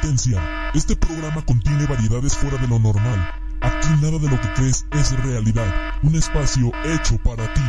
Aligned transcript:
Advertencia. 0.00 0.70
Este 0.72 0.96
programa 0.96 1.44
contiene 1.44 1.84
variedades 1.86 2.34
fuera 2.34 2.56
de 2.56 2.66
lo 2.66 2.78
normal. 2.78 3.34
Aquí 3.60 3.88
nada 4.00 4.18
de 4.18 4.30
lo 4.30 4.40
que 4.40 4.52
crees 4.54 4.86
es 4.92 5.12
realidad. 5.22 5.66
Un 6.02 6.14
espacio 6.14 6.72
hecho 6.84 7.18
para 7.22 7.52
ti. 7.52 7.60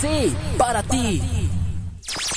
Sí, 0.00 0.34
para 0.56 0.82
ti. 0.84 1.50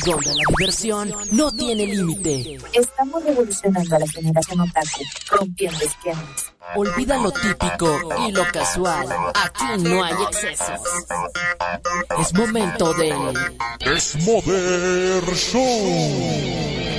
Donde 0.06 0.28
la 0.28 0.44
diversión 0.50 1.14
no 1.32 1.54
tiene 1.54 1.86
límite. 1.86 2.60
Estamos 2.74 3.24
revolucionando 3.24 3.96
a 3.96 4.00
la 4.00 4.08
generación 4.08 4.60
otaku, 4.60 5.04
rompiendo 5.30 5.80
esquemas. 5.80 6.52
Olvida 6.76 7.18
lo 7.18 7.32
típico 7.32 7.98
y 8.28 8.32
lo 8.34 8.46
casual. 8.52 9.08
Aquí 9.36 9.84
no 9.84 10.04
hay 10.04 10.16
excesos. 10.24 10.82
Es 12.20 12.34
momento 12.34 12.94
de... 12.94 13.16
Desmoder 13.86 15.24
Show. 15.34 16.91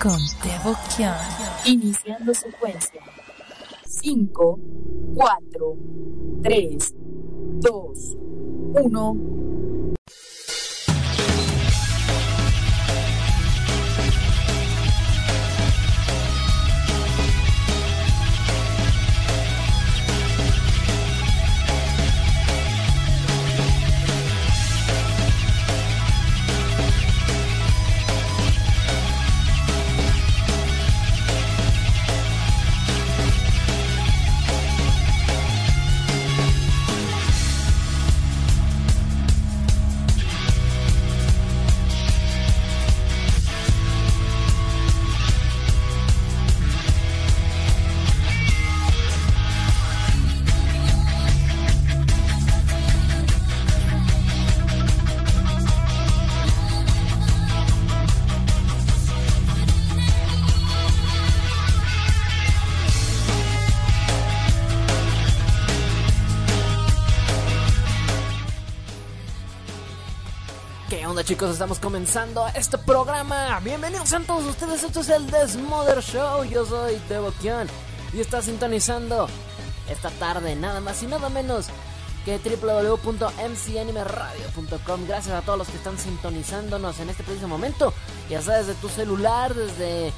Con 0.00 0.18
devoción. 0.42 1.14
Iniciando 1.66 2.32
secuencia. 2.32 3.02
5, 3.86 4.58
4, 5.14 5.76
3, 6.42 6.94
2, 7.60 8.16
1. 8.82 9.16
Chicos? 71.30 71.52
Estamos 71.52 71.78
comenzando 71.78 72.44
este 72.56 72.76
programa. 72.76 73.60
Bienvenidos 73.60 74.12
a 74.12 74.18
todos 74.18 74.46
ustedes. 74.46 74.82
Esto 74.82 74.98
es 74.98 75.10
el 75.10 75.30
Desmother 75.30 76.02
Show. 76.02 76.42
Yo 76.42 76.66
soy 76.66 76.96
Tebokion 77.06 77.68
y 78.12 78.18
está 78.18 78.42
sintonizando 78.42 79.28
esta 79.88 80.10
tarde 80.10 80.56
nada 80.56 80.80
más 80.80 81.00
y 81.04 81.06
nada 81.06 81.28
menos 81.28 81.66
que 82.24 82.38
www.mcanimeradio.com. 82.38 85.06
Gracias 85.06 85.36
a 85.36 85.42
todos 85.42 85.56
los 85.56 85.68
que 85.68 85.76
están 85.76 86.00
sintonizándonos 86.00 86.98
en 86.98 87.10
este 87.10 87.22
preciso 87.22 87.46
momento. 87.46 87.94
Ya 88.28 88.42
sea 88.42 88.56
desde 88.56 88.74
tu 88.74 88.88
celular, 88.88 89.54
desde 89.54 90.12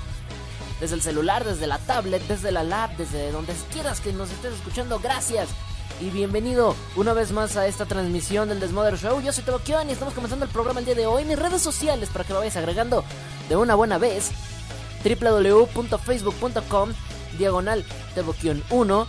desde 0.81 0.95
el 0.95 1.03
celular, 1.03 1.45
desde 1.45 1.67
la 1.67 1.77
tablet, 1.77 2.27
desde 2.27 2.53
la 2.53 2.63
lab, 2.63 2.97
desde 2.97 3.33
donde 3.33 3.53
quieras 3.71 4.01
que 4.01 4.15
nos 4.15 4.31
estés 4.31 4.55
escuchando. 4.55 4.99
Gracias 4.99 5.51
y 6.01 6.11
bienvenido 6.11 6.75
una 6.97 7.13
vez 7.13 7.31
más 7.33 7.57
a 7.57 7.67
esta 7.67 7.87
transmisión 7.87 8.49
del 8.49 8.59
Desmother 8.61 8.99
Show. 8.99 9.21
Yo 9.21 9.33
soy 9.33 9.45
Tebokion 9.45 9.89
y 9.89 9.93
estamos 9.93 10.15
comenzando 10.15 10.45
el 10.45 10.51
programa 10.51 10.81
el 10.81 10.87
día 10.87 10.95
de 10.95 11.07
hoy. 11.07 11.25
Mis 11.25 11.39
redes 11.39 11.63
sociales 11.63 12.09
para 12.13 12.25
que 12.25 12.33
lo 12.33 12.41
vayas 12.41 12.57
agregando 12.57 13.05
de 13.49 13.57
una 13.57 13.75
buena 13.75 13.99
vez. 13.99 14.31
www.facebook.com 15.05 16.93
diagonal 17.39 17.85
Tebokion 18.15 18.63
1. 18.71 19.07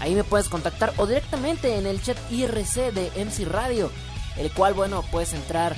Ahí 0.00 0.14
me 0.14 0.24
puedes 0.24 0.48
contactar 0.48 0.92
o 0.98 1.06
directamente 1.06 1.76
en 1.76 1.86
el 1.86 2.00
chat 2.02 2.16
IRC 2.30 2.92
de 2.92 3.10
MC 3.24 3.44
Radio. 3.48 3.90
El 4.36 4.50
cual, 4.52 4.74
bueno, 4.74 5.02
puedes 5.10 5.32
entrar 5.32 5.74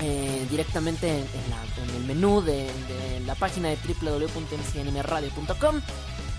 eh, 0.00 0.46
directamente 0.50 1.08
en, 1.08 1.24
la- 1.50 1.60
el 1.96 2.04
menú 2.04 2.40
de, 2.42 2.64
de 2.64 3.20
la 3.26 3.34
página 3.36 3.68
de 3.68 3.76
www.mcnmradio.com. 4.02 5.80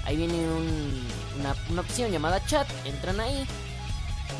Ahí 0.05 0.17
viene 0.17 0.33
un- 0.35 1.07
una, 1.39 1.55
una 1.69 1.81
opción 1.81 2.11
llamada 2.11 2.43
chat, 2.45 2.67
entran 2.85 3.19
ahí 3.19 3.45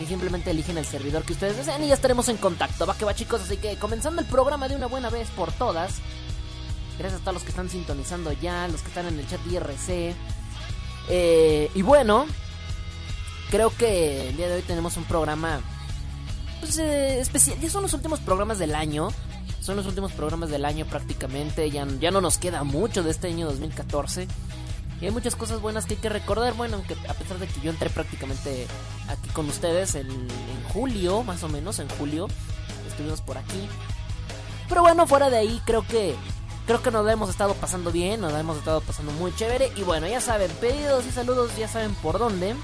y 0.01 0.05
simplemente 0.05 0.49
eligen 0.51 0.77
el 0.77 0.85
servidor 0.85 1.23
que 1.23 1.33
ustedes 1.33 1.57
deseen 1.57 1.83
y 1.83 1.87
ya 1.87 1.93
estaremos 1.93 2.27
en 2.29 2.37
contacto. 2.37 2.85
Va 2.85 2.95
que 2.97 3.05
va 3.05 3.13
chicos, 3.13 3.41
así 3.41 3.57
que 3.57 3.75
comenzando 3.77 4.21
el 4.21 4.27
programa 4.27 4.67
de 4.67 4.75
una 4.75 4.87
buena 4.87 5.09
vez 5.09 5.27
por 5.29 5.51
todas. 5.51 5.95
Gracias 6.97 7.21
a 7.21 7.23
todos 7.23 7.35
los 7.35 7.43
que 7.43 7.49
están 7.49 7.69
sintonizando 7.69 8.31
ya, 8.33 8.67
los 8.67 8.81
que 8.81 8.87
están 8.89 9.05
en 9.07 9.19
el 9.19 9.27
chat 9.27 9.39
IRC. 9.49 10.13
Eh, 11.09 11.69
y 11.73 11.81
bueno, 11.81 12.25
creo 13.49 13.71
que 13.75 14.29
el 14.29 14.37
día 14.37 14.47
de 14.49 14.55
hoy 14.55 14.61
tenemos 14.61 14.97
un 14.97 15.03
programa 15.05 15.61
pues, 16.59 16.77
eh, 16.77 17.19
especial. 17.19 17.59
Ya 17.59 17.69
son 17.69 17.83
los 17.83 17.93
últimos 17.93 18.19
programas 18.19 18.59
del 18.59 18.75
año. 18.75 19.09
Son 19.61 19.75
los 19.75 19.85
últimos 19.85 20.11
programas 20.11 20.49
del 20.49 20.65
año 20.65 20.85
prácticamente. 20.85 21.69
Ya, 21.69 21.85
ya 21.99 22.11
no 22.11 22.21
nos 22.21 22.37
queda 22.37 22.63
mucho 22.63 23.03
de 23.03 23.11
este 23.11 23.27
año 23.27 23.45
2014. 23.47 24.27
Y 25.01 25.05
hay 25.05 25.11
muchas 25.11 25.35
cosas 25.35 25.59
buenas 25.61 25.85
que 25.85 25.95
hay 25.95 25.99
que 25.99 26.09
recordar. 26.09 26.53
Bueno, 26.53 26.77
aunque 26.77 26.95
a 27.09 27.13
pesar 27.15 27.39
de 27.39 27.47
que 27.47 27.59
yo 27.59 27.71
entré 27.71 27.89
prácticamente 27.89 28.67
aquí 29.09 29.29
con 29.29 29.49
ustedes 29.49 29.95
en, 29.95 30.07
julio, 30.71 31.23
más 31.23 31.43
o 31.43 31.49
menos, 31.49 31.79
en 31.79 31.89
julio. 31.89 32.27
Estuvimos 32.87 33.19
por 33.21 33.37
aquí. 33.37 33.67
Pero 34.69 34.81
bueno, 34.81 35.07
fuera 35.07 35.29
de 35.29 35.37
ahí, 35.37 35.61
creo 35.65 35.85
que. 35.85 36.15
Creo 36.67 36.83
que 36.83 36.91
nos 36.91 37.03
la 37.03 37.13
hemos 37.13 37.29
estado 37.29 37.55
pasando 37.55 37.91
bien, 37.91 38.21
nos 38.21 38.31
la 38.31 38.39
hemos 38.39 38.57
estado 38.57 38.81
pasando 38.81 39.11
muy 39.13 39.35
chévere. 39.35 39.71
Y 39.75 39.81
bueno, 39.81 40.07
ya 40.07 40.21
saben, 40.21 40.51
pedidos 40.61 41.05
y 41.07 41.11
saludos, 41.11 41.57
ya 41.57 41.67
saben 41.67 41.95
por 41.95 42.19
dónde. 42.19 42.55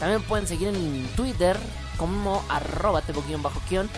También 0.00 0.20
pueden 0.22 0.48
seguir 0.48 0.68
en 0.68 1.08
Twitter 1.14 1.56
como 1.96 2.44
arroba 2.48 3.02
bajo 3.42 3.62
guion 3.70 3.88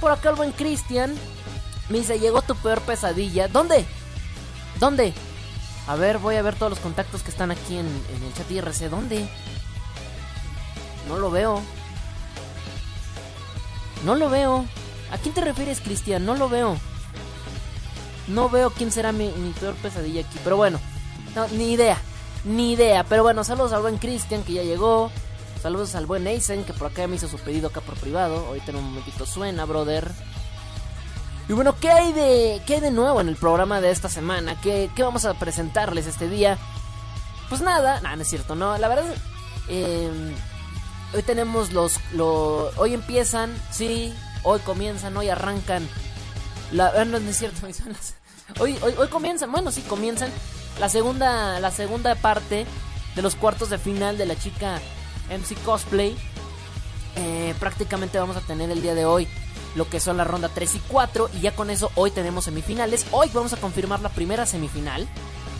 Por 0.00 0.12
acá 0.12 0.30
el 0.30 0.36
buen 0.36 0.52
Cristian 0.52 1.16
me 1.88 1.98
dice, 1.98 2.20
llegó 2.20 2.42
tu 2.42 2.54
peor 2.56 2.80
pesadilla. 2.82 3.48
¿Dónde? 3.48 3.86
¿Dónde? 4.78 5.14
A 5.88 5.96
ver, 5.96 6.18
voy 6.18 6.36
a 6.36 6.42
ver 6.42 6.54
todos 6.54 6.68
los 6.68 6.80
contactos 6.80 7.22
que 7.22 7.30
están 7.30 7.50
aquí 7.50 7.78
en, 7.78 7.86
el 7.86 8.34
chat 8.34 8.50
IRC. 8.50 8.90
¿Dónde? 8.90 9.26
No 11.08 11.16
lo 11.16 11.30
veo. 11.30 11.62
No 14.04 14.14
lo 14.14 14.28
veo. 14.28 14.66
¿A 15.10 15.16
quién 15.16 15.34
te 15.34 15.40
refieres, 15.40 15.80
Cristian? 15.80 16.26
No 16.26 16.36
lo 16.36 16.50
veo. 16.50 16.76
No 18.26 18.50
veo 18.50 18.68
quién 18.68 18.92
será 18.92 19.12
mi, 19.12 19.28
mi 19.32 19.50
peor 19.52 19.74
pesadilla 19.76 20.20
aquí. 20.20 20.38
Pero 20.44 20.58
bueno, 20.58 20.78
no, 21.34 21.48
ni 21.48 21.72
idea. 21.72 21.96
Ni 22.44 22.72
idea. 22.72 23.04
Pero 23.04 23.22
bueno, 23.22 23.42
saludos 23.42 23.72
al 23.72 23.80
buen 23.80 23.96
Cristian 23.96 24.42
que 24.42 24.52
ya 24.52 24.64
llegó. 24.64 25.10
Saludos 25.62 25.94
al 25.94 26.04
buen 26.04 26.26
Eisen 26.26 26.64
que 26.64 26.74
por 26.74 26.88
acá 26.88 27.06
me 27.08 27.16
hizo 27.16 27.28
su 27.28 27.38
pedido 27.38 27.68
acá 27.68 27.80
por 27.80 27.94
privado. 27.94 28.46
Ahorita 28.48 28.72
en 28.72 28.76
un 28.76 28.84
momentito 28.84 29.24
suena, 29.24 29.64
brother. 29.64 30.12
Y 31.48 31.52
bueno, 31.54 31.76
¿qué 31.80 31.90
hay 31.90 32.12
de, 32.12 32.60
qué 32.66 32.74
hay 32.74 32.80
de 32.80 32.90
nuevo 32.90 33.20
en 33.20 33.28
el 33.28 33.36
programa 33.36 33.80
de 33.80 33.90
esta 33.90 34.08
semana? 34.08 34.60
¿Qué, 34.60 34.90
qué 34.94 35.02
vamos 35.02 35.24
a 35.24 35.34
presentarles 35.34 36.06
este 36.06 36.28
día? 36.28 36.58
Pues 37.48 37.62
nada, 37.62 38.00
nada, 38.02 38.16
no 38.16 38.22
es 38.22 38.28
cierto, 38.28 38.54
no. 38.54 38.76
La 38.76 38.88
verdad, 38.88 39.06
eh, 39.68 40.10
hoy 41.14 41.22
tenemos 41.22 41.72
los, 41.72 41.94
lo- 42.12 42.70
Hoy 42.76 42.92
empiezan, 42.92 43.56
sí, 43.70 44.14
hoy 44.42 44.60
comienzan, 44.60 45.16
hoy 45.16 45.30
arrancan. 45.30 45.88
La, 46.70 46.92
ah, 46.94 47.04
no, 47.06 47.18
no 47.18 47.30
es 47.30 47.38
cierto, 47.38 47.64
hoy, 47.66 47.72
son 47.72 47.92
las- 47.92 48.14
hoy, 48.60 48.78
hoy, 48.82 48.94
hoy 48.98 49.08
comienzan, 49.08 49.50
bueno, 49.50 49.70
sí, 49.70 49.80
comienzan 49.82 50.30
la 50.78 50.90
segunda, 50.90 51.60
la 51.60 51.70
segunda 51.70 52.14
parte 52.14 52.66
de 53.16 53.22
los 53.22 53.34
cuartos 53.36 53.70
de 53.70 53.78
final 53.78 54.18
de 54.18 54.26
la 54.26 54.36
chica 54.36 54.80
MC 55.30 55.56
Cosplay. 55.64 56.14
Eh, 57.16 57.54
prácticamente 57.58 58.18
vamos 58.18 58.36
a 58.36 58.40
tener 58.42 58.70
el 58.70 58.82
día 58.82 58.94
de 58.94 59.06
hoy 59.06 59.26
lo 59.74 59.88
que 59.88 60.00
son 60.00 60.16
la 60.16 60.24
ronda 60.24 60.48
3 60.48 60.74
y 60.74 60.78
4 60.80 61.30
y 61.34 61.40
ya 61.40 61.54
con 61.54 61.70
eso 61.70 61.90
hoy 61.94 62.10
tenemos 62.10 62.44
semifinales. 62.44 63.06
Hoy 63.12 63.30
vamos 63.32 63.52
a 63.52 63.56
confirmar 63.58 64.00
la 64.00 64.08
primera 64.08 64.46
semifinal. 64.46 65.06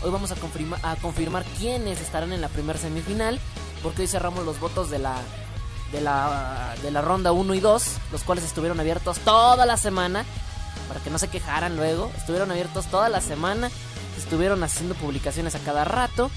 Hoy 0.02 0.10
vamos 0.10 0.30
a, 0.30 0.36
confirma- 0.36 0.78
a 0.82 0.96
confirmar 0.96 1.44
quiénes 1.58 2.00
estarán 2.00 2.32
en 2.32 2.40
la 2.40 2.48
primera 2.48 2.78
semifinal 2.78 3.38
porque 3.82 4.02
hoy 4.02 4.08
cerramos 4.08 4.44
los 4.44 4.58
votos 4.60 4.90
de 4.90 4.98
la 4.98 5.16
de 5.92 6.00
la 6.02 6.74
de 6.82 6.90
la 6.90 7.00
ronda 7.00 7.32
1 7.32 7.54
y 7.54 7.60
2, 7.60 7.84
los 8.12 8.22
cuales 8.22 8.44
estuvieron 8.44 8.78
abiertos 8.78 9.18
toda 9.20 9.64
la 9.66 9.76
semana 9.76 10.24
para 10.86 11.00
que 11.00 11.10
no 11.10 11.18
se 11.18 11.28
quejaran 11.28 11.76
luego. 11.76 12.10
Estuvieron 12.16 12.50
abiertos 12.50 12.86
toda 12.86 13.08
la 13.08 13.20
semana, 13.20 13.70
estuvieron 14.16 14.62
haciendo 14.62 14.94
publicaciones 14.94 15.54
a 15.54 15.58
cada 15.60 15.84
rato 15.84 16.30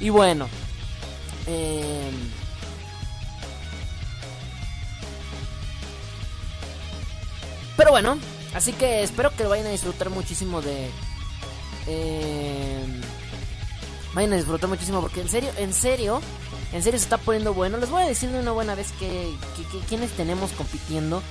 y 0.00 0.10
bueno, 0.10 0.46
eh, 1.46 2.10
Pero 7.76 7.90
bueno, 7.90 8.18
así 8.54 8.72
que 8.72 9.02
espero 9.02 9.34
que 9.36 9.44
vayan 9.44 9.66
a 9.66 9.70
disfrutar 9.70 10.10
muchísimo 10.10 10.62
de, 10.62 10.90
Eh, 11.86 12.86
vayan 14.14 14.32
a 14.32 14.36
disfrutar 14.36 14.68
muchísimo 14.70 15.00
porque 15.00 15.20
en 15.20 15.28
serio, 15.28 15.50
en 15.58 15.74
serio, 15.74 16.20
en 16.72 16.82
serio 16.82 16.98
se 16.98 17.04
está 17.04 17.18
poniendo 17.18 17.52
bueno. 17.52 17.76
Les 17.78 17.90
voy 17.90 18.02
a 18.02 18.06
decir 18.06 18.30
de 18.30 18.38
una 18.38 18.52
buena 18.52 18.74
vez 18.74 18.92
que, 18.92 19.34
que, 19.56 19.78
quienes 19.86 20.10
tenemos 20.12 20.52
compitiendo. 20.52 21.22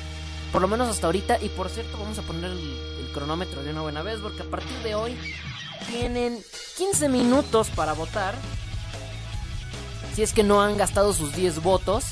Por 0.51 0.61
lo 0.61 0.67
menos 0.67 0.87
hasta 0.87 1.07
ahorita. 1.07 1.41
Y 1.41 1.49
por 1.49 1.69
cierto, 1.69 1.97
vamos 1.97 2.19
a 2.19 2.21
poner 2.21 2.51
el 2.51 3.09
cronómetro 3.13 3.63
de 3.63 3.71
una 3.71 3.81
buena 3.81 4.03
vez. 4.03 4.19
Porque 4.19 4.43
a 4.43 4.45
partir 4.45 4.77
de 4.83 4.95
hoy 4.95 5.17
tienen 5.89 6.39
15 6.77 7.09
minutos 7.09 7.69
para 7.69 7.93
votar. 7.93 8.35
Si 10.13 10.21
es 10.21 10.33
que 10.33 10.43
no 10.43 10.61
han 10.61 10.77
gastado 10.77 11.13
sus 11.13 11.35
10 11.35 11.63
votos. 11.63 12.05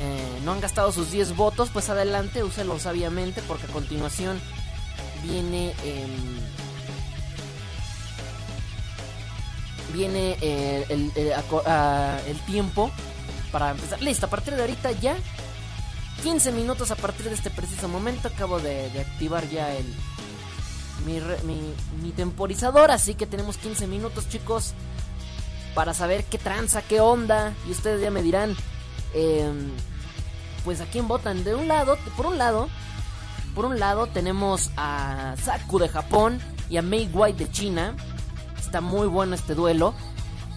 Eh, 0.00 0.40
no 0.44 0.52
han 0.52 0.60
gastado 0.60 0.92
sus 0.92 1.10
10 1.10 1.34
votos, 1.36 1.70
pues 1.72 1.88
adelante, 1.90 2.44
úsenlo 2.44 2.78
sabiamente 2.78 3.42
porque 3.42 3.66
a 3.66 3.70
continuación 3.70 4.40
viene 5.24 5.74
em, 5.84 6.38
viene 9.92 10.36
eh, 10.40 10.86
el, 10.88 12.40
tiempo 12.46 12.90
para 13.50 13.72
empezar. 13.72 14.00
Listo, 14.00 14.26
a 14.26 14.30
partir 14.30 14.54
de 14.54 14.60
ahorita 14.60 14.92
ya 14.92 15.16
15 16.22 16.52
minutos 16.52 16.90
a 16.90 16.96
partir 16.96 17.26
de 17.28 17.34
este 17.34 17.50
preciso 17.50 17.88
momento 17.88 18.28
acabo 18.28 18.60
de, 18.60 18.90
activar 19.00 19.48
ya 19.48 19.74
el 19.74 19.86
mi, 21.06 21.20
mi 22.02 22.12
temporizador, 22.12 22.90
así 22.90 23.14
que 23.14 23.26
tenemos 23.26 23.56
15 23.56 23.86
minutos 23.86 24.28
chicos 24.28 24.74
para 25.74 25.94
saber 25.94 26.24
qué 26.24 26.38
tranza, 26.38 26.82
qué 26.82 27.00
onda 27.00 27.54
y 27.66 27.70
ustedes 27.70 28.00
ya 28.00 28.10
me 28.10 28.22
dirán 28.22 28.56
em, 29.14 29.70
pues 30.64 30.80
a 30.80 30.86
quién 30.86 31.08
votan. 31.08 31.44
De 31.44 31.54
un 31.54 31.68
lado, 31.68 31.96
por 32.16 32.26
un 32.26 32.38
lado, 32.38 32.68
por 33.54 33.64
un 33.64 33.78
lado 33.78 34.06
tenemos 34.06 34.70
a 34.76 35.34
Saku 35.42 35.78
de 35.78 35.88
Japón 35.88 36.40
y 36.70 36.76
a 36.76 36.82
Mei 36.82 37.08
White 37.12 37.44
de 37.46 37.50
China. 37.50 37.94
Está 38.58 38.80
muy 38.80 39.06
bueno 39.08 39.34
este 39.34 39.54
duelo. 39.54 39.94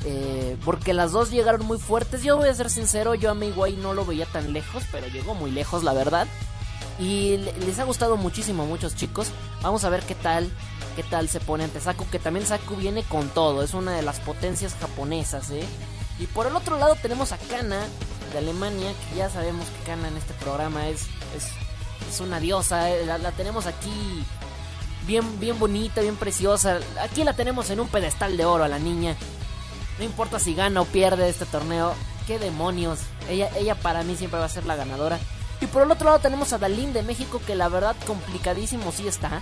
eh, 0.03 0.57
porque 0.65 0.95
las 0.95 1.11
dos 1.11 1.29
llegaron 1.29 1.63
muy 1.67 1.77
fuertes. 1.77 2.23
Yo 2.23 2.35
voy 2.35 2.49
a 2.49 2.53
ser 2.55 2.71
sincero, 2.71 3.13
yo 3.13 3.29
a 3.29 3.35
Mei 3.35 3.51
White 3.55 3.79
no 3.83 3.93
lo 3.93 4.03
veía 4.03 4.25
tan 4.25 4.51
lejos, 4.51 4.83
pero 4.91 5.05
llegó 5.07 5.35
muy 5.35 5.51
lejos, 5.51 5.83
la 5.83 5.93
verdad. 5.93 6.25
Y 6.97 7.37
le- 7.37 7.53
les 7.59 7.77
ha 7.77 7.83
gustado 7.83 8.17
muchísimo 8.17 8.63
a 8.63 8.65
muchos 8.65 8.95
chicos. 8.95 9.27
Vamos 9.61 9.83
a 9.83 9.89
ver 9.89 10.01
qué 10.01 10.15
tal, 10.15 10.49
qué 10.95 11.03
tal 11.03 11.29
se 11.29 11.39
pone 11.39 11.65
ante 11.65 11.79
Saku, 11.79 12.07
que 12.09 12.17
también 12.17 12.47
Saku 12.47 12.75
viene 12.77 13.03
con 13.03 13.29
todo, 13.29 13.61
es 13.61 13.75
una 13.75 13.91
de 13.91 14.01
las 14.01 14.19
potencias 14.21 14.73
japonesas, 14.81 15.51
¿eh? 15.51 15.63
Y 16.19 16.25
por 16.25 16.47
el 16.47 16.55
otro 16.55 16.79
lado 16.79 16.95
tenemos 16.99 17.31
a 17.31 17.37
Kana 17.37 17.81
de 18.31 18.39
Alemania, 18.39 18.93
que 19.09 19.17
ya 19.17 19.29
sabemos 19.29 19.65
que 19.67 19.83
Kana 19.85 20.07
en 20.07 20.17
este 20.17 20.33
programa 20.35 20.87
es, 20.87 21.01
es, 21.35 21.47
es 22.09 22.19
una 22.19 22.39
diosa, 22.39 22.89
¿eh? 22.89 23.05
la, 23.05 23.17
la 23.17 23.31
tenemos 23.31 23.65
aquí 23.65 24.23
bien, 25.05 25.39
bien 25.39 25.57
bonita, 25.59 26.01
bien 26.01 26.15
preciosa. 26.15 26.79
Aquí 27.01 27.23
la 27.23 27.33
tenemos 27.33 27.69
en 27.69 27.79
un 27.79 27.87
pedestal 27.87 28.37
de 28.37 28.45
oro 28.45 28.63
a 28.63 28.67
la 28.67 28.79
niña. 28.79 29.15
No 29.99 30.05
importa 30.05 30.39
si 30.39 30.55
gana 30.55 30.81
o 30.81 30.85
pierde 30.85 31.29
este 31.29 31.45
torneo, 31.45 31.93
qué 32.27 32.39
demonios. 32.39 32.99
Ella, 33.29 33.49
ella 33.57 33.75
para 33.75 34.03
mí 34.03 34.15
siempre 34.15 34.39
va 34.39 34.45
a 34.45 34.49
ser 34.49 34.65
la 34.65 34.75
ganadora. 34.75 35.19
Y 35.59 35.67
por 35.67 35.83
el 35.83 35.91
otro 35.91 36.05
lado 36.07 36.19
tenemos 36.19 36.53
a 36.53 36.57
Dalín 36.57 36.91
de 36.93 37.03
México, 37.03 37.39
que 37.45 37.55
la 37.55 37.69
verdad 37.69 37.95
complicadísimo 38.07 38.91
sí 38.91 39.07
está. 39.07 39.41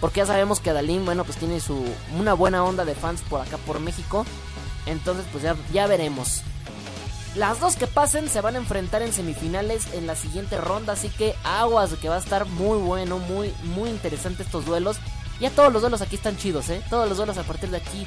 Porque 0.00 0.18
ya 0.18 0.26
sabemos 0.26 0.60
que 0.60 0.72
Dalín, 0.72 1.04
bueno, 1.04 1.24
pues 1.24 1.38
tiene 1.38 1.60
su 1.60 1.84
una 2.18 2.34
buena 2.34 2.64
onda 2.64 2.84
de 2.84 2.94
fans 2.94 3.22
por 3.22 3.40
acá 3.40 3.56
por 3.58 3.80
México. 3.80 4.26
Entonces, 4.86 5.24
pues 5.32 5.42
ya, 5.44 5.56
ya 5.72 5.86
veremos. 5.86 6.42
Las 7.36 7.60
dos 7.60 7.76
que 7.76 7.86
pasen 7.86 8.30
se 8.30 8.40
van 8.40 8.54
a 8.54 8.58
enfrentar 8.58 9.02
en 9.02 9.12
semifinales 9.12 9.92
en 9.92 10.06
la 10.06 10.16
siguiente 10.16 10.56
ronda, 10.56 10.94
así 10.94 11.10
que 11.10 11.34
aguas 11.44 11.92
que 12.00 12.08
va 12.08 12.16
a 12.16 12.18
estar 12.18 12.46
muy 12.46 12.78
bueno, 12.78 13.18
muy 13.18 13.52
muy 13.62 13.90
interesante 13.90 14.42
estos 14.42 14.64
duelos. 14.64 14.96
Ya 15.38 15.50
todos 15.50 15.70
los 15.70 15.82
duelos 15.82 16.00
aquí 16.00 16.16
están 16.16 16.38
chidos, 16.38 16.70
¿eh? 16.70 16.82
Todos 16.88 17.06
los 17.08 17.18
duelos 17.18 17.36
a 17.36 17.42
partir 17.42 17.68
de 17.70 17.76
aquí. 17.76 18.06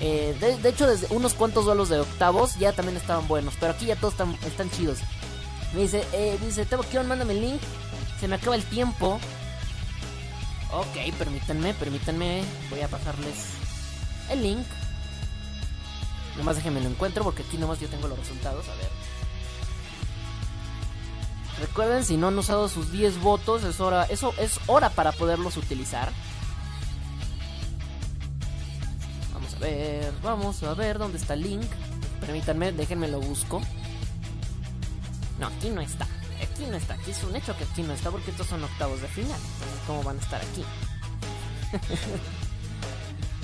eh, 0.00 0.34
de, 0.40 0.68
hecho, 0.68 0.86
desde 0.86 1.14
unos 1.14 1.34
cuantos 1.34 1.66
duelos 1.66 1.90
de 1.90 2.00
octavos 2.00 2.58
ya 2.58 2.72
también 2.72 2.96
estaban 2.96 3.28
buenos, 3.28 3.54
pero 3.60 3.72
aquí 3.72 3.86
ya 3.86 3.96
todos 3.96 4.14
están, 4.14 4.34
están 4.46 4.70
chidos. 4.70 4.98
Me 5.74 5.82
dice, 5.82 6.04
eh, 6.12 6.38
dice, 6.44 6.64
Tebo 6.64 6.82
Kion, 6.84 7.06
mándame 7.06 7.34
el 7.34 7.42
link. 7.42 7.60
Se 8.18 8.28
me 8.28 8.36
acaba 8.36 8.56
el 8.56 8.64
tiempo. 8.64 9.20
Ok, 10.72 11.14
permítanme, 11.18 11.74
permítanme. 11.74 12.42
Voy 12.70 12.80
a 12.80 12.88
pasarles 12.88 13.34
el 14.30 14.42
link. 14.42 14.66
Nomás 16.36 16.56
déjenme 16.56 16.80
lo 16.80 16.88
encuentro 16.88 17.24
porque 17.24 17.42
aquí 17.42 17.58
nomás 17.58 17.80
yo 17.80 17.88
tengo 17.88 18.08
los 18.08 18.18
resultados. 18.18 18.68
A 18.68 18.74
ver. 18.74 18.88
Recuerden, 21.60 22.04
si 22.04 22.16
no 22.16 22.28
han 22.28 22.38
usado 22.38 22.68
sus 22.68 22.90
10 22.90 23.20
votos, 23.20 23.62
es 23.64 23.80
hora, 23.80 24.04
eso 24.04 24.34
es 24.38 24.58
hora 24.66 24.90
para 24.90 25.12
poderlos 25.12 25.56
utilizar. 25.56 26.10
Vamos 29.32 29.54
a 29.54 29.58
ver, 29.58 30.12
vamos 30.22 30.62
a 30.62 30.74
ver 30.74 30.98
dónde 30.98 31.18
está 31.18 31.34
el 31.34 31.42
link. 31.42 31.70
Permítanme, 32.20 32.72
déjenme 32.72 33.08
lo 33.08 33.20
busco. 33.20 33.60
No, 35.38 35.46
aquí 35.48 35.70
no 35.70 35.80
está. 35.80 36.06
Aquí 36.42 36.64
no 36.68 36.76
está. 36.76 36.94
Aquí 36.94 37.10
es 37.10 37.22
un 37.22 37.36
hecho 37.36 37.56
que 37.56 37.64
aquí 37.64 37.82
no 37.82 37.92
está 37.92 38.10
porque 38.10 38.30
estos 38.30 38.46
son 38.46 38.64
octavos 38.64 39.00
de 39.00 39.08
final. 39.08 39.40
Entonces, 39.54 39.80
¿cómo 39.86 40.02
van 40.02 40.18
a 40.18 40.20
estar 40.20 40.40
aquí? 40.40 40.64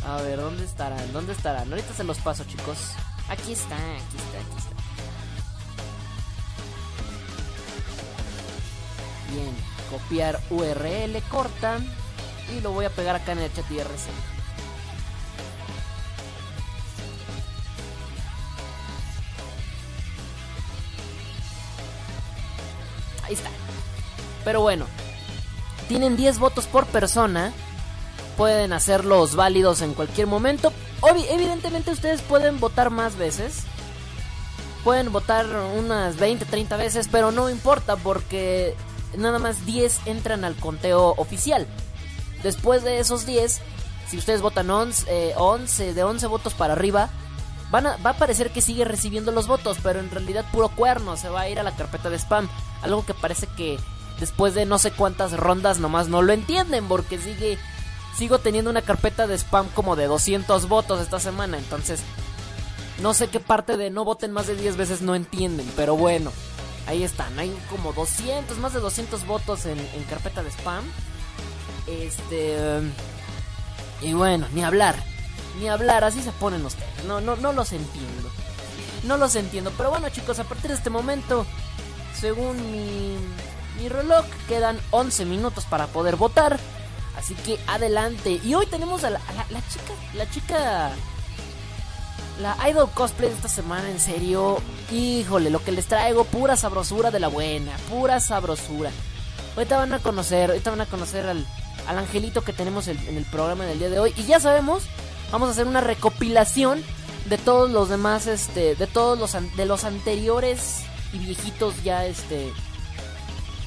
a 0.06 0.23
ver, 0.23 0.39
¿dónde 0.39 0.65
estarán? 0.65 1.12
¿Dónde 1.12 1.33
estarán? 1.33 1.71
Ahorita 1.71 1.95
se 1.95 2.05
los 2.05 2.19
paso, 2.19 2.45
chicos. 2.45 2.79
Aquí 3.29 3.53
está, 3.53 3.77
aquí 3.77 4.17
está, 4.17 4.39
aquí 4.39 4.56
está. 4.56 4.79
Bien, 9.31 9.55
copiar 9.91 10.41
URL 10.50 11.21
corta 11.29 11.79
y 12.56 12.61
lo 12.61 12.73
voy 12.73 12.87
a 12.87 12.91
pegar 12.91 13.17
acá 13.17 13.33
en 13.33 13.41
el 13.41 13.53
chat 13.53 13.71
IRC. 13.71 14.09
Ahí 23.25 23.35
está. 23.35 23.51
Pero 24.44 24.62
bueno, 24.62 24.87
tienen 25.89 26.17
10 26.17 26.39
votos 26.39 26.67
por 26.67 26.87
persona. 26.87 27.53
Pueden 28.38 28.73
hacerlos 28.73 29.35
válidos 29.35 29.82
en 29.82 29.93
cualquier 29.93 30.26
momento. 30.29 30.73
Obvi- 31.02 31.26
evidentemente 31.29 31.90
ustedes 31.90 32.23
pueden 32.23 32.58
votar 32.61 32.88
más 32.88 33.17
veces. 33.19 33.64
Pueden 34.85 35.12
votar 35.12 35.44
unas 35.76 36.17
20, 36.17 36.46
30 36.46 36.76
veces, 36.79 37.08
pero 37.11 37.32
no 37.32 37.50
importa 37.50 37.96
porque 37.96 38.75
nada 39.17 39.38
más 39.40 39.67
10 39.67 40.00
entran 40.06 40.44
al 40.44 40.55
conteo 40.55 41.14
oficial. 41.19 41.67
Después 42.44 42.85
de 42.85 43.00
esos 43.00 43.26
10, 43.26 43.61
si 44.08 44.17
ustedes 44.17 44.41
votan 44.41 44.70
11, 44.70 45.05
eh, 45.08 45.34
11 45.37 45.93
de 45.93 46.05
11 46.05 46.27
votos 46.29 46.55
para 46.55 46.72
arriba, 46.74 47.10
van 47.72 47.89
a- 47.89 47.96
va 47.98 48.10
a 48.10 48.17
parecer 48.19 48.51
que 48.51 48.63
sigue 48.63 48.84
recibiendo 48.84 49.32
los 49.32 49.48
votos, 49.48 49.79
pero 49.82 49.98
en 49.98 50.10
realidad 50.13 50.44
puro 50.53 50.69
cuerno, 50.69 51.17
se 51.17 51.29
va 51.29 51.41
a 51.43 51.48
ir 51.48 51.58
a 51.58 51.65
la 51.65 51.74
carpeta 51.74 52.08
de 52.08 52.17
spam. 52.19 52.48
Algo 52.82 53.05
que 53.05 53.15
parece 53.15 53.48
que 53.48 53.79
después 54.20 54.55
de 54.55 54.65
no 54.65 54.79
sé 54.79 54.93
cuántas 54.93 55.32
rondas 55.32 55.81
nomás 55.81 56.06
no 56.08 56.22
lo 56.22 56.32
entienden, 56.32 56.86
porque 56.86 57.19
sigue 57.19 57.58
sigo 58.19 58.41
teniendo 58.41 58.69
una 58.69 58.82
carpeta 58.82 59.29
de 59.29 59.39
spam 59.39 59.69
como 59.69 59.94
de 59.94 60.06
200 60.06 60.69
votos 60.69 61.01
esta 61.01 61.20
semana, 61.20 61.56
entonces 61.56 62.01
no 63.01 63.15
sé 63.15 63.29
qué 63.29 63.39
parte 63.39 63.77
de 63.77 63.91
no 63.91 64.05
voten 64.05 64.32
más 64.32 64.48
de 64.48 64.56
10 64.56 64.77
veces 64.77 65.03
no 65.03 65.15
entienden, 65.15 65.70
pero 65.77 65.96
bueno, 65.96 66.32
ahí 66.89 67.05
están, 67.05 67.39
hay 67.39 67.56
como 67.70 67.93
200, 67.93 68.58
más 68.58 68.75
de 68.75 68.81
200 68.81 69.25
votos 69.25 69.67
en, 69.67 69.79
carpeta 70.10 70.43
de 70.43 70.51
spam. 70.51 70.84
Este... 71.87 72.58
Y 74.01 74.15
bueno, 74.15 74.48
ni 74.53 74.65
hablar, 74.65 74.96
ni 75.60 75.69
hablar, 75.69 76.03
así 76.03 76.20
se 76.20 76.32
ponen 76.32 76.67
ustedes, 76.67 77.05
no, 77.06 77.20
no, 77.20 77.37
no 77.37 77.53
los 77.53 77.72
entiendo. 77.72 78.31
No 79.05 79.17
los 79.17 79.37
entiendo, 79.37 79.72
pero 79.77 79.91
bueno 79.91 80.08
chicos, 80.08 80.41
a 80.41 80.44
partir 80.44 80.70
de 80.70 80.77
este 80.77 80.91
momento, 80.91 81.46
según 82.19 82.56
mi, 82.72 83.17
mi 83.81 83.89
reloj, 83.89 84.25
quedan 84.48 84.77
11 84.91 85.25
minutos 85.25 85.67
para 85.67 85.87
poder 85.87 86.17
votar. 86.17 86.58
Así 87.19 87.34
que 87.34 87.58
adelante. 87.67 88.41
Y 88.44 88.55
hoy 88.55 88.67
tenemos 88.67 89.03
a 89.03 89.10
la, 89.10 89.20
chica, 89.69 89.93
la 90.15 90.31
chica, 90.31 90.91
la 92.41 92.70
idol 92.70 92.89
cosplay 92.94 93.29
de 93.29 93.34
esta 93.34 93.48
semana, 93.48 93.91
en 93.91 93.98
serio. 93.98 94.63
Híjole, 94.93 95.51
lo 95.51 95.63
que 95.63 95.72
les 95.72 95.87
traigo, 95.87 96.25
pura 96.25 96.56
sabrosura 96.56 97.10
de 97.10 97.19
la 97.19 97.29
buena, 97.29 97.77
pura 97.91 98.20
sabrosura. 98.20 98.91
Ahorita 99.56 99.77
van 99.79 99.93
a 99.94 99.98
conocer, 99.98 100.51
ahorita 100.51 100.70
van 100.70 100.82
a 100.82 100.87
conocer 100.87 101.27
al, 101.27 101.44
al 101.89 101.98
angelito 101.98 102.43
que 102.43 102.53
tenemos 102.53 102.87
en 102.87 103.17
el 103.17 103.25
programa 103.25 103.65
del 103.65 103.81
día 103.81 103.91
de 103.91 103.98
hoy. 103.98 104.15
Y 104.17 104.22
ya 104.22 104.39
sabemos, 104.39 104.84
vamos 105.32 105.48
a 105.48 105.53
hacer 105.53 105.67
una 105.67 105.81
recopilación 105.81 106.84
de 107.29 107.37
todos 107.37 107.69
los 107.70 107.89
demás, 107.89 108.29
este, 108.29 108.77
de 108.77 108.87
todos 108.87 109.19
los, 109.19 109.37
de 109.56 109.67
los 109.67 109.82
anteriores 109.82 110.82
y 111.13 111.19
viejitos 111.19 111.82
ya, 111.82 112.06
este, 112.06 112.53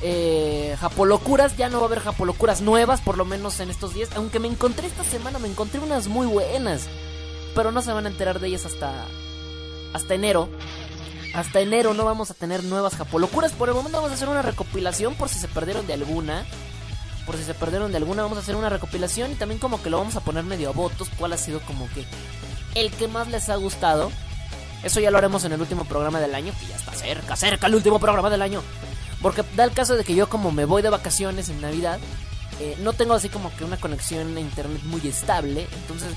eh, 0.02 0.76
Japolocuras. 0.80 1.58
Ya 1.58 1.70
no 1.70 1.78
va 1.78 1.84
a 1.84 1.88
haber 1.88 2.00
Japolocuras 2.00 2.62
nuevas, 2.62 3.02
por 3.02 3.18
lo 3.18 3.26
menos 3.26 3.60
en 3.60 3.70
estos 3.70 3.94
días. 3.94 4.10
Aunque 4.16 4.40
me 4.40 4.48
encontré 4.48 4.88
esta 4.88 5.04
semana, 5.04 5.40
me 5.40 5.48
encontré 5.48 5.80
unas 5.80 6.08
muy 6.08 6.28
buenas. 6.28 6.88
Pero 7.56 7.72
no 7.72 7.82
se 7.82 7.92
van 7.92 8.06
a 8.06 8.10
enterar 8.10 8.40
de 8.40 8.48
ellas 8.48 8.66
hasta, 8.66 9.06
hasta 9.94 10.14
enero. 10.14 10.50
Hasta 11.34 11.62
enero 11.62 11.94
no 11.94 12.04
vamos 12.04 12.30
a 12.32 12.34
tener 12.34 12.64
nuevas 12.64 12.96
Japolocuras. 12.96 13.54
Por 13.54 13.70
el 13.70 13.76
momento 13.76 13.98
vamos 13.98 14.12
a 14.12 14.16
hacer 14.16 14.30
una 14.30 14.42
recopilación 14.42 15.16
por 15.16 15.30
si 15.30 15.40
se 15.40 15.48
perdieron 15.48 15.88
de 15.88 15.94
alguna. 15.94 16.46
Por 17.26 17.38
si 17.38 17.44
se 17.44 17.54
perdieron 17.54 17.92
de 17.92 17.98
alguna, 17.98 18.24
vamos 18.24 18.38
a 18.38 18.42
hacer 18.42 18.56
una 18.56 18.70
recopilación 18.70 19.32
y 19.32 19.36
también 19.36 19.60
como 19.60 19.82
que 19.82 19.90
lo 19.90 19.98
vamos 19.98 20.16
a 20.16 20.22
poner 20.22 20.44
medio 20.44 20.70
a 20.70 20.74
votos. 20.74 21.10
¿Cuál 21.18 21.34
ha 21.34 21.38
sido 21.38 21.62
como 21.62 21.88
que 21.94 22.06
el 22.76 22.92
que 22.92 23.08
más 23.08 23.28
les 23.28 23.50
ha 23.50 23.56
gustado? 23.56 24.12
Eso 24.84 25.00
ya 25.00 25.12
lo 25.12 25.20
haremos 25.20 25.44
en 25.46 25.52
el 25.54 25.62
último 25.62 25.86
programa 25.86 26.20
del 26.20 26.34
año, 26.34 26.54
que 26.60 26.66
ya 26.66 26.76
está 26.76 26.92
cerca, 26.94 27.36
cerca 27.36 27.68
el 27.68 27.76
último 27.76 28.00
programa 28.00 28.30
del 28.30 28.42
año. 28.42 28.64
Porque 29.22 29.44
da 29.56 29.64
el 29.64 29.72
caso 29.72 29.96
de 29.96 30.04
que 30.04 30.16
yo 30.16 30.30
como 30.30 30.52
me 30.52 30.66
voy 30.66 30.82
de 30.82 30.90
vacaciones 30.90 31.50
en 31.50 31.62
Navidad, 31.62 32.00
eh, 32.60 32.76
no 32.80 32.94
tengo 32.94 33.14
así 33.14 33.30
como 33.30 33.56
que 33.56 33.64
una 33.64 33.78
conexión 33.78 34.36
a 34.36 34.40
internet 34.40 34.82
muy 34.84 35.02
estable. 35.08 35.68
Entonces, 35.74 36.14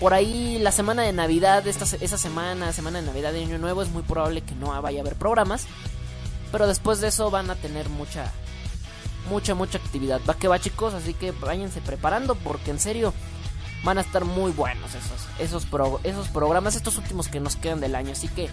por 0.00 0.14
ahí 0.14 0.58
la 0.58 0.72
semana 0.72 1.02
de 1.02 1.12
Navidad, 1.12 1.66
esta, 1.66 1.84
esa 2.00 2.18
semana, 2.18 2.72
semana 2.72 3.00
de 3.00 3.06
Navidad 3.06 3.32
de 3.32 3.42
Año 3.42 3.58
Nuevo, 3.58 3.82
es 3.82 3.90
muy 3.90 4.02
probable 4.02 4.42
que 4.42 4.54
no 4.54 4.80
vaya 4.80 4.98
a 4.98 5.02
haber 5.02 5.16
programas. 5.16 5.66
Pero 6.52 6.66
después 6.66 7.00
de 7.00 7.08
eso 7.08 7.30
van 7.30 7.50
a 7.50 7.56
tener 7.56 7.88
mucha, 7.88 8.32
mucha, 9.28 9.54
mucha 9.54 9.78
actividad. 9.78 10.20
Va 10.28 10.34
que 10.34 10.48
va 10.48 10.58
chicos, 10.60 10.94
así 10.94 11.14
que 11.14 11.32
váyanse 11.32 11.80
preparando 11.80 12.36
porque 12.36 12.70
en 12.70 12.78
serio 12.78 13.12
van 13.82 13.98
a 13.98 14.00
estar 14.00 14.24
muy 14.24 14.50
buenos 14.52 14.94
esos, 14.94 15.26
esos, 15.38 15.66
esos 16.04 16.28
programas, 16.28 16.74
estos 16.74 16.96
últimos 16.96 17.28
que 17.28 17.40
nos 17.40 17.56
quedan 17.56 17.80
del 17.80 17.94
año. 17.94 18.12
Así 18.12 18.28
que 18.28 18.48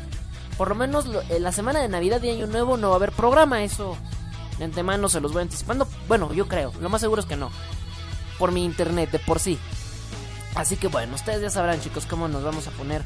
por 0.57 0.69
lo 0.69 0.75
menos 0.75 1.05
en 1.29 1.43
la 1.43 1.51
semana 1.51 1.79
de 1.79 1.89
Navidad 1.89 2.21
y 2.23 2.29
Año 2.29 2.47
Nuevo 2.47 2.77
no 2.77 2.89
va 2.89 2.95
a 2.95 2.97
haber 2.97 3.11
programa, 3.11 3.63
eso 3.63 3.97
de 4.57 4.65
antemano 4.65 5.09
se 5.09 5.19
los 5.21 5.33
voy 5.33 5.41
anticipando. 5.41 5.87
Bueno, 6.07 6.33
yo 6.33 6.47
creo, 6.47 6.71
lo 6.79 6.89
más 6.89 7.01
seguro 7.01 7.21
es 7.21 7.27
que 7.27 7.35
no. 7.35 7.51
Por 8.37 8.51
mi 8.51 8.63
internet, 8.63 9.11
de 9.11 9.19
por 9.19 9.39
sí. 9.39 9.57
Así 10.55 10.75
que 10.75 10.87
bueno, 10.87 11.15
ustedes 11.15 11.41
ya 11.41 11.49
sabrán 11.49 11.81
chicos 11.81 12.05
cómo 12.05 12.27
nos 12.27 12.43
vamos 12.43 12.67
a 12.67 12.71
poner 12.71 13.03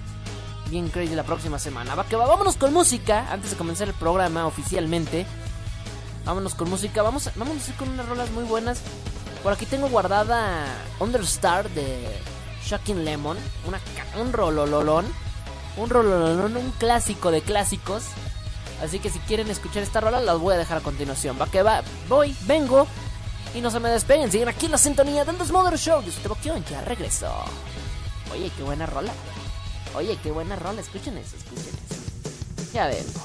bien 0.69 0.89
crazy 0.89 1.15
la 1.15 1.23
próxima 1.23 1.59
semana. 1.59 1.95
Va 1.95 2.05
que 2.05 2.15
va, 2.15 2.25
vámonos 2.25 2.57
con 2.57 2.73
música 2.73 3.31
antes 3.31 3.51
de 3.51 3.57
comenzar 3.57 3.87
el 3.87 3.93
programa 3.93 4.47
oficialmente. 4.47 5.25
Vámonos 6.25 6.55
con 6.55 6.69
música, 6.69 7.03
vamos, 7.03 7.29
vamos 7.35 7.67
a 7.67 7.69
ir 7.69 7.77
con 7.77 7.89
unas 7.89 8.07
rolas 8.09 8.31
muy 8.31 8.43
buenas. 8.43 8.81
Por 9.43 9.53
aquí 9.53 9.67
tengo 9.67 9.87
guardada 9.89 10.65
Understar 10.99 11.69
de 11.69 12.19
Shocking 12.65 13.05
Lemon, 13.05 13.37
una, 13.67 13.79
un 14.19 14.33
rolololón, 14.33 15.05
un 15.77 15.89
rolololón, 15.89 16.57
un 16.57 16.71
clásico 16.71 17.31
de 17.31 17.41
clásicos. 17.41 18.03
Así 18.83 18.99
que 18.99 19.09
si 19.09 19.19
quieren 19.19 19.49
escuchar 19.49 19.83
esta 19.83 20.01
rola, 20.01 20.19
las 20.19 20.37
voy 20.37 20.53
a 20.53 20.57
dejar 20.57 20.77
a 20.77 20.81
continuación. 20.81 21.37
Va 21.39 21.47
que 21.47 21.63
va, 21.63 21.81
voy, 22.09 22.35
vengo. 22.45 22.87
Y 23.53 23.61
no 23.61 23.71
se 23.71 23.79
me 23.79 23.89
despeguen, 23.89 24.31
siguen 24.31 24.49
aquí 24.49 24.65
en 24.65 24.73
la 24.73 24.77
sintonía 24.77 25.23
del 25.23 25.37
Mother 25.37 25.77
Show. 25.79 26.03
Yo 26.03 26.11
soy 26.11 26.27
Boquión, 26.27 26.63
ya 26.65 26.81
regreso. 26.81 27.31
Oye, 28.33 28.51
qué 28.57 28.63
buena 28.63 28.85
rola. 28.85 29.13
Oye, 29.95 30.17
qué 30.21 30.31
buena 30.31 30.57
rola. 30.57 30.81
Escuchen 30.81 31.17
eso, 31.17 31.37
escuchen 31.37 31.63
eso. 31.67 32.71
Ya 32.73 32.87
vengo. 32.87 33.21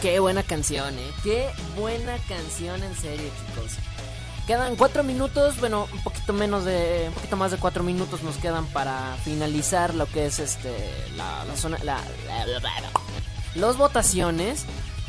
Qué 0.00 0.18
buena 0.18 0.42
canción, 0.42 0.98
eh. 0.98 1.12
Qué 1.22 1.48
buena 1.76 2.16
canción, 2.28 2.82
en 2.82 2.96
serio, 2.96 3.30
chicos. 3.46 3.78
Quedan 4.46 4.74
cuatro 4.74 5.04
minutos, 5.04 5.60
bueno, 5.60 5.86
un 5.92 6.02
poquito 6.02 6.32
menos 6.32 6.64
de, 6.64 7.04
un 7.08 7.14
poquito 7.14 7.36
más 7.36 7.52
de 7.52 7.58
cuatro 7.58 7.84
minutos 7.84 8.24
nos 8.24 8.36
quedan 8.36 8.66
para 8.66 9.16
finalizar 9.24 9.94
lo 9.94 10.06
que 10.06 10.26
es 10.26 10.40
este, 10.40 10.74
la, 11.16 11.44
zona, 11.54 11.78
la, 11.84 12.00
los 13.54 13.76
votaciones 13.76 14.64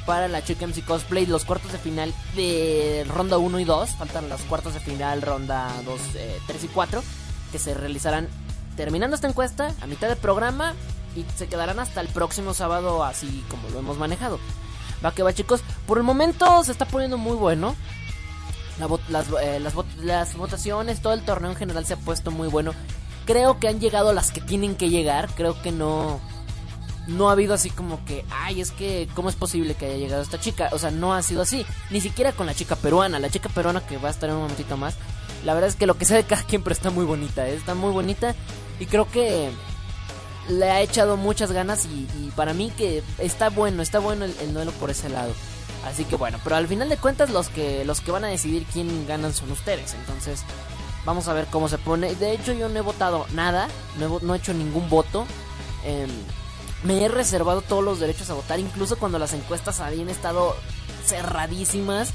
para 0.05 0.27
la 0.27 0.43
Chica 0.43 0.67
MC 0.67 0.85
Cosplay, 0.85 1.25
los 1.25 1.45
cuartos 1.45 1.71
de 1.71 1.79
final 1.79 2.13
de 2.35 3.05
ronda 3.09 3.39
1 3.39 3.59
y 3.59 3.63
2, 3.63 3.89
faltan 3.91 4.29
los 4.29 4.41
cuartos 4.41 4.75
de 4.75 4.79
final, 4.79 5.23
ronda 5.23 5.71
2, 5.83 6.01
3 6.45 6.63
y 6.63 6.67
4, 6.67 7.03
que 7.51 7.57
se 7.57 7.73
realizarán 7.73 8.27
terminando 8.75 9.15
esta 9.15 9.27
encuesta 9.27 9.73
a 9.81 9.87
mitad 9.87 10.09
del 10.09 10.17
programa 10.17 10.75
y 11.15 11.25
se 11.37 11.47
quedarán 11.47 11.79
hasta 11.79 12.01
el 12.01 12.07
próximo 12.07 12.53
sábado 12.53 13.03
así 13.03 13.43
como 13.49 13.69
lo 13.69 13.79
hemos 13.79 13.97
manejado. 13.97 14.39
Va 15.03 15.11
que 15.13 15.23
va 15.23 15.33
chicos, 15.33 15.61
por 15.85 15.97
el 15.97 16.03
momento 16.03 16.63
se 16.63 16.71
está 16.71 16.85
poniendo 16.85 17.17
muy 17.17 17.35
bueno 17.35 17.75
las, 19.09 19.27
eh, 19.41 19.59
las, 19.59 19.73
las 19.97 20.35
votaciones, 20.35 21.01
todo 21.01 21.13
el 21.13 21.23
torneo 21.23 21.51
en 21.51 21.57
general 21.57 21.85
se 21.85 21.93
ha 21.93 21.97
puesto 21.97 22.31
muy 22.31 22.47
bueno. 22.47 22.73
Creo 23.25 23.59
que 23.59 23.67
han 23.67 23.79
llegado 23.79 24.13
las 24.13 24.31
que 24.31 24.41
tienen 24.41 24.75
que 24.75 24.89
llegar. 24.89 25.29
Creo 25.35 25.61
que 25.61 25.71
no. 25.71 26.19
No 27.05 27.27
ha 27.27 27.33
habido 27.33 27.53
así 27.53 27.69
como 27.69 28.03
que, 28.05 28.23
ay, 28.29 28.61
es 28.61 28.71
que, 28.71 29.09
¿cómo 29.13 29.27
es 29.27 29.35
posible 29.35 29.75
que 29.75 29.87
haya 29.87 29.97
llegado 29.97 30.21
esta 30.21 30.39
chica? 30.39 30.69
O 30.71 30.79
sea, 30.79 30.89
no 30.89 31.13
ha 31.13 31.21
sido 31.21 31.41
así. 31.41 31.65
Ni 31.89 31.99
siquiera 31.99 32.31
con 32.31 32.45
la 32.45 32.53
chica 32.53 32.77
peruana. 32.77 33.19
La 33.19 33.29
chica 33.29 33.49
peruana 33.49 33.85
que 33.85 33.97
va 33.97 34.07
a 34.07 34.11
estar 34.11 34.29
en 34.29 34.35
un 34.35 34.43
momentito 34.43 34.77
más. 34.77 34.95
La 35.43 35.53
verdad 35.53 35.69
es 35.69 35.75
que 35.75 35.85
lo 35.85 35.97
que 35.97 36.05
sea 36.05 36.15
de 36.15 36.23
cada 36.23 36.43
quien, 36.43 36.63
pero 36.63 36.73
está 36.73 36.91
muy 36.91 37.03
bonita. 37.03 37.47
¿eh? 37.47 37.55
Está 37.55 37.75
muy 37.75 37.91
bonita. 37.91 38.35
Y 38.79 38.85
creo 38.85 39.09
que 39.09 39.49
le 40.49 40.71
ha 40.71 40.81
echado 40.81 41.17
muchas 41.17 41.51
ganas. 41.51 41.85
Y, 41.85 42.31
para 42.37 42.53
mí 42.53 42.71
que 42.75 43.03
está 43.17 43.49
bueno, 43.49 43.81
está 43.83 43.99
bueno 43.99 44.23
el, 44.23 44.33
el 44.41 44.53
duelo 44.53 44.71
por 44.71 44.89
ese 44.89 45.09
lado. 45.09 45.33
Así 45.85 46.05
que 46.05 46.15
bueno, 46.15 46.39
pero 46.43 46.55
al 46.55 46.67
final 46.67 46.89
de 46.89 46.97
cuentas 46.97 47.29
los 47.29 47.49
que 47.49 47.83
los 47.85 48.01
que 48.01 48.11
van 48.11 48.23
a 48.23 48.29
decidir 48.29 48.65
quién 48.71 49.05
ganan 49.05 49.33
son 49.33 49.51
ustedes. 49.51 49.93
Entonces, 49.93 50.43
vamos 51.05 51.27
a 51.27 51.33
ver 51.33 51.47
cómo 51.51 51.67
se 51.67 51.77
pone. 51.77 52.15
De 52.15 52.31
hecho, 52.31 52.53
yo 52.53 52.69
no 52.69 52.79
he 52.79 52.81
votado 52.81 53.25
nada, 53.33 53.67
no 53.99 54.17
he, 54.17 54.23
no 54.23 54.33
he 54.33 54.37
hecho 54.37 54.53
ningún 54.53 54.89
voto. 54.89 55.25
Em, 55.85 56.09
me 56.83 57.03
he 57.03 57.07
reservado 57.07 57.61
todos 57.61 57.83
los 57.83 57.99
derechos 57.99 58.29
a 58.29 58.33
votar, 58.33 58.59
incluso 58.59 58.97
cuando 58.97 59.19
las 59.19 59.33
encuestas 59.33 59.79
habían 59.79 60.09
estado 60.09 60.55
cerradísimas. 61.05 62.11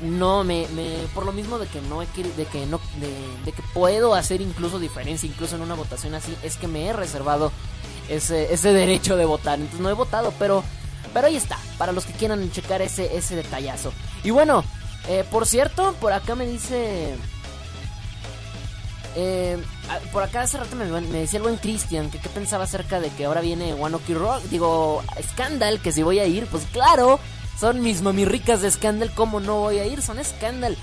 No, 0.00 0.44
me, 0.44 0.68
me 0.68 0.94
por 1.12 1.26
lo 1.26 1.32
mismo 1.32 1.58
de 1.58 1.66
que 1.66 1.80
no 1.80 2.00
de 2.00 2.06
que 2.06 2.66
no 2.66 2.80
de, 3.00 3.44
de 3.44 3.52
que 3.52 3.62
puedo 3.74 4.14
hacer 4.14 4.40
incluso 4.40 4.78
diferencia, 4.78 5.28
incluso 5.28 5.56
en 5.56 5.62
una 5.62 5.74
votación 5.74 6.14
así, 6.14 6.36
es 6.44 6.56
que 6.56 6.68
me 6.68 6.86
he 6.86 6.92
reservado 6.92 7.50
ese, 8.08 8.52
ese 8.52 8.72
derecho 8.72 9.16
de 9.16 9.24
votar. 9.24 9.58
Entonces 9.58 9.80
no 9.80 9.90
he 9.90 9.94
votado, 9.94 10.32
pero 10.38 10.62
pero 11.12 11.26
ahí 11.26 11.36
está, 11.36 11.58
para 11.78 11.92
los 11.92 12.04
que 12.04 12.12
quieran 12.12 12.50
checar 12.52 12.82
ese, 12.82 13.16
ese 13.16 13.36
detallazo. 13.36 13.92
Y 14.24 14.30
bueno, 14.30 14.64
eh, 15.08 15.24
por 15.30 15.46
cierto, 15.46 15.94
por 16.00 16.12
acá 16.12 16.34
me 16.34 16.46
dice... 16.46 17.14
Eh, 19.16 19.60
por 20.12 20.22
acá 20.22 20.42
hace 20.42 20.58
rato 20.58 20.76
me, 20.76 20.84
decía 21.00 21.38
el 21.38 21.42
buen 21.42 21.56
Christian 21.56 22.10
que 22.10 22.18
qué 22.18 22.28
pensaba 22.28 22.64
acerca 22.64 23.00
de 23.00 23.08
que 23.08 23.24
ahora 23.24 23.40
viene 23.40 23.72
One 23.74 23.96
Ok 23.96 24.10
Rock. 24.10 24.42
Digo, 24.44 25.02
Scandal, 25.32 25.80
que 25.80 25.92
si 25.92 26.02
voy 26.02 26.18
a 26.18 26.26
ir, 26.26 26.46
pues 26.46 26.64
claro, 26.72 27.18
son 27.58 27.80
mis 27.80 28.02
mamirricas 28.02 28.60
de 28.60 28.70
Scandal, 28.70 29.12
¿cómo 29.14 29.40
no 29.40 29.60
voy 29.60 29.78
a 29.78 29.86
ir? 29.86 30.02
Son 30.02 30.22
Scandal. 30.22 30.76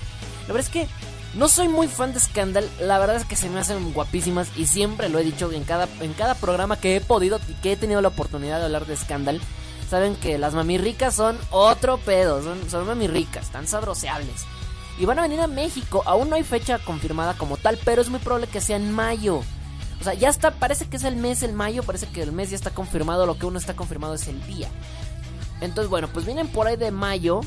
La 0.48 0.52
verdad 0.52 0.66
es 0.66 0.68
que 0.68 0.88
no 1.34 1.48
soy 1.48 1.68
muy 1.68 1.86
fan 1.86 2.12
de 2.12 2.20
Scandal, 2.20 2.68
la 2.80 2.98
verdad 2.98 3.16
es 3.16 3.24
que 3.24 3.36
se 3.36 3.48
me 3.48 3.60
hacen 3.60 3.92
guapísimas 3.92 4.48
y 4.56 4.66
siempre 4.66 5.08
lo 5.08 5.18
he 5.18 5.24
dicho 5.24 5.52
en 5.52 5.64
cada, 5.64 5.88
en 6.00 6.12
cada 6.14 6.34
programa 6.34 6.78
que 6.78 6.96
he 6.96 7.00
podido 7.00 7.40
y 7.48 7.54
que 7.54 7.72
he 7.72 7.76
tenido 7.76 8.00
la 8.00 8.08
oportunidad 8.08 8.58
de 8.58 8.64
hablar 8.64 8.86
de 8.86 8.96
Scandal 8.96 9.40
saben 9.88 10.16
que 10.16 10.38
las 10.38 10.54
mamirricas 10.54 11.14
son 11.14 11.38
otro 11.50 11.98
pedo, 11.98 12.42
son, 12.42 12.68
son 12.68 12.86
mamirricas, 12.86 13.46
están 13.46 13.66
sabroseables. 13.66 14.44
Y 14.98 15.04
van 15.04 15.18
a 15.18 15.22
venir 15.22 15.40
a 15.40 15.46
México, 15.46 16.02
aún 16.06 16.30
no 16.30 16.36
hay 16.36 16.42
fecha 16.42 16.78
confirmada 16.78 17.34
como 17.34 17.56
tal, 17.56 17.78
pero 17.84 18.00
es 18.00 18.08
muy 18.08 18.20
probable 18.20 18.46
que 18.46 18.60
sea 18.60 18.76
en 18.76 18.92
mayo. 18.92 19.42
O 20.00 20.04
sea, 20.04 20.14
ya 20.14 20.28
está, 20.28 20.52
parece 20.52 20.86
que 20.86 20.96
es 20.96 21.04
el 21.04 21.16
mes, 21.16 21.42
el 21.42 21.52
mayo, 21.52 21.82
parece 21.82 22.06
que 22.06 22.22
el 22.22 22.32
mes 22.32 22.50
ya 22.50 22.56
está 22.56 22.70
confirmado, 22.70 23.26
lo 23.26 23.38
que 23.38 23.46
uno 23.46 23.58
está 23.58 23.74
confirmado 23.74 24.14
es 24.14 24.28
el 24.28 24.44
día. 24.46 24.68
Entonces, 25.60 25.88
bueno, 25.90 26.08
pues 26.12 26.26
vienen 26.26 26.48
por 26.48 26.66
ahí 26.66 26.76
de 26.76 26.90
mayo, 26.90 27.40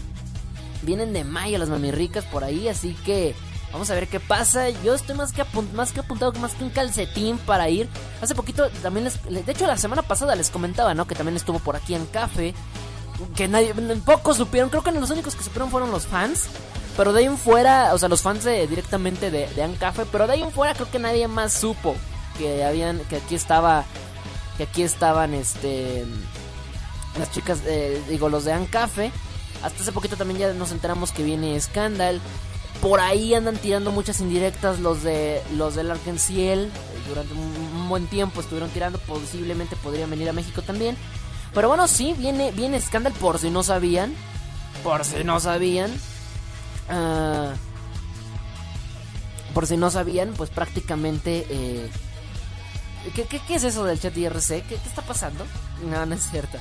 vienen 0.81 1.13
de 1.13 1.23
mayo 1.23 1.57
las 1.57 1.69
mamirricas 1.69 2.25
por 2.25 2.43
ahí, 2.43 2.67
así 2.67 2.95
que 3.05 3.35
Vamos 3.71 3.89
a 3.91 3.93
ver 3.93 4.07
qué 4.07 4.19
pasa. 4.19 4.69
Yo 4.69 4.95
estoy 4.95 5.15
más 5.15 5.31
que, 5.31 5.45
más 5.73 5.91
que 5.91 5.99
apuntado, 5.99 6.31
más 6.33 6.53
que 6.53 6.63
un 6.63 6.71
calcetín 6.71 7.37
para 7.37 7.69
ir. 7.69 7.87
Hace 8.21 8.33
poquito 8.33 8.67
también 8.81 9.03
les... 9.03 9.23
De 9.23 9.51
hecho, 9.51 9.67
la 9.67 9.77
semana 9.77 10.01
pasada 10.01 10.35
les 10.35 10.49
comentaba, 10.49 10.93
¿no? 10.95 11.05
Que 11.05 11.15
también 11.15 11.35
estuvo 11.37 11.59
por 11.59 11.75
aquí 11.75 11.93
en 11.93 12.05
Café. 12.07 12.55
Que 13.35 13.47
nadie... 13.47 13.73
Pocos 14.05 14.37
supieron. 14.37 14.69
Creo 14.69 14.83
que 14.83 14.91
los 14.91 15.11
únicos 15.11 15.35
que 15.35 15.43
supieron 15.43 15.69
fueron 15.69 15.91
los 15.91 16.07
fans. 16.07 16.47
Pero 16.97 17.13
de 17.13 17.19
ahí 17.19 17.25
en 17.25 17.37
fuera... 17.37 17.93
O 17.93 17.97
sea, 17.99 18.09
los 18.09 18.21
fans 18.21 18.43
directamente 18.43 19.29
de, 19.29 19.47
de 19.47 19.63
Ancafe. 19.63 20.05
Pero 20.11 20.25
de 20.25 20.33
ahí 20.33 20.41
en 20.41 20.51
fuera 20.51 20.73
creo 20.73 20.89
que 20.89 20.99
nadie 20.99 21.27
más 21.27 21.53
supo. 21.53 21.95
Que 22.37 22.63
habían... 22.63 22.99
Que 23.01 23.17
aquí 23.17 23.35
estaba... 23.35 23.85
Que 24.57 24.63
aquí 24.63 24.81
estaban, 24.81 25.35
este... 25.35 26.05
Las 27.19 27.31
chicas... 27.31 27.59
digo, 28.09 28.29
los 28.29 28.45
de 28.45 28.53
Ancafe. 28.53 29.11
Hasta 29.61 29.83
hace 29.83 29.91
poquito 29.91 30.15
también 30.15 30.39
ya 30.39 30.53
nos 30.53 30.71
enteramos 30.71 31.11
que 31.11 31.21
viene 31.21 31.59
Scandal. 31.61 32.19
Por 32.81 33.01
ahí 33.01 33.33
andan 33.33 33.57
tirando 33.57 33.91
muchas 33.91 34.21
indirectas 34.21 34.79
los 34.79 35.03
de 35.03 35.41
los 35.55 35.75
del 35.75 35.91
Arkenciel. 35.91 36.71
Durante 37.07 37.33
un, 37.33 37.89
buen 37.89 38.07
tiempo 38.07 38.39
estuvieron 38.39 38.69
tirando. 38.69 38.99
Posiblemente 38.99 39.75
podrían 39.75 40.09
venir 40.09 40.29
a 40.29 40.33
México 40.33 40.61
también. 40.61 40.95
Pero 41.53 41.67
bueno, 41.67 41.87
sí, 41.87 42.13
viene, 42.17 42.51
viene 42.51 42.79
Scandal 42.79 43.13
por 43.13 43.39
si 43.39 43.49
no 43.49 43.63
sabían. 43.63 44.13
Por 44.83 45.03
si 45.03 45.23
no 45.23 45.39
sabían. 45.39 45.91
Ah, 46.87 47.53
por 49.53 49.67
si 49.67 49.77
no 49.77 49.89
sabían, 49.91 50.33
pues 50.37 50.49
prácticamente... 50.49 51.45
Eh, 51.49 51.89
¿qué, 53.13 53.25
qué, 53.25 53.55
es 53.55 53.63
eso 53.63 53.83
del 53.83 53.99
chat 53.99 54.15
IRC? 54.15 54.47
¿Qué, 54.47 54.63
¿Qué, 54.63 54.75
está 54.75 55.01
pasando? 55.01 55.45
No, 55.89 56.05
no 56.05 56.15
es 56.15 56.29
cierto. 56.29 56.57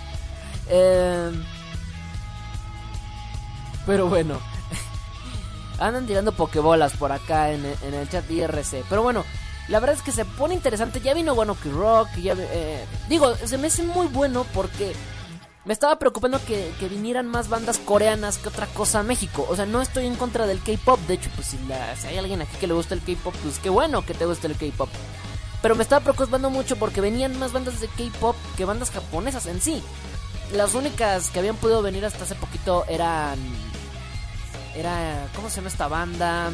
Eh, 0.68 1.30
pero 3.86 4.08
bueno, 4.08 4.38
Andan 5.78 6.06
tirando 6.06 6.32
pokebolas 6.32 6.94
por 6.94 7.12
acá 7.12 7.52
en, 7.52 7.64
el 7.64 8.08
chat 8.08 8.28
IRC. 8.30 8.84
Pero 8.88 9.02
bueno, 9.02 9.24
La 9.68 9.80
verdad 9.80 9.96
es 9.96 10.02
que 10.02 10.12
se 10.12 10.24
pone 10.24 10.54
interesante. 10.54 11.00
Ya 11.00 11.14
vino 11.14 11.34
One 11.34 11.52
Ok 11.52 11.66
Rock. 11.66 12.08
Ya, 12.16 12.34
eh, 12.38 12.86
digo, 13.08 13.36
se 13.36 13.58
me 13.58 13.66
hace 13.66 13.82
muy 13.82 14.06
bueno 14.06 14.46
porque 14.54 14.94
me 15.68 15.74
estaba 15.74 15.98
preocupando 15.98 16.42
que, 16.46 16.72
que, 16.80 16.88
vinieran 16.88 17.26
más 17.26 17.50
bandas 17.50 17.76
coreanas 17.76 18.38
que 18.38 18.48
otra 18.48 18.66
cosa 18.68 19.00
a 19.00 19.02
México. 19.02 19.46
O 19.50 19.54
sea, 19.54 19.66
no 19.66 19.82
estoy 19.82 20.06
en 20.06 20.16
contra 20.16 20.46
del 20.46 20.62
K-pop. 20.62 20.98
De 21.00 21.14
hecho, 21.14 21.28
pues 21.34 21.48
si, 21.48 21.58
si, 21.58 22.06
hay 22.06 22.16
alguien 22.16 22.40
aquí 22.40 22.56
que 22.58 22.66
le 22.66 22.72
gusta 22.72 22.94
el 22.94 23.02
K-pop, 23.02 23.34
pues 23.42 23.58
qué 23.58 23.68
bueno 23.68 24.06
que 24.06 24.14
te 24.14 24.24
guste 24.24 24.46
el 24.46 24.56
K-pop. 24.56 24.88
Pero 25.60 25.74
me 25.74 25.82
estaba 25.82 26.02
preocupando 26.02 26.48
mucho 26.48 26.76
porque 26.76 27.02
venían 27.02 27.38
más 27.38 27.52
bandas 27.52 27.80
de 27.80 27.88
K-pop 27.88 28.36
que 28.56 28.64
bandas 28.64 28.90
japonesas 28.90 29.44
en 29.44 29.60
sí. 29.60 29.82
Las 30.54 30.74
únicas 30.74 31.28
que 31.28 31.40
habían 31.40 31.56
podido 31.56 31.82
venir 31.82 32.06
hasta 32.06 32.24
hace 32.24 32.34
poquito 32.34 32.86
eran. 32.88 33.38
Era. 34.78 35.28
¿Cómo 35.34 35.50
se 35.50 35.56
llama 35.56 35.68
esta 35.68 35.88
banda? 35.88 36.50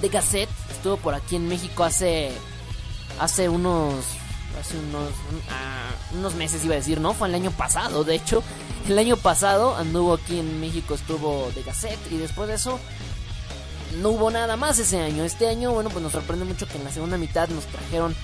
The 0.00 0.08
Gazette. 0.08 0.50
Estuvo 0.70 0.96
por 0.96 1.14
aquí 1.14 1.36
en 1.36 1.48
México 1.48 1.84
hace. 1.84 2.32
Hace 3.18 3.48
unos 3.48 4.04
hace 4.60 4.78
unos, 4.78 5.10
uh, 5.10 6.16
unos 6.18 6.34
meses 6.34 6.64
iba 6.64 6.74
a 6.74 6.78
decir, 6.78 7.00
¿no? 7.00 7.12
Fue 7.12 7.28
el 7.28 7.34
año 7.34 7.50
pasado, 7.50 8.04
de 8.04 8.14
hecho. 8.14 8.42
El 8.88 8.98
año 8.98 9.16
pasado 9.16 9.76
anduvo 9.76 10.14
aquí 10.14 10.38
en 10.38 10.60
México, 10.60 10.94
estuvo 10.94 11.50
de 11.54 11.62
Gazette 11.62 12.12
y 12.12 12.18
después 12.18 12.48
de 12.48 12.54
eso 12.54 12.78
no 14.00 14.10
hubo 14.10 14.30
nada 14.30 14.56
más 14.56 14.78
ese 14.78 15.00
año. 15.00 15.24
Este 15.24 15.48
año, 15.48 15.72
bueno, 15.72 15.90
pues 15.90 16.02
nos 16.02 16.12
sorprende 16.12 16.44
mucho 16.44 16.66
que 16.66 16.76
en 16.76 16.84
la 16.84 16.92
segunda 16.92 17.16
mitad 17.16 17.48
nos 17.48 17.64
trajeron 17.64 18.14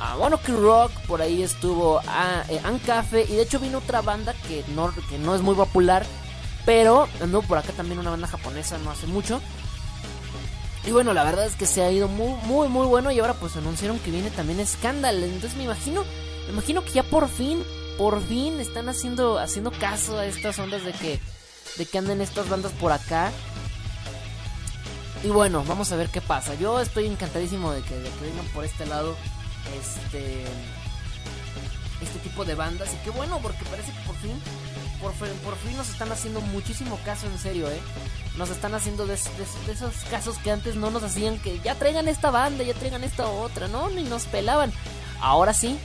a 0.00 0.16
Bueno 0.16 0.40
Rock, 0.46 0.92
por 1.06 1.22
ahí 1.22 1.42
estuvo 1.42 2.00
a 2.06 2.44
eh, 2.48 2.60
Ancafe 2.64 3.26
y 3.28 3.34
de 3.34 3.42
hecho 3.42 3.58
vino 3.58 3.78
otra 3.78 4.00
banda 4.00 4.32
que 4.46 4.64
no, 4.74 4.92
que 5.08 5.18
no 5.18 5.34
es 5.34 5.42
muy 5.42 5.54
popular, 5.54 6.04
pero 6.64 7.08
anduvo 7.20 7.42
por 7.42 7.58
acá 7.58 7.72
también 7.72 7.98
una 7.98 8.10
banda 8.10 8.26
japonesa 8.26 8.78
no 8.78 8.90
hace 8.90 9.06
mucho. 9.06 9.40
Y 10.88 10.90
bueno, 10.90 11.12
la 11.12 11.24
verdad 11.24 11.46
es 11.46 11.54
que 11.54 11.66
se 11.66 11.82
ha 11.82 11.90
ido 11.90 12.08
muy, 12.08 12.34
muy, 12.44 12.68
muy 12.68 12.86
bueno. 12.86 13.10
Y 13.10 13.18
ahora 13.18 13.34
pues 13.34 13.56
anunciaron 13.56 13.98
que 13.98 14.10
viene 14.10 14.30
también 14.30 14.66
Scandal. 14.66 15.22
Entonces 15.22 15.56
me 15.56 15.64
imagino, 15.64 16.04
me 16.46 16.52
imagino 16.52 16.82
que 16.82 16.92
ya 16.92 17.02
por 17.02 17.28
fin, 17.28 17.62
por 17.98 18.22
fin 18.22 18.58
están 18.60 18.88
haciendo, 18.88 19.38
haciendo 19.38 19.70
caso 19.70 20.18
a 20.18 20.24
estas 20.24 20.58
ondas 20.58 20.84
de 20.84 20.92
que, 20.92 21.20
de 21.76 21.86
que 21.86 21.98
anden 21.98 22.20
estas 22.20 22.48
bandas 22.48 22.72
por 22.72 22.92
acá. 22.92 23.30
Y 25.22 25.28
bueno, 25.28 25.64
vamos 25.66 25.90
a 25.92 25.96
ver 25.96 26.08
qué 26.08 26.20
pasa. 26.20 26.54
Yo 26.54 26.80
estoy 26.80 27.06
encantadísimo 27.06 27.72
de 27.72 27.82
que, 27.82 27.94
de 27.94 28.08
que 28.08 28.20
vengan 28.24 28.46
por 28.54 28.64
este 28.64 28.86
lado. 28.86 29.16
Este. 29.78 30.44
Este 32.00 32.18
tipo 32.20 32.44
de 32.44 32.54
bandas. 32.54 32.88
Y 32.94 32.96
qué 33.04 33.10
bueno, 33.10 33.40
porque 33.42 33.64
parece 33.64 33.92
que 33.92 34.00
por 34.06 34.16
fin. 34.16 34.40
Por, 35.00 35.12
por 35.12 35.56
fin 35.56 35.76
nos 35.76 35.88
están 35.88 36.10
haciendo 36.10 36.40
muchísimo 36.40 36.98
caso 37.04 37.26
en 37.26 37.38
serio, 37.38 37.68
eh 37.70 37.80
nos 38.38 38.50
están 38.50 38.74
haciendo 38.74 39.06
de, 39.06 39.14
esos 39.14 39.94
casos 40.10 40.38
que 40.38 40.52
antes 40.52 40.76
no 40.76 40.90
nos 40.90 41.02
hacían 41.02 41.38
que 41.38 41.58
ya 41.58 41.74
traigan 41.74 42.08
esta 42.08 42.30
banda, 42.30 42.62
ya 42.62 42.72
traigan 42.72 43.02
esta 43.02 43.28
otra, 43.28 43.66
¿no? 43.66 43.90
Ni 43.90 44.04
nos 44.04 44.26
pelaban. 44.26 44.72
Ahora 45.20 45.52
sí, 45.52 45.76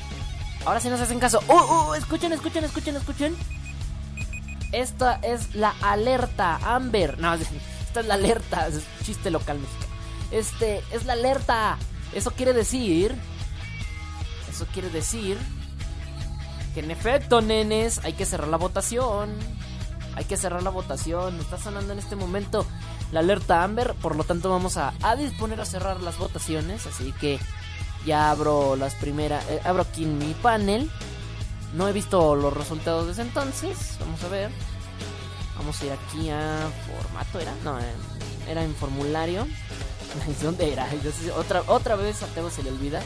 ahora 0.64 0.80
sí 0.80 0.88
nos 0.90 1.02
hacen 1.02 1.20
caso. 1.20 1.42
¡Oh, 1.48 1.56
oh! 1.90 1.96
Escuchen, 1.96 2.32
escuchen, 2.32 2.64
escuchen, 2.64 2.96
escuchen. 2.96 3.36
Esta 4.72 5.16
es 5.24 5.56
la 5.56 5.74
alerta 5.82 6.58
Amber. 6.76 7.20
No, 7.20 7.34
esta 7.34 8.00
es 8.00 8.06
la 8.06 8.14
alerta. 8.14 8.68
Es 8.68 8.84
chiste 9.04 9.32
local 9.32 9.60
mexicano. 9.60 9.94
Este 10.32 10.84
es 10.92 11.06
la 11.06 11.14
alerta. 11.14 11.78
Eso 12.14 12.32
quiere 12.32 12.54
decir. 12.54 13.16
Eso 14.50 14.68
quiere 14.72 14.90
decir. 14.90 15.38
Que 16.74 16.80
en 16.80 16.92
efecto, 16.92 17.42
nenes, 17.42 18.00
hay 18.04 18.14
que 18.14 18.26
cerrar 18.26 18.48
la 18.48 18.58
votación 18.58 19.30
hay 20.16 20.26
que 20.26 20.38
cerrar 20.38 20.64
la 20.64 20.70
votación. 20.70 21.40
Está 21.40 21.58
sonando 21.58 21.94
en 21.94 22.00
este 22.00 22.16
momento 22.16 22.66
la 23.12 23.22
alerta 23.22 23.64
Amber, 23.64 23.96
por 23.96 24.16
lo 24.16 24.24
tanto 24.24 24.50
vamos 24.50 24.78
a, 24.78 24.94
disponer 25.18 25.60
a 25.62 25.66
cerrar 25.66 26.02
las 26.02 26.18
votaciones. 26.18 26.86
Así 26.88 27.12
que 27.14 27.40
ya 28.06 28.32
abro 28.32 28.76
las 28.76 28.96
primeras, 28.96 29.48
eh, 29.50 29.62
abro 29.64 29.84
aquí 29.84 30.04
en 30.04 30.18
mi 30.18 30.34
panel. 30.36 30.90
No 31.74 31.88
he 31.88 31.94
visto 31.94 32.36
los 32.36 32.54
resultados 32.54 33.08
desde 33.08 33.24
entonces. 33.24 33.98
Vamos 34.00 34.24
a 34.24 34.28
ver. 34.28 34.52
Vamos 35.58 35.82
a 35.82 35.86
ir 35.86 35.92
aquí 35.92 36.30
a 36.30 36.68
formato, 36.88 37.40
¿era? 37.40 37.54
No, 37.64 37.80
eh, 37.80 37.84
era 38.50 38.64
en 38.64 38.76
formulario. 38.76 39.48
¿Dónde 40.42 40.72
era? 40.72 40.88
Otra, 41.38 41.64
otra 41.68 41.96
vez 41.96 42.22
a 42.22 42.28
Teo 42.28 42.50
se 42.50 42.64
le 42.64 42.72
olvida. 42.72 43.02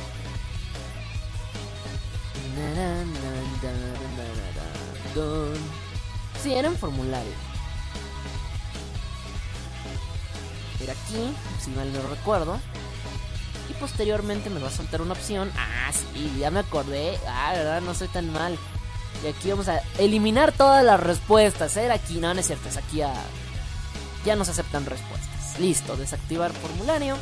Sí, 6.44 6.54
era 6.54 6.68
en 6.68 6.78
formulario. 6.78 7.32
Era 10.80 10.94
aquí, 10.94 11.34
si 11.60 11.72
mal 11.72 11.92
no 11.92 12.02
recuerdo. 12.08 12.60
Y 13.70 13.74
posteriormente 13.74 14.50
me 14.50 14.60
va 14.60 14.68
a 14.68 14.72
soltar 14.72 15.02
una 15.02 15.14
opción. 15.14 15.52
Ah, 15.58 15.92
sí, 15.92 16.36
ya 16.40 16.52
me 16.52 16.60
acordé. 16.60 17.20
Ah, 17.28 17.54
verdad, 17.54 17.82
no 17.82 17.94
soy 17.94 18.08
tan 18.08 18.32
mal. 18.32 18.58
Y 19.24 19.28
aquí 19.28 19.50
vamos 19.50 19.68
a 19.68 19.82
eliminar 19.98 20.52
todas 20.52 20.86
las 20.86 21.00
respuestas. 21.00 21.76
Era 21.76 21.96
aquí, 21.96 22.20
no, 22.20 22.34
no 22.34 22.40
es 22.40 22.48
cierto, 22.48 22.70
es 22.70 22.78
aquí. 22.78 23.02
Ya 24.26 24.36
no 24.36 24.46
se 24.46 24.52
aceptan 24.52 24.86
respuestas. 24.86 25.60
Listo, 25.60 25.98
desactivar 25.98 26.52
formulario. 26.54 27.18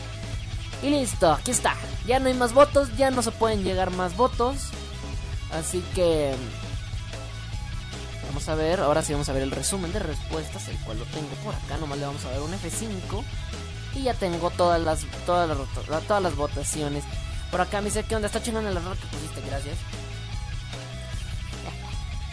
Y 0.84 0.89
listo, 0.89 1.32
aquí 1.32 1.52
está. 1.52 1.76
Ya 2.06 2.19
no 2.19 2.28
hay 2.28 2.34
más 2.34 2.54
votos, 2.54 2.95
ya 2.98 3.10
no 3.10 3.21
se 3.21 3.32
pueden 3.32 3.63
llegar 3.63 3.91
más 3.91 4.17
votos. 4.17 4.69
Así 5.58 5.84
que 5.94 6.36
Vamos 8.36 8.50
a 8.50 8.56
ver, 8.56 8.82
ahora 8.82 9.02
sí 9.02 9.13
vamos 9.13 9.30
a 9.30 9.34
ver 9.34 9.44
el 9.44 9.52
resumen 9.52 9.94
de 9.94 10.00
respuestas, 10.00 10.68
el 10.68 10.78
cual 10.80 11.00
lo 11.00 11.06
tengo 11.06 11.30
por 11.41 11.56
acá, 11.56 11.78
nomás 11.78 12.00
le 12.00 12.06
vamos 12.06 12.26
a 12.26 12.32
ver 12.32 12.41
un 12.41 12.52
F5 12.52 13.24
y 13.96 14.04
ya 14.04 14.13
tengo 14.13 14.50
todas 14.50 14.82
las 14.82 15.06
todas 15.26 15.48
las, 15.48 16.06
todas 16.06 16.22
las 16.22 16.36
votaciones. 16.36 17.06
Por 17.50 17.62
acá 17.62 17.80
me 17.80 17.86
dice 17.86 18.04
que 18.04 18.13
onda 18.13 18.28
está 18.28 18.44
chingona 18.44 18.70
el 18.70 18.76
error 18.76 18.98
que 18.98 19.08
pusiste, 19.08 19.41
gracias. 19.48 19.78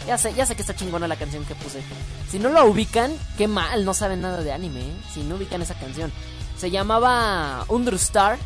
Ya, 0.05 0.17
sé, 0.17 0.33
ya 0.33 0.45
sé 0.45 0.55
que 0.55 0.61
está 0.61 0.75
chingona 0.75 1.07
la 1.07 1.15
canción 1.15 1.45
que 1.45 1.55
puse. 1.55 1.81
Si 2.29 2.37
no 2.37 2.49
la 2.49 2.65
ubican, 2.65 3.17
qué 3.37 3.47
mal, 3.47 3.85
no 3.85 3.93
saben 3.93 4.19
nada 4.19 4.41
de 4.41 4.51
anime, 4.51 4.81
¿eh? 4.81 4.93
si 5.13 5.21
no 5.23 5.35
ubican 5.35 5.61
esa 5.61 5.75
canción. 5.75 6.11
Se 6.57 6.69
llamaba 6.69 7.63
Understar 7.69 8.37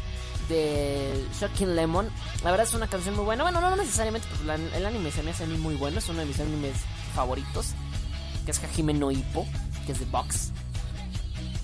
de 0.50 1.26
Shocking 1.40 1.76
Lemon. 1.76 2.10
La 2.44 2.52
verdad 2.52 2.68
es 2.68 2.74
una 2.74 2.88
canción 2.88 3.16
muy 3.16 3.26
buena. 3.26 3.44
Bueno, 3.44 3.62
no, 3.62 3.76
necesariamente, 3.76 4.28
pues 4.30 4.60
el 4.76 4.86
anime 4.86 5.12
se 5.12 5.24
me 5.24 5.32
hace 5.32 5.46
muy 5.46 5.76
bueno. 5.76 6.00
Es 6.00 6.10
uno 6.10 6.20
de 6.20 6.26
mis 6.26 6.40
animes 6.40 6.76
favoritos, 7.14 7.74
que 8.46 8.52
es 8.52 8.64
Hajime 8.64 8.94
no 8.94 9.10
que 9.10 9.92
es 9.92 10.00
de 10.00 10.06
Box. 10.06 10.52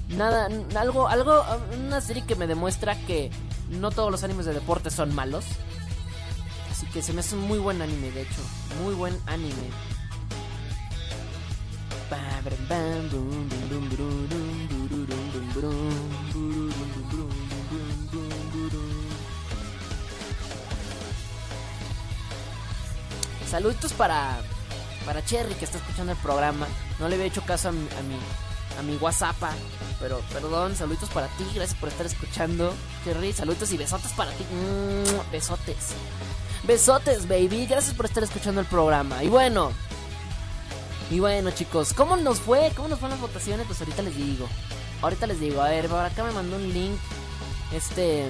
Nada, 0.10 0.48
algo, 0.76 1.08
algo, 1.08 1.44
una 1.86 2.02
serie 2.02 2.24
que 2.26 2.36
me 2.36 2.48
demuestra 2.48 2.96
que 3.06 3.32
no 3.70 3.92
todos 3.92 4.12
los 4.12 4.24
animes 4.24 4.46
de 4.46 4.54
deporte 4.54 4.90
son 4.90 5.14
malos. 5.14 5.46
Así 6.72 6.86
que 6.88 7.02
se 7.02 7.14
me 7.14 7.22
hace 7.22 7.36
un 7.36 7.48
muy 7.48 7.60
buen 7.60 7.82
anime, 7.82 8.12
de 8.12 8.22
hecho, 8.24 8.42
muy 8.84 8.94
buen 8.94 9.18
anime. 9.28 9.70
Saludos 23.54 23.94
para 23.94 24.42
para 25.06 25.24
Cherry 25.24 25.54
que 25.54 25.66
está 25.66 25.78
escuchando 25.78 26.12
el 26.12 26.18
programa. 26.18 26.66
No 26.98 27.08
le 27.08 27.14
había 27.14 27.28
hecho 27.28 27.44
caso 27.44 27.70
a 27.70 27.72
mi, 27.72 27.88
a 28.80 28.82
mi, 28.82 28.96
WhatsApp. 28.96 29.36
Pero 30.00 30.22
perdón, 30.34 30.76
saluditos 30.76 31.10
para 31.10 31.28
ti. 31.28 31.46
Gracias 31.54 31.80
por 31.80 31.90
estar 31.90 32.04
escuchando. 32.04 32.74
Cherry, 33.04 33.32
saluditos 33.32 33.72
y 33.72 33.78
besotes 33.78 34.12
para 34.14 34.32
ti. 34.32 34.44
Besotes. 35.32 35.94
Besotes, 36.64 37.28
baby. 37.28 37.68
Gracias 37.68 37.94
por 37.94 38.08
estar 38.08 38.24
escuchando 38.24 38.60
el 38.60 38.66
programa. 38.66 39.24
Y 39.24 39.28
bueno. 39.28 39.72
Y 41.12 41.20
bueno, 41.20 41.52
chicos, 41.52 41.94
¿cómo 41.94 42.18
nos 42.18 42.40
fue? 42.40 42.72
¿Cómo 42.76 42.88
nos 42.88 42.98
fueron 42.98 43.20
las 43.20 43.30
votaciones? 43.30 43.68
Pues 43.68 43.80
ahorita 43.82 44.02
les 44.02 44.18
digo. 44.18 44.50
Ahorita 45.04 45.28
les 45.28 45.40
digo. 45.40 45.62
A 45.62 45.70
ver, 45.70 45.94
acá 45.94 46.24
me 46.24 46.32
mandó 46.32 46.56
un 46.56 46.74
link. 46.74 46.98
Este. 47.72 48.30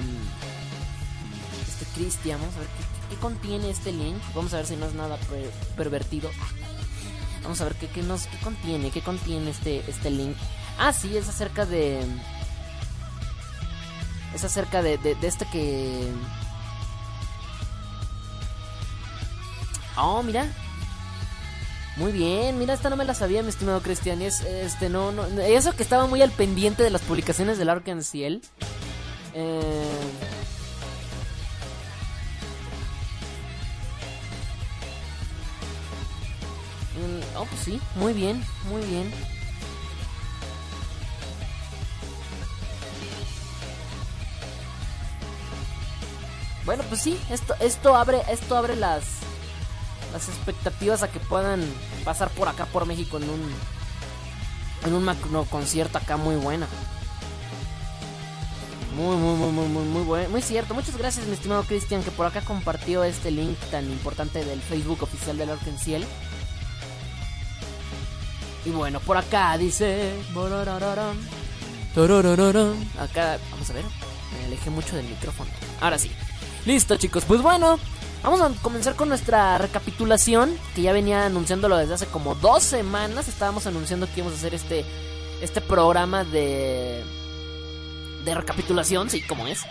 Este 1.66 1.86
Cristian. 1.94 2.38
Vamos 2.38 2.56
a 2.56 2.58
ver 2.58 2.68
qué, 2.68 2.93
contiene 3.20 3.70
este 3.70 3.92
link. 3.92 4.16
Vamos 4.34 4.52
a 4.54 4.58
ver 4.58 4.66
si 4.66 4.76
no 4.76 4.86
es 4.86 4.94
nada 4.94 5.18
pervertido. 5.76 6.30
Vamos 7.42 7.60
a 7.60 7.64
ver 7.64 7.74
qué, 7.74 8.02
nos 8.02 8.26
contiene, 8.42 8.90
qué 8.90 9.02
contiene 9.02 9.50
este, 9.50 9.88
este 9.88 10.10
link. 10.10 10.36
Ah, 10.78 10.92
sí, 10.92 11.16
es 11.16 11.28
acerca 11.28 11.66
de... 11.66 12.00
Es 14.34 14.44
acerca 14.44 14.82
de, 14.82 14.98
de, 14.98 15.16
este 15.22 15.46
que... 15.46 16.10
Oh, 19.96 20.22
mira. 20.22 20.50
Muy 21.96 22.10
bien, 22.10 22.58
mira, 22.58 22.74
esta 22.74 22.90
no 22.90 22.96
me 22.96 23.04
la 23.04 23.14
sabía, 23.14 23.42
mi 23.42 23.50
estimado 23.50 23.80
Cristian. 23.80 24.22
Es, 24.22 24.40
este, 24.40 24.88
no, 24.88 25.12
no, 25.12 25.24
eso 25.40 25.76
que 25.76 25.84
estaba 25.84 26.06
muy 26.06 26.22
al 26.22 26.32
pendiente 26.32 26.82
de 26.82 26.90
las 26.90 27.02
publicaciones 27.02 27.58
del 27.58 27.68
Arkansas 27.68 28.12
Eh, 28.14 28.40
Oh, 37.36 37.44
pues 37.44 37.60
sí, 37.60 37.80
muy 37.96 38.12
bien, 38.12 38.44
muy 38.68 38.82
bien. 38.82 39.12
bueno, 46.64 46.82
pues 46.88 47.02
sí, 47.02 47.18
esto, 47.30 47.54
esto 47.60 47.94
abre, 47.94 48.22
esto 48.30 48.56
abre 48.56 48.74
las, 48.74 49.04
las 50.12 50.28
expectativas 50.28 51.02
a 51.02 51.08
que 51.08 51.20
puedan 51.20 51.62
pasar 52.04 52.30
por 52.30 52.48
acá 52.48 52.66
por 52.66 52.86
México 52.86 53.18
en 53.18 53.28
un, 53.28 53.54
en 54.86 54.94
un 54.94 55.04
macro 55.04 55.44
concierto 55.44 55.98
acá 55.98 56.16
muy 56.16 56.36
buena. 56.36 56.66
Muy, 58.96 59.16
muy, 59.16 59.36
muy, 59.36 59.50
muy, 59.50 59.68
muy, 59.68 59.84
muy 59.84 60.02
bueno. 60.02 60.28
Muy 60.30 60.40
cierto. 60.40 60.72
Muchas 60.72 60.96
gracias, 60.96 61.26
mi 61.26 61.34
estimado 61.34 61.64
Cristian, 61.64 62.02
que 62.02 62.12
por 62.12 62.26
acá 62.26 62.42
compartió 62.42 63.02
este 63.02 63.32
link 63.32 63.58
tan 63.70 63.84
importante 63.90 64.44
del 64.44 64.60
Facebook 64.60 65.02
oficial 65.02 65.36
del 65.36 65.50
Arkenciel. 65.50 66.06
Y 68.64 68.70
bueno, 68.70 69.00
por 69.00 69.16
acá 69.16 69.56
dice. 69.58 70.12
Acá, 72.98 73.38
vamos 73.50 73.70
a 73.70 73.72
ver. 73.72 73.84
Me 74.38 74.46
alejé 74.46 74.70
mucho 74.70 74.96
del 74.96 75.06
micrófono. 75.06 75.50
Ahora 75.80 75.98
sí. 75.98 76.10
Listo, 76.66 76.96
chicos. 76.96 77.24
Pues 77.26 77.42
bueno, 77.42 77.78
vamos 78.22 78.40
a 78.40 78.50
comenzar 78.62 78.96
con 78.96 79.08
nuestra 79.08 79.58
recapitulación. 79.58 80.56
Que 80.74 80.82
ya 80.82 80.92
venía 80.92 81.26
anunciándolo 81.26 81.76
desde 81.76 81.94
hace 81.94 82.06
como 82.06 82.34
dos 82.34 82.62
semanas. 82.62 83.28
Estábamos 83.28 83.66
anunciando 83.66 84.06
que 84.06 84.20
íbamos 84.20 84.34
a 84.34 84.38
hacer 84.38 84.54
este, 84.54 84.84
este 85.40 85.60
programa 85.60 86.24
de 86.24 87.04
de 88.24 88.34
recapitulación, 88.34 89.10
sí, 89.10 89.22
como 89.22 89.46
es. 89.46 89.62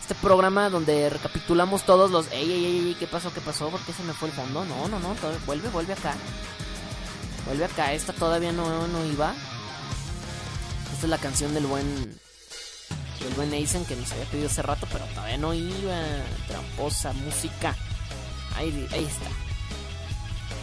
Este 0.00 0.14
programa 0.16 0.68
donde 0.68 1.08
recapitulamos 1.08 1.84
todos 1.84 2.10
los... 2.10 2.30
Ey, 2.32 2.50
ey, 2.50 2.64
ey, 2.88 2.96
¿qué 2.98 3.06
pasó? 3.06 3.32
¿Qué 3.32 3.40
pasó? 3.40 3.68
¿Por 3.68 3.80
qué 3.80 3.92
se 3.92 4.02
me 4.02 4.12
fue 4.12 4.28
el 4.28 4.34
fondo? 4.34 4.64
No, 4.64 4.88
no, 4.88 4.98
no, 4.98 5.14
vuelve, 5.46 5.68
vuelve 5.68 5.92
acá. 5.92 6.14
Vuelve 7.46 7.64
acá, 7.64 7.92
esta 7.92 8.12
todavía 8.12 8.52
no, 8.52 8.86
no 8.88 9.04
iba. 9.06 9.34
Esta 10.92 11.06
es 11.06 11.10
la 11.10 11.18
canción 11.18 11.54
del 11.54 11.66
buen... 11.66 12.20
Del 13.20 13.34
buen 13.36 13.52
Aizen 13.52 13.84
que 13.84 13.94
nos 13.94 14.10
había 14.12 14.24
pedido 14.24 14.48
hace 14.48 14.62
rato, 14.62 14.88
pero 14.90 15.04
todavía 15.06 15.38
no 15.38 15.54
iba. 15.54 16.00
Tramposa, 16.48 17.12
música. 17.12 17.76
Ahí, 18.56 18.88
ahí 18.92 19.04
está. 19.04 19.30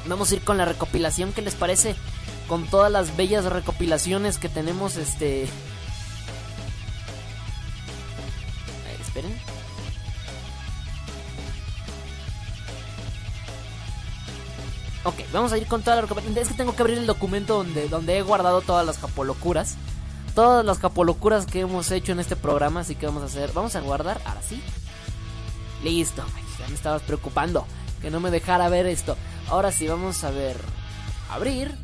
Vamos 0.08 0.32
a 0.32 0.36
ir 0.36 0.42
con 0.44 0.58
la 0.58 0.66
recopilación, 0.66 1.34
¿qué 1.34 1.42
les 1.42 1.56
parece? 1.56 1.96
Con 2.48 2.68
todas 2.68 2.92
las 2.92 3.16
bellas 3.16 3.46
recopilaciones 3.46 4.38
que 4.38 4.50
tenemos, 4.50 4.98
este 4.98 5.48
esperen. 9.10 9.59
Ok, 15.10 15.22
vamos 15.34 15.52
a 15.52 15.58
ir 15.58 15.66
con 15.66 15.82
toda 15.82 16.00
la. 16.00 16.08
Es 16.40 16.50
que 16.50 16.54
tengo 16.54 16.76
que 16.76 16.84
abrir 16.84 17.00
el 17.00 17.08
documento 17.08 17.56
donde, 17.56 17.90
donde 17.90 18.20
he 18.20 18.22
guardado 18.22 18.62
todas 18.62 18.86
las 18.86 19.00
capolocuras. 19.00 19.76
Todas 20.36 20.64
las 20.64 20.78
capolocuras 20.78 21.48
que 21.48 21.62
hemos 21.62 21.90
hecho 21.90 22.12
en 22.12 22.20
este 22.20 22.36
programa. 22.36 22.82
Así 22.82 22.94
que 22.94 23.08
vamos 23.08 23.24
a 23.24 23.26
hacer. 23.26 23.52
Vamos 23.54 23.76
a 23.76 23.80
guardar. 23.80 24.22
Ahora 24.24 24.44
sí. 24.44 24.62
Listo. 25.84 26.24
ya 26.60 26.68
me 26.68 26.76
estabas 26.76 27.02
preocupando. 27.02 27.66
Que 28.04 28.12
no 28.12 28.20
me 28.20 28.30
dejara 28.30 28.70
ver 28.70 28.86
esto. 28.86 29.18
Ahora 29.48 29.72
sí, 29.72 29.88
vamos 29.88 30.24
a 30.24 30.30
ver. 30.30 30.58
Abrir. 31.32 31.76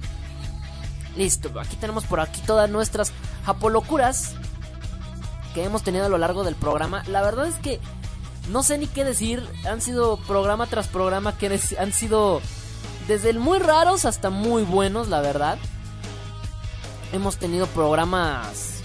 Listo. 1.17 1.49
Aquí 1.59 1.77
tenemos 1.77 2.03
por 2.03 2.19
aquí 2.19 2.41
todas 2.45 2.69
nuestras 2.69 3.11
japolocuras 3.43 4.35
que 5.55 5.63
hemos 5.63 5.81
tenido 5.81 6.05
a 6.05 6.09
lo 6.09 6.19
largo 6.19 6.43
del 6.43 6.53
programa. 6.53 7.03
La 7.07 7.23
verdad 7.23 7.47
es 7.47 7.55
que 7.55 7.79
no 8.51 8.61
sé 8.61 8.77
ni 8.77 8.85
qué 8.85 9.03
decir. 9.03 9.43
Han 9.67 9.81
sido 9.81 10.17
programa 10.17 10.67
tras 10.67 10.87
programa 10.87 11.35
que 11.35 11.59
han 11.79 11.91
sido 11.91 12.39
desde 13.07 13.29
el 13.29 13.39
muy 13.39 13.59
raros 13.59 14.05
hasta 14.05 14.29
muy 14.29 14.63
buenos, 14.63 15.07
la 15.07 15.21
verdad. 15.21 15.57
Hemos 17.13 17.37
tenido 17.37 17.67
programas... 17.67 18.81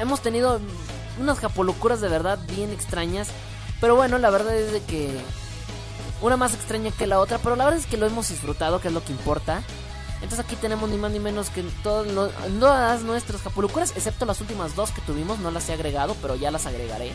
Hemos 0.00 0.20
tenido 0.20 0.60
unas 1.18 1.38
japolocuras 1.38 2.00
de 2.00 2.08
verdad 2.08 2.38
bien 2.56 2.70
extrañas. 2.70 3.28
Pero 3.80 3.96
bueno, 3.96 4.18
la 4.18 4.30
verdad 4.30 4.56
es 4.56 4.72
de 4.72 4.82
que... 4.82 5.20
Una 6.22 6.36
más 6.36 6.54
extraña 6.54 6.90
que 6.90 7.06
la 7.06 7.18
otra. 7.18 7.38
Pero 7.38 7.56
la 7.56 7.64
verdad 7.64 7.80
es 7.80 7.86
que 7.86 7.96
lo 7.96 8.06
hemos 8.06 8.28
disfrutado, 8.28 8.80
que 8.80 8.88
es 8.88 8.94
lo 8.94 9.04
que 9.04 9.12
importa. 9.12 9.62
Entonces 10.22 10.40
aquí 10.40 10.54
tenemos 10.54 10.90
ni 10.90 10.98
más 10.98 11.10
ni 11.10 11.18
menos 11.18 11.48
que 11.48 11.62
todas 11.82 13.02
nuestras 13.02 13.40
capulucuras, 13.40 13.92
excepto 13.96 14.26
las 14.26 14.38
últimas 14.42 14.76
dos 14.76 14.90
que 14.90 15.00
tuvimos, 15.00 15.38
no 15.38 15.50
las 15.50 15.66
he 15.70 15.72
agregado, 15.72 16.14
pero 16.20 16.36
ya 16.36 16.50
las 16.50 16.66
agregaré. 16.66 17.12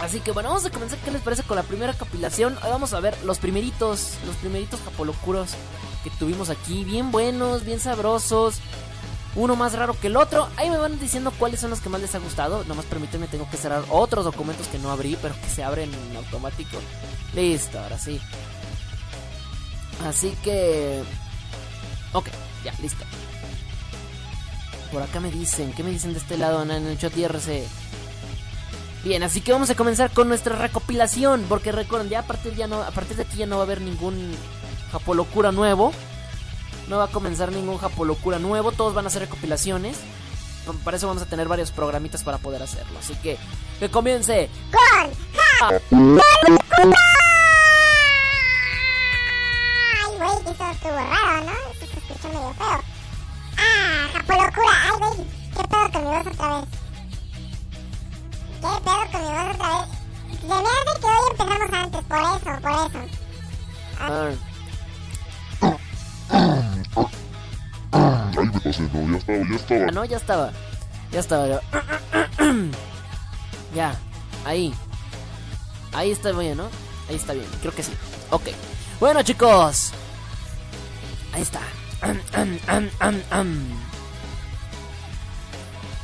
Así 0.00 0.20
que 0.20 0.32
bueno, 0.32 0.50
vamos 0.50 0.64
a 0.66 0.70
comenzar, 0.70 0.98
¿qué 0.98 1.10
les 1.10 1.22
parece 1.22 1.42
con 1.44 1.56
la 1.56 1.62
primera 1.62 1.94
compilación? 1.94 2.58
Vamos 2.62 2.92
a 2.92 3.00
ver 3.00 3.16
los 3.24 3.38
primeritos, 3.38 4.14
los 4.26 4.36
primeritos 4.36 4.80
capolocuros 4.80 5.50
que 6.02 6.10
tuvimos 6.10 6.50
aquí, 6.50 6.84
bien 6.84 7.10
buenos, 7.10 7.64
bien 7.64 7.80
sabrosos. 7.80 8.60
Uno 9.36 9.56
más 9.56 9.72
raro 9.72 9.98
que 9.98 10.06
el 10.06 10.16
otro. 10.16 10.48
Ahí 10.56 10.70
me 10.70 10.76
van 10.76 11.00
diciendo 11.00 11.32
cuáles 11.38 11.60
son 11.60 11.70
los 11.70 11.80
que 11.80 11.88
más 11.88 12.00
les 12.00 12.14
ha 12.14 12.18
gustado. 12.18 12.62
Nomás 12.64 12.84
permítanme, 12.84 13.26
tengo 13.26 13.48
que 13.50 13.56
cerrar 13.56 13.82
otros 13.90 14.24
documentos 14.24 14.68
que 14.68 14.78
no 14.78 14.90
abrí, 14.90 15.16
pero 15.20 15.34
que 15.40 15.48
se 15.48 15.64
abren 15.64 15.92
en 15.92 16.16
automático. 16.16 16.78
Listo, 17.34 17.80
ahora 17.80 17.98
sí. 17.98 18.20
Así 20.06 20.36
que... 20.42 21.02
Ok, 22.12 22.28
ya, 22.64 22.72
listo. 22.80 23.04
Por 24.92 25.02
acá 25.02 25.18
me 25.18 25.30
dicen, 25.30 25.72
¿qué 25.72 25.82
me 25.82 25.90
dicen 25.90 26.12
de 26.12 26.20
este 26.20 26.38
lado 26.38 26.62
en 26.62 26.70
el 26.70 26.98
chat 26.98 27.16
IRC? 27.16 27.66
Bien, 29.04 29.22
así 29.22 29.42
que 29.42 29.52
vamos 29.52 29.68
a 29.68 29.74
comenzar 29.74 30.10
con 30.12 30.28
nuestra 30.28 30.56
recopilación, 30.56 31.44
porque 31.46 31.72
recuerden, 31.72 32.08
ya 32.08 32.20
a 32.20 32.22
partir, 32.22 32.54
ya 32.54 32.66
no, 32.66 32.82
a 32.82 32.90
partir 32.90 33.18
de 33.18 33.24
aquí 33.24 33.36
ya 33.36 33.44
no 33.44 33.56
va 33.56 33.62
a 33.62 33.66
haber 33.66 33.82
ningún 33.82 34.34
Japolocura 34.92 35.52
nuevo. 35.52 35.92
No 36.88 36.96
va 36.96 37.04
a 37.04 37.08
comenzar 37.08 37.52
ningún 37.52 37.76
Japolocura 37.76 38.38
nuevo, 38.38 38.72
todos 38.72 38.94
van 38.94 39.06
a 39.06 39.10
ser 39.10 39.20
recopilaciones. 39.20 39.98
Para 40.84 40.96
eso 40.96 41.06
vamos 41.06 41.22
a 41.22 41.26
tener 41.26 41.48
varios 41.48 41.70
programitas 41.70 42.22
para 42.22 42.38
poder 42.38 42.62
hacerlo. 42.62 42.98
Así 42.98 43.14
que, 43.16 43.36
que 43.78 43.90
comience 43.90 44.48
con 44.70 45.10
güey, 50.16 50.54
eso 50.54 50.70
estuvo 50.70 50.94
raro, 50.94 51.44
¿no? 51.44 51.52
Eso 51.52 51.84
escuchó 51.84 52.28
medio 52.28 52.54
feo. 52.54 52.80
Ah, 53.58 54.08
Japolocura, 54.14 54.72
ay, 54.82 54.98
güey, 54.98 55.28
¿qué 55.56 55.68
pedo 55.68 55.92
con 55.92 56.04
mi 56.04 56.08
voz 56.08 56.26
otra 56.26 56.60
vez? 56.60 56.83
¿Qué 58.64 58.70
pedo 58.80 59.04
con 59.12 59.20
mi 59.20 59.28
voz 59.28 59.54
otra 59.54 59.68
vez? 59.76 59.86
De 60.40 60.46
mierda 60.48 60.92
que 60.98 61.06
hoy 61.06 61.12
empezamos 61.30 61.70
antes, 61.72 62.02
por 62.04 62.18
eso, 62.18 62.50
por 62.62 62.70
eso. 62.72 63.00
Ah. 64.00 64.30
Ay, 67.92 68.46
me 68.46 68.60
pasé, 68.60 68.82
no, 68.90 69.04
ya 69.04 69.16
estaba, 69.18 69.44
ya 69.44 69.56
estaba. 69.56 69.84
Ah, 69.86 69.90
no, 69.92 70.04
ya 70.06 70.16
estaba. 70.16 70.52
Ya 71.12 71.20
estaba. 71.20 71.46
Ya, 71.46 71.60
ya 73.74 73.94
ahí. 74.46 74.74
Ahí 75.92 76.10
está 76.10 76.32
bien, 76.32 76.56
¿no? 76.56 76.70
Ahí 77.10 77.16
está 77.16 77.34
bien, 77.34 77.46
creo 77.60 77.74
que 77.74 77.82
sí. 77.82 77.92
Ok. 78.30 78.48
Bueno, 78.98 79.22
chicos, 79.22 79.92
Ahí 81.34 81.42
está. 81.42 81.60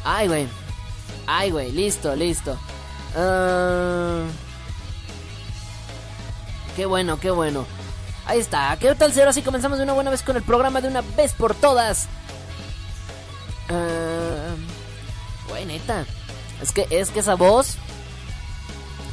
Ay, 0.05 0.29
güey. 0.29 0.60
Ay, 1.27 1.51
güey. 1.51 1.73
Listo, 1.73 2.15
listo. 2.17 2.53
Uh... 3.17 4.29
Qué 6.77 6.87
bueno, 6.87 7.19
qué 7.19 7.31
bueno. 7.31 7.67
Ahí 8.27 8.39
está. 8.39 8.77
¿Qué 8.79 8.95
tal 8.95 9.13
si 9.13 9.21
ahora 9.21 9.33
sí 9.33 9.43
comenzamos 9.43 9.79
de 9.79 9.85
una 9.85 9.93
buena 9.93 10.11
vez 10.11 10.23
con 10.23 10.37
el 10.37 10.43
programa 10.43 10.81
de 10.81 10.89
una 10.89 11.03
vez 11.17 11.33
por 11.33 11.55
todas? 11.55 12.07
Uh... 13.69 14.57
Güey, 15.49 15.67
neta. 15.67 16.07
Es 16.63 16.73
que, 16.73 16.87
es 16.91 17.11
que 17.11 17.21
esa 17.21 17.35
voz... 17.35 17.77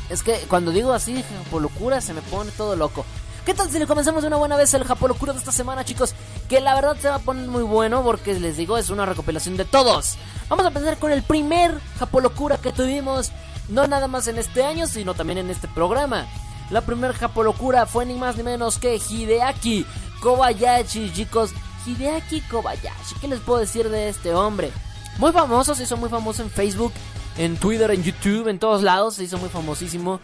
Es 0.09 0.23
que 0.23 0.33
cuando 0.47 0.71
digo 0.71 0.93
así, 0.93 1.23
por 1.51 1.61
locura, 1.61 1.99
se 1.99 2.13
me 2.13 2.21
pone 2.21 2.51
todo 2.51 2.75
loco. 2.75 3.05
¿Qué 3.45 3.53
tal 3.53 3.69
si 3.69 3.79
le 3.79 3.87
comenzamos 3.87 4.21
de 4.21 4.27
una 4.27 4.37
buena 4.37 4.55
vez 4.55 4.73
el 4.73 4.83
Japolocura 4.83 5.33
de 5.33 5.39
esta 5.39 5.51
semana, 5.51 5.83
chicos? 5.83 6.13
Que 6.49 6.61
la 6.61 6.75
verdad 6.75 6.95
se 6.99 7.09
va 7.09 7.15
a 7.15 7.19
poner 7.19 7.47
muy 7.47 7.63
bueno 7.63 8.03
porque 8.03 8.39
les 8.39 8.55
digo, 8.55 8.77
es 8.77 8.89
una 8.89 9.05
recopilación 9.05 9.57
de 9.57 9.65
todos. 9.65 10.17
Vamos 10.47 10.63
a 10.63 10.69
empezar 10.69 10.97
con 10.97 11.11
el 11.11 11.23
primer 11.23 11.79
Japolocura 11.99 12.57
que 12.57 12.71
tuvimos, 12.71 13.31
no 13.67 13.85
nada 13.87 14.07
más 14.07 14.27
en 14.27 14.37
este 14.37 14.63
año, 14.63 14.87
sino 14.87 15.13
también 15.13 15.39
en 15.39 15.49
este 15.49 15.67
programa. 15.67 16.25
La 16.69 16.81
primer 16.81 17.13
Japolocura 17.13 17.85
fue 17.85 18.05
ni 18.05 18.13
más 18.13 18.37
ni 18.37 18.43
menos 18.43 18.77
que 18.77 18.95
Hideaki 18.95 19.85
Kobayashi, 20.21 21.11
chicos. 21.13 21.51
Hideaki 21.85 22.41
Kobayashi, 22.41 23.15
¿qué 23.19 23.27
les 23.27 23.39
puedo 23.39 23.59
decir 23.59 23.89
de 23.89 24.09
este 24.09 24.33
hombre? 24.33 24.71
Muy 25.17 25.31
famoso, 25.31 25.75
se 25.75 25.83
hizo 25.83 25.97
muy 25.97 26.09
famoso 26.09 26.43
en 26.43 26.49
Facebook, 26.49 26.93
en 27.37 27.57
Twitter, 27.57 27.91
en 27.91 28.03
YouTube, 28.03 28.47
en 28.47 28.59
todos 28.59 28.83
lados, 28.83 29.15
se 29.15 29.23
hizo 29.23 29.37
muy 29.37 29.49
famosísimo. 29.49 30.19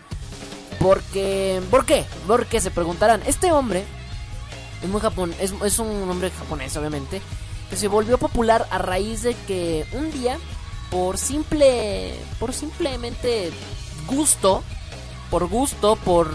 Porque, 0.79 1.61
¿por 1.69 1.85
qué? 1.85 2.05
Porque 2.27 2.59
se 2.59 2.71
preguntarán, 2.71 3.21
este 3.25 3.51
hombre 3.51 3.85
es 4.83 4.89
muy 4.89 5.01
japón, 5.01 5.33
es, 5.39 5.53
es 5.63 5.79
un 5.79 6.09
hombre 6.09 6.29
japonés 6.31 6.75
obviamente, 6.75 7.21
que 7.69 7.75
se 7.75 7.87
volvió 7.87 8.17
popular 8.17 8.67
a 8.69 8.77
raíz 8.77 9.23
de 9.23 9.33
que 9.47 9.85
un 9.93 10.11
día, 10.11 10.37
por 10.91 11.17
simple, 11.17 12.13
por 12.39 12.53
simplemente 12.53 13.51
gusto, 14.07 14.63
por 15.29 15.47
gusto, 15.47 15.95
por 15.95 16.29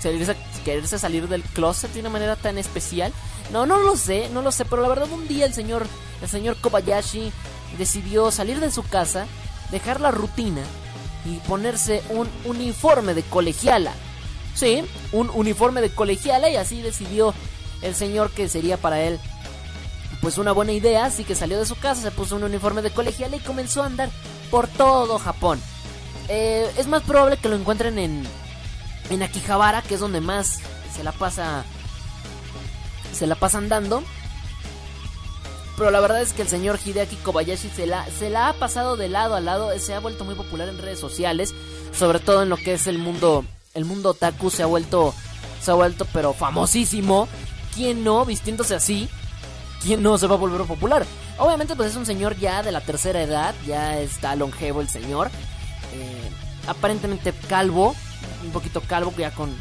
salirse, 0.00 0.36
quererse 0.64 0.98
salir 0.98 1.28
del 1.28 1.42
closet 1.42 1.92
de 1.92 2.00
una 2.00 2.10
manera 2.10 2.34
tan 2.36 2.58
especial, 2.58 3.12
no, 3.52 3.66
no 3.66 3.78
lo 3.78 3.96
sé, 3.96 4.28
no 4.30 4.42
lo 4.42 4.50
sé, 4.50 4.64
pero 4.64 4.82
la 4.82 4.88
verdad 4.88 5.10
un 5.12 5.28
día 5.28 5.46
el 5.46 5.54
señor, 5.54 5.86
el 6.22 6.28
señor 6.28 6.56
Kobayashi 6.60 7.30
decidió 7.78 8.30
salir 8.30 8.58
de 8.58 8.70
su 8.70 8.82
casa, 8.82 9.26
dejar 9.70 10.00
la 10.00 10.10
rutina 10.10 10.62
y 11.24 11.36
ponerse 11.48 12.02
un 12.10 12.28
uniforme 12.44 13.14
de 13.14 13.22
colegiala. 13.22 13.92
Sí, 14.54 14.82
un 15.12 15.30
uniforme 15.34 15.82
de 15.82 15.90
colegiala 15.90 16.48
y 16.48 16.56
así 16.56 16.80
decidió 16.80 17.34
el 17.86 17.94
señor 17.94 18.30
que 18.30 18.48
sería 18.48 18.76
para 18.76 19.00
él 19.00 19.18
pues 20.20 20.38
una 20.38 20.52
buena 20.52 20.72
idea, 20.72 21.04
así 21.04 21.24
que 21.24 21.34
salió 21.34 21.58
de 21.58 21.66
su 21.66 21.76
casa, 21.76 22.02
se 22.02 22.10
puso 22.10 22.36
un 22.36 22.44
uniforme 22.44 22.82
de 22.82 22.90
colegiala 22.90 23.36
y 23.36 23.40
comenzó 23.40 23.82
a 23.82 23.86
andar 23.86 24.10
por 24.50 24.66
todo 24.66 25.18
Japón. 25.18 25.60
Eh, 26.28 26.68
es 26.76 26.88
más 26.88 27.02
probable 27.02 27.36
que 27.36 27.48
lo 27.48 27.56
encuentren 27.56 27.98
en, 27.98 28.26
en 29.10 29.22
Akihabara, 29.22 29.82
que 29.82 29.94
es 29.94 30.00
donde 30.00 30.20
más 30.20 30.58
se 30.94 31.04
la 31.04 31.12
pasa 31.12 31.64
se 33.12 33.26
la 33.26 33.34
pasa 33.34 33.58
andando. 33.58 34.02
Pero 35.76 35.90
la 35.90 36.00
verdad 36.00 36.22
es 36.22 36.32
que 36.32 36.42
el 36.42 36.48
señor 36.48 36.78
Hideaki 36.84 37.16
Kobayashi 37.16 37.68
se 37.68 37.86
la, 37.86 38.06
se 38.10 38.30
la 38.30 38.48
ha 38.48 38.52
pasado 38.54 38.96
de 38.96 39.08
lado 39.08 39.36
a 39.36 39.40
lado, 39.40 39.70
se 39.78 39.94
ha 39.94 40.00
vuelto 40.00 40.24
muy 40.24 40.34
popular 40.34 40.68
en 40.68 40.78
redes 40.78 40.98
sociales, 40.98 41.54
sobre 41.92 42.18
todo 42.18 42.42
en 42.42 42.48
lo 42.48 42.56
que 42.56 42.74
es 42.74 42.86
el 42.86 42.98
mundo 42.98 43.44
el 43.74 43.84
mundo 43.84 44.10
otaku 44.10 44.48
se 44.48 44.62
ha 44.62 44.66
vuelto 44.66 45.14
se 45.60 45.70
ha 45.70 45.74
vuelto 45.74 46.06
pero 46.12 46.32
famosísimo. 46.32 47.28
¿Quién 47.76 48.02
no 48.02 48.24
vistiéndose 48.24 48.74
así? 48.74 49.06
¿Quién 49.82 50.02
no 50.02 50.16
se 50.16 50.26
va 50.26 50.34
a 50.34 50.38
volver 50.38 50.66
popular? 50.66 51.06
Obviamente 51.38 51.76
pues 51.76 51.90
es 51.90 51.96
un 51.96 52.06
señor 52.06 52.38
ya 52.38 52.62
de 52.62 52.72
la 52.72 52.80
tercera 52.80 53.22
edad, 53.22 53.54
ya 53.66 54.00
está 54.00 54.34
longevo 54.34 54.80
el 54.80 54.88
señor. 54.88 55.30
Eh, 55.92 56.30
aparentemente 56.66 57.34
calvo, 57.48 57.94
un 58.42 58.50
poquito 58.50 58.80
calvo 58.80 59.12
ya 59.18 59.30
con 59.32 59.54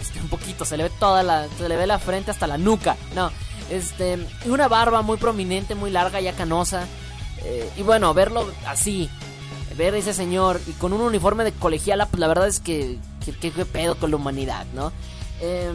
este, 0.00 0.20
un 0.20 0.28
poquito 0.28 0.64
se 0.64 0.76
le 0.76 0.84
ve 0.84 0.90
toda 0.98 1.22
la 1.22 1.46
se 1.56 1.68
le 1.68 1.76
ve 1.76 1.86
la 1.86 2.00
frente 2.00 2.32
hasta 2.32 2.48
la 2.48 2.58
nuca. 2.58 2.96
No, 3.14 3.30
este 3.70 4.18
y 4.44 4.48
una 4.48 4.66
barba 4.66 5.02
muy 5.02 5.16
prominente, 5.16 5.76
muy 5.76 5.92
larga, 5.92 6.20
ya 6.20 6.32
canosa. 6.32 6.86
Eh, 7.44 7.70
y 7.76 7.82
bueno, 7.82 8.12
verlo 8.14 8.50
así, 8.66 9.08
ver 9.76 9.94
a 9.94 9.98
ese 9.98 10.12
señor 10.12 10.60
y 10.66 10.72
con 10.72 10.92
un 10.92 11.02
uniforme 11.02 11.44
de 11.44 11.52
colegiala, 11.52 12.06
pues 12.06 12.18
la 12.18 12.26
verdad 12.26 12.48
es 12.48 12.58
que 12.58 12.98
qué 13.24 13.64
pedo 13.64 13.96
con 13.96 14.10
la 14.10 14.16
humanidad, 14.16 14.66
¿no? 14.74 14.92
Eh, 15.40 15.72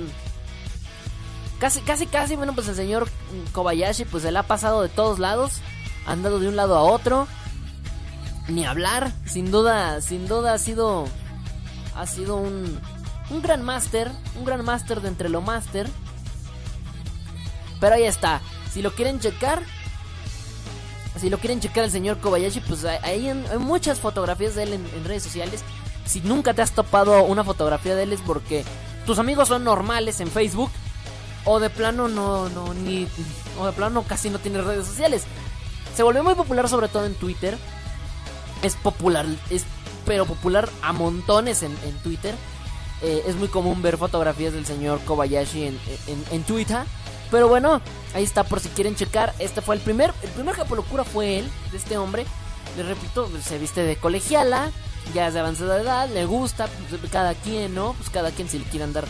casi, 1.59 1.81
casi, 1.81 2.07
casi, 2.07 2.35
bueno, 2.35 2.53
pues 2.53 2.67
el 2.67 2.75
señor 2.75 3.09
Kobayashi, 3.51 4.05
pues 4.05 4.23
se 4.23 4.31
le 4.31 4.39
ha 4.39 4.43
pasado 4.43 4.81
de 4.81 4.89
todos 4.89 5.19
lados, 5.19 5.61
ha 6.05 6.13
andado 6.13 6.39
de 6.39 6.47
un 6.47 6.55
lado 6.55 6.77
a 6.77 6.81
otro, 6.81 7.27
ni 8.47 8.65
hablar, 8.65 9.13
sin 9.25 9.51
duda, 9.51 10.01
sin 10.01 10.27
duda 10.27 10.53
ha 10.53 10.57
sido, 10.57 11.05
ha 11.95 12.07
sido 12.07 12.37
un, 12.37 12.79
un 13.29 13.41
gran 13.41 13.61
máster, 13.61 14.11
un 14.37 14.45
gran 14.45 14.63
máster 14.63 15.01
de 15.01 15.09
entre 15.09 15.29
lo 15.29 15.41
máster. 15.41 15.87
Pero 17.79 17.95
ahí 17.95 18.03
está, 18.03 18.41
si 18.71 18.81
lo 18.81 18.91
quieren 18.91 19.19
checar, 19.19 19.63
si 21.19 21.29
lo 21.29 21.37
quieren 21.37 21.59
checar 21.59 21.83
el 21.83 21.91
señor 21.91 22.19
Kobayashi, 22.19 22.61
pues 22.61 22.85
hay, 22.85 23.27
hay 23.27 23.57
muchas 23.59 23.99
fotografías 23.99 24.55
de 24.55 24.63
él 24.63 24.73
en, 24.73 25.05
redes 25.05 25.23
sociales. 25.23 25.63
Si 26.05 26.21
nunca 26.21 26.53
te 26.53 26.61
has 26.61 26.71
topado 26.71 27.23
una 27.23 27.43
fotografía 27.43 27.95
de 27.95 28.03
él 28.03 28.13
es 28.13 28.21
porque 28.21 28.63
tus 29.05 29.19
amigos 29.19 29.47
son 29.47 29.63
normales 29.63 30.19
en 30.21 30.27
Facebook 30.27 30.71
o 31.51 31.59
de 31.59 31.71
plano 31.71 32.07
no, 32.07 32.47
no, 32.49 32.75
ni, 32.75 33.07
o 33.59 33.65
de 33.65 33.71
plano 33.71 34.03
casi 34.03 34.29
no 34.29 34.37
tiene 34.37 34.61
redes 34.61 34.85
sociales. 34.85 35.23
Se 35.95 36.03
volvió 36.03 36.23
muy 36.23 36.35
popular 36.35 36.69
sobre 36.69 36.89
todo 36.89 37.07
en 37.07 37.15
Twitter. 37.15 37.57
Es 38.61 38.75
popular, 38.75 39.25
es 39.49 39.63
pero 40.05 40.27
popular 40.27 40.69
a 40.83 40.93
montones 40.93 41.63
en, 41.63 41.75
en 41.85 41.97
Twitter. 42.03 42.35
Eh, 43.01 43.23
es 43.25 43.35
muy 43.35 43.47
común 43.47 43.81
ver 43.81 43.97
fotografías 43.97 44.53
del 44.53 44.67
señor 44.67 44.99
Kobayashi 45.05 45.63
en, 45.63 45.79
en, 46.05 46.23
en, 46.29 46.43
Twitter. 46.43 46.83
Pero 47.31 47.47
bueno, 47.47 47.81
ahí 48.13 48.23
está 48.23 48.43
por 48.43 48.59
si 48.59 48.69
quieren 48.69 48.95
checar. 48.95 49.33
Este 49.39 49.61
fue 49.61 49.75
el 49.75 49.81
primer, 49.81 50.13
el 50.21 50.29
primer 50.29 50.55
locura 50.69 51.03
fue 51.03 51.39
él, 51.39 51.49
de 51.71 51.77
este 51.77 51.97
hombre. 51.97 52.27
Les 52.77 52.85
repito, 52.85 53.27
se 53.43 53.57
viste 53.57 53.81
de 53.81 53.95
colegiala, 53.95 54.69
ya 55.15 55.27
es 55.27 55.33
de 55.33 55.39
avanzada 55.39 55.81
edad, 55.81 56.09
le 56.09 56.25
gusta, 56.25 56.67
pues, 56.67 57.11
cada 57.11 57.33
quien, 57.33 57.73
¿no? 57.73 57.93
Pues 57.93 58.11
cada 58.11 58.29
quien 58.29 58.47
si 58.47 58.59
le 58.59 58.65
quiere 58.65 58.83
andar 58.83 59.05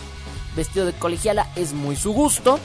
vestido 0.59 0.85
de 0.85 0.93
colegiala 0.93 1.47
es 1.55 1.73
muy 1.73 1.95
su 1.95 2.13
gusto. 2.13 2.59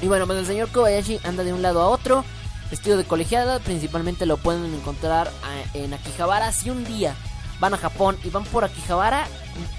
Y 0.00 0.06
bueno, 0.06 0.26
pues 0.26 0.38
el 0.38 0.46
señor 0.46 0.70
Kobayashi 0.70 1.18
anda 1.24 1.42
de 1.42 1.52
un 1.52 1.62
lado 1.62 1.80
a 1.80 1.88
otro, 1.88 2.24
vestido 2.70 2.96
de 2.96 3.04
colegiala, 3.04 3.58
principalmente 3.58 4.26
lo 4.26 4.36
pueden 4.36 4.72
encontrar 4.74 5.30
en 5.74 5.92
Akihabara. 5.94 6.52
Si 6.52 6.70
un 6.70 6.84
día 6.84 7.16
van 7.58 7.74
a 7.74 7.78
Japón 7.78 8.16
y 8.22 8.30
van 8.30 8.44
por 8.44 8.62
Akihabara, 8.62 9.26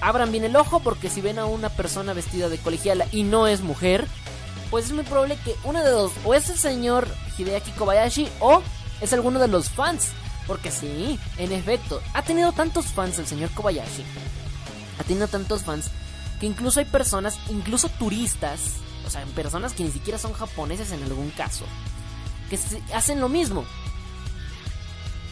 abran 0.02 0.32
bien 0.32 0.44
el 0.44 0.56
ojo 0.56 0.82
porque 0.82 1.10
si 1.10 1.22
ven 1.22 1.40
a 1.40 1.46
una 1.46 1.70
persona 1.70 2.14
vestida 2.14 2.50
de 2.50 2.58
colegiala 2.58 3.06
y 3.12 3.24
no 3.24 3.48
es 3.48 3.62
mujer, 3.62 4.08
pues 4.70 4.86
es 4.86 4.92
muy 4.92 5.04
probable 5.04 5.38
que 5.46 5.56
uno 5.64 5.84
de 5.84 5.90
dos, 5.90 6.12
o 6.26 6.34
es 6.34 6.50
el 6.50 6.58
señor 6.58 7.08
Hideaki 7.38 7.72
Kobayashi 7.72 8.28
o 8.40 8.62
es 9.02 9.14
alguno 9.14 9.40
de 9.40 9.48
los 9.48 9.70
fans. 9.70 10.10
Porque 10.48 10.72
sí, 10.72 11.20
en 11.38 11.52
efecto, 11.52 12.02
ha 12.16 12.24
tenido 12.24 12.52
tantos 12.52 12.88
fans 12.88 13.20
el 13.20 13.28
señor 13.28 13.52
Kobayashi. 13.52 14.04
Ha 15.00 15.04
tenido 15.04 15.28
tantos 15.28 15.62
fans 15.64 15.92
que 16.40 16.46
incluso 16.46 16.80
hay 16.80 16.86
personas, 16.86 17.38
incluso 17.50 17.90
turistas, 17.90 18.60
o 19.06 19.10
sea, 19.10 19.24
personas 19.36 19.74
que 19.74 19.84
ni 19.84 19.92
siquiera 19.92 20.18
son 20.18 20.34
japoneses 20.34 20.92
en 20.92 21.04
algún 21.04 21.30
caso, 21.32 21.66
que 22.50 22.60
hacen 22.94 23.20
lo 23.20 23.30
mismo. 23.30 23.66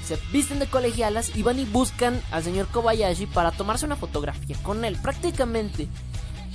Se 0.05 0.17
visten 0.31 0.59
de 0.59 0.67
colegialas 0.67 1.35
y 1.35 1.43
van 1.43 1.59
y 1.59 1.65
buscan 1.65 2.21
al 2.31 2.43
señor 2.43 2.67
Kobayashi 2.67 3.25
para 3.25 3.51
tomarse 3.51 3.85
una 3.85 3.97
fotografía 3.97 4.55
con 4.63 4.85
él. 4.85 4.97
Prácticamente, 5.01 5.89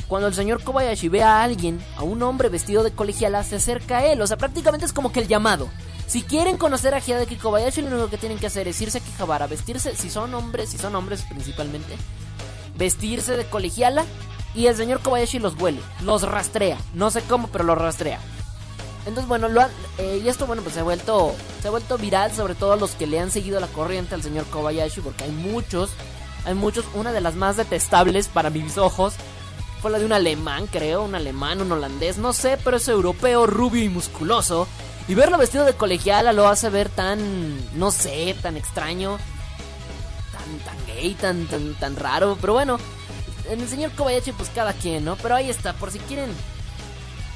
cuando 0.08 0.28
el 0.28 0.34
señor 0.34 0.62
Kobayashi 0.62 1.08
ve 1.08 1.22
a 1.22 1.42
alguien, 1.42 1.78
a 1.96 2.02
un 2.02 2.22
hombre 2.22 2.48
vestido 2.48 2.82
de 2.82 2.92
colegiala, 2.92 3.44
se 3.44 3.56
acerca 3.56 3.98
a 3.98 4.06
él. 4.06 4.22
O 4.22 4.26
sea, 4.26 4.38
prácticamente 4.38 4.86
es 4.86 4.92
como 4.94 5.12
que 5.12 5.20
el 5.20 5.28
llamado. 5.28 5.68
Si 6.06 6.22
quieren 6.22 6.56
conocer 6.56 6.94
a 6.94 7.00
Hideki 7.00 7.36
Kobayashi, 7.36 7.82
lo 7.82 7.88
único 7.88 8.08
que 8.08 8.18
tienen 8.18 8.38
que 8.38 8.46
hacer 8.46 8.68
es 8.68 8.80
irse 8.80 8.98
a 8.98 9.00
Kijabara, 9.02 9.46
vestirse, 9.46 9.96
si 9.96 10.08
son 10.08 10.34
hombres, 10.34 10.70
si 10.70 10.78
son 10.78 10.94
hombres 10.94 11.22
principalmente, 11.28 11.94
vestirse 12.76 13.36
de 13.36 13.44
colegiala 13.44 14.04
y 14.54 14.66
el 14.66 14.76
señor 14.76 15.00
Kobayashi 15.00 15.38
los 15.38 15.60
huele, 15.60 15.80
los 16.02 16.22
rastrea. 16.22 16.78
No 16.94 17.10
sé 17.10 17.22
cómo, 17.22 17.48
pero 17.48 17.64
los 17.64 17.78
rastrea. 17.78 18.20
Entonces, 19.04 19.26
bueno, 19.26 19.48
lo 19.48 19.62
eh, 19.98 20.20
y 20.24 20.28
esto, 20.28 20.46
bueno, 20.46 20.62
pues 20.62 20.74
se 20.74 20.80
ha 20.80 20.84
vuelto 20.84 21.34
se 21.60 21.68
ha 21.68 21.70
vuelto 21.70 21.98
viral, 21.98 22.32
sobre 22.32 22.54
todo 22.54 22.76
los 22.76 22.92
que 22.92 23.06
le 23.06 23.18
han 23.18 23.30
seguido 23.30 23.58
la 23.58 23.66
corriente 23.66 24.14
al 24.14 24.22
señor 24.22 24.44
Kobayashi, 24.46 25.00
porque 25.00 25.24
hay 25.24 25.32
muchos, 25.32 25.90
hay 26.44 26.54
muchos. 26.54 26.84
Una 26.94 27.12
de 27.12 27.20
las 27.20 27.34
más 27.34 27.56
detestables 27.56 28.28
para 28.28 28.50
mis 28.50 28.78
ojos 28.78 29.14
fue 29.80 29.90
la 29.90 29.98
de 29.98 30.04
un 30.04 30.12
alemán, 30.12 30.68
creo, 30.68 31.02
un 31.02 31.16
alemán, 31.16 31.60
un 31.60 31.72
holandés, 31.72 32.16
no 32.18 32.32
sé, 32.32 32.56
pero 32.62 32.76
es 32.76 32.86
europeo, 32.86 33.46
rubio 33.46 33.82
y 33.82 33.88
musculoso. 33.88 34.68
Y 35.08 35.14
verlo 35.14 35.36
vestido 35.36 35.64
de 35.64 35.74
colegiala 35.74 36.32
lo 36.32 36.46
hace 36.46 36.70
ver 36.70 36.88
tan, 36.88 37.76
no 37.76 37.90
sé, 37.90 38.36
tan 38.40 38.56
extraño, 38.56 39.18
tan, 40.30 40.58
tan 40.60 40.86
gay, 40.86 41.14
tan, 41.14 41.46
tan, 41.46 41.74
tan 41.74 41.96
raro. 41.96 42.38
Pero 42.40 42.52
bueno, 42.52 42.78
en 43.48 43.60
el 43.60 43.68
señor 43.68 43.92
Kobayashi, 43.92 44.32
pues 44.32 44.50
cada 44.54 44.72
quien, 44.72 45.04
¿no? 45.04 45.16
Pero 45.16 45.34
ahí 45.34 45.50
está, 45.50 45.72
por 45.74 45.90
si 45.90 45.98
quieren 46.00 46.30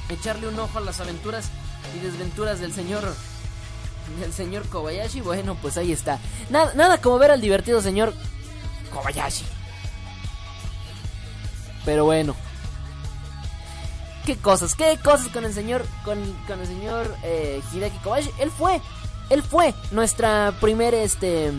echarle 0.09 0.47
un 0.47 0.59
ojo 0.59 0.77
a 0.77 0.81
las 0.81 0.99
aventuras 0.99 1.49
y 1.95 1.99
desventuras 1.99 2.59
del 2.59 2.73
señor 2.73 3.03
del 4.19 4.31
señor 4.31 4.67
Kobayashi, 4.69 5.21
bueno, 5.21 5.55
pues 5.61 5.77
ahí 5.77 5.91
está. 5.91 6.19
Nada, 6.49 6.73
nada 6.75 7.01
como 7.01 7.17
ver 7.19 7.31
al 7.31 7.41
divertido 7.41 7.81
señor 7.81 8.13
Kobayashi. 8.93 9.45
Pero 11.83 12.05
bueno. 12.05 12.35
¿Qué 14.25 14.37
cosas? 14.37 14.75
¿Qué 14.75 14.97
cosas 15.03 15.29
con 15.29 15.45
el 15.45 15.53
señor 15.53 15.85
con, 16.03 16.19
con 16.47 16.59
el 16.59 16.67
señor 16.67 17.15
eh, 17.23 17.61
Hideki 17.73 17.97
Kobayashi? 17.99 18.31
Él 18.39 18.51
fue, 18.51 18.81
él 19.29 19.43
fue 19.43 19.73
nuestra 19.91 20.53
primer 20.59 20.93
este 20.93 21.51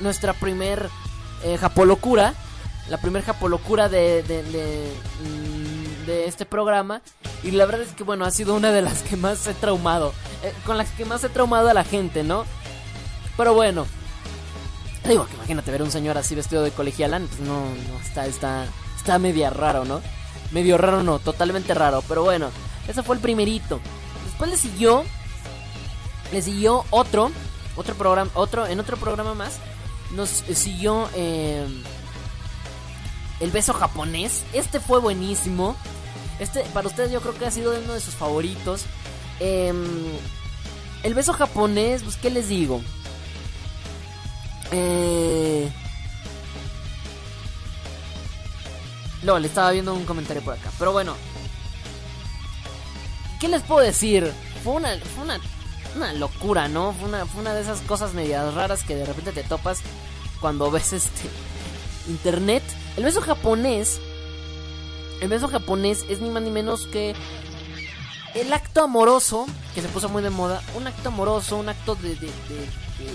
nuestra 0.00 0.32
primer 0.32 0.88
eh, 1.42 1.56
japolocura 1.58 2.34
la 2.88 2.98
primera 2.98 3.24
japolocura 3.24 3.88
de, 3.88 4.22
de, 4.22 4.42
de, 4.42 4.92
mm, 5.22 6.06
de, 6.06 6.26
este 6.26 6.46
programa. 6.46 7.02
Y 7.42 7.50
la 7.50 7.66
verdad 7.66 7.82
es 7.82 7.92
que, 7.92 8.04
bueno, 8.04 8.24
ha 8.24 8.30
sido 8.30 8.54
una 8.54 8.72
de 8.72 8.82
las 8.82 9.02
que 9.02 9.16
más 9.16 9.46
he 9.46 9.54
traumado. 9.54 10.12
Eh, 10.42 10.52
con 10.64 10.78
las 10.78 10.90
que 10.90 11.04
más 11.04 11.22
he 11.24 11.28
traumado 11.28 11.68
a 11.68 11.74
la 11.74 11.84
gente, 11.84 12.22
¿no? 12.22 12.44
Pero 13.36 13.54
bueno. 13.54 13.86
Digo, 15.06 15.26
que 15.26 15.34
imagínate 15.34 15.70
ver 15.70 15.82
un 15.82 15.90
señor 15.90 16.18
así 16.18 16.34
vestido 16.34 16.62
de 16.62 16.70
colegialán. 16.70 17.26
Pues 17.28 17.40
no, 17.40 17.60
no, 17.60 18.00
está, 18.04 18.26
está, 18.26 18.66
está 18.96 19.18
media 19.18 19.50
raro, 19.50 19.84
¿no? 19.84 20.00
Medio 20.50 20.78
raro, 20.78 21.02
no, 21.02 21.18
totalmente 21.18 21.74
raro. 21.74 22.02
Pero 22.08 22.24
bueno, 22.24 22.50
ese 22.88 23.02
fue 23.02 23.16
el 23.16 23.22
primerito. 23.22 23.80
Después 24.24 24.50
le 24.50 24.56
siguió. 24.56 25.04
Le 26.32 26.42
siguió 26.42 26.84
otro. 26.90 27.30
Otro 27.76 27.94
programa. 27.94 28.30
Otro. 28.34 28.66
En 28.66 28.80
otro 28.80 28.96
programa 28.96 29.34
más. 29.34 29.58
Nos 30.10 30.28
siguió. 30.28 31.08
Eh, 31.14 31.66
el 33.40 33.50
beso 33.50 33.72
japonés. 33.72 34.44
Este 34.52 34.80
fue 34.80 35.00
buenísimo. 35.00 35.76
Este, 36.38 36.62
para 36.72 36.88
ustedes 36.88 37.10
yo 37.10 37.20
creo 37.20 37.34
que 37.34 37.46
ha 37.46 37.50
sido 37.50 37.78
uno 37.78 37.94
de 37.94 38.00
sus 38.00 38.14
favoritos. 38.14 38.84
Em, 39.40 39.86
el 41.02 41.14
beso 41.14 41.32
japonés, 41.32 42.02
pues 42.02 42.16
qué 42.16 42.30
les 42.30 42.48
digo. 42.48 42.80
Eh... 44.72 45.70
No, 49.22 49.38
le 49.38 49.48
estaba 49.48 49.72
viendo 49.72 49.94
un 49.94 50.04
comentario 50.04 50.42
por 50.42 50.54
acá. 50.54 50.70
Pero 50.78 50.92
bueno. 50.92 51.14
¿Qué 53.40 53.48
les 53.48 53.62
puedo 53.62 53.80
decir? 53.80 54.32
Fue 54.64 54.74
una, 54.74 54.96
fue 55.14 55.24
una, 55.24 55.40
una 55.96 56.12
locura, 56.12 56.68
¿no? 56.68 56.92
Fue 56.92 57.08
una, 57.08 57.26
fue 57.26 57.40
una 57.40 57.54
de 57.54 57.62
esas 57.62 57.80
cosas 57.80 58.14
medias 58.14 58.54
raras 58.54 58.82
que 58.82 58.96
de 58.96 59.04
repente 59.04 59.32
te 59.32 59.44
topas 59.44 59.80
cuando 60.40 60.70
ves 60.70 60.92
este 60.92 61.28
internet. 62.08 62.62
El 62.98 63.04
beso 63.04 63.20
japonés. 63.20 64.00
El 65.20 65.28
beso 65.28 65.46
japonés 65.46 66.04
es 66.08 66.20
ni 66.20 66.30
más 66.30 66.42
ni 66.42 66.50
menos 66.50 66.88
que 66.88 67.14
el 68.34 68.52
acto 68.52 68.82
amoroso, 68.82 69.46
que 69.72 69.82
se 69.82 69.88
puso 69.88 70.08
muy 70.08 70.20
de 70.20 70.30
moda, 70.30 70.60
un 70.74 70.84
acto 70.88 71.10
amoroso, 71.10 71.58
un 71.58 71.68
acto 71.68 71.94
de, 71.94 72.16
de, 72.16 72.28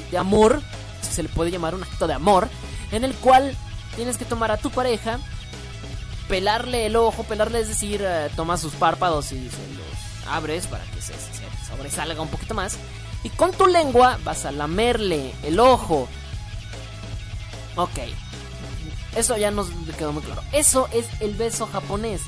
de, 0.10 0.18
amor, 0.18 0.62
si 1.02 1.12
se 1.12 1.22
le 1.22 1.28
puede 1.28 1.52
llamar 1.52 1.76
un 1.76 1.84
acto 1.84 2.08
de 2.08 2.14
amor, 2.14 2.48
en 2.94 3.04
el 3.04 3.14
cual 3.16 3.58
tienes 3.98 4.16
que 4.16 4.24
tomar 4.24 4.52
a 4.52 4.58
tu 4.58 4.70
pareja, 4.70 5.20
pelarle 6.30 6.86
el 6.86 6.96
ojo, 6.96 7.24
pelarle 7.24 7.60
es 7.60 7.68
decir, 7.68 8.02
eh, 8.06 8.30
tomas 8.38 8.62
sus 8.62 8.76
párpados 8.76 9.34
y 9.34 9.50
se 9.50 9.58
los 9.74 10.28
abres 10.30 10.66
para 10.68 10.86
que 10.86 11.02
se, 11.02 11.12
se 11.14 11.68
sobresalga 11.68 12.22
un 12.22 12.30
poquito 12.30 12.54
más, 12.54 12.78
y 13.22 13.30
con 13.32 13.52
tu 13.52 13.68
lengua 13.68 14.18
vas 14.24 14.46
a 14.46 14.54
lamerle 14.54 15.34
el 15.44 15.60
ojo. 15.60 16.08
Ok, 17.76 18.00
eso 19.16 19.38
ya 19.38 19.52
nos 19.52 19.68
quedó 19.98 20.12
muy 20.14 20.24
claro. 20.24 20.42
Eso 20.52 20.88
es 20.94 21.06
el 21.20 21.34
beso 21.36 21.68
japonés. 21.68 22.22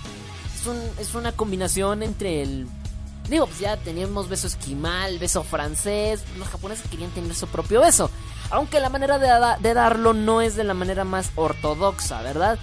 Es, 0.59 0.67
un, 0.67 0.79
es 0.99 1.15
una 1.15 1.31
combinación 1.31 2.03
entre 2.03 2.41
el... 2.41 2.67
Digo, 3.29 3.47
pues 3.47 3.59
ya 3.59 3.75
teníamos 3.77 4.29
beso 4.29 4.45
esquimal, 4.47 5.17
beso 5.17 5.43
francés. 5.43 6.23
Los 6.37 6.47
japoneses 6.47 6.87
querían 6.89 7.09
tener 7.11 7.33
su 7.33 7.47
propio 7.47 7.81
beso. 7.81 8.11
Aunque 8.51 8.79
la 8.79 8.89
manera 8.89 9.17
de, 9.17 9.27
da- 9.27 9.57
de 9.57 9.73
darlo 9.73 10.13
no 10.13 10.41
es 10.41 10.55
de 10.55 10.63
la 10.63 10.75
manera 10.75 11.03
más 11.05 11.31
ortodoxa, 11.35 12.21
¿verdad? 12.21 12.59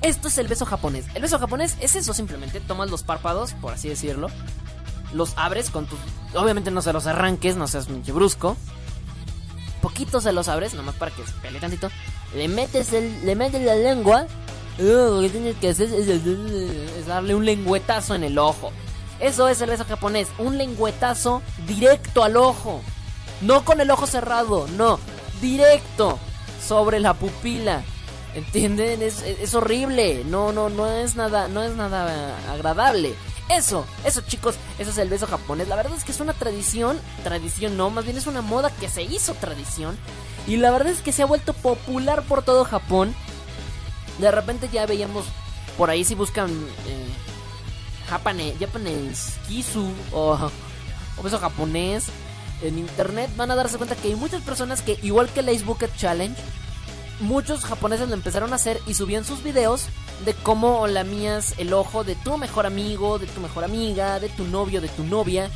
Esto 0.00 0.28
es 0.28 0.38
el 0.38 0.48
beso 0.48 0.64
japonés. 0.64 1.04
El 1.14 1.22
beso 1.22 1.38
japonés 1.38 1.76
es 1.80 1.96
eso 1.96 2.14
simplemente. 2.14 2.60
Tomas 2.60 2.88
los 2.90 3.02
párpados, 3.02 3.52
por 3.54 3.74
así 3.74 3.88
decirlo. 3.90 4.28
Los 5.12 5.32
abres 5.36 5.68
con 5.70 5.86
tus... 5.86 5.98
Obviamente 6.34 6.70
no 6.70 6.80
se 6.80 6.92
los 6.94 7.06
arranques, 7.06 7.56
no 7.56 7.66
seas 7.66 7.88
brusco. 8.06 8.56
Poquitos 9.82 10.22
se 10.24 10.32
los 10.32 10.48
abres, 10.48 10.72
nomás 10.74 10.94
para 10.94 11.10
que 11.10 11.24
se 11.26 11.32
pele 11.42 11.60
tantito. 11.60 11.90
Le 12.34 12.48
metes, 12.48 12.92
el, 12.92 13.24
le 13.24 13.34
metes 13.34 13.62
la 13.62 13.74
lengua. 13.74 14.26
Lo 14.78 15.20
que 15.20 15.28
tienes 15.30 15.56
que 15.56 15.70
hacer 15.70 15.88
es, 15.92 17.06
darle 17.06 17.34
un 17.34 17.44
lengüetazo 17.44 18.14
en 18.14 18.24
el 18.24 18.38
ojo. 18.38 18.70
Eso 19.18 19.48
es 19.48 19.60
el 19.60 19.70
beso 19.70 19.84
japonés. 19.84 20.28
Un 20.38 20.56
lengüetazo 20.58 21.42
directo 21.66 22.22
al 22.22 22.36
ojo. 22.36 22.80
No 23.40 23.64
con 23.64 23.80
el 23.80 23.90
ojo 23.90 24.06
cerrado, 24.06 24.66
no. 24.76 25.00
Directo 25.40 26.18
sobre 26.64 27.00
la 27.00 27.14
pupila. 27.14 27.82
¿Entienden? 28.34 29.02
Es- 29.02 29.22
es 29.22 29.54
horrible. 29.54 30.22
No, 30.26 30.52
no, 30.52 30.68
no 30.68 30.86
es 30.88 31.16
nada, 31.16 31.48
no 31.48 31.62
es 31.62 31.74
nada 31.74 32.36
agradable. 32.52 33.14
Eso, 33.48 33.86
eso 34.04 34.20
chicos, 34.20 34.56
eso 34.78 34.90
es 34.90 34.98
el 34.98 35.08
beso 35.08 35.26
japonés. 35.26 35.68
La 35.68 35.76
verdad 35.76 35.96
es 35.96 36.04
que 36.04 36.12
es 36.12 36.20
una 36.20 36.34
tradición, 36.34 36.98
tradición 37.24 37.76
no, 37.76 37.90
más 37.90 38.04
bien 38.04 38.18
es 38.18 38.26
una 38.26 38.42
moda 38.42 38.70
que 38.70 38.88
se 38.88 39.02
hizo 39.02 39.34
tradición. 39.34 39.96
Y 40.46 40.56
la 40.56 40.70
verdad 40.70 40.92
es 40.92 41.00
que 41.00 41.12
se 41.12 41.22
ha 41.22 41.26
vuelto 41.26 41.52
popular 41.54 42.22
por 42.22 42.42
todo 42.42 42.64
Japón. 42.64 43.14
De 44.18 44.30
repente 44.30 44.68
ya 44.72 44.86
veíamos 44.86 45.24
por 45.78 45.90
ahí 45.90 46.04
si 46.04 46.14
buscan 46.14 46.50
eh, 46.50 47.08
Japane, 48.08 48.54
Japanese 48.58 49.32
Kisu 49.46 49.88
o, 50.12 50.50
beso 51.22 51.38
japonés 51.38 52.06
en 52.62 52.78
internet 52.78 53.30
van 53.36 53.50
a 53.50 53.54
darse 53.54 53.76
cuenta 53.76 53.94
que 53.94 54.08
hay 54.08 54.14
muchas 54.14 54.42
personas 54.42 54.82
que 54.82 54.98
igual 55.02 55.28
que 55.28 55.40
el 55.40 55.48
Ace 55.48 55.64
Bucket 55.64 55.94
Challenge 55.96 56.36
muchos 57.20 57.64
japoneses 57.64 58.08
lo 58.08 58.14
empezaron 58.14 58.52
a 58.52 58.56
hacer 58.56 58.80
y 58.86 58.94
subían 58.94 59.24
sus 59.24 59.42
videos 59.42 59.86
de 60.24 60.34
cómo 60.34 60.86
lamías 60.86 61.54
el 61.58 61.72
ojo 61.72 62.04
de 62.04 62.14
tu 62.16 62.38
mejor 62.38 62.66
amigo, 62.66 63.18
de 63.18 63.26
tu 63.26 63.40
mejor 63.40 63.64
amiga, 63.64 64.20
de 64.20 64.28
tu 64.28 64.44
novio, 64.44 64.80
de 64.80 64.88
tu 64.88 65.04
novia. 65.04 65.50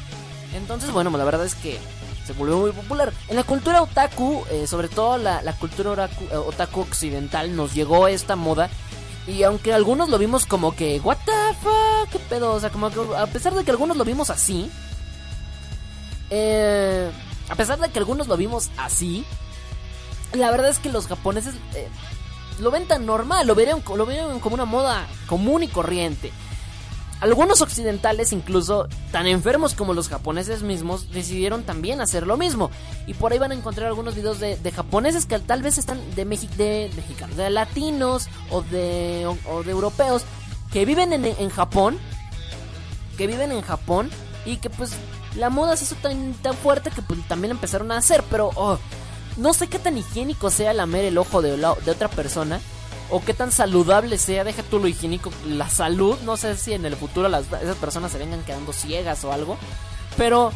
Entonces, 0.55 0.91
bueno, 0.91 1.11
la 1.17 1.25
verdad 1.25 1.47
es 1.47 1.55
que 1.55 1.79
se 2.27 2.33
volvió 2.33 2.59
muy 2.59 2.73
popular. 2.73 3.13
En 3.29 3.37
la 3.37 3.45
cultura 3.45 3.83
otaku, 3.83 4.45
eh, 4.51 4.67
sobre 4.67 4.89
todo 4.89 5.19
la, 5.19 5.43
la 5.43 5.53
cultura 5.55 6.09
eh, 6.31 6.37
otaku 6.37 6.81
occidental, 6.81 7.55
nos 7.57 7.75
llegó 7.75 8.09
esta 8.09 8.37
moda. 8.37 8.71
Y 9.27 9.45
aunque 9.45 9.73
algunos 9.73 10.09
lo 10.09 10.19
vimos 10.19 10.47
como 10.47 10.75
que, 10.75 11.01
¿What 11.01 11.19
the 11.25 11.55
fuck? 11.63 12.11
¿Qué 12.11 12.19
pedo? 12.19 12.55
O 12.55 12.61
sea, 12.61 12.71
como 12.71 12.91
que 12.91 13.01
a 13.17 13.27
pesar 13.27 13.55
de 13.55 13.65
que 13.65 13.71
algunos 13.71 13.97
lo 13.97 14.05
vimos 14.05 14.31
así, 14.31 14.71
eh, 16.31 17.11
a 17.49 17.55
pesar 17.55 17.79
de 17.79 17.91
que 17.91 17.99
algunos 17.99 18.27
lo 18.27 18.37
vimos 18.37 18.71
así, 18.77 19.25
la 20.35 20.51
verdad 20.51 20.71
es 20.71 20.79
que 20.79 20.91
los 20.91 21.07
japoneses 21.07 21.55
eh, 21.75 21.89
lo 22.61 22.71
ven 22.71 22.87
tan 22.87 23.07
normal, 23.07 23.47
lo 23.47 23.55
vieron, 23.55 23.83
lo 23.97 24.07
como 24.41 24.55
una 24.55 24.65
moda 24.65 25.07
común 25.27 25.63
y 25.63 25.69
corriente. 25.69 26.33
Algunos 27.21 27.61
occidentales, 27.61 28.33
incluso 28.33 28.89
tan 29.13 29.29
enfermos 29.29 29.75
como 29.75 29.95
los 29.95 30.09
japoneses 30.09 30.63
mismos, 30.63 31.13
decidieron 31.13 31.63
también 31.63 32.01
hacer 32.01 32.27
lo 32.27 32.37
mismo. 32.37 32.69
Y 33.07 33.15
por 33.15 33.31
ahí 33.33 33.39
van 33.39 33.53
a 33.53 33.55
encontrar 33.55 33.87
algunos 33.87 34.17
videos 34.17 34.41
de, 34.41 34.73
japoneses 34.75 35.27
que 35.27 35.39
tal 35.39 35.63
vez 35.63 35.79
están 35.79 36.01
de, 36.17 36.27
Mexi- 36.27 36.49
de 36.57 36.91
mexicanos, 36.97 37.37
de 37.37 37.49
latinos 37.51 38.27
o 38.51 38.63
de, 38.63 39.27
o, 39.27 39.39
o 39.53 39.63
de 39.63 39.71
europeos 39.71 40.25
que 40.73 40.85
viven 40.85 41.13
en, 41.13 41.25
en 41.25 41.51
Japón, 41.51 41.97
que 43.17 43.29
viven 43.29 43.53
en 43.53 43.63
Japón 43.63 44.11
y 44.45 44.57
que 44.57 44.69
pues 44.69 44.91
la 45.37 45.49
moda 45.49 45.77
se 45.77 45.85
hizo 45.85 45.95
tan, 45.97 46.33
tan 46.35 46.55
fuerte 46.57 46.91
que 46.91 47.03
pues 47.03 47.21
también 47.29 47.53
empezaron 47.53 47.93
a 47.93 47.99
hacer, 47.99 48.25
pero 48.31 48.51
oh, 48.57 48.79
no 49.37 49.53
sé 49.55 49.69
qué 49.69 49.79
tan 49.79 49.97
higiénico 49.99 50.51
sea 50.51 50.73
lamer 50.75 51.05
el 51.07 51.19
ojo 51.19 51.43
de, 51.43 51.57
de 51.57 51.91
otra 51.91 52.09
persona. 52.09 52.61
O 53.11 53.23
qué 53.23 53.35
tan 53.35 53.53
saludable 53.53 54.17
sea, 54.17 54.43
deja 54.43 54.63
tú 54.63 54.79
lo 54.79 54.89
higiénico, 54.89 55.31
la 55.47 55.69
salud. 55.69 56.19
No 56.25 56.39
sé 56.39 56.57
si 56.57 56.73
en 56.73 56.87
el 56.87 56.97
futuro 56.97 57.29
las, 57.29 57.45
esas 57.61 57.77
personas 57.77 58.11
se 58.13 58.17
vengan 58.19 58.43
quedando 58.43 58.73
ciegas 58.73 59.23
o 59.25 59.33
algo. 59.33 59.59
Pero 60.17 60.51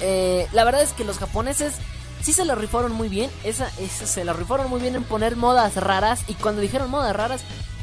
eh, 0.00 0.46
la 0.52 0.64
verdad 0.64 0.82
es 0.82 0.92
que 0.92 1.04
los 1.04 1.18
japoneses 1.18 1.74
sí 2.22 2.32
se 2.34 2.44
la 2.44 2.54
rifaron 2.54 2.92
muy 2.92 3.08
bien. 3.08 3.30
Esa, 3.44 3.70
esa- 3.78 4.06
se 4.06 4.24
la 4.24 4.32
rifaron 4.34 4.68
muy 4.68 4.80
bien 4.80 4.96
en 4.96 5.04
poner 5.04 5.36
modas 5.36 5.76
raras. 5.76 6.20
Y 6.28 6.34
cuando 6.34 6.60
dijeron 6.60 6.90
modas 6.90 7.16
raras, 7.16 7.40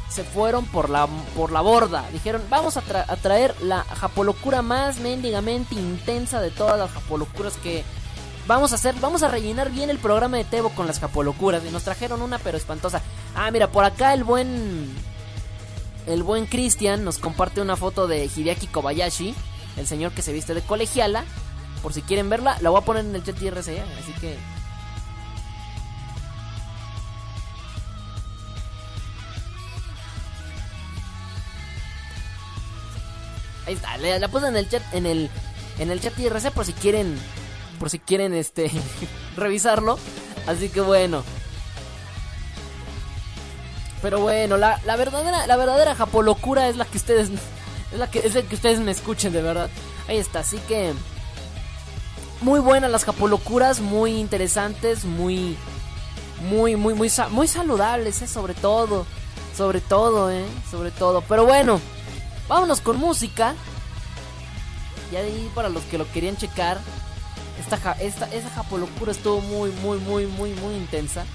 se 0.09 0.23
fueron 0.23 0.65
por 0.65 0.89
la, 0.89 1.07
por 1.35 1.51
la 1.51 1.61
borda. 1.61 2.05
Dijeron, 2.13 2.43
vamos 2.49 2.77
a, 2.77 2.83
a 3.07 3.15
traer 3.17 3.55
la 3.61 3.83
japolocura 3.83 4.61
más 4.61 4.99
mendigamente 4.99 5.75
intensa 5.75 6.39
de 6.41 6.51
todas 6.51 6.77
las 6.77 6.91
japolocuras 6.91 7.55
que 7.57 7.83
vamos 8.47 8.71
a 8.71 8.75
hacer. 8.75 8.95
Vamos 8.99 9.23
a 9.23 9.27
rellenar 9.27 9.69
bien 9.69 9.89
el 9.89 9.99
programa 9.99 10.37
de 10.37 10.43
Tebo 10.45 10.69
con 10.69 10.87
las 10.87 10.99
japolocuras. 10.99 11.63
Y 11.65 11.69
nos 11.69 11.83
trajeron 11.83 12.21
una, 12.21 12.39
pero 12.39 12.57
espantosa. 12.57 13.01
Ah, 13.35 13.51
mira, 13.51 13.71
por 13.71 13.83
acá 13.83 14.13
el 14.13 14.23
buen. 14.23 14.89
El 16.07 16.23
buen 16.23 16.45
Cristian 16.45 17.03
nos 17.03 17.17
comparte 17.17 17.59
una 17.59 17.75
foto 17.75 18.07
de 18.07 18.29
Hideaki 18.33 18.67
Kobayashi, 18.67 19.35
el 19.75 19.87
señor 19.87 20.13
que 20.13 20.21
se 20.21 20.31
viste 20.31 20.53
de 20.53 20.61
colegiala. 20.61 21.25
Por 21.83 21.93
si 21.93 22.01
quieren 22.01 22.29
verla, 22.29 22.57
la 22.61 22.69
voy 22.69 22.81
a 22.81 22.85
poner 22.85 23.05
en 23.05 23.13
el 23.13 23.23
chat 23.23 23.41
IRC, 23.41 23.57
así 23.57 24.13
que. 24.21 24.37
Ahí 33.67 33.73
está, 33.73 33.97
la, 33.97 34.17
la 34.17 34.27
puse 34.29 34.47
en 34.47 34.55
el 34.55 34.69
chat, 34.69 34.81
en 34.93 35.05
el, 35.05 35.29
en 35.77 35.91
el 35.91 35.99
chat 35.99 36.17
IRC 36.17 36.51
por 36.51 36.63
si 36.63 36.71
quieren, 36.71 37.19
por 37.79 37.89
si 37.89 37.99
quieren 37.99 38.33
este 38.33 38.71
revisarlo. 39.35 39.97
Así 40.47 40.69
que 40.69 40.81
bueno. 40.81 41.23
Pero 44.01 44.19
bueno, 44.19 44.57
la, 44.57 44.79
la 44.85 44.95
verdadera, 44.95 45.47
la 45.47 45.57
verdadera 45.57 45.95
japolocura 45.95 46.69
es 46.69 46.77
la 46.77 46.85
que 46.85 46.97
ustedes, 46.97 47.29
es 47.91 47.99
la 47.99 48.09
que, 48.09 48.19
es 48.19 48.35
la 48.35 48.43
que 48.43 48.55
ustedes 48.55 48.79
me 48.79 48.91
escuchen 48.91 49.33
de 49.33 49.41
verdad. 49.41 49.69
Ahí 50.07 50.17
está, 50.17 50.39
así 50.39 50.57
que 50.67 50.93
muy 52.41 52.59
buenas 52.59 52.91
las 52.91 53.03
japolocuras, 53.03 53.79
muy 53.79 54.17
interesantes, 54.17 55.05
muy, 55.05 55.57
muy, 56.49 56.75
muy, 56.75 56.93
muy, 56.93 57.09
muy 57.31 57.47
saludables, 57.47 58.21
eh, 58.21 58.27
sobre 58.27 58.53
todo, 58.53 59.05
sobre 59.55 59.81
todo, 59.81 60.29
eh, 60.31 60.45
sobre 60.69 60.91
todo. 60.91 61.21
Pero 61.27 61.45
bueno, 61.45 61.79
vámonos 62.47 62.81
con 62.81 62.97
música. 62.97 63.55
De 65.11 65.17
ahí 65.17 65.49
para 65.55 65.69
los 65.69 65.83
que 65.83 65.97
lo 65.97 66.09
querían 66.11 66.37
checar, 66.37 66.79
esta, 67.59 67.91
esta, 67.93 68.25
esa 68.33 68.49
japolocura 68.49 69.11
estuvo 69.11 69.41
muy, 69.41 69.71
muy, 69.71 69.99
muy, 69.99 70.25
muy, 70.25 70.51
muy 70.51 70.75
intensa. 70.75 71.25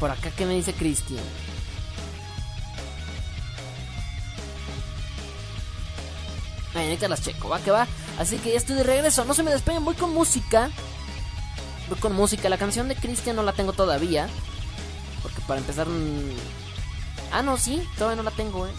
Por 0.00 0.10
acá, 0.10 0.30
¿qué 0.30 0.46
me 0.46 0.54
dice 0.54 0.72
Cristian? 0.72 1.22
Ahorita 6.74 7.08
las 7.08 7.22
checo, 7.22 7.48
va 7.48 7.58
que 7.60 7.70
va. 7.70 7.86
Así 8.18 8.36
que 8.38 8.50
ya 8.52 8.56
estoy 8.58 8.76
de 8.76 8.84
regreso. 8.84 9.24
No 9.24 9.34
se 9.34 9.42
me 9.42 9.50
despeguen, 9.50 9.84
voy 9.84 9.94
con 9.94 10.12
música. 10.12 10.70
Voy 11.88 11.98
con 11.98 12.14
música. 12.14 12.48
La 12.48 12.58
canción 12.58 12.88
de 12.88 12.94
Cristian 12.94 13.36
no 13.36 13.42
la 13.42 13.52
tengo 13.52 13.72
todavía. 13.72 14.28
Porque 15.22 15.40
para 15.46 15.60
empezar. 15.60 15.88
mm, 15.88 16.30
Ah, 17.30 17.42
no, 17.42 17.58
sí, 17.58 17.86
todavía 17.98 18.16
no 18.16 18.22
la 18.22 18.30
tengo, 18.34 18.66
eh. 18.66 18.70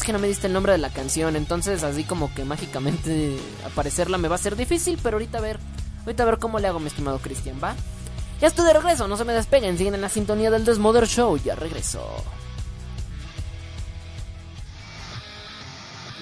Es 0.00 0.06
que 0.06 0.14
no 0.14 0.18
me 0.18 0.28
diste 0.28 0.46
el 0.46 0.54
nombre 0.54 0.72
de 0.72 0.78
la 0.78 0.88
canción, 0.88 1.36
entonces 1.36 1.82
así 1.82 2.04
como 2.04 2.32
que 2.32 2.46
mágicamente 2.46 3.36
aparecerla 3.66 4.16
me 4.16 4.28
va 4.28 4.36
a 4.36 4.38
ser 4.38 4.56
difícil, 4.56 4.98
pero 5.02 5.16
ahorita 5.16 5.36
a 5.36 5.40
ver, 5.42 5.58
ahorita 6.06 6.22
a 6.22 6.26
ver 6.26 6.38
cómo 6.38 6.58
le 6.58 6.68
hago, 6.68 6.80
mi 6.80 6.86
estimado 6.86 7.18
Cristian, 7.18 7.60
¿va? 7.62 7.76
Ya 8.40 8.48
estoy 8.48 8.64
de 8.64 8.72
regreso, 8.72 9.06
no 9.08 9.18
se 9.18 9.26
me 9.26 9.34
despeguen, 9.34 9.76
siguen 9.76 9.94
en 9.94 10.00
la 10.00 10.08
sintonía 10.08 10.50
del 10.50 10.64
Desmother 10.64 11.06
Show, 11.06 11.36
ya 11.36 11.54
regreso. 11.54 12.00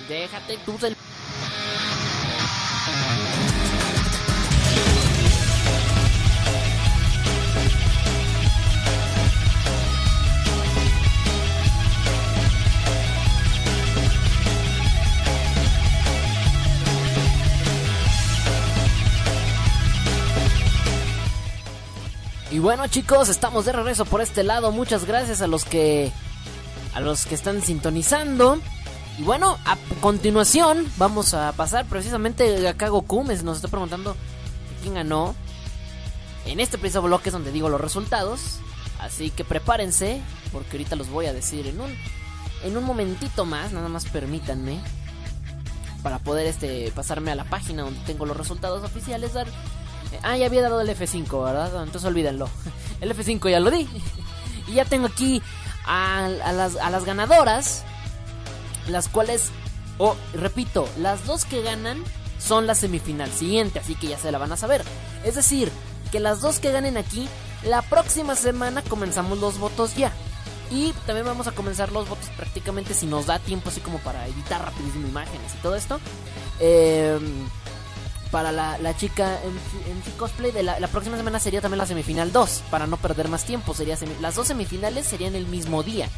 Déjate 0.08 0.58
tú 0.66 0.76
del... 0.78 0.96
Y 22.58 22.60
bueno 22.60 22.88
chicos, 22.88 23.28
estamos 23.28 23.66
de 23.66 23.72
regreso 23.72 24.04
por 24.04 24.20
este 24.20 24.42
lado. 24.42 24.72
Muchas 24.72 25.04
gracias 25.04 25.42
a 25.42 25.46
los 25.46 25.64
que 25.64 26.10
a 26.92 26.98
los 26.98 27.24
que 27.24 27.36
están 27.36 27.62
sintonizando. 27.62 28.58
Y 29.16 29.22
bueno, 29.22 29.56
a 29.64 29.76
continuación 30.00 30.84
vamos 30.96 31.34
a 31.34 31.52
pasar 31.52 31.86
precisamente 31.86 32.66
a 32.66 32.74
Kago 32.74 33.02
Kumes. 33.02 33.44
Nos 33.44 33.58
está 33.58 33.68
preguntando 33.68 34.16
quién 34.82 34.94
ganó. 34.94 35.36
En 36.46 36.58
este 36.58 36.78
preciso 36.78 37.00
bloque 37.00 37.28
es 37.28 37.32
donde 37.32 37.52
digo 37.52 37.68
los 37.68 37.80
resultados. 37.80 38.56
Así 38.98 39.30
que 39.30 39.44
prepárense, 39.44 40.20
porque 40.50 40.72
ahorita 40.72 40.96
los 40.96 41.10
voy 41.10 41.26
a 41.26 41.32
decir 41.32 41.68
en 41.68 41.80
un 41.80 41.94
en 42.64 42.76
un 42.76 42.82
momentito 42.82 43.44
más, 43.44 43.70
nada 43.70 43.88
más 43.88 44.06
permítanme 44.06 44.80
para 46.02 46.18
poder 46.18 46.48
este 46.48 46.90
pasarme 46.90 47.30
a 47.30 47.36
la 47.36 47.44
página 47.44 47.82
donde 47.82 48.00
tengo 48.00 48.26
los 48.26 48.36
resultados 48.36 48.82
oficiales 48.82 49.34
dar 49.34 49.46
Ah, 50.22 50.36
ya 50.36 50.46
había 50.46 50.62
dado 50.62 50.80
el 50.80 50.88
F5, 50.88 51.44
¿verdad? 51.44 51.82
Entonces 51.82 52.04
olvídenlo. 52.04 52.48
El 53.00 53.14
F5 53.16 53.50
ya 53.50 53.60
lo 53.60 53.70
di. 53.70 53.88
Y 54.66 54.74
ya 54.74 54.84
tengo 54.84 55.06
aquí 55.06 55.40
a, 55.86 56.28
las, 56.28 56.74
las 56.74 57.04
ganadoras. 57.06 57.84
Las 58.86 59.08
cuales, 59.08 59.50
oh, 59.96 60.14
repito, 60.34 60.86
las 60.98 61.24
dos 61.24 61.46
que 61.46 61.62
ganan 61.62 62.04
son 62.38 62.66
la 62.66 62.74
semifinal 62.74 63.30
siguiente. 63.30 63.78
Así 63.78 63.94
que 63.94 64.08
ya 64.08 64.18
se 64.18 64.30
la 64.30 64.36
van 64.36 64.52
a 64.52 64.58
saber. 64.58 64.84
Es 65.24 65.36
decir, 65.36 65.72
que 66.12 66.20
las 66.20 66.42
dos 66.42 66.58
que 66.58 66.70
ganen 66.70 66.98
aquí, 66.98 67.28
la 67.62 67.80
próxima 67.80 68.34
semana 68.34 68.82
comenzamos 68.82 69.38
los 69.38 69.58
votos 69.58 69.96
ya. 69.96 70.12
Y 70.70 70.92
también 71.06 71.24
vamos 71.24 71.46
a 71.46 71.52
comenzar 71.52 71.90
los 71.90 72.06
votos 72.06 72.28
prácticamente 72.36 72.92
si 72.92 73.06
nos 73.06 73.24
da 73.24 73.38
tiempo, 73.38 73.70
así 73.70 73.80
como 73.80 73.98
para 74.00 74.26
editar 74.26 74.62
rapidísimo 74.62 75.08
imágenes 75.08 75.54
y 75.54 75.62
todo 75.62 75.76
esto. 75.76 75.98
Eh 76.60 77.18
para 78.30 78.52
la, 78.52 78.96
chica 78.96 79.38
en, 79.42 80.12
cosplay 80.18 80.52
de 80.52 80.62
la, 80.62 80.88
próxima 80.88 81.16
semana 81.16 81.38
sería 81.38 81.60
también 81.60 81.78
la 81.78 81.86
semifinal 81.86 82.32
2 82.32 82.64
para 82.70 82.86
no 82.86 82.96
perder 82.96 83.28
más 83.28 83.44
tiempo 83.44 83.74
sería 83.74 83.96
las 84.20 84.34
dos 84.34 84.48
semifinales 84.48 85.06
serían 85.06 85.34
el 85.34 85.46
mismo 85.46 85.82
día. 85.82 86.08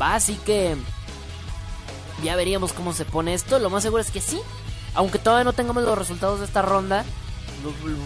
Va 0.00 0.14
así 0.14 0.34
que 0.44 0.76
ya 2.24 2.36
veríamos 2.36 2.72
cómo 2.72 2.92
se 2.92 3.04
pone 3.04 3.34
esto 3.34 3.58
lo 3.58 3.70
más 3.70 3.82
seguro 3.82 4.02
es 4.02 4.10
que 4.10 4.20
sí 4.20 4.40
aunque 4.94 5.18
todavía 5.18 5.44
no 5.44 5.52
tengamos 5.52 5.84
los 5.84 5.96
resultados 5.96 6.40
de 6.40 6.46
esta 6.46 6.62
ronda 6.62 7.04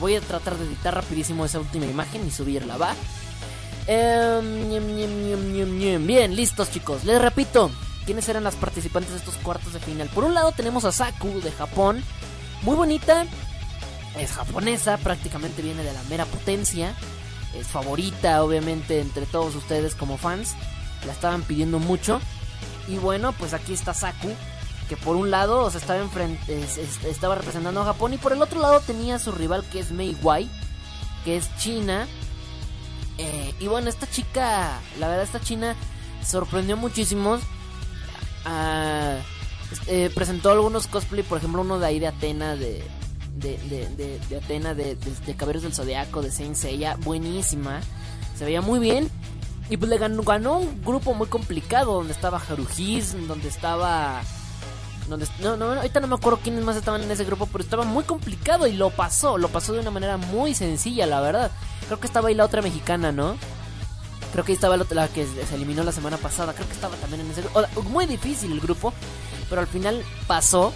voy 0.01 0.17
a 0.17 0.21
tratar 0.21 0.57
de 0.57 0.67
editar 0.67 0.95
rapidísimo 0.95 1.45
esa 1.45 1.61
última 1.61 1.87
imagen 1.87 2.27
y 2.27 2.31
subirla 2.31 2.77
va 2.77 2.95
eh, 3.87 4.41
bien 6.01 6.35
listos 6.35 6.71
chicos. 6.71 7.05
Les 7.05 7.21
repito 7.21 7.71
quiénes 8.07 8.29
eran 8.29 8.45
las 8.45 8.55
participantes 8.55 9.13
de 9.13 9.19
estos 9.19 9.37
cuartos 9.37 9.73
de 9.73 9.81
final 9.81 10.09
por 10.09 10.25
un 10.25 10.35
lado 10.35 10.53
tenemos 10.53 10.85
a 10.85 10.93
Saku 10.93 11.41
de 11.41 11.51
Japón 11.53 12.03
muy 12.65 12.77
bonita. 12.77 13.27
Es 14.19 14.33
japonesa, 14.33 14.97
prácticamente 14.97 15.63
viene 15.63 15.83
de 15.83 15.93
la 15.93 16.03
mera 16.05 16.25
potencia. 16.25 16.95
Es 17.55 17.69
favorita, 17.69 18.43
obviamente, 18.43 19.01
entre 19.01 19.27
todos 19.27 19.55
ustedes 19.55 19.95
como 19.95 20.17
fans. 20.17 20.55
La 21.07 21.13
estaban 21.13 21.43
pidiendo 21.43 21.79
mucho. 21.79 22.21
Y 22.89 22.97
bueno, 22.97 23.33
pues 23.33 23.55
aquí 23.55 23.75
está 23.75 23.95
Saku. 23.95 24.33
Que 24.89 24.97
por 24.97 25.17
un 25.17 25.31
lado 25.31 25.69
estaba, 25.69 26.01
estaba 27.07 27.35
representando 27.35 27.83
a 27.83 27.85
Japón. 27.85 28.15
Y 28.15 28.19
por 28.19 28.33
el 28.33 28.43
otro 28.43 28.61
lado 28.61 28.81
tenía 28.81 29.19
su 29.19 29.33
rival 29.33 29.65
que 29.71 29.81
es 29.81 29.91
Mei 29.93 30.17
Wai. 30.23 30.49
Que 31.25 31.37
es 31.37 31.55
China. 31.59 32.07
Eh, 33.19 33.55
y 33.61 33.69
bueno, 33.69 33.89
esta 33.89 34.09
chica, 34.11 34.81
la 34.99 35.09
verdad, 35.09 35.25
esta 35.25 35.41
china 35.41 35.77
sorprendió 36.25 36.77
muchísimo. 36.77 37.39
a 38.47 39.19
eh, 39.87 40.11
presentó 40.15 40.51
algunos 40.51 40.87
cosplay, 40.87 41.23
por 41.23 41.39
ejemplo, 41.39 41.63
uno 41.63 41.79
de 41.79 41.87
ahí 41.87 41.99
de 41.99 42.09
Atena, 42.09 42.57
de, 42.57 42.85
de, 43.35 44.19
de, 44.29 44.37
Atena, 44.37 44.75
de, 44.75 44.97
de, 44.97 45.35
Caballeros 45.35 45.63
del 45.63 45.75
Zodiaco, 45.75 46.23
de 46.23 46.31
Saint 46.31 46.57
Seiya, 46.57 46.97
buenísima, 47.01 47.81
se 48.37 48.45
veía 48.45 48.61
muy 48.61 48.79
bien. 48.79 49.11
Y 49.71 49.77
pues 49.79 49.89
le 49.89 49.97
ganó, 49.97 50.23
ganó 50.23 50.59
un 50.59 50.83
grupo 50.83 51.15
muy 51.15 51.27
complicado, 51.27 51.95
donde 51.95 52.13
estaba 52.13 52.39
Haruhis, 52.39 53.15
donde 53.27 53.49
estaba... 53.49 54.23
Donde, 55.09 55.27
no, 55.41 55.57
no, 55.57 55.73
ahorita 55.73 56.01
no 56.01 56.07
me 56.07 56.15
acuerdo 56.15 56.41
quiénes 56.43 56.65
más 56.65 56.77
estaban 56.77 57.03
en 57.03 57.11
ese 57.11 57.25
grupo, 57.25 57.47
pero 57.47 57.63
estaba 57.63 57.85
muy 57.85 58.05
complicado 58.05 58.67
y 58.67 58.73
lo 58.73 58.89
pasó, 58.91 59.37
lo 59.37 59.49
pasó 59.49 59.75
de 59.75 59.81
una 59.81 59.91
manera 59.91 60.17
muy 60.17 60.55
sencilla, 60.55 61.07
la 61.07 61.21
verdad. 61.21 61.51
Creo 61.87 62.01
que 62.01 62.07
estaba 62.07 62.29
ahí 62.29 62.35
la 62.35 62.45
otra 62.45 62.63
mexicana, 62.63 63.13
¿no? 63.13 63.37
Creo 64.33 64.45
que 64.45 64.53
ahí 64.53 64.57
estaba 64.57 64.77
la, 64.77 65.09
que 65.09 65.27
se 65.27 65.55
eliminó 65.55 65.85
la 65.85 65.93
semana 65.93 66.17
pasada. 66.17 66.55
Creo 66.55 66.67
que 66.67 66.75
estaba 66.75 66.97
también 66.97 67.21
en 67.21 67.31
ese 67.31 67.43
grupo. 67.43 67.83
Muy 67.85 68.07
difícil 68.07 68.51
el 68.51 68.61
grupo 68.61 68.93
pero 69.49 69.61
al 69.61 69.67
final 69.67 70.05
pasó. 70.27 70.73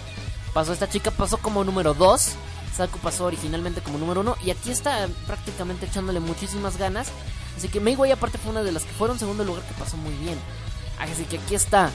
Pasó 0.53 0.73
esta 0.73 0.89
chica, 0.89 1.11
pasó 1.11 1.37
como 1.37 1.63
número 1.63 1.93
2. 1.93 2.31
Saku 2.75 2.99
pasó 2.99 3.25
originalmente 3.25 3.81
como 3.81 3.97
número 3.97 4.21
1. 4.21 4.37
Y 4.45 4.51
aquí 4.51 4.71
está 4.71 5.07
prácticamente 5.27 5.85
echándole 5.85 6.19
muchísimas 6.19 6.77
ganas. 6.77 7.09
Así 7.57 7.67
que 7.67 7.79
Meiway 7.79 8.11
aparte 8.11 8.37
fue 8.37 8.51
una 8.51 8.63
de 8.63 8.71
las 8.71 8.83
que 8.83 8.91
fueron 8.93 9.19
segundo 9.19 9.43
lugar 9.43 9.63
que 9.63 9.73
pasó 9.73 9.97
muy 9.97 10.13
bien. 10.15 10.39
Así 10.99 11.25
que 11.25 11.37
aquí 11.37 11.55
está. 11.55 11.91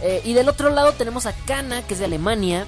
Eh, 0.00 0.20
y 0.24 0.32
del 0.32 0.48
otro 0.48 0.70
lado 0.70 0.92
tenemos 0.92 1.26
a 1.26 1.32
Kana, 1.32 1.82
que 1.82 1.94
es 1.94 2.00
de 2.00 2.06
Alemania. 2.06 2.66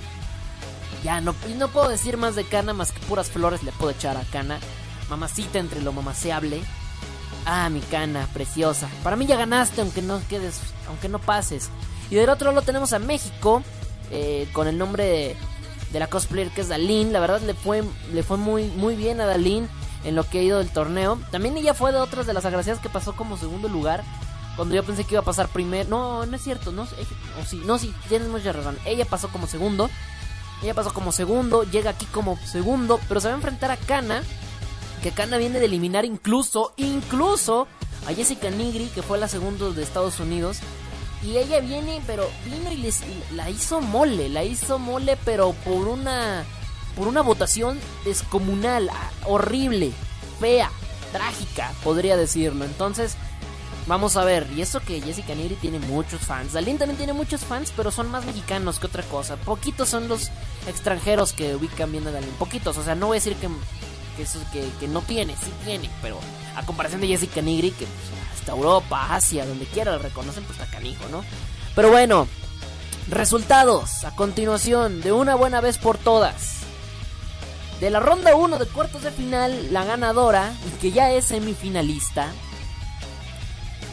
Ya 1.03 1.20
no, 1.20 1.34
no 1.57 1.68
puedo 1.68 1.88
decir 1.88 2.16
más 2.16 2.34
de 2.34 2.45
Kana, 2.45 2.72
más 2.72 2.92
que 2.92 3.01
puras 3.01 3.30
flores 3.30 3.62
le 3.62 3.72
puedo 3.72 3.90
echar 3.90 4.16
a 4.16 4.24
Kana. 4.24 4.59
Mamacita 5.11 5.59
entre 5.59 5.82
lo 5.82 5.92
mamaseable. 5.92 6.62
Ah, 7.45 7.68
mi 7.68 7.80
Kana, 7.80 8.26
preciosa. 8.32 8.88
Para 9.03 9.16
mí 9.16 9.26
ya 9.26 9.36
ganaste, 9.36 9.80
aunque 9.80 10.01
no 10.01 10.20
quedes, 10.28 10.61
aunque 10.88 11.09
no 11.09 11.18
pases. 11.18 11.68
Y 12.11 12.16
del 12.16 12.30
otro 12.30 12.50
lado 12.52 12.62
tenemos 12.62 12.92
a 12.92 12.98
México, 12.98 13.62
eh, 14.11 14.48
con 14.52 14.68
el 14.68 14.78
nombre 14.78 15.36
de, 15.92 15.98
la 15.98 16.09
cosplayer 16.09 16.50
que 16.50 16.61
es 16.61 16.68
Dalin. 16.68 17.12
La 17.12 17.20
verdad 17.20 17.40
le 17.40 17.55
fue, 17.55 17.84
le 18.12 18.22
fue 18.22 18.36
muy, 18.36 18.64
muy 18.68 18.96
bien 18.96 19.20
a 19.20 19.26
Dalin 19.26 19.68
en 20.05 20.14
lo 20.14 20.24
que 20.24 20.40
ha 20.40 20.42
ido 20.42 20.59
del 20.59 20.70
torneo. 20.70 21.18
También 21.30 21.57
ella 21.57 21.74
fue 21.74 21.92
de 21.92 21.98
otras 21.98 22.26
de 22.26 22.34
las 22.34 22.44
agraciadas 22.44 22.82
que 22.82 22.88
pasó 22.88 23.14
como 23.14 23.36
segundo 23.36 23.68
lugar. 23.68 24.05
Cuando 24.57 24.74
yo 24.74 24.84
pensé 24.84 25.05
que 25.05 25.14
iba 25.14 25.20
a 25.20 25.24
pasar 25.24 25.48
primero. 25.48 25.88
No, 25.88 26.26
no 26.26 26.36
es 26.36 26.42
cierto. 26.42 26.72
No, 26.72 26.82
o 26.82 27.44
sí, 27.44 27.61
no, 27.64 27.78
sí, 27.78 27.92
tienes 28.09 28.28
mucha 28.28 28.52
razón. 28.52 28.78
Ella 28.84 29.05
pasó 29.05 29.28
como 29.28 29.46
segundo. 29.46 29.90
Ella 30.62 30.74
pasó 30.74 30.92
como 30.92 31.12
segundo. 31.12 31.64
Llega 31.64 31.90
aquí 31.90 32.07
como 32.07 32.38
segundo. 32.44 33.00
Pero 33.09 33.20
se 33.20 33.28
va 33.28 33.34
a 33.34 33.36
enfrentar 33.36 33.70
a 33.70 33.76
Kana. 33.76 34.22
Que 35.02 35.11
Kana 35.11 35.36
viene 35.36 35.59
de 35.59 35.66
eliminar 35.66 36.05
incluso, 36.05 36.72
incluso 36.76 37.66
a 38.07 38.14
Jessica 38.14 38.50
Nigri, 38.50 38.86
que 38.86 39.02
fue 39.02 39.18
la 39.18 39.28
segunda 39.28 39.70
de 39.70 39.82
Estados 39.82 40.20
Unidos. 40.20 40.59
Y 41.25 41.39
ella 41.39 41.61
viene, 41.61 42.03
pero 42.07 42.31
vino 42.45 42.70
y 42.70 42.77
les, 42.77 43.01
la 43.33 43.49
hizo 43.49 43.81
mole, 43.81 44.29
la 44.29 44.45
hizo 44.45 44.79
mole, 44.79 45.16
pero 45.25 45.53
por 45.64 45.89
una 45.89 46.45
por 46.97 47.09
una 47.09 47.22
votación 47.22 47.79
descomunal, 48.05 48.89
ah, 48.91 49.11
horrible, 49.25 49.93
fea, 50.39 50.70
trágica, 51.12 51.72
podría 51.83 52.16
decirlo. 52.16 52.64
Entonces, 52.64 53.16
vamos 53.87 54.16
a 54.16 54.25
ver. 54.25 54.47
Y 54.57 54.62
eso 54.62 54.81
que 54.81 55.01
Jessica 55.01 55.35
Neri 55.35 55.57
tiene 55.57 55.79
muchos 55.79 56.20
fans. 56.20 56.53
Dalín 56.53 56.79
también 56.79 56.97
tiene 56.97 57.12
muchos 57.12 57.43
fans, 57.43 57.72
pero 57.77 57.91
son 57.91 58.11
más 58.11 58.25
mexicanos 58.25 58.79
que 58.79 58.87
otra 58.87 59.03
cosa. 59.05 59.37
Poquitos 59.37 59.89
son 59.89 60.09
los 60.09 60.31
extranjeros 60.68 61.33
que 61.33 61.55
ubican 61.55 61.91
bien 61.91 62.07
a 62.07 62.11
Dalín. 62.11 62.31
Poquitos, 62.39 62.77
o 62.79 62.83
sea, 62.85 62.95
no 62.95 63.09
voy 63.09 63.16
a 63.16 63.20
decir 63.20 63.37
que, 63.37 63.49
que, 64.16 64.22
eso, 64.22 64.39
que, 64.53 64.89
no 64.89 65.03
tiene, 65.03 65.35
sí 65.35 65.51
tiene, 65.64 65.91
pero 66.03 66.18
a 66.57 66.64
comparación 66.64 67.01
de 67.01 67.09
Jessica 67.09 67.41
Nigri, 67.43 67.70
que 67.72 67.87
pues, 67.87 68.24
Europa, 68.53 69.14
Asia, 69.14 69.47
donde 69.47 69.66
quiera 69.66 69.92
lo 69.92 69.99
reconocen, 69.99 70.45
pues 70.45 70.59
está 70.59 70.70
canijo, 70.70 71.05
¿no? 71.11 71.24
Pero 71.74 71.90
bueno, 71.90 72.28
resultados 73.09 74.05
a 74.05 74.14
continuación 74.14 75.01
de 75.01 75.12
una 75.12 75.34
buena 75.34 75.61
vez 75.61 75.78
por 75.78 75.99
todas. 75.99 76.59
De 77.80 77.90
la 77.90 78.01
ronda 78.01 78.34
1 78.34 78.59
de 78.59 78.66
cuartos 78.66 79.03
de 79.03 79.11
final, 79.11 79.72
la 79.72 79.84
ganadora, 79.84 80.53
y 80.66 80.80
que 80.80 80.92
ya 80.92 81.11
es 81.11 81.26
semifinalista, 81.26 82.28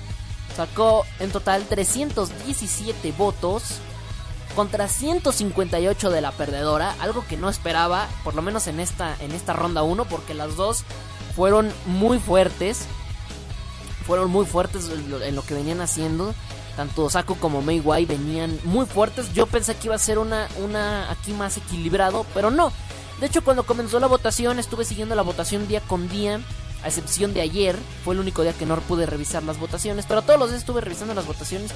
sacó 0.55 1.07
en 1.19 1.31
total 1.31 1.65
317 1.67 3.13
votos 3.13 3.79
contra 4.55 4.87
158 4.87 6.11
de 6.11 6.21
la 6.21 6.33
perdedora, 6.33 6.95
algo 7.01 7.25
que 7.27 7.39
no 7.39 7.49
esperaba, 7.49 8.07
por 8.23 8.35
lo 8.35 8.43
menos 8.43 8.67
en 8.67 8.79
esta 8.79 9.17
en 9.21 9.31
esta 9.33 9.55
ronda 9.55 9.83
1 9.83 10.05
porque 10.05 10.35
las 10.35 10.57
dos 10.57 10.85
fueron 11.35 11.73
muy 11.87 12.19
fuertes. 12.19 12.85
Fueron 14.07 14.31
muy 14.31 14.45
fuertes 14.45 14.91
en 14.91 15.37
lo 15.37 15.43
que 15.43 15.55
venían 15.55 15.81
haciendo. 15.81 16.35
Tanto 16.81 17.11
Saku 17.11 17.37
como 17.37 17.61
Mei 17.61 17.79
Wai 17.79 18.07
venían 18.07 18.59
muy 18.65 18.87
fuertes. 18.87 19.35
Yo 19.35 19.45
pensé 19.45 19.75
que 19.75 19.89
iba 19.89 19.97
a 19.97 19.99
ser 19.99 20.19
una, 20.19 20.49
una 20.65 21.11
aquí 21.11 21.35
más 21.35 21.59
equilibrado, 21.59 22.25
pero 22.33 22.51
no. 22.51 22.73
De 23.21 23.27
hecho, 23.27 23.45
cuando 23.45 23.65
comenzó 23.65 24.01
la 24.01 24.07
votación, 24.07 24.59
estuve 24.59 24.87
siguiendo 24.87 25.15
la 25.15 25.21
votación 25.21 25.69
día 25.69 25.83
con 25.83 26.09
día. 26.09 26.41
A 26.83 26.89
excepción 26.89 27.35
de 27.35 27.43
ayer, 27.43 27.77
fue 28.03 28.15
el 28.15 28.21
único 28.21 28.41
día 28.41 28.55
que 28.55 28.65
no 28.65 28.81
pude 28.81 29.05
revisar 29.05 29.43
las 29.43 29.59
votaciones. 29.59 30.07
Pero 30.09 30.23
todos 30.23 30.41
los 30.41 30.49
días 30.49 30.61
estuve 30.61 30.81
revisando 30.81 31.13
las 31.13 31.27
votaciones. 31.27 31.71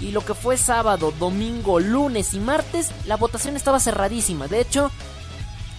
Y 0.00 0.10
lo 0.10 0.24
que 0.24 0.34
fue 0.34 0.56
sábado, 0.56 1.14
domingo, 1.16 1.78
lunes 1.78 2.34
y 2.34 2.40
martes, 2.40 2.90
la 3.06 3.16
votación 3.16 3.54
estaba 3.54 3.78
cerradísima. 3.78 4.48
De 4.48 4.60
hecho, 4.60 4.90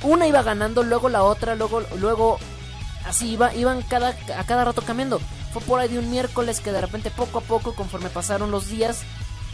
una 0.02 0.28
iba 0.28 0.44
ganando, 0.44 0.84
luego 0.84 1.10
la 1.10 1.24
otra, 1.24 1.56
luego, 1.56 1.84
luego 2.00 2.40
así 3.06 3.32
iba, 3.34 3.54
iban 3.54 3.82
cada, 3.82 4.16
a 4.38 4.46
cada 4.46 4.64
rato 4.64 4.82
cambiando. 4.82 5.20
Fue 5.54 5.62
por 5.62 5.80
ahí 5.80 5.90
de 5.90 6.00
un 6.00 6.10
miércoles 6.10 6.60
que 6.62 6.72
de 6.72 6.82
repente 6.82 7.12
poco 7.12 7.40
a 7.40 7.42
poco, 7.42 7.74
conforme 7.74 8.10
pasaron 8.10 8.52
los 8.52 8.70
días, 8.70 9.02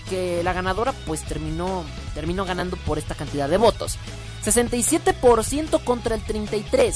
que 0.10 0.42
la 0.44 0.54
ganadora 0.54 0.94
pues 1.06 1.24
terminó, 1.24 1.84
terminó 2.14 2.46
ganando 2.46 2.78
por 2.78 2.98
esta 2.98 3.16
cantidad 3.16 3.50
de 3.50 3.58
votos. 3.58 3.98
67% 4.46 5.84
contra 5.84 6.16
el 6.16 6.24
33%. 6.24 6.94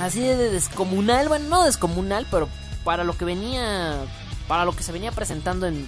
Así 0.00 0.20
de 0.20 0.50
descomunal, 0.50 1.28
bueno, 1.28 1.48
no 1.48 1.64
descomunal, 1.64 2.26
pero 2.30 2.48
para 2.84 3.04
lo 3.04 3.16
que 3.16 3.24
venía, 3.24 3.98
para 4.48 4.64
lo 4.64 4.74
que 4.74 4.82
se 4.82 4.90
venía 4.90 5.12
presentando 5.12 5.66
en, 5.66 5.86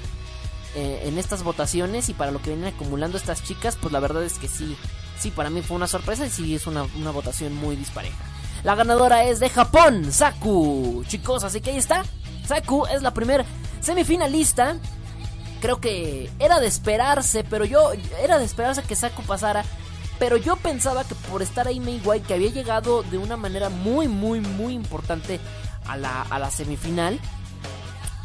eh, 0.74 1.02
en 1.04 1.18
estas 1.18 1.42
votaciones 1.42 2.08
y 2.08 2.14
para 2.14 2.30
lo 2.30 2.42
que 2.42 2.50
vienen 2.50 2.74
acumulando 2.74 3.16
estas 3.16 3.42
chicas, 3.42 3.78
pues 3.80 3.92
la 3.92 4.00
verdad 4.00 4.24
es 4.24 4.38
que 4.38 4.48
sí, 4.48 4.76
sí, 5.18 5.30
para 5.30 5.48
mí 5.48 5.62
fue 5.62 5.76
una 5.76 5.86
sorpresa 5.86 6.26
y 6.26 6.30
sí 6.30 6.54
es 6.54 6.66
una, 6.66 6.82
una 6.96 7.12
votación 7.12 7.54
muy 7.54 7.76
dispareja. 7.76 8.33
La 8.64 8.74
ganadora 8.74 9.24
es 9.24 9.40
de 9.40 9.50
Japón, 9.50 10.10
Saku. 10.10 11.04
Chicos, 11.06 11.44
así 11.44 11.60
que 11.60 11.70
ahí 11.70 11.76
está. 11.76 12.02
Saku 12.46 12.86
es 12.86 13.02
la 13.02 13.12
primer 13.12 13.44
semifinalista. 13.82 14.78
Creo 15.60 15.80
que 15.80 16.30
era 16.38 16.60
de 16.60 16.66
esperarse, 16.66 17.44
pero 17.44 17.66
yo 17.66 17.92
era 18.22 18.38
de 18.38 18.46
esperarse 18.46 18.82
que 18.82 18.96
Saku 18.96 19.22
pasara. 19.22 19.64
Pero 20.18 20.38
yo 20.38 20.56
pensaba 20.56 21.04
que 21.04 21.14
por 21.14 21.42
estar 21.42 21.68
ahí 21.68 21.78
Mei 21.78 22.00
White, 22.02 22.26
que 22.26 22.34
había 22.34 22.48
llegado 22.48 23.02
de 23.02 23.18
una 23.18 23.36
manera 23.36 23.68
muy, 23.68 24.08
muy, 24.08 24.40
muy 24.40 24.72
importante 24.72 25.40
a 25.86 25.98
la, 25.98 26.22
a 26.22 26.38
la 26.38 26.50
semifinal. 26.50 27.20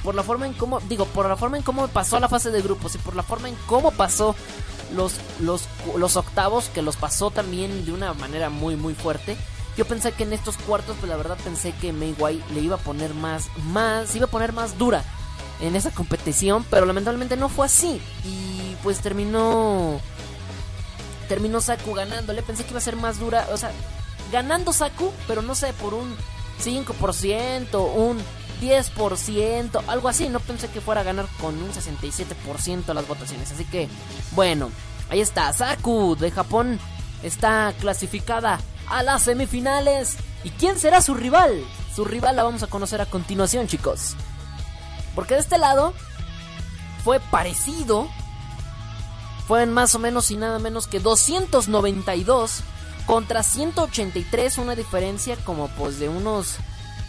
Por 0.03 0.15
la 0.15 0.23
forma 0.23 0.47
en 0.47 0.53
cómo, 0.53 0.79
digo, 0.81 1.03
por 1.05 1.27
la 1.27 1.35
forma 1.35 1.57
en 1.57 1.63
cómo 1.63 1.85
pasó 1.89 2.15
a 2.15 2.21
la 2.21 2.29
fase 2.29 2.49
de 2.51 2.61
grupos 2.61 2.95
y 2.95 2.99
por 2.99 3.13
la 3.13 3.23
forma 3.23 3.49
en 3.49 3.55
cómo 3.65 3.91
pasó 3.91 4.33
los, 4.95 5.15
los, 5.41 5.67
los 5.97 6.15
octavos, 6.15 6.69
que 6.69 6.81
los 6.81 6.95
pasó 6.95 7.29
también 7.29 7.83
de 7.85 7.91
una 7.91 8.13
manera 8.13 8.49
muy, 8.49 8.77
muy 8.77 8.93
fuerte. 8.93 9.35
Yo 9.79 9.85
pensé 9.85 10.11
que 10.11 10.23
en 10.23 10.33
estos 10.33 10.57
cuartos, 10.57 10.97
pues 10.99 11.09
la 11.09 11.15
verdad 11.15 11.37
pensé 11.41 11.71
que 11.71 11.93
White 11.93 12.53
le 12.53 12.59
iba 12.59 12.75
a 12.75 12.79
poner 12.79 13.13
más, 13.13 13.47
más, 13.71 14.13
iba 14.13 14.25
a 14.25 14.29
poner 14.29 14.51
más 14.51 14.77
dura 14.77 15.05
en 15.61 15.73
esa 15.77 15.89
competición, 15.89 16.65
pero 16.69 16.85
lamentablemente 16.85 17.37
no 17.37 17.47
fue 17.47 17.67
así. 17.67 18.01
Y 18.25 18.75
pues 18.83 18.99
terminó, 18.99 20.01
terminó 21.29 21.61
Saku 21.61 21.93
ganándole. 21.93 22.41
Pensé 22.41 22.65
que 22.65 22.71
iba 22.71 22.79
a 22.79 22.81
ser 22.81 22.97
más 22.97 23.21
dura, 23.21 23.47
o 23.53 23.55
sea, 23.55 23.71
ganando 24.33 24.73
Saku, 24.73 25.13
pero 25.27 25.41
no 25.41 25.55
sé, 25.55 25.71
por 25.71 25.93
un 25.93 26.13
5%, 26.61 27.95
un 27.95 28.19
10%, 28.59 29.81
algo 29.87 30.09
así. 30.09 30.27
No 30.27 30.41
pensé 30.41 30.67
que 30.67 30.81
fuera 30.81 30.99
a 30.99 31.05
ganar 31.05 31.25
con 31.39 31.55
un 31.55 31.71
67% 31.71 32.93
las 32.93 33.07
votaciones. 33.07 33.49
Así 33.53 33.63
que, 33.63 33.87
bueno, 34.31 34.71
ahí 35.09 35.21
está. 35.21 35.53
Saku 35.53 36.17
de 36.17 36.31
Japón 36.31 36.81
está 37.23 37.73
clasificada 37.79 38.59
a 38.89 39.03
las 39.03 39.23
semifinales. 39.23 40.17
¿Y 40.43 40.49
quién 40.51 40.79
será 40.79 41.01
su 41.01 41.13
rival? 41.13 41.63
Su 41.95 42.05
rival 42.05 42.35
la 42.35 42.43
vamos 42.43 42.63
a 42.63 42.67
conocer 42.67 43.01
a 43.01 43.05
continuación, 43.05 43.67
chicos. 43.67 44.15
Porque 45.15 45.35
de 45.35 45.41
este 45.41 45.57
lado 45.57 45.93
fue 47.03 47.19
parecido. 47.19 48.07
Fue 49.47 49.63
en 49.63 49.73
más 49.73 49.95
o 49.95 49.99
menos 49.99 50.31
y 50.31 50.37
nada 50.37 50.59
menos 50.59 50.87
que 50.87 50.99
292 50.99 52.61
contra 53.07 53.41
183, 53.41 54.59
una 54.59 54.75
diferencia 54.75 55.35
como 55.37 55.69
pues 55.69 55.97
de 55.99 56.09
unos 56.09 56.57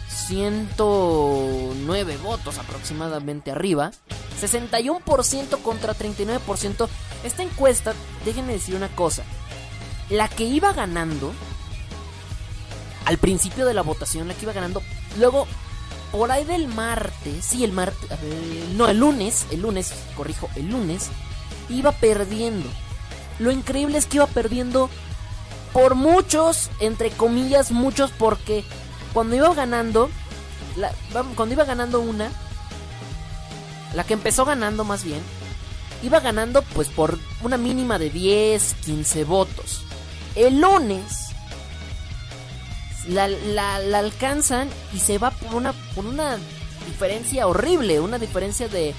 109 0.09 2.17
votos 2.17 2.57
aproximadamente 2.57 3.51
arriba. 3.51 3.91
61% 4.41 5.61
contra 5.61 5.95
39%. 5.95 6.89
Esta 7.23 7.43
encuesta, 7.43 7.93
déjenme 8.25 8.53
decir 8.53 8.73
una 8.75 8.89
cosa. 8.89 9.21
La 10.09 10.27
que 10.27 10.45
iba 10.45 10.73
ganando 10.73 11.31
al 13.11 13.17
principio 13.17 13.65
de 13.65 13.73
la 13.73 13.81
votación, 13.81 14.29
la 14.29 14.33
que 14.33 14.43
iba 14.43 14.53
ganando, 14.53 14.81
luego 15.19 15.45
por 16.13 16.31
ahí 16.31 16.45
del 16.45 16.69
martes, 16.69 17.43
sí, 17.43 17.65
el 17.65 17.73
martes, 17.73 18.09
no, 18.73 18.87
el 18.87 18.99
lunes, 18.99 19.45
el 19.51 19.61
lunes, 19.61 19.93
corrijo, 20.15 20.49
el 20.55 20.69
lunes, 20.69 21.09
iba 21.69 21.91
perdiendo. 21.91 22.69
Lo 23.37 23.51
increíble 23.51 23.97
es 23.97 24.05
que 24.05 24.17
iba 24.17 24.27
perdiendo 24.27 24.89
por 25.73 25.95
muchos, 25.95 26.69
entre 26.79 27.09
comillas, 27.11 27.71
muchos, 27.71 28.11
porque 28.11 28.63
cuando 29.11 29.35
iba 29.35 29.53
ganando, 29.53 30.09
la, 30.77 30.93
cuando 31.35 31.53
iba 31.53 31.65
ganando 31.65 31.99
una, 31.99 32.31
la 33.93 34.05
que 34.05 34.13
empezó 34.13 34.45
ganando 34.45 34.85
más 34.85 35.03
bien, 35.03 35.19
iba 36.01 36.21
ganando 36.21 36.61
pues 36.61 36.87
por 36.87 37.19
una 37.43 37.57
mínima 37.57 37.99
de 37.99 38.09
10, 38.09 38.75
15 38.85 39.25
votos. 39.25 39.81
El 40.35 40.61
lunes 40.61 41.30
la, 43.07 43.27
la, 43.27 43.79
la, 43.79 43.99
alcanzan 43.99 44.69
y 44.93 44.99
se 44.99 45.17
va 45.17 45.31
por 45.31 45.55
una, 45.55 45.73
por 45.95 46.05
una 46.05 46.37
diferencia 46.87 47.47
horrible, 47.47 47.99
una 47.99 48.19
diferencia 48.19 48.67
de 48.67 48.93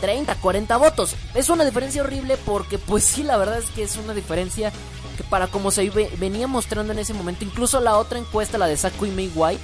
30, 0.00 0.34
40 0.36 0.76
votos. 0.76 1.16
Es 1.34 1.48
una 1.48 1.64
diferencia 1.64 2.02
horrible 2.02 2.36
porque 2.36 2.78
pues 2.78 3.04
sí, 3.04 3.22
la 3.22 3.36
verdad 3.36 3.58
es 3.58 3.70
que 3.70 3.82
es 3.82 3.96
una 3.96 4.14
diferencia 4.14 4.72
que 5.16 5.24
para 5.24 5.46
como 5.46 5.70
se 5.70 5.88
venía 6.18 6.46
mostrando 6.46 6.92
en 6.92 6.98
ese 6.98 7.14
momento, 7.14 7.44
incluso 7.44 7.80
la 7.80 7.96
otra 7.96 8.18
encuesta, 8.18 8.58
la 8.58 8.66
de 8.66 8.76
Saku 8.76 9.06
y 9.06 9.10
Mei 9.10 9.30
White, 9.34 9.62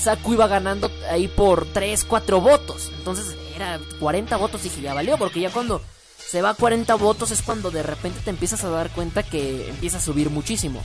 Saku 0.00 0.34
iba 0.34 0.46
ganando 0.46 0.90
ahí 1.10 1.28
por 1.28 1.66
3, 1.66 2.04
4 2.04 2.40
votos. 2.40 2.90
Entonces 2.98 3.36
era 3.54 3.80
40 4.00 4.36
votos 4.36 4.64
y 4.64 4.80
ya 4.80 4.94
valió, 4.94 5.18
porque 5.18 5.40
ya 5.40 5.50
cuando 5.50 5.82
se 6.18 6.42
va 6.42 6.50
a 6.50 6.54
40 6.54 6.94
votos 6.96 7.30
es 7.30 7.42
cuando 7.42 7.70
de 7.70 7.82
repente 7.82 8.20
te 8.22 8.30
empiezas 8.30 8.62
a 8.64 8.68
dar 8.68 8.90
cuenta 8.90 9.22
que 9.22 9.68
empieza 9.68 9.98
a 9.98 10.00
subir 10.00 10.30
muchísimo. 10.30 10.82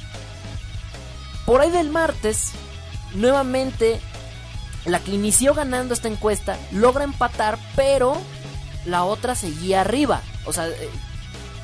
Por 1.46 1.62
ahí 1.62 1.72
del 1.72 1.90
martes, 1.90 2.52
nuevamente, 3.16 4.00
la 4.86 5.00
que 5.00 5.12
inició 5.12 5.54
ganando 5.54 5.94
esta 5.94 6.08
encuesta 6.08 6.58
logra 6.72 7.04
empatar, 7.04 7.58
pero 7.76 8.18
la 8.86 9.04
otra 9.04 9.36
seguía 9.36 9.82
arriba. 9.82 10.22
O 10.46 10.54
sea, 10.54 10.68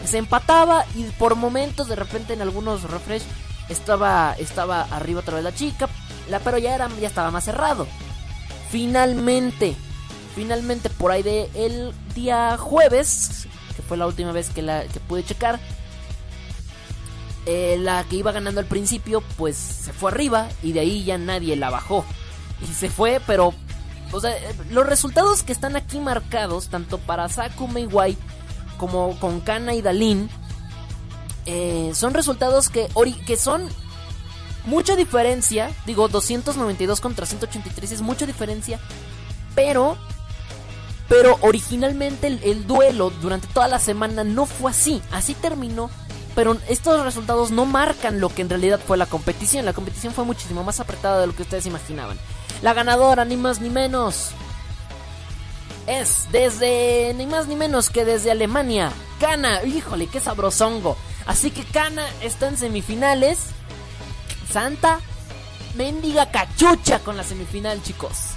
se 0.06 0.18
empataba 0.18 0.86
y 0.96 1.04
por 1.04 1.36
momentos, 1.36 1.88
de 1.88 1.96
repente 1.96 2.34
en 2.34 2.42
algunos 2.42 2.84
refresh, 2.84 3.24
estaba, 3.70 4.36
estaba 4.38 4.82
arriba 4.92 5.20
otra 5.20 5.36
vez 5.36 5.44
la 5.44 5.54
chica, 5.54 5.90
la, 6.30 6.40
pero 6.40 6.58
ya, 6.58 6.76
era, 6.76 6.90
ya 7.00 7.08
estaba 7.08 7.32
más 7.32 7.46
cerrado. 7.46 7.88
Finalmente, 8.70 9.76
finalmente 10.36 10.90
por 10.90 11.12
ahí 11.12 11.24
de 11.24 11.50
el 11.54 11.94
día 12.16 12.58
jueves, 12.58 13.48
que 13.76 13.82
fue 13.82 13.98
la 13.98 14.08
última 14.08 14.32
vez 14.32 14.50
que, 14.50 14.62
la, 14.62 14.84
que 14.86 15.00
pude 15.00 15.24
checar, 15.24 15.60
eh, 17.52 17.78
la 17.80 18.04
que 18.04 18.18
iba 18.18 18.32
ganando 18.32 18.60
al 18.60 18.68
principio, 18.68 19.22
pues 19.36 19.56
se 19.56 19.92
fue 19.92 20.12
arriba 20.12 20.50
y 20.62 20.72
de 20.72 20.82
ahí 20.82 21.04
ya 21.04 21.18
nadie 21.18 21.56
la 21.56 21.72
bajó. 21.72 22.06
Y 22.62 22.72
se 22.72 22.92
fue, 22.92 23.20
pero... 23.26 23.56
O 24.12 24.20
sea, 24.20 24.36
los 24.70 24.86
resultados 24.86 25.42
que 25.42 25.52
están 25.52 25.76
aquí 25.76 26.00
marcados, 26.00 26.68
tanto 26.68 27.00
para 27.00 27.28
Saku 27.28 27.68
Meiwai 27.68 28.18
como 28.78 29.20
con 29.20 29.40
Kana 29.40 29.74
y 29.74 29.82
Dalin, 29.82 30.30
eh, 31.48 31.90
son 31.96 32.14
resultados 32.14 32.70
que, 32.70 32.88
son 33.36 33.68
mucha 34.66 34.96
diferencia. 34.96 35.72
Digo, 35.88 36.08
292 36.08 37.02
contra 37.02 37.26
183 37.26 37.94
es 37.94 38.02
mucha 38.02 38.28
diferencia. 38.28 38.80
Pero 39.56 39.98
pero 41.08 41.40
originalmente 41.42 42.28
el, 42.28 42.68
duelo 42.68 43.10
durante 43.22 43.48
toda 43.48 43.68
la 43.68 43.80
semana 43.80 44.24
no 44.24 44.46
fue 44.46 44.70
así. 44.70 45.02
Así 45.12 45.34
terminó 45.34 45.90
pero 46.36 46.58
estos 46.68 47.04
resultados 47.04 47.52
no 47.52 47.66
marcan 47.66 48.20
lo 48.20 48.30
que 48.30 48.42
en 48.42 48.50
realidad 48.50 48.80
fue 48.86 48.98
la 48.98 49.06
competición. 49.06 49.66
La 49.66 49.74
competición 49.74 50.14
fue 50.14 50.26
muchísimo 50.26 50.64
más 50.64 50.80
apretada 50.80 51.22
de 51.22 51.28
lo 51.28 51.36
que 51.36 51.44
ustedes 51.44 51.66
imaginaban. 51.66 52.18
La 52.62 52.74
ganadora, 52.74 53.26
ni 53.26 53.38
más 53.38 53.62
ni 53.62 53.70
menos, 53.70 54.32
es 55.88 56.28
desde 56.32 57.14
ni 57.16 57.26
más 57.26 57.48
ni 57.48 57.56
menos 57.56 57.90
que 57.90 58.06
desde 58.06 58.32
Alemania. 58.32 58.92
Kana, 59.20 59.64
híjole, 59.64 60.08
qué 60.08 60.20
sabrosongo. 60.20 60.96
Así 61.26 61.52
que 61.52 61.64
Kana 61.64 62.06
está 62.22 62.48
en 62.48 62.58
semifinales. 62.58 63.40
Santa 64.52 65.00
mendiga 65.76 66.32
cachucha 66.32 67.00
con 67.00 67.18
la 67.18 67.24
semifinal, 67.24 67.82
chicos. 67.84 68.32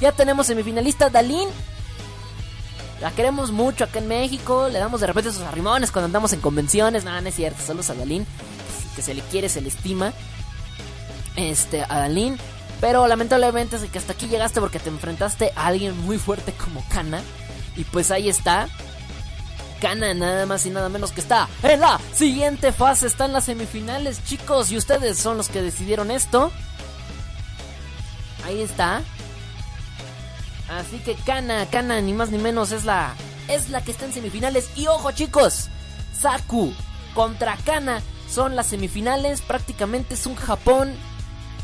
Ya 0.00 0.12
tenemos 0.12 0.46
semifinalista 0.46 1.10
Dalín. 1.10 1.48
La 3.00 3.12
queremos 3.12 3.52
mucho 3.52 3.84
acá 3.84 4.00
en 4.00 4.08
México. 4.08 4.68
Le 4.68 4.78
damos 4.78 5.00
de 5.00 5.06
repente 5.06 5.30
sus 5.30 5.42
arrimones 5.42 5.92
cuando 5.92 6.06
andamos 6.06 6.32
en 6.32 6.40
convenciones. 6.40 7.04
No, 7.04 7.20
no 7.20 7.28
es 7.28 7.34
cierto. 7.34 7.62
Solo 7.64 7.82
a 7.88 7.94
Dalín. 7.94 8.26
Que 8.96 9.02
se 9.02 9.14
le 9.14 9.22
quiere, 9.22 9.48
se 9.48 9.60
le 9.60 9.68
estima. 9.68 10.12
Este, 11.36 11.82
a 11.82 12.00
Dalín. 12.00 12.38
Pero 12.80 13.06
lamentablemente 13.06 13.76
es 13.76 13.82
que 13.82 13.98
hasta 13.98 14.12
aquí 14.12 14.26
llegaste 14.26 14.60
porque 14.60 14.78
te 14.78 14.88
enfrentaste 14.88 15.52
a 15.54 15.66
alguien 15.66 15.96
muy 16.04 16.18
fuerte 16.18 16.52
como 16.52 16.84
Kana. 16.88 17.22
Y 17.76 17.84
pues 17.84 18.10
ahí 18.10 18.28
está. 18.28 18.68
Kana 19.80 20.12
nada 20.14 20.44
más 20.46 20.66
y 20.66 20.70
nada 20.70 20.88
menos 20.88 21.12
que 21.12 21.20
está 21.20 21.48
en 21.62 21.80
la 21.80 22.00
siguiente 22.12 22.72
fase. 22.72 23.06
Están 23.06 23.32
las 23.32 23.44
semifinales, 23.44 24.24
chicos. 24.24 24.72
Y 24.72 24.76
ustedes 24.76 25.18
son 25.18 25.36
los 25.36 25.48
que 25.48 25.62
decidieron 25.62 26.10
esto. 26.10 26.50
Ahí 28.44 28.60
está. 28.60 29.02
Así 30.68 30.98
que 30.98 31.14
Kana, 31.14 31.66
Kana, 31.66 32.00
ni 32.00 32.12
más 32.12 32.30
ni 32.30 32.38
menos 32.38 32.72
es 32.72 32.84
la 32.84 33.14
es 33.48 33.70
la 33.70 33.82
que 33.82 33.90
está 33.90 34.04
en 34.04 34.12
semifinales. 34.12 34.68
Y 34.76 34.86
ojo, 34.86 35.10
chicos, 35.12 35.68
Saku 36.12 36.72
contra 37.14 37.56
Kana 37.56 38.02
son 38.30 38.56
las 38.56 38.66
semifinales. 38.66 39.40
Prácticamente 39.40 40.14
es 40.14 40.26
un 40.26 40.36
Japón 40.36 40.94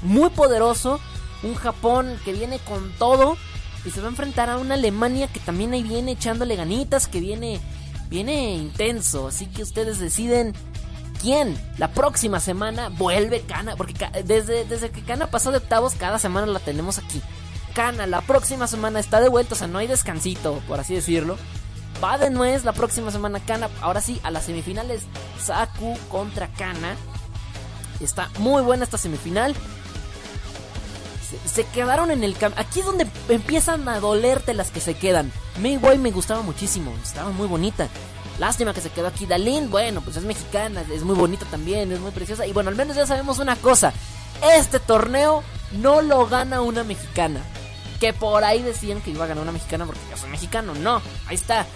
muy 0.02 0.30
poderoso, 0.30 1.00
un 1.42 1.55
Japón 1.55 2.18
que 2.24 2.32
viene 2.32 2.59
con 2.61 2.92
todo 2.92 3.36
y 3.84 3.90
se 3.90 4.00
va 4.00 4.07
a 4.07 4.11
enfrentar 4.11 4.48
a 4.48 4.57
una 4.57 4.74
Alemania 4.74 5.28
que 5.28 5.40
también 5.40 5.72
ahí 5.72 5.82
viene 5.82 6.12
echándole 6.12 6.57
ganitas, 6.57 7.07
que 7.07 7.20
viene 7.20 7.61
viene 8.09 8.55
intenso, 8.55 9.28
así 9.28 9.46
que 9.46 9.62
ustedes 9.62 9.98
deciden 9.98 10.55
quién 11.20 11.57
la 11.78 11.88
próxima 11.88 12.38
semana 12.38 12.90
vuelve 12.90 13.40
Kana, 13.40 13.76
porque 13.76 13.94
desde, 14.24 14.64
desde 14.64 14.90
que 14.90 15.02
Kana 15.02 15.30
pasó 15.30 15.50
de 15.50 15.59
octavos 15.59 15.94
cada 15.94 16.18
semana 16.18 16.46
la 16.46 16.61
tenemos 16.61 16.98
aquí. 16.98 17.20
Kana 17.75 18.07
la 18.07 18.20
próxima 18.20 18.66
semana 18.66 19.01
está 19.01 19.20
de 19.20 19.29
vuelta, 19.29 19.55
o 19.55 19.59
sea, 19.59 19.66
no 19.66 19.79
hay 19.79 19.87
descansito, 19.87 20.62
por 20.68 20.81
así 20.81 20.95
decirlo. 20.95 21.37
Va 22.03 22.18
de 22.18 22.31
nuez 22.31 22.64
la 22.64 22.72
próxima 22.72 23.11
semana 23.11 23.41
Kana, 23.41 23.68
ahora 23.81 24.01
sí, 24.01 24.20
a 24.22 24.31
las 24.31 24.45
semifinales 24.45 25.03
Saku 25.43 25.99
contra 26.09 26.49
Kana. 26.49 26.97
Está 28.01 28.31
muy 28.39 28.62
buena 28.62 28.85
esta 28.85 28.99
semifinal 28.99 29.55
se, 31.47 31.64
quedaron 31.64 32.11
en 32.11 32.25
el 32.25 32.37
camino. 32.37 32.61
Aquí 32.61 32.81
es 32.81 32.87
donde 32.87 33.07
empiezan 33.29 33.89
a 33.89 34.01
dolerte 34.01 34.55
las 34.55 34.70
que 34.70 34.81
se 34.81 34.95
quedan. 34.95 35.33
May 35.61 35.77
Way 35.77 35.99
me 35.99 36.11
gustaba 36.11 36.43
muchísimo, 36.43 36.93
estaba 37.03 37.31
muy 37.31 37.47
bonita. 37.47 37.89
Lástima 38.39 38.75
que 38.75 38.81
se 38.81 38.91
quedó 38.91 39.09
aquí. 39.09 39.27
Dalín, 39.27 39.70
bueno, 39.70 40.01
pues 40.01 40.16
es 40.16 40.25
mexicana, 40.25 40.85
es 40.93 41.03
muy 41.03 41.14
bonita 41.14 41.47
también, 41.47 41.93
es 41.93 42.01
muy 42.01 42.11
preciosa. 42.11 42.47
Y 42.47 42.53
bueno, 42.53 42.70
al 42.70 42.77
menos 42.77 42.97
ya 42.97 43.07
sabemos 43.07 43.39
una 43.39 43.57
cosa: 43.57 43.93
este 44.57 44.81
torneo 44.81 45.43
no 45.72 46.03
lo 46.03 46.27
gana 46.27 46.61
una 46.61 46.85
mexicana. 46.85 47.41
Que 48.01 48.12
por 48.12 48.45
ahí 48.45 48.62
decían 48.62 49.01
que 49.01 49.11
iba 49.11 49.24
a 49.24 49.28
ganar 49.28 49.42
una 49.42 49.53
mexicana 49.53 49.86
porque 49.86 50.01
yo 50.11 50.16
soy 50.16 50.30
mexicano. 50.30 50.74
No, 50.74 51.01
ahí 51.26 51.36
está. 51.36 51.66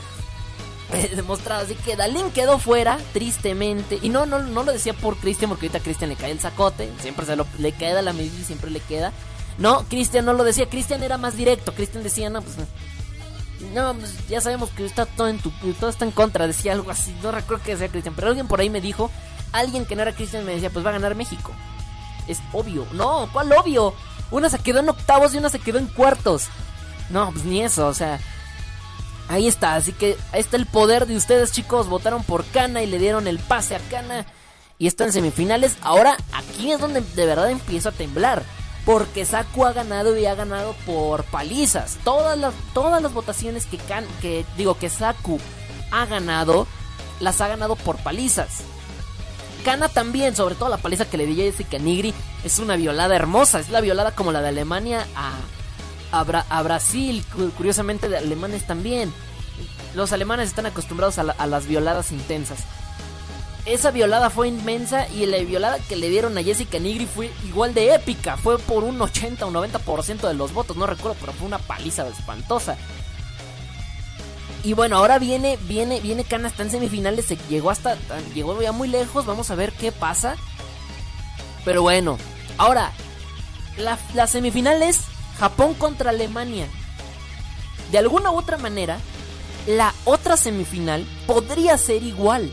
demostrado. 1.16 1.62
Así 1.64 1.74
que 1.74 1.96
Dalín 1.96 2.30
quedó 2.30 2.58
fuera, 2.58 2.98
tristemente. 3.12 3.98
Y 4.02 4.08
no, 4.08 4.26
no, 4.26 4.40
no 4.40 4.62
lo 4.62 4.72
decía 4.72 4.92
por 4.92 5.16
Cristian, 5.16 5.48
porque 5.48 5.66
ahorita 5.66 5.78
a 5.78 5.82
Cristian 5.82 6.10
le 6.10 6.16
cae 6.16 6.30
el 6.30 6.40
sacote. 6.40 6.90
Siempre 7.00 7.26
se 7.26 7.36
lo, 7.36 7.46
le 7.58 7.72
queda 7.72 8.02
la 8.02 8.12
medida 8.12 8.38
y 8.40 8.44
siempre 8.44 8.70
le 8.70 8.80
queda. 8.80 9.12
No, 9.58 9.84
Cristian 9.88 10.24
no 10.24 10.32
lo 10.32 10.44
decía, 10.44 10.68
Cristian 10.68 11.02
era 11.02 11.18
más 11.18 11.36
directo. 11.36 11.74
Cristian 11.74 12.02
decía, 12.02 12.30
no, 12.30 12.42
pues. 12.42 12.56
No, 13.74 13.92
pues 13.94 14.28
ya 14.28 14.40
sabemos 14.40 14.70
que 14.70 14.84
está 14.84 15.04
todo 15.04 15.28
en 15.28 15.38
tu. 15.38 15.50
Todo 15.80 15.90
está 15.90 16.04
en 16.04 16.12
contra. 16.12 16.46
Decía 16.46 16.72
algo 16.72 16.90
así. 16.90 17.14
No 17.22 17.32
recuerdo 17.32 17.64
que 17.64 17.72
decía 17.72 17.88
Cristian. 17.88 18.14
Pero 18.14 18.28
alguien 18.28 18.46
por 18.46 18.60
ahí 18.60 18.70
me 18.70 18.80
dijo. 18.80 19.10
Alguien 19.50 19.86
que 19.86 19.96
no 19.96 20.02
era 20.02 20.14
Cristian 20.14 20.44
me 20.44 20.52
decía, 20.52 20.70
pues 20.70 20.84
va 20.84 20.90
a 20.90 20.92
ganar 20.92 21.14
México. 21.14 21.52
Es 22.28 22.38
obvio. 22.52 22.86
No, 22.92 23.28
¿cuál 23.32 23.50
obvio? 23.52 23.94
Una 24.30 24.50
se 24.50 24.58
quedó 24.58 24.80
en 24.80 24.88
octavos 24.88 25.34
y 25.34 25.38
una 25.38 25.50
se 25.50 25.58
quedó 25.58 25.78
en 25.78 25.86
cuartos. 25.86 26.44
No, 27.10 27.32
pues 27.32 27.44
ni 27.44 27.62
eso, 27.62 27.86
o 27.86 27.94
sea. 27.94 28.18
Ahí 29.28 29.46
está, 29.46 29.74
así 29.74 29.92
que 29.92 30.16
ahí 30.32 30.40
está 30.40 30.56
el 30.56 30.66
poder 30.66 31.06
de 31.06 31.16
ustedes, 31.16 31.52
chicos. 31.52 31.88
Votaron 31.88 32.22
por 32.24 32.44
Cana 32.46 32.82
y 32.82 32.86
le 32.86 32.98
dieron 32.98 33.26
el 33.26 33.38
pase 33.38 33.76
a 33.76 33.80
Cana. 33.90 34.26
Y 34.78 34.86
está 34.86 35.04
en 35.04 35.12
semifinales. 35.12 35.76
Ahora 35.82 36.16
aquí 36.32 36.72
es 36.72 36.80
donde 36.80 37.00
de 37.00 37.26
verdad 37.26 37.50
empiezo 37.50 37.88
a 37.88 37.92
temblar 37.92 38.42
porque 38.88 39.26
Saku 39.26 39.66
ha 39.66 39.74
ganado 39.74 40.16
y 40.16 40.24
ha 40.24 40.34
ganado 40.34 40.74
por 40.86 41.24
palizas. 41.24 41.98
Todas 42.04 42.38
las, 42.38 42.54
todas 42.72 43.02
las 43.02 43.12
votaciones 43.12 43.66
que, 43.66 43.78
que 44.22 44.46
digo 44.56 44.78
que 44.78 44.88
Saku 44.88 45.38
ha 45.90 46.06
ganado, 46.06 46.66
las 47.20 47.42
ha 47.42 47.48
ganado 47.48 47.76
por 47.76 47.98
palizas. 47.98 48.62
Kana 49.64 49.88
también, 49.88 50.34
sobre 50.36 50.54
todo 50.54 50.68
la 50.68 50.78
paliza 50.78 51.04
que 51.04 51.16
le 51.18 51.26
dio 51.26 51.44
Jessica 51.44 51.78
Nigri, 51.78 52.14
es 52.44 52.58
una 52.58 52.76
violada 52.76 53.16
hermosa. 53.16 53.60
Es 53.60 53.70
la 53.70 53.80
violada 53.80 54.12
como 54.12 54.32
la 54.32 54.40
de 54.40 54.48
Alemania 54.48 55.06
a, 55.14 55.34
a, 56.12 56.62
Brasil. 56.62 57.24
Curiosamente, 57.56 58.08
de 58.08 58.18
alemanes 58.18 58.66
también. 58.66 59.12
Los 59.94 60.12
alemanes 60.12 60.48
están 60.48 60.66
acostumbrados 60.66 61.18
a 61.18 61.46
las 61.46 61.66
violadas 61.66 62.12
intensas 62.12 62.64
esa 63.68 63.90
violada 63.90 64.30
fue 64.30 64.48
inmensa 64.48 65.06
y 65.08 65.26
la 65.26 65.38
violada 65.38 65.78
que 65.78 65.96
le 65.96 66.08
dieron 66.08 66.36
a 66.38 66.42
Jessica 66.42 66.78
Nigri 66.78 67.06
fue 67.06 67.30
igual 67.46 67.74
de 67.74 67.94
épica. 67.94 68.38
Fue 68.38 68.58
por 68.58 68.82
un 68.82 69.00
80 69.00 69.44
o 69.44 69.50
90% 69.50 70.26
de 70.26 70.34
los 70.34 70.54
votos, 70.54 70.76
no 70.76 70.86
recuerdo, 70.86 71.16
pero 71.20 71.32
fue 71.34 71.46
una 71.46 71.58
paliza 71.58 72.08
espantosa. 72.08 72.78
Y 74.64 74.72
bueno, 74.72 74.96
ahora 74.96 75.18
viene, 75.18 75.58
viene, 75.62 76.00
viene 76.00 76.24
Kana, 76.24 76.48
está 76.48 76.64
en 76.64 76.70
semifinales, 76.70 77.26
se 77.26 77.36
llegó 77.48 77.70
hasta, 77.70 77.96
llegó 78.34 78.60
ya 78.60 78.72
muy 78.72 78.88
lejos, 78.88 79.24
vamos 79.24 79.50
a 79.50 79.54
ver 79.54 79.72
qué 79.72 79.92
pasa. 79.92 80.36
Pero 81.64 81.82
bueno, 81.82 82.18
ahora, 82.56 82.92
la, 83.76 83.98
la 84.14 84.26
semifinal 84.26 84.82
es 84.82 85.00
Japón 85.38 85.74
contra 85.74 86.10
Alemania. 86.10 86.66
De 87.92 87.98
alguna 87.98 88.30
u 88.32 88.36
otra 88.36 88.58
manera, 88.58 88.98
la 89.66 89.94
otra 90.04 90.36
semifinal 90.36 91.06
podría 91.26 91.78
ser 91.78 92.02
igual 92.02 92.50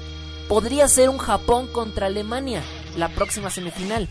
podría 0.48 0.88
ser 0.88 1.10
un 1.10 1.18
Japón 1.18 1.68
contra 1.68 2.08
Alemania 2.08 2.64
la 2.98 3.10
próxima 3.10 3.50
semifinal. 3.50 4.08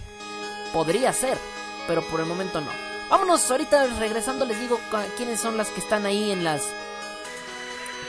Podría 0.72 1.12
ser, 1.12 1.38
pero 1.86 2.03
por 2.03 2.20
el 2.20 2.26
momento 2.26 2.61
no. 2.61 2.70
Vámonos, 3.11 3.49
ahorita 3.51 3.86
regresando 3.99 4.45
les 4.45 4.59
digo 4.61 4.78
quiénes 5.16 5.40
son 5.40 5.57
las 5.57 5.68
que 5.68 5.80
están 5.80 6.07
ahí 6.07 6.30
en 6.30 6.42
las 6.42 6.62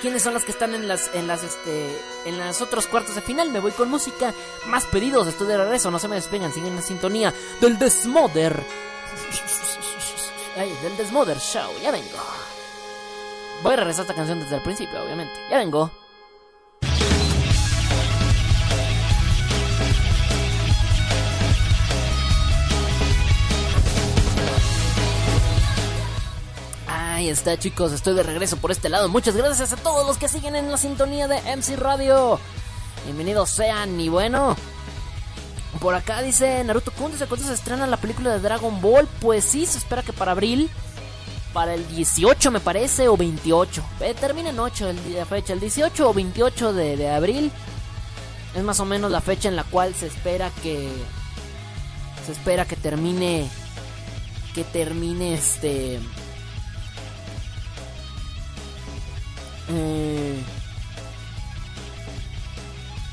quiénes 0.05 0.21
son 0.21 0.35
las 0.35 0.45
que 0.45 0.51
están 0.51 0.75
en 0.75 0.87
las 0.87 1.09
en 1.15 1.25
las 1.25 1.41
este 1.41 1.99
en 2.25 2.37
las 2.37 2.61
otros 2.61 2.85
cuartos 2.85 3.15
de 3.15 3.21
final. 3.21 3.49
Me 3.49 3.59
voy 3.59 3.71
con 3.71 3.89
música, 3.89 4.35
más 4.67 4.85
pedidos, 4.85 5.27
estoy 5.27 5.47
de 5.47 5.57
regreso, 5.57 5.89
no 5.89 5.97
se 5.97 6.07
me 6.07 6.15
despegan, 6.15 6.53
siguen 6.53 6.69
en 6.69 6.75
la 6.75 6.83
sintonía 6.83 7.33
del 7.59 7.79
Desmother. 7.79 8.63
Ay, 10.55 10.71
del 10.83 10.95
Desmother 10.95 11.39
Show, 11.39 11.71
ya 11.81 11.89
vengo. 11.89 12.19
Voy 13.63 13.73
a 13.73 13.77
regresar 13.77 14.03
esta 14.03 14.13
canción 14.13 14.39
desde 14.39 14.57
el 14.57 14.61
principio, 14.61 15.01
obviamente. 15.01 15.33
Ya 15.49 15.57
vengo. 15.57 15.89
Ahí 27.25 27.31
está 27.31 27.57
chicos, 27.57 27.91
estoy 27.91 28.13
de 28.13 28.21
regreso 28.21 28.57
por 28.57 28.69
este 28.69 28.87
lado. 28.87 29.09
Muchas 29.09 29.35
gracias 29.35 29.73
a 29.73 29.77
todos 29.77 30.05
los 30.05 30.19
que 30.19 30.27
siguen 30.27 30.55
en 30.55 30.69
la 30.69 30.77
sintonía 30.77 31.27
de 31.27 31.41
MC 31.55 31.75
Radio. 31.75 32.39
Bienvenidos 33.03 33.49
sean 33.49 33.99
y 33.99 34.09
bueno. 34.09 34.55
Por 35.81 35.95
acá 35.95 36.21
dice 36.21 36.63
Naruto 36.63 36.91
Kun, 36.91 37.13
¿desde 37.13 37.25
cuándo 37.25 37.47
se 37.47 37.53
estrena 37.55 37.87
la 37.87 37.97
película 37.97 38.31
de 38.31 38.39
Dragon 38.41 38.79
Ball? 38.79 39.07
Pues 39.21 39.43
sí, 39.43 39.65
se 39.65 39.79
espera 39.79 40.03
que 40.03 40.13
para 40.13 40.33
abril. 40.33 40.69
Para 41.51 41.73
el 41.73 41.87
18 41.87 42.51
me 42.51 42.59
parece, 42.59 43.07
o 43.07 43.17
28. 43.17 43.83
Eh, 44.01 44.13
termina 44.13 44.51
en 44.51 44.59
8 44.59 44.89
el, 44.91 45.13
la 45.15 45.25
fecha. 45.25 45.53
El 45.53 45.61
18 45.61 46.07
o 46.07 46.13
28 46.13 46.73
de, 46.73 46.95
de 46.95 47.09
abril. 47.09 47.51
Es 48.53 48.61
más 48.61 48.79
o 48.79 48.85
menos 48.85 49.09
la 49.09 49.21
fecha 49.21 49.49
en 49.49 49.55
la 49.55 49.63
cual 49.63 49.95
se 49.95 50.05
espera 50.05 50.51
que... 50.61 50.91
Se 52.23 52.33
espera 52.33 52.65
que 52.65 52.75
termine... 52.75 53.49
Que 54.53 54.63
termine 54.63 55.33
este 55.33 55.99
Eh, 59.69 60.41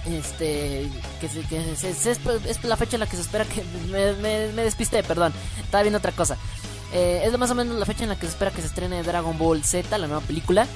este 0.07 0.91
que, 1.21 1.27
es, 1.27 2.65
la 2.65 2.77
fecha 2.77 2.97
en 2.97 3.01
la 3.01 3.07
que 3.07 3.17
se 3.17 3.23
espera 3.23 3.45
que 3.45 3.63
me, 3.91 4.63
despisté 4.65 5.05
perdón 5.05 5.33
estaba 5.63 5.83
viendo 5.83 5.99
otra 5.99 6.13
cosa. 6.13 6.37
Eh, 6.93 7.23
es 7.25 7.39
más 7.39 7.51
o 7.51 7.55
menos 7.55 7.79
la 7.79 7.87
fecha 7.87 8.03
en 8.03 8.11
la 8.11 8.17
que 8.17 8.27
se 8.27 8.33
espera 8.33 8.51
que 8.51 8.61
se 8.61 8.67
estrene 8.67 9.03
Dragon 9.03 9.39
Ball 9.39 9.65
Z 9.65 9.97
la 9.99 10.07
nueva 10.07 10.23
película. 10.23 10.67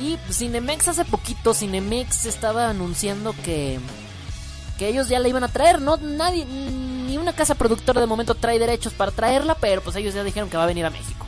Y 0.00 0.18
Cinemex 0.30 0.88
hace 0.88 1.04
poquito 1.04 1.54
Cinemex 1.54 2.26
estaba 2.26 2.68
anunciando 2.68 3.34
que 3.44 3.78
que 4.78 4.88
ellos 4.88 5.08
ya 5.08 5.18
la 5.18 5.28
iban 5.28 5.42
a 5.42 5.48
traer, 5.48 5.80
no 5.80 5.96
nadie 5.96 6.44
ni 6.44 7.16
una 7.16 7.32
casa 7.32 7.54
productora 7.54 8.00
de 8.00 8.06
momento 8.06 8.34
trae 8.34 8.58
derechos 8.58 8.92
para 8.92 9.10
traerla, 9.10 9.54
pero 9.54 9.80
pues 9.80 9.96
ellos 9.96 10.14
ya 10.14 10.22
dijeron 10.22 10.50
que 10.50 10.56
va 10.56 10.64
a 10.64 10.66
venir 10.66 10.84
a 10.84 10.90
México. 10.90 11.25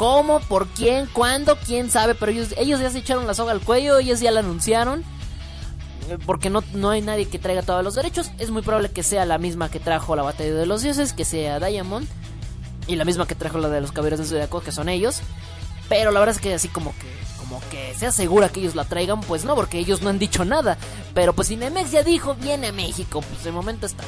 ¿Cómo? 0.00 0.40
¿Por 0.40 0.66
quién? 0.68 1.04
¿Cuándo? 1.12 1.58
¿Quién 1.58 1.90
sabe? 1.90 2.14
Pero 2.14 2.32
ellos, 2.32 2.54
ellos 2.56 2.80
ya 2.80 2.88
se 2.88 3.00
echaron 3.00 3.26
la 3.26 3.34
soga 3.34 3.52
al 3.52 3.60
cuello, 3.60 3.98
ellos 3.98 4.18
ya 4.20 4.30
la 4.30 4.40
anunciaron. 4.40 5.04
Eh, 6.08 6.16
porque 6.24 6.48
no, 6.48 6.64
no 6.72 6.88
hay 6.88 7.02
nadie 7.02 7.28
que 7.28 7.38
traiga 7.38 7.60
todos 7.60 7.84
los 7.84 7.96
derechos. 7.96 8.30
Es 8.38 8.50
muy 8.50 8.62
probable 8.62 8.90
que 8.90 9.02
sea 9.02 9.26
la 9.26 9.36
misma 9.36 9.70
que 9.70 9.78
trajo 9.78 10.16
la 10.16 10.22
batalla 10.22 10.54
de 10.54 10.64
los 10.64 10.80
dioses, 10.80 11.12
que 11.12 11.26
sea 11.26 11.60
Diamond. 11.60 12.08
Y 12.86 12.96
la 12.96 13.04
misma 13.04 13.26
que 13.26 13.34
trajo 13.34 13.58
la 13.58 13.68
de 13.68 13.82
los 13.82 13.92
caballeros 13.92 14.20
de 14.20 14.24
Zodiaco, 14.24 14.62
que 14.62 14.72
son 14.72 14.88
ellos. 14.88 15.20
Pero 15.90 16.12
la 16.12 16.20
verdad 16.20 16.34
es 16.34 16.40
que 16.40 16.54
así 16.54 16.68
como 16.68 16.94
que 16.94 17.20
como 17.36 17.60
que 17.70 17.94
se 17.94 18.06
asegura 18.06 18.48
que 18.48 18.60
ellos 18.60 18.74
la 18.74 18.86
traigan, 18.86 19.20
pues 19.20 19.44
no, 19.44 19.54
porque 19.54 19.78
ellos 19.78 20.00
no 20.00 20.08
han 20.08 20.18
dicho 20.18 20.46
nada. 20.46 20.78
Pero 21.12 21.34
pues 21.34 21.48
Cinemex 21.48 21.90
ya 21.90 22.02
dijo, 22.02 22.34
viene 22.36 22.68
a 22.68 22.72
México, 22.72 23.20
pues 23.20 23.44
de 23.44 23.52
momento 23.52 23.84
está. 23.84 24.04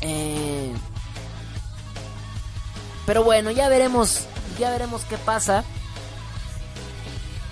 Eh... 0.00 0.72
Pero 3.06 3.22
bueno, 3.22 3.52
ya 3.52 3.68
veremos 3.68 4.26
ya 4.58 4.70
veremos 4.70 5.02
qué 5.02 5.16
pasa. 5.18 5.64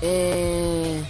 Eh... 0.00 1.02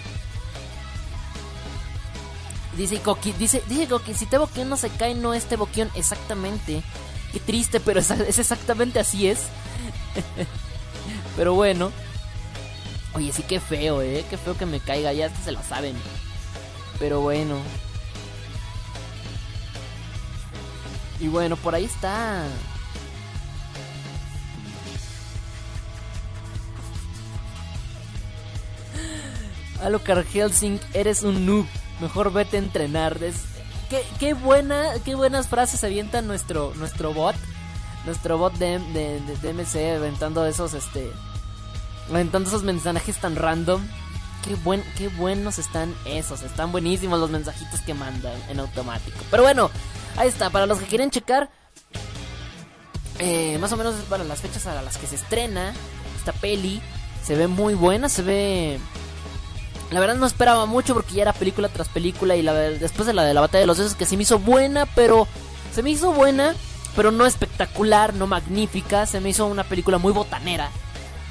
Dice 2.77 2.99
Coqui, 3.01 3.33
dice, 3.33 3.63
dice 3.67 3.87
Coqui, 3.87 4.15
si 4.15 4.25
te 4.25 4.37
boquión 4.37 4.67
no 4.67 4.77
se 4.77 4.89
cae, 4.89 5.13
no 5.13 5.33
este 5.33 5.57
boquión 5.57 5.91
exactamente. 5.95 6.81
Qué 7.31 7.39
triste, 7.39 7.79
pero 7.79 7.99
es, 7.99 8.09
exactamente 8.11 8.99
así 8.99 9.27
es. 9.27 9.41
pero 11.37 11.53
bueno. 11.53 11.91
Oye, 13.13 13.31
sí 13.31 13.43
que 13.43 13.59
feo, 13.59 14.01
eh. 14.01 14.25
Qué 14.29 14.37
feo 14.37 14.57
que 14.57 14.65
me 14.65 14.79
caiga, 14.79 15.13
ya 15.13 15.29
se 15.43 15.51
lo 15.51 15.61
saben. 15.61 15.95
Pero 16.99 17.21
bueno. 17.21 17.57
Y 21.19 21.27
bueno, 21.27 21.55
por 21.57 21.75
ahí 21.75 21.85
está. 21.85 22.45
Alucard 29.83 30.25
Helsing, 30.25 30.79
eres 30.93 31.23
un 31.23 31.45
noob. 31.45 31.65
Mejor 31.99 32.31
vete 32.31 32.57
a 32.57 32.59
entrenar. 32.59 33.17
qué, 33.89 34.03
qué, 34.19 34.33
buena, 34.33 34.93
qué 35.03 35.15
buenas 35.15 35.47
frases 35.47 35.83
avienta 35.83 36.21
nuestro, 36.21 36.73
nuestro 36.75 37.13
bot. 37.13 37.35
Nuestro 38.05 38.37
bot 38.37 38.53
de, 38.55 38.79
de, 38.79 39.19
de, 39.19 39.53
MC 39.53 39.95
aventando 39.95 40.45
esos, 40.45 40.73
este. 40.73 41.11
Aventando 42.09 42.49
esos 42.49 42.63
mensajes 42.63 43.17
tan 43.17 43.35
random. 43.35 43.85
Qué, 44.45 44.55
buen, 44.55 44.83
qué 44.97 45.09
buenos 45.09 45.59
están 45.59 45.93
esos. 46.05 46.41
Están 46.41 46.71
buenísimos 46.71 47.19
los 47.19 47.29
mensajitos 47.29 47.79
que 47.81 47.93
mandan 47.93 48.37
en 48.49 48.59
automático. 48.59 49.17
Pero 49.29 49.43
bueno, 49.43 49.69
ahí 50.17 50.27
está. 50.27 50.49
Para 50.49 50.65
los 50.65 50.79
que 50.79 50.85
quieren 50.85 51.11
checar. 51.11 51.49
Eh, 53.19 53.57
más 53.59 53.71
o 53.71 53.77
menos 53.77 53.95
para 54.09 54.23
las 54.23 54.41
fechas 54.41 54.65
a 54.65 54.81
las 54.81 54.97
que 54.97 55.07
se 55.07 55.15
estrena 55.15 55.73
esta 56.17 56.33
peli. 56.33 56.81
Se 57.23 57.35
ve 57.35 57.47
muy 57.47 57.73
buena, 57.73 58.09
se 58.09 58.21
ve 58.21 58.79
la 59.93 59.99
verdad 59.99 60.15
no 60.15 60.25
esperaba 60.25 60.65
mucho 60.65 60.93
porque 60.93 61.15
ya 61.15 61.21
era 61.21 61.33
película 61.33 61.69
tras 61.69 61.87
película 61.87 62.35
y 62.35 62.41
la, 62.41 62.53
después 62.53 63.05
de 63.05 63.13
la 63.13 63.23
de 63.23 63.33
la 63.33 63.41
batalla 63.41 63.61
de 63.61 63.67
los 63.67 63.77
dioses 63.77 63.95
que 63.95 64.05
se 64.05 64.17
me 64.17 64.23
hizo 64.23 64.39
buena, 64.39 64.85
pero 64.87 65.27
se 65.73 65.83
me 65.83 65.91
hizo 65.91 66.11
buena, 66.11 66.55
pero 66.95 67.11
no 67.11 67.25
espectacular, 67.25 68.13
no 68.13 68.27
magnífica, 68.27 69.05
se 69.05 69.21
me 69.21 69.29
hizo 69.29 69.45
una 69.45 69.63
película 69.63 69.99
muy 69.99 70.11
botanera, 70.11 70.71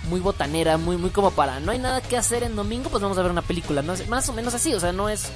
muy 0.09 0.21
botanera, 0.21 0.79
muy 0.79 0.97
muy 0.97 1.11
como 1.11 1.33
para 1.33 1.61
no 1.61 1.73
hay 1.73 1.79
nada 1.79 2.01
que 2.01 2.17
hacer 2.17 2.45
en 2.45 2.57
domingo, 2.57 2.89
pues 2.89 3.03
vamos 3.03 3.19
a 3.19 3.23
ver 3.23 3.31
una 3.31 3.43
película, 3.43 3.83
no 3.83 3.95
más 4.09 4.29
o 4.29 4.33
menos 4.33 4.55
así, 4.55 4.73
o 4.75 4.81
sea, 4.81 4.93
no 4.93 5.09
es 5.09 5.29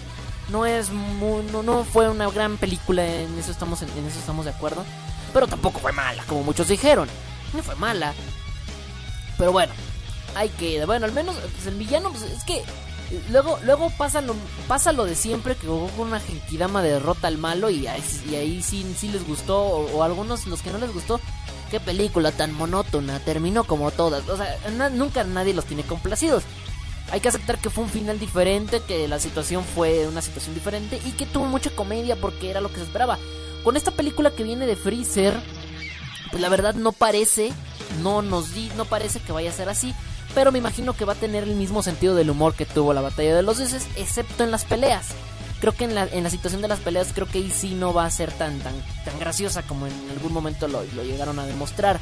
no 0.48 0.64
es 0.64 0.90
no, 0.90 1.62
no 1.62 1.84
fue 1.84 2.08
una 2.08 2.30
gran 2.30 2.56
película, 2.56 3.04
en 3.04 3.38
eso 3.38 3.50
estamos 3.50 3.82
en, 3.82 3.88
eso 3.88 4.18
estamos 4.18 4.44
de 4.44 4.52
acuerdo, 4.52 4.84
pero 5.32 5.46
tampoco 5.48 5.80
fue 5.80 5.92
mala, 5.92 6.22
como 6.24 6.42
muchos 6.42 6.68
dijeron. 6.68 7.08
No 7.52 7.62
fue 7.62 7.76
mala. 7.76 8.12
Pero 9.38 9.52
bueno, 9.52 9.72
hay 10.34 10.48
que 10.50 10.84
bueno, 10.84 11.06
al 11.06 11.12
menos 11.12 11.36
pues, 11.36 11.66
el 11.66 11.74
villano 11.74 12.10
pues, 12.10 12.22
es 12.22 12.44
que 12.44 12.64
Luego, 13.30 13.58
luego 13.62 13.90
pasa, 13.90 14.20
lo, 14.20 14.34
pasa 14.66 14.92
lo 14.92 15.04
de 15.04 15.14
siempre 15.14 15.54
que 15.54 15.68
Goku 15.68 16.02
una 16.02 16.18
Genkidama 16.18 16.82
derrota 16.82 17.28
al 17.28 17.38
malo 17.38 17.70
y 17.70 17.86
ahí, 17.86 18.02
y 18.28 18.34
ahí 18.34 18.62
sí, 18.62 18.84
sí 18.98 19.08
les 19.08 19.26
gustó, 19.26 19.58
o, 19.58 20.02
algunos 20.02 20.46
los 20.46 20.60
que 20.60 20.70
no 20.70 20.78
les 20.78 20.92
gustó, 20.92 21.20
qué 21.70 21.78
película 21.78 22.32
tan 22.32 22.52
monótona, 22.52 23.20
terminó 23.20 23.64
como 23.64 23.90
todas. 23.92 24.28
O 24.28 24.36
sea, 24.36 24.58
nunca 24.90 25.22
nadie 25.24 25.54
los 25.54 25.66
tiene 25.66 25.84
complacidos. 25.84 26.42
Hay 27.12 27.20
que 27.20 27.28
aceptar 27.28 27.58
que 27.58 27.70
fue 27.70 27.84
un 27.84 27.90
final 27.90 28.18
diferente, 28.18 28.80
que 28.80 29.06
la 29.06 29.20
situación 29.20 29.62
fue 29.62 30.08
una 30.08 30.20
situación 30.20 30.54
diferente 30.54 31.00
y 31.04 31.12
que 31.12 31.26
tuvo 31.26 31.44
mucha 31.44 31.70
comedia 31.70 32.16
porque 32.16 32.50
era 32.50 32.60
lo 32.60 32.70
que 32.70 32.76
se 32.76 32.82
esperaba. 32.82 33.18
Con 33.62 33.76
esta 33.76 33.92
película 33.92 34.32
que 34.32 34.42
viene 34.42 34.66
de 34.66 34.74
Freezer, 34.74 35.34
pues 36.32 36.42
la 36.42 36.48
verdad 36.48 36.74
no 36.74 36.90
parece, 36.90 37.52
no 38.02 38.22
nos 38.22 38.52
di, 38.52 38.68
no 38.76 38.84
parece 38.84 39.20
que 39.20 39.30
vaya 39.30 39.50
a 39.50 39.54
ser 39.54 39.68
así 39.68 39.94
pero 40.36 40.52
me 40.52 40.58
imagino 40.58 40.92
que 40.92 41.06
va 41.06 41.14
a 41.14 41.16
tener 41.16 41.44
el 41.44 41.54
mismo 41.54 41.82
sentido 41.82 42.14
del 42.14 42.28
humor 42.28 42.52
que 42.52 42.66
tuvo 42.66 42.92
la 42.92 43.00
batalla 43.00 43.34
de 43.34 43.42
los 43.42 43.56
dioses, 43.56 43.86
excepto 43.96 44.44
en 44.44 44.50
las 44.50 44.66
peleas. 44.66 45.06
Creo 45.62 45.72
que 45.72 45.84
en 45.84 45.94
la, 45.94 46.04
en 46.04 46.24
la 46.24 46.28
situación 46.28 46.60
de 46.60 46.68
las 46.68 46.78
peleas, 46.80 47.12
creo 47.14 47.26
que 47.26 47.38
ahí 47.38 47.50
sí 47.50 47.74
no 47.74 47.94
va 47.94 48.04
a 48.04 48.10
ser 48.10 48.30
tan, 48.32 48.58
tan, 48.58 48.74
tan 49.06 49.18
graciosa 49.18 49.62
como 49.62 49.86
en 49.86 49.94
algún 50.10 50.34
momento 50.34 50.68
lo, 50.68 50.84
lo 50.94 51.04
llegaron 51.04 51.38
a 51.38 51.46
demostrar. 51.46 51.98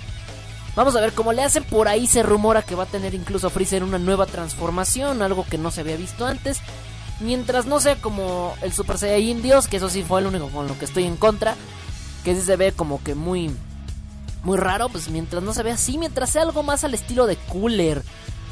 Vamos 0.74 0.96
a 0.96 1.00
ver 1.00 1.12
cómo 1.12 1.32
le 1.32 1.44
hacen. 1.44 1.62
Por 1.62 1.86
ahí 1.86 2.08
se 2.08 2.24
rumora 2.24 2.62
que 2.62 2.74
va 2.74 2.82
a 2.82 2.86
tener 2.86 3.14
incluso 3.14 3.50
Freezer 3.50 3.84
una 3.84 4.00
nueva 4.00 4.26
transformación, 4.26 5.22
algo 5.22 5.46
que 5.48 5.56
no 5.56 5.70
se 5.70 5.82
había 5.82 5.96
visto 5.96 6.26
antes. 6.26 6.58
Mientras 7.20 7.66
no 7.66 7.78
sea 7.78 7.94
como 8.02 8.56
el 8.62 8.72
Super 8.72 8.98
Saiyan 8.98 9.42
Dios, 9.42 9.68
que 9.68 9.76
eso 9.76 9.88
sí 9.88 10.02
fue 10.02 10.22
el 10.22 10.26
único 10.26 10.48
con 10.48 10.66
lo 10.66 10.76
que 10.76 10.86
estoy 10.86 11.04
en 11.04 11.16
contra. 11.16 11.54
Que 12.24 12.34
se 12.34 12.56
ve 12.56 12.72
como 12.72 13.00
que 13.00 13.14
muy. 13.14 13.54
Muy 14.42 14.58
raro, 14.58 14.88
pues 14.88 15.08
mientras 15.08 15.42
no 15.42 15.54
se 15.54 15.62
vea 15.62 15.74
así, 15.74 15.96
mientras 15.98 16.30
sea 16.30 16.42
algo 16.42 16.64
más 16.64 16.82
al 16.82 16.92
estilo 16.92 17.26
de 17.26 17.36
Cooler 17.36 18.02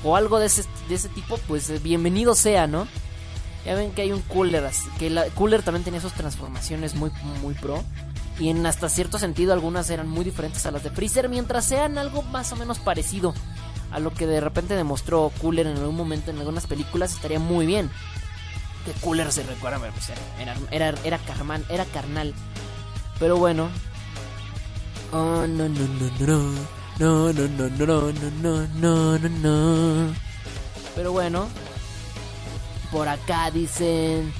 o 0.04 0.16
algo 0.16 0.38
de 0.38 0.46
ese, 0.46 0.64
de 0.88 0.94
ese 0.94 1.08
tipo, 1.08 1.38
pues 1.48 1.70
eh, 1.70 1.78
bienvenido 1.82 2.34
sea, 2.34 2.66
¿no? 2.66 2.86
Ya 3.64 3.74
ven 3.74 3.92
que 3.92 4.02
hay 4.02 4.12
un 4.12 4.22
Cooler, 4.22 4.68
que 4.98 5.30
Cooler 5.34 5.62
también 5.62 5.84
tenía 5.84 6.00
sus 6.00 6.12
transformaciones 6.12 6.94
muy, 6.94 7.10
muy 7.40 7.54
pro. 7.54 7.82
Y 8.38 8.48
en 8.48 8.64
hasta 8.66 8.88
cierto 8.88 9.18
sentido 9.18 9.52
algunas 9.52 9.88
eran 9.90 10.08
muy 10.08 10.24
diferentes 10.24 10.66
a 10.66 10.70
las 10.70 10.82
de 10.82 10.90
Freezer, 10.90 11.28
mientras 11.28 11.64
sean 11.64 11.98
algo 11.98 12.22
más 12.22 12.50
o 12.52 12.56
menos 12.56 12.78
parecido 12.78 13.34
a 13.92 14.00
lo 14.00 14.12
que 14.12 14.26
de 14.26 14.40
repente 14.40 14.74
demostró 14.74 15.30
Cooler 15.40 15.66
en 15.66 15.76
algún 15.76 15.96
momento 15.96 16.30
en 16.30 16.38
algunas 16.38 16.66
películas, 16.66 17.12
estaría 17.12 17.38
muy 17.38 17.66
bien. 17.66 17.90
Que 18.84 18.92
Cooler 19.00 19.30
se 19.30 19.44
recuerda, 19.44 19.78
pues 19.78 20.10
era, 20.38 20.56
era, 20.70 20.94
era, 21.04 21.18
carman, 21.18 21.64
era 21.68 21.84
carnal. 21.84 22.34
Pero 23.20 23.36
bueno. 23.36 23.68
Oh, 25.12 25.46
no, 25.46 25.68
no, 25.68 25.68
no, 25.68 26.26
no. 26.26 26.81
No, 26.98 27.32
no, 27.32 27.48
no, 27.48 27.68
no, 27.68 28.12
no, 28.12 28.30
no, 28.42 28.66
no, 28.74 29.18
no, 29.18 29.28
no. 29.28 30.14
Pero 30.94 31.12
bueno, 31.12 31.48
por 32.90 33.08
acá 33.08 33.50
dicen. 33.50 34.32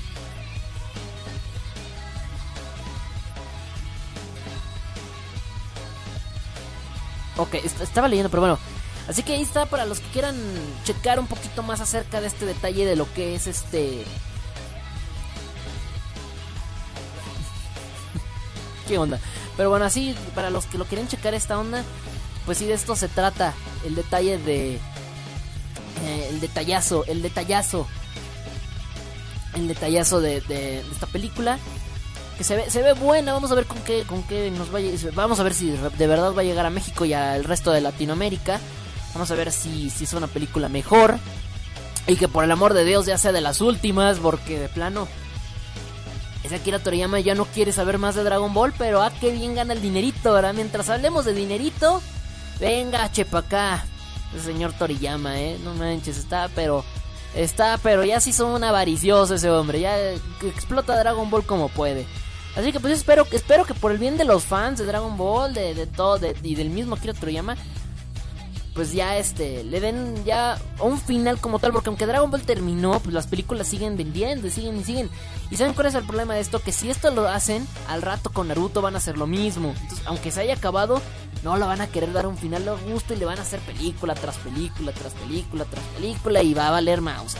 Ok, 7.38 7.54
estaba 7.54 8.08
leyendo, 8.08 8.28
pero 8.30 8.42
bueno. 8.42 8.58
Así 9.08 9.22
que 9.22 9.32
ahí 9.32 9.40
está 9.42 9.66
para 9.66 9.86
los 9.86 10.00
que 10.00 10.08
quieran 10.10 10.36
checar 10.84 11.18
un 11.18 11.26
poquito 11.26 11.62
más 11.62 11.80
acerca 11.80 12.20
de 12.20 12.26
este 12.28 12.44
detalle 12.46 12.84
de 12.84 12.94
lo 12.94 13.12
que 13.14 13.34
es 13.34 13.46
este. 13.46 14.04
¿Qué 18.86 18.98
onda? 18.98 19.18
Pero 19.56 19.70
bueno, 19.70 19.86
así 19.86 20.14
para 20.34 20.50
los 20.50 20.66
que 20.66 20.76
lo 20.78 20.84
quieren 20.84 21.08
checar 21.08 21.34
esta 21.34 21.58
onda, 21.58 21.82
pues 22.44 22.58
sí, 22.58 22.66
de 22.66 22.74
esto 22.74 22.96
se 22.96 23.08
trata. 23.08 23.54
El 23.84 23.94
detalle 23.94 24.38
de. 24.38 24.74
Eh, 24.74 26.28
el 26.30 26.40
detallazo, 26.40 27.04
el 27.06 27.22
detallazo. 27.22 27.86
El 29.54 29.68
detallazo 29.68 30.20
de, 30.20 30.40
de, 30.42 30.80
esta 30.80 31.06
película. 31.06 31.58
Que 32.36 32.44
se 32.44 32.56
ve, 32.56 32.70
se 32.70 32.82
ve 32.82 32.94
buena. 32.94 33.32
Vamos 33.32 33.52
a 33.52 33.54
ver 33.54 33.66
con 33.66 33.78
qué, 33.82 34.02
con 34.04 34.22
qué 34.24 34.50
nos 34.50 34.72
vaya. 34.72 34.90
Vamos 35.14 35.38
a 35.38 35.42
ver 35.42 35.54
si 35.54 35.70
de 35.70 36.06
verdad 36.06 36.34
va 36.34 36.40
a 36.40 36.44
llegar 36.44 36.66
a 36.66 36.70
México 36.70 37.04
y 37.04 37.12
al 37.12 37.44
resto 37.44 37.70
de 37.70 37.80
Latinoamérica. 37.80 38.60
Vamos 39.14 39.30
a 39.30 39.34
ver 39.34 39.52
si, 39.52 39.90
si 39.90 40.04
es 40.04 40.12
una 40.14 40.26
película 40.26 40.68
mejor. 40.68 41.18
Y 42.06 42.16
que 42.16 42.26
por 42.26 42.42
el 42.42 42.50
amor 42.50 42.74
de 42.74 42.84
Dios 42.84 43.06
ya 43.06 43.18
sea 43.18 43.30
de 43.30 43.40
las 43.40 43.60
últimas. 43.60 44.18
Porque 44.18 44.58
de 44.58 44.68
plano. 44.68 45.06
Ese 46.42 46.56
Akira 46.56 46.80
Toriyama 46.80 47.20
ya 47.20 47.36
no 47.36 47.44
quiere 47.44 47.70
saber 47.70 47.98
más 47.98 48.16
de 48.16 48.24
Dragon 48.24 48.52
Ball. 48.52 48.72
Pero 48.76 49.00
ah, 49.00 49.12
qué 49.20 49.30
bien 49.30 49.54
gana 49.54 49.74
el 49.74 49.82
dinerito, 49.82 50.32
¿verdad? 50.32 50.54
Mientras 50.54 50.88
hablemos 50.88 51.24
de 51.24 51.34
dinerito. 51.34 52.02
Venga, 52.60 53.10
chepa 53.10 53.38
acá. 53.38 53.84
El 54.34 54.40
señor 54.40 54.72
Toriyama, 54.72 55.40
eh. 55.40 55.58
No 55.62 55.74
manches, 55.74 56.16
está, 56.16 56.48
pero. 56.54 56.84
Está, 57.34 57.78
pero 57.82 58.04
ya 58.04 58.20
sí 58.20 58.32
son 58.32 58.50
un 58.52 58.64
avaricioso 58.64 59.34
ese 59.34 59.50
hombre. 59.50 59.80
Ya 59.80 59.96
explota 60.42 60.98
Dragon 60.98 61.30
Ball 61.30 61.44
como 61.44 61.68
puede. 61.68 62.06
Así 62.56 62.72
que 62.72 62.80
pues 62.80 62.92
espero, 62.92 63.26
espero 63.32 63.64
que 63.64 63.72
por 63.72 63.92
el 63.92 63.98
bien 63.98 64.18
de 64.18 64.26
los 64.26 64.44
fans 64.44 64.78
de 64.78 64.84
Dragon 64.84 65.16
Ball, 65.16 65.54
de, 65.54 65.74
de 65.74 65.86
todo, 65.86 66.20
y 66.42 66.54
del 66.54 66.68
mismo 66.68 66.96
Akira 66.96 67.14
Toriyama, 67.14 67.56
pues 68.74 68.92
ya 68.92 69.18
este 69.18 69.64
le 69.64 69.80
den 69.80 70.24
ya 70.24 70.58
un 70.80 70.98
final 70.98 71.38
como 71.38 71.58
tal 71.58 71.72
porque 71.72 71.90
aunque 71.90 72.06
Dragon 72.06 72.30
Ball 72.30 72.42
terminó 72.42 73.00
pues 73.00 73.12
las 73.12 73.26
películas 73.26 73.66
siguen 73.66 73.96
vendiendo 73.96 74.48
siguen 74.48 74.78
y 74.78 74.84
siguen 74.84 75.10
y 75.50 75.56
saben 75.56 75.74
cuál 75.74 75.88
es 75.88 75.94
el 75.94 76.04
problema 76.04 76.34
de 76.34 76.40
esto 76.40 76.60
que 76.60 76.72
si 76.72 76.88
esto 76.90 77.10
lo 77.10 77.28
hacen 77.28 77.66
al 77.88 78.02
rato 78.02 78.30
con 78.30 78.48
Naruto 78.48 78.80
van 78.80 78.94
a 78.94 78.98
hacer 78.98 79.18
lo 79.18 79.26
mismo 79.26 79.74
entonces 79.78 80.06
aunque 80.06 80.30
se 80.30 80.40
haya 80.40 80.54
acabado 80.54 81.02
no 81.42 81.56
lo 81.56 81.66
van 81.66 81.80
a 81.80 81.88
querer 81.88 82.12
dar 82.12 82.26
un 82.26 82.38
final 82.38 82.66
a 82.68 82.74
gusto 82.74 83.14
y 83.14 83.18
le 83.18 83.26
van 83.26 83.38
a 83.38 83.42
hacer 83.42 83.60
película 83.60 84.14
tras 84.14 84.36
película 84.38 84.92
tras 84.92 85.12
película 85.14 85.64
tras 85.64 85.84
película 85.96 86.42
y 86.42 86.54
va 86.54 86.68
a 86.68 86.70
valer 86.70 87.00
mouse 87.00 87.36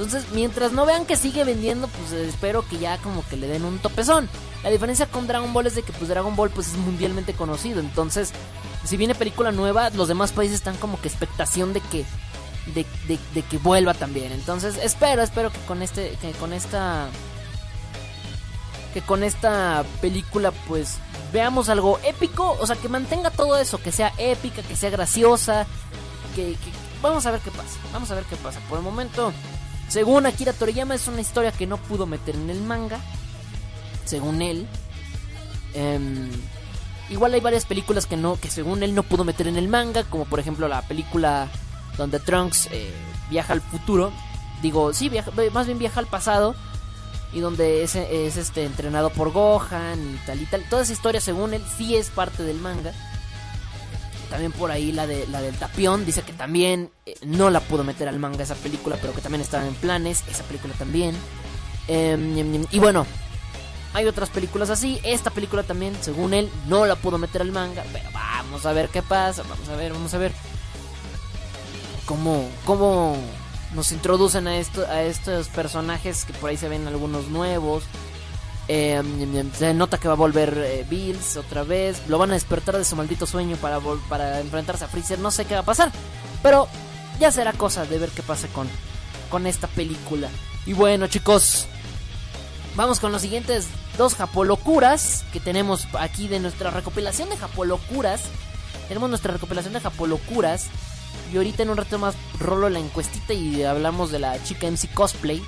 entonces, 0.00 0.32
mientras 0.32 0.72
no 0.72 0.86
vean 0.86 1.04
que 1.04 1.14
sigue 1.14 1.44
vendiendo, 1.44 1.86
pues 1.86 2.12
espero 2.12 2.66
que 2.66 2.78
ya 2.78 2.96
como 2.98 3.22
que 3.28 3.36
le 3.36 3.46
den 3.46 3.66
un 3.66 3.78
topezón. 3.80 4.30
La 4.62 4.70
diferencia 4.70 5.04
con 5.04 5.26
Dragon 5.26 5.52
Ball 5.52 5.66
es 5.66 5.74
de 5.74 5.82
que 5.82 5.92
pues 5.92 6.08
Dragon 6.08 6.34
Ball 6.36 6.48
pues 6.48 6.68
es 6.68 6.76
mundialmente 6.78 7.34
conocido. 7.34 7.80
Entonces, 7.80 8.32
si 8.84 8.96
viene 8.96 9.14
película 9.14 9.52
nueva, 9.52 9.90
los 9.90 10.08
demás 10.08 10.32
países 10.32 10.56
están 10.56 10.76
como 10.76 11.00
que 11.00 11.08
expectación 11.08 11.72
de 11.72 11.80
que 11.80 12.04
de, 12.74 12.86
de, 13.08 13.42
que 13.42 13.58
vuelva 13.58 13.94
también. 13.94 14.32
Entonces, 14.32 14.76
espero, 14.82 15.22
espero 15.22 15.50
que 15.50 15.58
con 15.60 15.82
este 15.82 16.16
que 16.20 16.32
con 16.32 16.52
esta 16.52 17.08
que 18.94 19.02
con 19.02 19.22
esta 19.22 19.84
película 20.00 20.52
pues 20.68 20.98
veamos 21.32 21.68
algo 21.68 21.98
épico, 22.04 22.56
o 22.60 22.66
sea, 22.66 22.76
que 22.76 22.88
mantenga 22.88 23.30
todo 23.30 23.56
eso, 23.56 23.80
que 23.80 23.92
sea 23.92 24.12
épica, 24.18 24.62
que 24.62 24.76
sea 24.76 24.90
graciosa, 24.90 25.66
que, 26.34 26.52
que 26.52 26.72
vamos 27.02 27.24
a 27.26 27.30
ver 27.30 27.40
qué 27.40 27.50
pasa. 27.50 27.78
Vamos 27.92 28.10
a 28.10 28.14
ver 28.14 28.24
qué 28.24 28.36
pasa. 28.36 28.60
Por 28.68 28.78
el 28.78 28.84
momento 28.84 29.32
según 29.90 30.24
Akira 30.24 30.52
Toriyama 30.52 30.94
es 30.94 31.08
una 31.08 31.20
historia 31.20 31.50
que 31.50 31.66
no 31.66 31.76
pudo 31.76 32.06
meter 32.06 32.36
en 32.36 32.48
el 32.48 32.60
manga. 32.62 33.00
Según 34.04 34.40
él. 34.40 34.68
Eh, 35.74 36.30
igual 37.10 37.34
hay 37.34 37.40
varias 37.40 37.66
películas 37.66 38.06
que 38.06 38.16
no, 38.16 38.36
que 38.36 38.50
según 38.50 38.82
él 38.82 38.94
no 38.94 39.02
pudo 39.02 39.24
meter 39.24 39.46
en 39.48 39.56
el 39.56 39.68
manga. 39.68 40.04
Como 40.04 40.24
por 40.24 40.40
ejemplo 40.40 40.68
la 40.68 40.82
película 40.82 41.48
donde 41.96 42.18
Trunks 42.18 42.68
eh, 42.72 42.92
viaja 43.28 43.52
al 43.52 43.60
futuro. 43.60 44.12
Digo, 44.62 44.92
sí, 44.92 45.08
viaja, 45.08 45.30
más 45.52 45.66
bien 45.66 45.78
viaja 45.78 46.00
al 46.00 46.06
pasado. 46.06 46.54
Y 47.32 47.40
donde 47.40 47.84
es, 47.84 47.94
es 47.94 48.36
este 48.36 48.64
entrenado 48.64 49.10
por 49.10 49.32
Gohan 49.32 50.14
y 50.14 50.26
tal 50.26 50.40
y 50.40 50.46
tal. 50.46 50.64
Toda 50.68 50.82
esa 50.82 50.92
historia 50.92 51.20
según 51.20 51.54
él 51.54 51.62
sí 51.76 51.94
es 51.94 52.10
parte 52.10 52.42
del 52.42 52.58
manga. 52.58 52.92
También 54.30 54.52
por 54.52 54.70
ahí 54.70 54.92
la 54.92 55.06
de 55.06 55.26
la 55.26 55.40
del 55.40 55.56
Tapión 55.56 56.06
dice 56.06 56.22
que 56.22 56.32
también 56.32 56.90
eh, 57.04 57.14
no 57.24 57.50
la 57.50 57.60
pudo 57.60 57.82
meter 57.84 58.08
al 58.08 58.18
manga 58.18 58.44
esa 58.44 58.54
película, 58.54 58.96
pero 59.00 59.12
que 59.12 59.20
también 59.20 59.42
estaba 59.42 59.66
en 59.66 59.74
planes, 59.74 60.24
esa 60.28 60.44
película 60.44 60.74
también. 60.74 61.16
Eh, 61.88 62.66
y 62.70 62.78
bueno, 62.78 63.06
hay 63.92 64.06
otras 64.06 64.30
películas 64.30 64.70
así, 64.70 65.00
esta 65.02 65.30
película 65.30 65.62
también, 65.62 65.96
según 66.00 66.34
él, 66.34 66.50
no 66.68 66.86
la 66.86 66.96
pudo 66.96 67.18
meter 67.18 67.42
al 67.42 67.52
manga, 67.52 67.84
pero 67.92 68.08
vamos 68.12 68.64
a 68.66 68.72
ver 68.72 68.88
qué 68.88 69.02
pasa, 69.02 69.42
vamos 69.48 69.68
a 69.68 69.76
ver, 69.76 69.92
vamos 69.92 70.14
a 70.14 70.18
ver 70.18 70.32
cómo 72.06 72.48
cómo 72.64 73.16
nos 73.74 73.92
introducen 73.92 74.48
a 74.48 74.56
esto 74.56 74.84
a 74.86 75.02
estos 75.02 75.48
personajes 75.48 76.24
que 76.24 76.32
por 76.32 76.50
ahí 76.50 76.56
se 76.56 76.68
ven 76.68 76.86
algunos 76.86 77.28
nuevos. 77.28 77.84
Eh, 78.72 79.02
se 79.58 79.74
nota 79.74 79.98
que 79.98 80.06
va 80.06 80.14
a 80.14 80.16
volver 80.16 80.56
eh, 80.56 80.86
Bills 80.88 81.36
otra 81.36 81.64
vez. 81.64 82.02
Lo 82.06 82.18
van 82.18 82.30
a 82.30 82.34
despertar 82.34 82.76
de 82.76 82.84
su 82.84 82.94
maldito 82.94 83.26
sueño 83.26 83.56
para, 83.56 83.80
para 84.08 84.38
enfrentarse 84.38 84.84
a 84.84 84.88
Freezer. 84.88 85.18
No 85.18 85.32
sé 85.32 85.44
qué 85.44 85.54
va 85.54 85.60
a 85.60 85.64
pasar. 85.64 85.90
Pero 86.40 86.68
ya 87.18 87.32
será 87.32 87.52
cosa 87.52 87.84
de 87.84 87.98
ver 87.98 88.10
qué 88.10 88.22
pasa 88.22 88.46
con, 88.48 88.68
con 89.28 89.48
esta 89.48 89.66
película. 89.66 90.28
Y 90.66 90.72
bueno, 90.72 91.08
chicos. 91.08 91.66
Vamos 92.76 93.00
con 93.00 93.10
los 93.10 93.22
siguientes 93.22 93.66
dos 93.98 94.14
Japolocuras 94.14 95.24
que 95.32 95.40
tenemos 95.40 95.88
aquí 95.98 96.28
de 96.28 96.38
nuestra 96.38 96.70
recopilación 96.70 97.28
de 97.28 97.36
Japolocuras. 97.36 98.22
Tenemos 98.88 99.08
nuestra 99.08 99.32
recopilación 99.32 99.74
de 99.74 99.80
Japolocuras. 99.80 100.68
Y 101.32 101.36
ahorita 101.36 101.64
en 101.64 101.70
un 101.70 101.76
rato 101.76 101.98
más 101.98 102.14
rolo 102.38 102.68
la 102.68 102.78
encuestita 102.78 103.32
y 103.34 103.62
hablamos 103.64 104.10
de 104.10 104.20
la 104.20 104.42
chica 104.42 104.68
MC 104.68 104.92
Cosplay. 104.94 105.42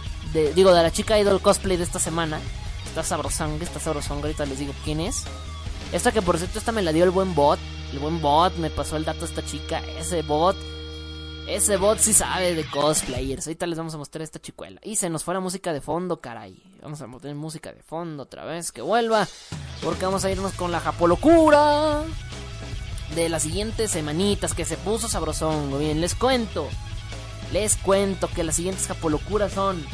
Digo, 0.54 0.74
de 0.74 0.82
la 0.82 0.90
chica 0.90 1.18
Idol 1.18 1.40
Cosplay 1.40 1.76
de 1.76 1.84
esta 1.84 1.98
semana. 1.98 2.40
Está 2.86 3.02
sabrosanga, 3.02 3.64
está 3.64 3.78
sabrosanga. 3.78 4.22
Ahorita 4.22 4.44
les 4.44 4.58
digo 4.58 4.74
quién 4.84 5.00
es. 5.00 5.24
Esta 5.92 6.10
que 6.10 6.22
por 6.22 6.38
cierto, 6.38 6.58
esta 6.58 6.72
me 6.72 6.82
la 6.82 6.92
dio 6.92 7.04
el 7.04 7.10
buen 7.10 7.34
bot. 7.34 7.58
El 7.92 8.00
buen 8.00 8.20
bot 8.20 8.56
me 8.56 8.70
pasó 8.70 8.96
el 8.96 9.04
dato 9.04 9.24
a 9.24 9.28
esta 9.28 9.44
chica. 9.44 9.80
Ese 9.98 10.22
bot. 10.22 10.56
Ese 11.46 11.76
bot 11.76 11.98
sí 11.98 12.12
sabe 12.12 12.54
de 12.54 12.64
cosplayers. 12.64 13.46
Ahorita 13.46 13.66
les 13.66 13.76
vamos 13.76 13.94
a 13.94 13.98
mostrar 13.98 14.22
esta 14.22 14.40
chicuela. 14.40 14.80
Y 14.84 14.96
se 14.96 15.10
nos 15.10 15.24
fue 15.24 15.34
la 15.34 15.40
música 15.40 15.72
de 15.72 15.80
fondo, 15.80 16.20
caray. 16.20 16.62
Vamos 16.80 17.02
a 17.02 17.08
poner 17.08 17.34
música 17.34 17.72
de 17.72 17.82
fondo 17.82 18.22
otra 18.22 18.44
vez. 18.44 18.70
Que 18.70 18.80
vuelva. 18.80 19.26
Porque 19.82 20.04
vamos 20.04 20.24
a 20.24 20.30
irnos 20.30 20.52
con 20.52 20.70
la 20.70 20.80
Japolocura. 20.80 22.04
De 23.16 23.28
las 23.28 23.42
siguientes 23.42 23.90
semanitas 23.90 24.54
que 24.54 24.64
se 24.64 24.76
puso 24.76 25.08
sabrosón. 25.08 25.78
Bien, 25.78 26.00
les 26.00 26.14
cuento. 26.14 26.68
Les 27.52 27.76
cuento 27.76 28.28
que 28.28 28.44
las 28.44 28.56
siguientes 28.56 28.86
Japolocuras 28.86 29.52
son 29.52 29.84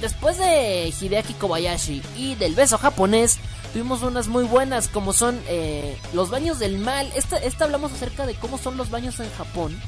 después 0.00 0.38
de 0.38 0.92
Hideaki 0.98 1.34
Kobayashi 1.34 2.02
y 2.16 2.34
del 2.36 2.54
beso 2.54 2.78
japonés, 2.78 3.38
tuvimos 3.72 4.02
unas 4.02 4.28
muy 4.28 4.44
buenas 4.44 4.88
como 4.88 5.12
son 5.12 5.38
eh, 5.46 5.98
los 6.12 6.30
baños 6.30 6.58
del 6.58 6.78
mal. 6.78 7.10
Esta, 7.14 7.36
esta 7.36 7.64
hablamos 7.64 7.92
acerca 7.92 8.26
de 8.26 8.34
cómo 8.34 8.58
son 8.58 8.76
los 8.76 8.90
baños 8.90 9.20
en 9.20 9.30
Japón 9.32 9.78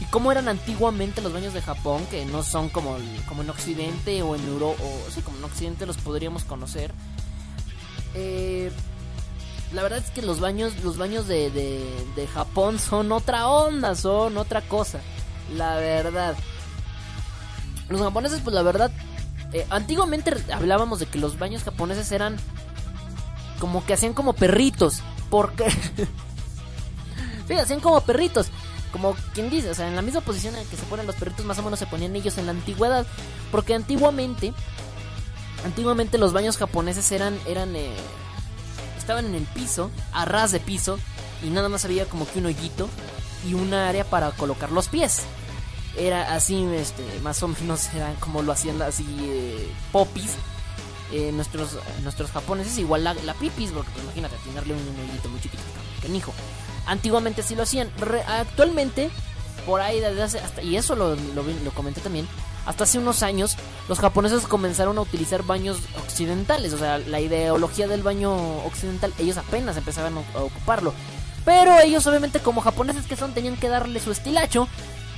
y 0.00 0.04
cómo 0.06 0.30
eran 0.30 0.48
antiguamente 0.48 1.20
los 1.20 1.32
baños 1.32 1.54
de 1.54 1.62
Japón, 1.62 2.06
que 2.10 2.24
no 2.24 2.42
son 2.42 2.68
como, 2.68 2.96
como 3.26 3.42
en 3.42 3.50
Occidente 3.50 4.22
o 4.22 4.36
en 4.36 4.46
Europa, 4.46 4.80
o 4.82 5.10
sí, 5.10 5.22
como 5.22 5.38
en 5.38 5.44
Occidente 5.44 5.86
los 5.86 5.96
podríamos 5.96 6.44
conocer. 6.44 6.92
Eh, 8.14 8.70
la 9.72 9.82
verdad 9.82 9.98
es 9.98 10.10
que 10.10 10.22
los 10.22 10.40
baños, 10.40 10.82
los 10.82 10.96
baños 10.96 11.26
de, 11.26 11.50
de, 11.50 11.84
de 12.16 12.26
Japón 12.26 12.78
son 12.78 13.12
otra 13.12 13.48
onda, 13.48 13.94
son 13.94 14.36
otra 14.38 14.62
cosa. 14.62 15.00
La 15.54 15.76
verdad. 15.76 16.36
Los 17.88 18.00
japoneses, 18.00 18.40
pues 18.42 18.54
la 18.54 18.62
verdad, 18.62 18.90
eh, 19.52 19.66
antiguamente 19.70 20.32
hablábamos 20.52 21.00
de 21.00 21.06
que 21.06 21.18
los 21.18 21.38
baños 21.38 21.64
japoneses 21.64 22.12
eran 22.12 22.36
como 23.58 23.84
que 23.84 23.94
hacían 23.94 24.14
como 24.14 24.32
perritos. 24.32 25.02
Porque. 25.28 25.70
sí, 27.48 27.54
hacían 27.54 27.80
como 27.80 28.00
perritos. 28.00 28.50
Como 28.92 29.14
quien 29.34 29.50
dice, 29.50 29.70
o 29.70 29.74
sea, 29.74 29.88
en 29.88 29.96
la 29.96 30.02
misma 30.02 30.20
posición 30.20 30.56
en 30.56 30.66
que 30.66 30.76
se 30.76 30.84
ponen 30.84 31.06
los 31.06 31.16
perritos, 31.16 31.44
más 31.44 31.58
o 31.58 31.62
menos 31.62 31.78
se 31.78 31.86
ponían 31.86 32.14
ellos 32.16 32.38
en 32.38 32.46
la 32.46 32.52
antigüedad. 32.52 33.06
Porque 33.50 33.74
antiguamente. 33.74 34.52
Antiguamente 35.64 36.18
los 36.18 36.32
baños 36.32 36.56
japoneses 36.56 37.10
eran. 37.12 37.38
eran 37.46 37.74
eh, 37.76 37.92
estaban 38.96 39.26
en 39.26 39.34
el 39.34 39.44
piso, 39.44 39.90
a 40.12 40.24
ras 40.24 40.52
de 40.52 40.60
piso. 40.60 40.98
Y 41.42 41.50
nada 41.50 41.68
más 41.68 41.84
había 41.84 42.06
como 42.06 42.28
que 42.28 42.38
un 42.38 42.46
hoyito. 42.46 42.88
Y 43.46 43.54
una 43.54 43.88
área 43.88 44.04
para 44.04 44.30
colocar 44.32 44.72
los 44.72 44.88
pies 44.88 45.22
era 45.96 46.34
así, 46.34 46.64
este, 46.74 47.04
más 47.22 47.42
o 47.42 47.48
menos 47.48 47.88
era 47.94 48.14
como 48.20 48.42
lo 48.42 48.52
hacían 48.52 48.80
así 48.82 49.06
eh, 49.20 49.72
popis. 49.92 50.36
Eh, 51.10 51.32
nuestros, 51.32 51.78
nuestros 52.02 52.30
japoneses, 52.30 52.76
igual 52.76 53.02
la, 53.02 53.14
la 53.14 53.32
pipis, 53.32 53.70
porque 53.70 53.90
pues, 53.92 54.04
imagínate, 54.04 54.36
tenerle 54.44 54.74
un 54.74 55.10
hoyito 55.10 55.30
muy 55.30 55.40
chiquito, 55.40 55.62
hijo 56.14 56.34
Antiguamente 56.88 57.42
sí 57.42 57.54
lo 57.54 57.62
hacían. 57.62 57.90
Actualmente, 58.26 59.10
por 59.64 59.80
ahí 59.80 60.00
desde 60.00 60.22
hace 60.22 60.38
hasta, 60.40 60.62
y 60.62 60.76
eso 60.76 60.96
lo, 60.96 61.14
lo, 61.14 61.42
lo 61.42 61.70
comenté 61.72 62.00
también, 62.00 62.26
hasta 62.66 62.84
hace 62.84 62.98
unos 62.98 63.22
años 63.22 63.56
los 63.88 63.98
japoneses 63.98 64.46
comenzaron 64.46 64.98
a 64.98 65.00
utilizar 65.00 65.42
baños 65.42 65.78
occidentales, 66.04 66.72
o 66.72 66.78
sea, 66.78 66.98
la 66.98 67.20
ideología 67.20 67.88
del 67.88 68.02
baño 68.02 68.34
occidental, 68.64 69.12
ellos 69.18 69.38
apenas 69.38 69.76
empezaban 69.76 70.18
a 70.18 70.38
ocuparlo. 70.40 70.92
Pero 71.44 71.78
ellos 71.80 72.06
obviamente 72.06 72.40
como 72.40 72.60
japoneses 72.60 73.06
que 73.06 73.16
son 73.16 73.32
tenían 73.32 73.56
que 73.56 73.68
darle 73.68 74.00
su 74.00 74.12
estilacho 74.12 74.68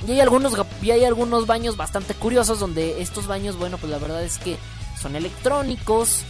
y 0.07 0.11
hay 0.11 0.21
algunos 0.21 0.53
y 0.81 0.91
hay 0.91 1.03
algunos 1.03 1.45
baños 1.45 1.75
bastante 1.75 2.13
curiosos 2.13 2.59
donde 2.59 3.01
estos 3.01 3.27
baños, 3.27 3.57
bueno, 3.57 3.77
pues 3.77 3.91
la 3.91 3.97
verdad 3.97 4.23
es 4.23 4.37
que 4.37 4.57
son 5.01 5.17
electrónicos 5.17 6.23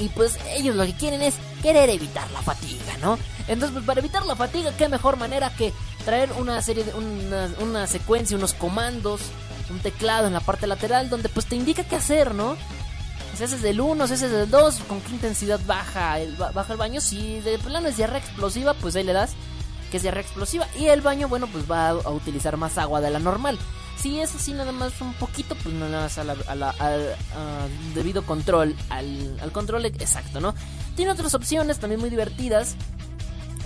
y 0.00 0.08
pues 0.08 0.38
ellos 0.56 0.74
lo 0.74 0.84
que 0.84 0.94
quieren 0.94 1.22
es 1.22 1.34
querer 1.62 1.90
evitar 1.90 2.28
la 2.30 2.42
fatiga, 2.42 2.96
¿no? 3.00 3.18
Entonces, 3.46 3.72
pues 3.72 3.84
para 3.84 4.00
evitar 4.00 4.24
la 4.24 4.34
fatiga, 4.34 4.72
qué 4.76 4.88
mejor 4.88 5.16
manera 5.16 5.50
que 5.50 5.72
traer 6.04 6.32
una 6.38 6.60
serie 6.62 6.84
de 6.84 6.94
una, 6.94 7.50
una 7.60 7.86
secuencia, 7.86 8.36
unos 8.36 8.54
comandos, 8.54 9.20
un 9.68 9.78
teclado 9.80 10.26
en 10.26 10.32
la 10.32 10.40
parte 10.40 10.66
lateral 10.66 11.10
donde 11.10 11.28
pues 11.28 11.46
te 11.46 11.56
indica 11.56 11.84
qué 11.84 11.96
hacer, 11.96 12.34
¿no? 12.34 12.56
Si 13.36 13.44
haces 13.44 13.62
del 13.62 13.80
1, 13.80 14.06
si 14.06 14.14
haces 14.14 14.30
del 14.32 14.50
2, 14.50 14.80
con 14.88 15.00
qué 15.00 15.12
intensidad 15.12 15.60
baja 15.66 16.18
el, 16.18 16.34
baja 16.36 16.72
el 16.72 16.78
baño. 16.78 17.00
Si 17.00 17.40
de 17.40 17.58
plano 17.58 17.88
es 17.88 17.96
diarrea 17.96 18.18
explosiva, 18.18 18.74
pues 18.74 18.96
ahí 18.96 19.04
le 19.04 19.12
das 19.12 19.32
que 19.90 19.98
es 19.98 20.02
diarrea 20.02 20.22
explosiva. 20.22 20.66
Y 20.78 20.86
el 20.86 21.00
baño, 21.00 21.28
bueno, 21.28 21.46
pues 21.46 21.70
va 21.70 21.88
a, 21.88 21.90
a, 21.90 22.10
utilizar 22.10 22.56
más 22.56 22.78
agua 22.78 23.00
de 23.00 23.10
la 23.10 23.18
normal. 23.18 23.58
Si 24.00 24.18
es 24.18 24.34
así 24.34 24.52
nada 24.52 24.72
más 24.72 25.00
un 25.00 25.12
poquito, 25.14 25.54
pues 25.56 25.74
nada 25.74 26.02
más 26.02 26.16
a 26.18 26.24
la, 26.24 26.36
a 26.46 26.54
la, 26.54 26.70
al 26.70 27.00
uh, 27.00 27.94
debido 27.94 28.24
control, 28.24 28.74
al, 28.88 29.38
al, 29.40 29.52
control 29.52 29.84
exacto, 29.84 30.40
¿no? 30.40 30.54
Tiene 30.96 31.12
otras 31.12 31.34
opciones 31.34 31.78
también 31.78 32.00
muy 32.00 32.10
divertidas. 32.10 32.76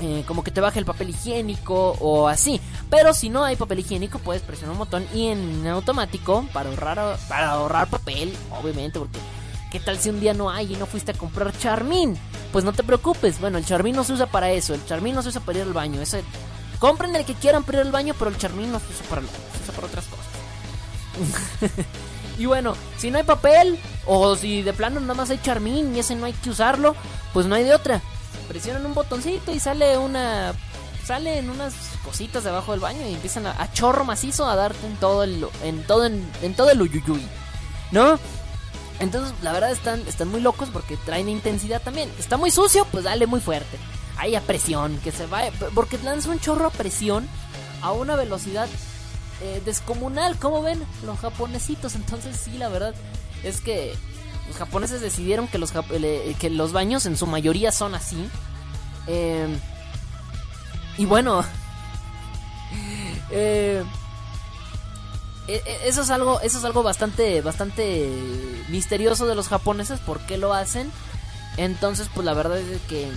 Eh, 0.00 0.24
como 0.26 0.42
que 0.42 0.50
te 0.50 0.60
baje 0.60 0.80
el 0.80 0.84
papel 0.84 1.10
higiénico 1.10 1.92
o 2.00 2.26
así. 2.26 2.60
Pero 2.90 3.14
si 3.14 3.28
no 3.28 3.44
hay 3.44 3.54
papel 3.54 3.78
higiénico, 3.78 4.18
puedes 4.18 4.42
presionar 4.42 4.72
un 4.72 4.78
botón 4.78 5.06
y 5.14 5.28
en 5.28 5.64
automático 5.68 6.44
para 6.52 6.68
ahorrar, 6.68 7.16
para 7.28 7.50
ahorrar 7.50 7.88
papel, 7.88 8.36
obviamente, 8.60 8.98
porque 8.98 9.18
¿Qué 9.70 9.80
tal 9.80 9.98
si 9.98 10.08
un 10.08 10.20
día 10.20 10.34
no 10.34 10.50
hay 10.50 10.72
y 10.72 10.76
no 10.76 10.86
fuiste 10.86 11.10
a 11.10 11.14
comprar 11.14 11.56
Charmin? 11.58 12.16
Pues 12.52 12.64
no 12.64 12.72
te 12.72 12.84
preocupes, 12.84 13.40
bueno, 13.40 13.58
el 13.58 13.64
Charmin 13.64 13.96
no 13.96 14.04
se 14.04 14.12
usa 14.12 14.26
para 14.26 14.52
eso, 14.52 14.72
el 14.72 14.86
Charmin 14.86 15.16
no 15.16 15.22
se 15.22 15.30
usa 15.30 15.40
para 15.40 15.58
ir 15.58 15.64
al 15.64 15.72
baño, 15.72 16.00
ese 16.00 16.22
compren 16.84 17.16
el 17.16 17.24
que 17.24 17.32
quieran 17.32 17.64
para 17.64 17.78
ir 17.78 17.86
al 17.86 17.92
baño, 17.92 18.14
pero 18.18 18.30
el 18.30 18.36
charmín 18.36 18.70
no 18.70 18.78
se 18.78 18.92
usa 18.92 19.06
para, 19.08 19.22
se 19.22 19.62
usa 19.62 19.74
para 19.74 19.86
otras 19.86 20.04
cosas. 20.04 20.13
y 22.38 22.46
bueno, 22.46 22.74
si 22.98 23.10
no 23.10 23.18
hay 23.18 23.24
papel, 23.24 23.78
o 24.06 24.36
si 24.36 24.62
de 24.62 24.72
plano 24.72 25.00
nada 25.00 25.14
más 25.14 25.30
hay 25.30 25.38
charmín 25.38 25.94
y 25.94 26.00
ese 26.00 26.14
no 26.14 26.26
hay 26.26 26.32
que 26.32 26.50
usarlo, 26.50 26.94
pues 27.32 27.46
no 27.46 27.54
hay 27.54 27.64
de 27.64 27.74
otra. 27.74 28.00
Presionan 28.48 28.84
un 28.84 28.94
botoncito 28.94 29.52
y 29.52 29.60
sale 29.60 29.98
una. 29.98 30.54
Salen 31.04 31.50
unas 31.50 31.74
cositas 32.02 32.44
debajo 32.44 32.72
del 32.72 32.80
baño 32.80 33.06
y 33.06 33.12
empiezan 33.12 33.46
a, 33.46 33.72
chorro 33.74 34.04
macizo 34.04 34.46
a 34.46 34.56
darte 34.56 34.86
en 34.86 34.96
todo 34.96 35.22
el. 35.22 35.46
en 35.62 35.82
todo 35.86 36.06
en, 36.06 36.26
en 36.42 36.54
todo 36.54 36.70
el 36.70 36.80
uyuyuy. 36.80 37.22
¿No? 37.90 38.18
Entonces, 39.00 39.34
la 39.42 39.52
verdad 39.52 39.70
están, 39.70 40.00
están 40.06 40.28
muy 40.28 40.40
locos 40.40 40.70
porque 40.72 40.96
traen 40.96 41.28
intensidad 41.28 41.82
también. 41.82 42.10
Está 42.18 42.36
muy 42.36 42.50
sucio, 42.50 42.86
pues 42.90 43.04
dale 43.04 43.26
muy 43.26 43.40
fuerte. 43.40 43.78
Hay 44.16 44.34
a 44.34 44.40
presión, 44.40 44.98
que 44.98 45.12
se 45.12 45.26
va. 45.26 45.42
Porque 45.74 45.98
lanza 45.98 46.30
un 46.30 46.40
chorro 46.40 46.66
a 46.68 46.70
presión 46.70 47.28
a 47.82 47.92
una 47.92 48.16
velocidad 48.16 48.68
eh, 49.40 49.62
descomunal. 49.64 50.38
como 50.38 50.62
ven? 50.62 50.82
Los 51.04 51.18
japonesitos. 51.18 51.94
Entonces, 51.94 52.36
sí, 52.36 52.58
la 52.58 52.68
verdad 52.68 52.94
es 53.42 53.60
que 53.60 53.94
los 54.48 54.56
japoneses 54.56 55.00
decidieron 55.00 55.48
que 55.48 55.58
los, 55.58 55.72
que 55.72 56.50
los 56.50 56.72
baños 56.72 57.06
en 57.06 57.16
su 57.16 57.26
mayoría 57.26 57.72
son 57.72 57.94
así. 57.94 58.28
Eh, 59.06 59.46
y 60.98 61.04
bueno. 61.06 61.44
Eh, 63.30 63.82
eso 65.84 66.02
es 66.02 66.10
algo, 66.10 66.40
eso 66.40 66.56
es 66.56 66.64
algo 66.64 66.82
bastante, 66.82 67.42
bastante 67.42 68.08
misterioso 68.68 69.26
de 69.26 69.34
los 69.34 69.48
japoneses, 69.48 70.00
¿por 70.00 70.20
qué 70.20 70.38
lo 70.38 70.54
hacen? 70.54 70.90
Entonces, 71.56 72.08
pues 72.14 72.24
la 72.24 72.32
verdad 72.32 72.58
es 72.58 72.80
que 72.82 73.08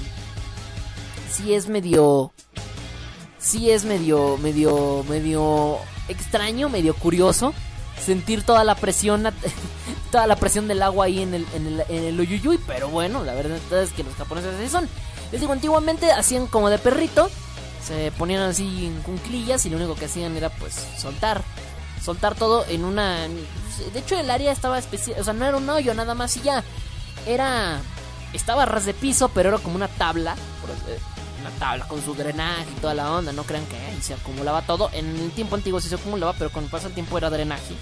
sí 1.32 1.54
es 1.54 1.70
medio, 1.70 2.34
sí 3.40 3.72
es 3.72 3.86
medio, 3.86 4.38
medio, 4.38 5.06
medio 5.08 5.78
extraño, 6.08 6.70
medio 6.70 6.94
curioso 6.94 7.54
sentir 8.04 8.44
toda 8.44 8.64
la 8.64 8.76
presión, 8.76 9.28
toda 10.12 10.28
la 10.28 10.36
presión 10.36 10.68
del 10.68 10.84
agua 10.84 11.06
ahí 11.06 11.22
en 11.22 11.34
el, 11.34 11.48
en 11.54 11.68
el, 11.68 11.84
en 11.90 12.04
el 12.20 12.60
pero 12.66 12.90
bueno, 12.90 13.24
la 13.24 13.34
verdad 13.34 13.60
es 13.82 13.92
que 13.92 14.04
los 14.04 14.14
japoneses 14.16 14.56
así 14.56 14.70
son. 14.70 14.88
Les 15.32 15.42
digo, 15.42 15.52
antiguamente 15.52 16.12
hacían 16.12 16.48
como 16.48 16.70
de 16.70 16.78
perrito, 16.78 17.30
se 17.86 18.12
ponían 18.12 18.42
así 18.44 18.86
en 18.86 19.02
cunclillas 19.02 19.66
y 19.66 19.70
lo 19.70 19.78
único 19.78 19.96
que 19.96 20.06
hacían 20.06 20.38
era 20.38 20.50
pues 20.50 20.76
soltar 20.98 21.44
soltar 22.04 22.36
todo 22.36 22.66
en 22.70 22.86
una... 22.86 23.28
De 23.94 24.00
hecho 24.00 24.18
el 24.18 24.32
área 24.32 24.52
estaba 24.52 24.80
especial, 24.80 25.20
o 25.20 25.24
sea, 25.24 25.34
no 25.34 25.46
era 25.46 25.58
un 25.58 25.70
hoyo 25.70 25.94
nada 25.94 26.16
más 26.16 26.38
y 26.38 26.42
ya. 26.42 26.64
Era... 27.26 27.82
Estaba 28.34 28.66
ras 28.66 28.86
de 28.86 28.94
piso, 28.94 29.30
pero 29.30 29.50
era 29.50 29.58
como 29.58 29.76
una 29.76 29.88
tabla. 29.88 30.36
Una 31.48 31.60
tabla 31.60 31.88
con 31.88 32.04
su 32.04 32.14
drenaje 32.14 32.68
y 32.76 32.82
toda 32.82 32.94
la 32.94 33.12
onda. 33.12 33.32
No 33.32 33.44
crean 33.44 33.66
que 33.68 33.78
se 34.02 34.14
acumulaba 34.14 34.62
todo. 34.64 34.90
En 34.92 35.06
el 35.18 35.32
tiempo 35.32 35.56
antiguo 35.56 35.80
sí 35.80 35.88
se 35.88 35.96
acumulaba, 35.96 36.34
pero 36.34 36.50
pasa 36.50 36.88
el 36.88 36.94
tiempo 36.94 37.18
era 37.18 37.30
drenaje. 37.30 37.76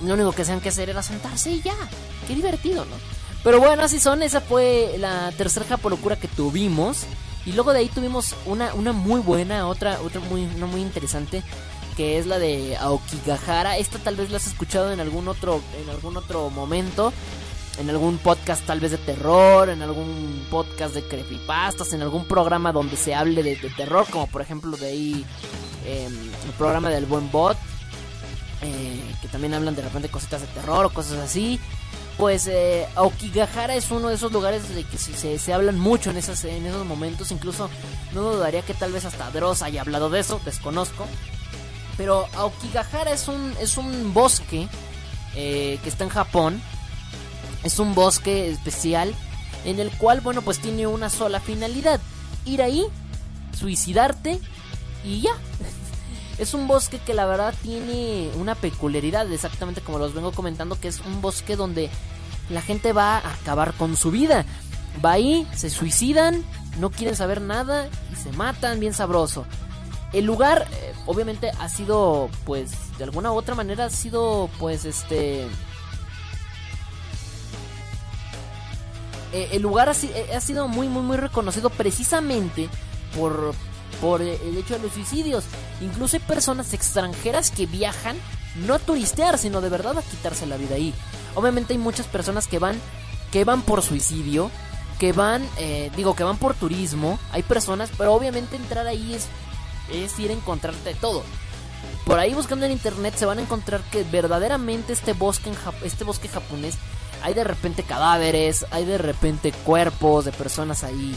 Lo 0.00 0.14
único 0.14 0.32
que 0.32 0.42
hacían 0.42 0.60
que 0.60 0.68
hacer 0.68 0.90
era 0.90 1.02
sentarse 1.02 1.50
y 1.50 1.60
ya. 1.60 1.74
Qué 2.26 2.34
divertido, 2.34 2.84
¿no? 2.84 2.96
Pero 3.42 3.58
bueno, 3.60 3.82
así 3.82 3.98
son. 3.98 4.22
Esa 4.22 4.40
fue 4.40 4.94
la 4.98 5.32
tercera 5.32 5.66
locura 5.82 6.16
que 6.16 6.28
tuvimos. 6.28 7.04
Y 7.44 7.52
luego 7.52 7.72
de 7.72 7.80
ahí 7.80 7.88
tuvimos 7.88 8.36
una, 8.46 8.72
una 8.74 8.92
muy 8.92 9.20
buena, 9.20 9.66
otra, 9.66 10.00
otra 10.02 10.20
muy, 10.20 10.46
no 10.46 10.68
muy 10.68 10.80
interesante 10.80 11.42
que 11.96 12.18
es 12.18 12.26
la 12.26 12.38
de 12.38 12.76
Aokigahara. 12.76 13.76
Esta 13.76 13.98
tal 13.98 14.16
vez 14.16 14.30
la 14.30 14.38
has 14.38 14.46
escuchado 14.46 14.92
en 14.92 15.00
algún 15.00 15.28
otro 15.28 15.60
en 15.82 15.90
algún 15.90 16.16
otro 16.16 16.50
momento, 16.50 17.12
en 17.78 17.90
algún 17.90 18.18
podcast 18.18 18.64
tal 18.66 18.80
vez 18.80 18.90
de 18.90 18.98
terror, 18.98 19.68
en 19.68 19.82
algún 19.82 20.46
podcast 20.50 20.94
de 20.94 21.02
creepypastas, 21.02 21.92
en 21.92 22.02
algún 22.02 22.26
programa 22.26 22.72
donde 22.72 22.96
se 22.96 23.14
hable 23.14 23.42
de, 23.42 23.56
terror, 23.76 24.06
como 24.10 24.26
por 24.26 24.42
ejemplo 24.42 24.76
de 24.76 24.86
ahí 24.86 25.24
em, 25.86 26.12
el 26.12 26.52
programa 26.58 26.90
del 26.90 27.06
buen 27.06 27.30
bot, 27.30 27.56
eh, 28.62 29.14
que 29.20 29.28
también 29.28 29.54
hablan 29.54 29.74
de 29.74 29.82
repente 29.82 30.08
cositas 30.08 30.40
de 30.40 30.46
terror 30.48 30.84
o 30.84 30.90
cosas 30.90 31.18
así. 31.18 31.58
Pues 32.18 32.46
eh, 32.46 32.86
Aokigahara 32.94 33.74
es 33.74 33.90
uno 33.90 34.08
de 34.08 34.16
esos 34.16 34.30
lugares 34.32 34.74
de 34.74 34.84
que 34.84 34.98
se, 34.98 35.38
se, 35.38 35.52
hablan 35.54 35.78
mucho 35.78 36.10
en, 36.10 36.18
esas, 36.18 36.44
en 36.44 36.66
esos 36.66 36.86
momentos. 36.86 37.32
Incluso 37.32 37.70
no 38.12 38.34
dudaría 38.34 38.62
que 38.62 38.74
tal 38.74 38.92
vez 38.92 39.06
hasta 39.06 39.30
Dross 39.30 39.62
haya 39.62 39.80
hablado 39.80 40.10
de 40.10 40.20
eso, 40.20 40.40
desconozco. 40.44 41.06
Pero 41.96 42.26
Aokigahara 42.34 43.12
es 43.12 43.28
un, 43.28 43.54
es 43.60 43.78
un 43.78 44.12
bosque 44.12 44.68
eh, 45.34 45.78
que 45.82 45.88
está 45.88 46.04
en 46.04 46.10
Japón. 46.10 46.62
Es 47.64 47.78
un 47.78 47.94
bosque 47.94 48.50
especial 48.50 49.14
en 49.64 49.78
el 49.78 49.90
cual, 49.90 50.20
bueno, 50.20 50.42
pues 50.42 50.58
tiene 50.58 50.86
una 50.86 51.10
sola 51.10 51.40
finalidad. 51.40 52.00
Ir 52.44 52.62
ahí, 52.62 52.84
suicidarte 53.58 54.40
y 55.04 55.20
ya. 55.22 55.32
Es 56.38 56.54
un 56.54 56.66
bosque 56.66 56.98
que 56.98 57.14
la 57.14 57.26
verdad 57.26 57.54
tiene 57.62 58.30
una 58.36 58.54
peculiaridad, 58.54 59.30
exactamente 59.30 59.80
como 59.82 59.98
los 59.98 60.14
vengo 60.14 60.32
comentando, 60.32 60.80
que 60.80 60.88
es 60.88 61.00
un 61.00 61.20
bosque 61.20 61.56
donde 61.56 61.90
la 62.48 62.62
gente 62.62 62.92
va 62.92 63.18
a 63.18 63.34
acabar 63.34 63.74
con 63.74 63.96
su 63.96 64.10
vida. 64.10 64.44
Va 65.04 65.12
ahí, 65.12 65.46
se 65.54 65.70
suicidan, 65.70 66.42
no 66.78 66.90
quieren 66.90 67.16
saber 67.16 67.42
nada 67.42 67.88
y 68.12 68.16
se 68.16 68.32
matan 68.32 68.80
bien 68.80 68.94
sabroso. 68.94 69.44
El 70.12 70.24
lugar, 70.24 70.66
eh, 70.72 70.94
obviamente, 71.06 71.50
ha 71.58 71.68
sido, 71.68 72.28
pues, 72.44 72.72
de 72.98 73.04
alguna 73.04 73.30
u 73.30 73.36
otra 73.36 73.54
manera, 73.54 73.86
ha 73.86 73.90
sido, 73.90 74.50
pues, 74.58 74.84
este... 74.84 75.46
Eh, 79.32 79.50
el 79.52 79.62
lugar 79.62 79.88
ha, 79.88 79.92
eh, 79.92 80.34
ha, 80.34 80.40
sido 80.40 80.68
muy, 80.68 80.88
muy, 80.88 81.02
muy 81.02 81.16
reconocido 81.16 81.70
precisamente 81.70 82.68
por, 83.16 83.54
por 84.00 84.22
el 84.22 84.56
hecho 84.56 84.74
de 84.74 84.84
los 84.84 84.92
suicidios. 84.92 85.44
Incluso 85.80 86.16
hay 86.16 86.22
personas 86.22 86.72
extranjeras 86.74 87.50
que 87.50 87.66
viajan 87.66 88.16
no 88.66 88.74
a 88.74 88.78
turistear, 88.78 89.38
sino 89.38 89.60
de 89.60 89.70
verdad 89.70 89.96
a 89.98 90.02
quitarse 90.02 90.46
la 90.46 90.56
vida 90.56 90.74
ahí. 90.74 90.94
Obviamente 91.34 91.72
hay 91.72 91.78
muchas 91.78 92.06
personas 92.06 92.46
que 92.46 92.58
van, 92.58 92.78
que 93.30 93.44
van 93.44 93.62
por 93.62 93.82
suicidio, 93.82 94.50
que 94.98 95.12
van, 95.12 95.42
digo, 95.96 96.14
que 96.14 96.22
van 96.22 96.36
por 96.36 96.54
turismo. 96.54 97.18
Hay 97.32 97.42
personas, 97.42 97.90
pero 97.96 98.12
obviamente 98.12 98.56
entrar 98.56 98.86
ahí 98.86 99.14
es 99.14 99.26
es 99.90 100.18
ir 100.18 100.30
a 100.30 100.34
encontrarte 100.34 100.94
todo. 100.94 101.22
Por 102.04 102.18
ahí 102.18 102.34
buscando 102.34 102.66
en 102.66 102.72
internet 102.72 103.14
se 103.16 103.26
van 103.26 103.38
a 103.38 103.42
encontrar 103.42 103.80
que 103.90 104.04
verdaderamente 104.04 104.92
este 104.92 105.12
bosque, 105.12 105.50
en 105.50 105.56
este 105.84 106.04
bosque 106.04 106.28
japonés 106.28 106.76
hay 107.22 107.34
de 107.34 107.44
repente 107.44 107.82
cadáveres, 107.82 108.66
hay 108.70 108.84
de 108.84 108.98
repente 108.98 109.52
cuerpos 109.52 110.24
de 110.24 110.32
personas 110.32 110.84
ahí 110.84 111.14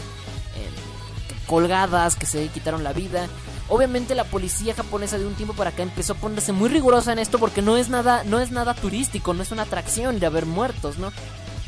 em, 0.56 1.46
colgadas 1.46 2.16
que 2.16 2.26
se 2.26 2.48
quitaron 2.48 2.84
la 2.84 2.92
vida. 2.92 3.26
Obviamente 3.68 4.14
la 4.14 4.24
policía 4.24 4.74
japonesa 4.74 5.18
de 5.18 5.26
un 5.26 5.34
tiempo 5.34 5.54
para 5.54 5.70
acá 5.70 5.82
empezó 5.82 6.12
a 6.12 6.16
ponerse 6.16 6.52
muy 6.52 6.68
rigurosa 6.68 7.12
en 7.12 7.18
esto 7.18 7.38
porque 7.38 7.62
no 7.62 7.76
es 7.76 7.88
nada, 7.88 8.22
no 8.24 8.38
es 8.38 8.52
nada 8.52 8.74
turístico, 8.74 9.34
no 9.34 9.42
es 9.42 9.50
una 9.50 9.62
atracción 9.62 10.20
de 10.20 10.26
haber 10.26 10.46
muertos, 10.46 10.98
¿no? 10.98 11.12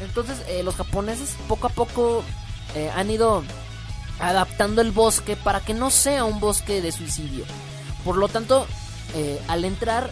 Entonces 0.00 0.38
eh, 0.48 0.62
los 0.62 0.76
japoneses 0.76 1.34
poco 1.48 1.66
a 1.66 1.70
poco 1.70 2.22
eh, 2.76 2.90
han 2.94 3.10
ido 3.10 3.42
adaptando 4.20 4.80
el 4.80 4.92
bosque 4.92 5.36
para 5.36 5.60
que 5.60 5.74
no 5.74 5.90
sea 5.90 6.24
un 6.24 6.38
bosque 6.38 6.80
de 6.80 6.92
suicidio. 6.92 7.44
Por 8.04 8.16
lo 8.16 8.28
tanto, 8.28 8.66
eh, 9.14 9.40
al 9.48 9.64
entrar 9.64 10.10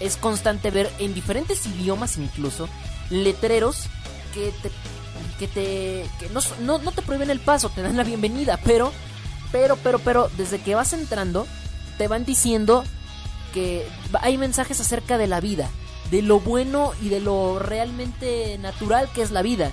es 0.00 0.16
constante 0.16 0.70
ver 0.70 0.90
en 0.98 1.14
diferentes 1.14 1.66
idiomas 1.66 2.16
incluso 2.16 2.68
letreros 3.10 3.86
que 4.32 4.52
te 4.62 4.70
que 5.38 5.48
te 5.48 6.06
que 6.18 6.28
no, 6.30 6.40
no, 6.60 6.78
no 6.78 6.92
te 6.92 7.02
prohíben 7.02 7.30
el 7.30 7.40
paso, 7.40 7.68
te 7.68 7.82
dan 7.82 7.96
la 7.96 8.04
bienvenida, 8.04 8.58
pero 8.64 8.92
pero 9.52 9.76
pero 9.76 9.98
pero 9.98 10.30
desde 10.36 10.60
que 10.60 10.74
vas 10.74 10.92
entrando 10.92 11.46
te 11.98 12.08
van 12.08 12.24
diciendo 12.24 12.84
que 13.52 13.86
hay 14.20 14.36
mensajes 14.36 14.80
acerca 14.80 15.16
de 15.18 15.28
la 15.28 15.40
vida, 15.40 15.70
de 16.10 16.22
lo 16.22 16.40
bueno 16.40 16.92
y 17.00 17.08
de 17.08 17.20
lo 17.20 17.58
realmente 17.58 18.58
natural 18.58 19.08
que 19.14 19.22
es 19.22 19.30
la 19.30 19.42
vida. 19.42 19.70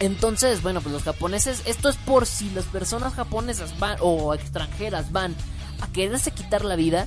Entonces, 0.00 0.62
bueno, 0.62 0.80
pues 0.80 0.92
los 0.92 1.02
japoneses, 1.02 1.62
esto 1.66 1.88
es 1.88 1.96
por 1.96 2.24
si 2.24 2.50
las 2.50 2.64
personas 2.66 3.14
japonesas 3.14 3.78
van 3.78 3.98
o 4.00 4.32
extranjeras 4.32 5.10
van 5.12 5.34
a 5.80 5.88
quererse 5.88 6.30
quitar 6.30 6.64
la 6.64 6.76
vida. 6.76 7.06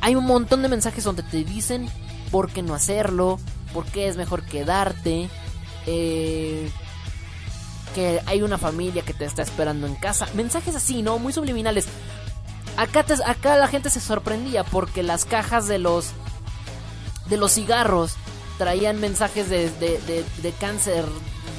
Hay 0.00 0.14
un 0.14 0.24
montón 0.24 0.62
de 0.62 0.68
mensajes 0.68 1.04
donde 1.04 1.24
te 1.24 1.44
dicen 1.44 1.88
por 2.30 2.50
qué 2.50 2.62
no 2.62 2.74
hacerlo, 2.74 3.40
por 3.72 3.84
qué 3.86 4.08
es 4.08 4.16
mejor 4.16 4.42
quedarte, 4.42 5.28
eh, 5.86 6.70
que 7.94 8.20
hay 8.26 8.42
una 8.42 8.58
familia 8.58 9.02
que 9.02 9.14
te 9.14 9.24
está 9.24 9.42
esperando 9.42 9.86
en 9.86 9.94
casa. 9.94 10.28
Mensajes 10.34 10.74
así, 10.74 11.02
¿no? 11.02 11.18
Muy 11.18 11.32
subliminales. 11.32 11.86
Acá, 12.76 13.04
acá 13.24 13.56
la 13.56 13.68
gente 13.68 13.90
se 13.90 14.00
sorprendía 14.00 14.64
porque 14.64 15.02
las 15.02 15.24
cajas 15.24 15.66
de 15.66 15.78
los 15.78 16.12
de 17.28 17.36
los 17.36 17.52
cigarros 17.52 18.14
traían 18.58 19.00
mensajes 19.00 19.48
de, 19.48 19.70
de, 19.70 20.24
de 20.42 20.52
cáncer 20.52 21.04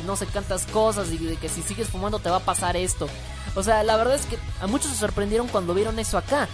no 0.08 0.16
sé 0.16 0.26
cuántas 0.26 0.66
cosas 0.66 1.12
y 1.12 1.18
de 1.18 1.36
que 1.36 1.50
si 1.50 1.62
sigues 1.62 1.90
fumando 1.90 2.18
te 2.20 2.30
va 2.30 2.38
a 2.38 2.46
pasar 2.46 2.78
esto. 2.78 3.08
O 3.56 3.62
sea, 3.62 3.84
la 3.84 3.98
verdad 3.98 4.16
es 4.16 4.26
que 4.26 4.38
a 4.62 4.68
muchos 4.68 4.92
se 4.92 4.98
sorprendieron 4.98 5.48
cuando 5.48 5.74
vieron 5.74 6.00
eso 6.00 6.18
acá. 6.18 6.48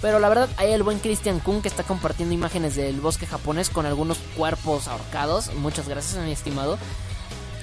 Pero 0.00 0.18
la 0.18 0.28
verdad, 0.28 0.48
hay 0.56 0.72
el 0.72 0.82
buen 0.82 0.98
Christian 0.98 1.40
Kun 1.40 1.60
que 1.60 1.68
está 1.68 1.82
compartiendo 1.82 2.34
imágenes 2.34 2.74
del 2.74 3.00
bosque 3.00 3.26
japonés 3.26 3.68
con 3.68 3.84
algunos 3.84 4.18
cuerpos 4.36 4.88
ahorcados. 4.88 5.54
Muchas 5.54 5.88
gracias, 5.88 6.24
mi 6.24 6.32
estimado. 6.32 6.78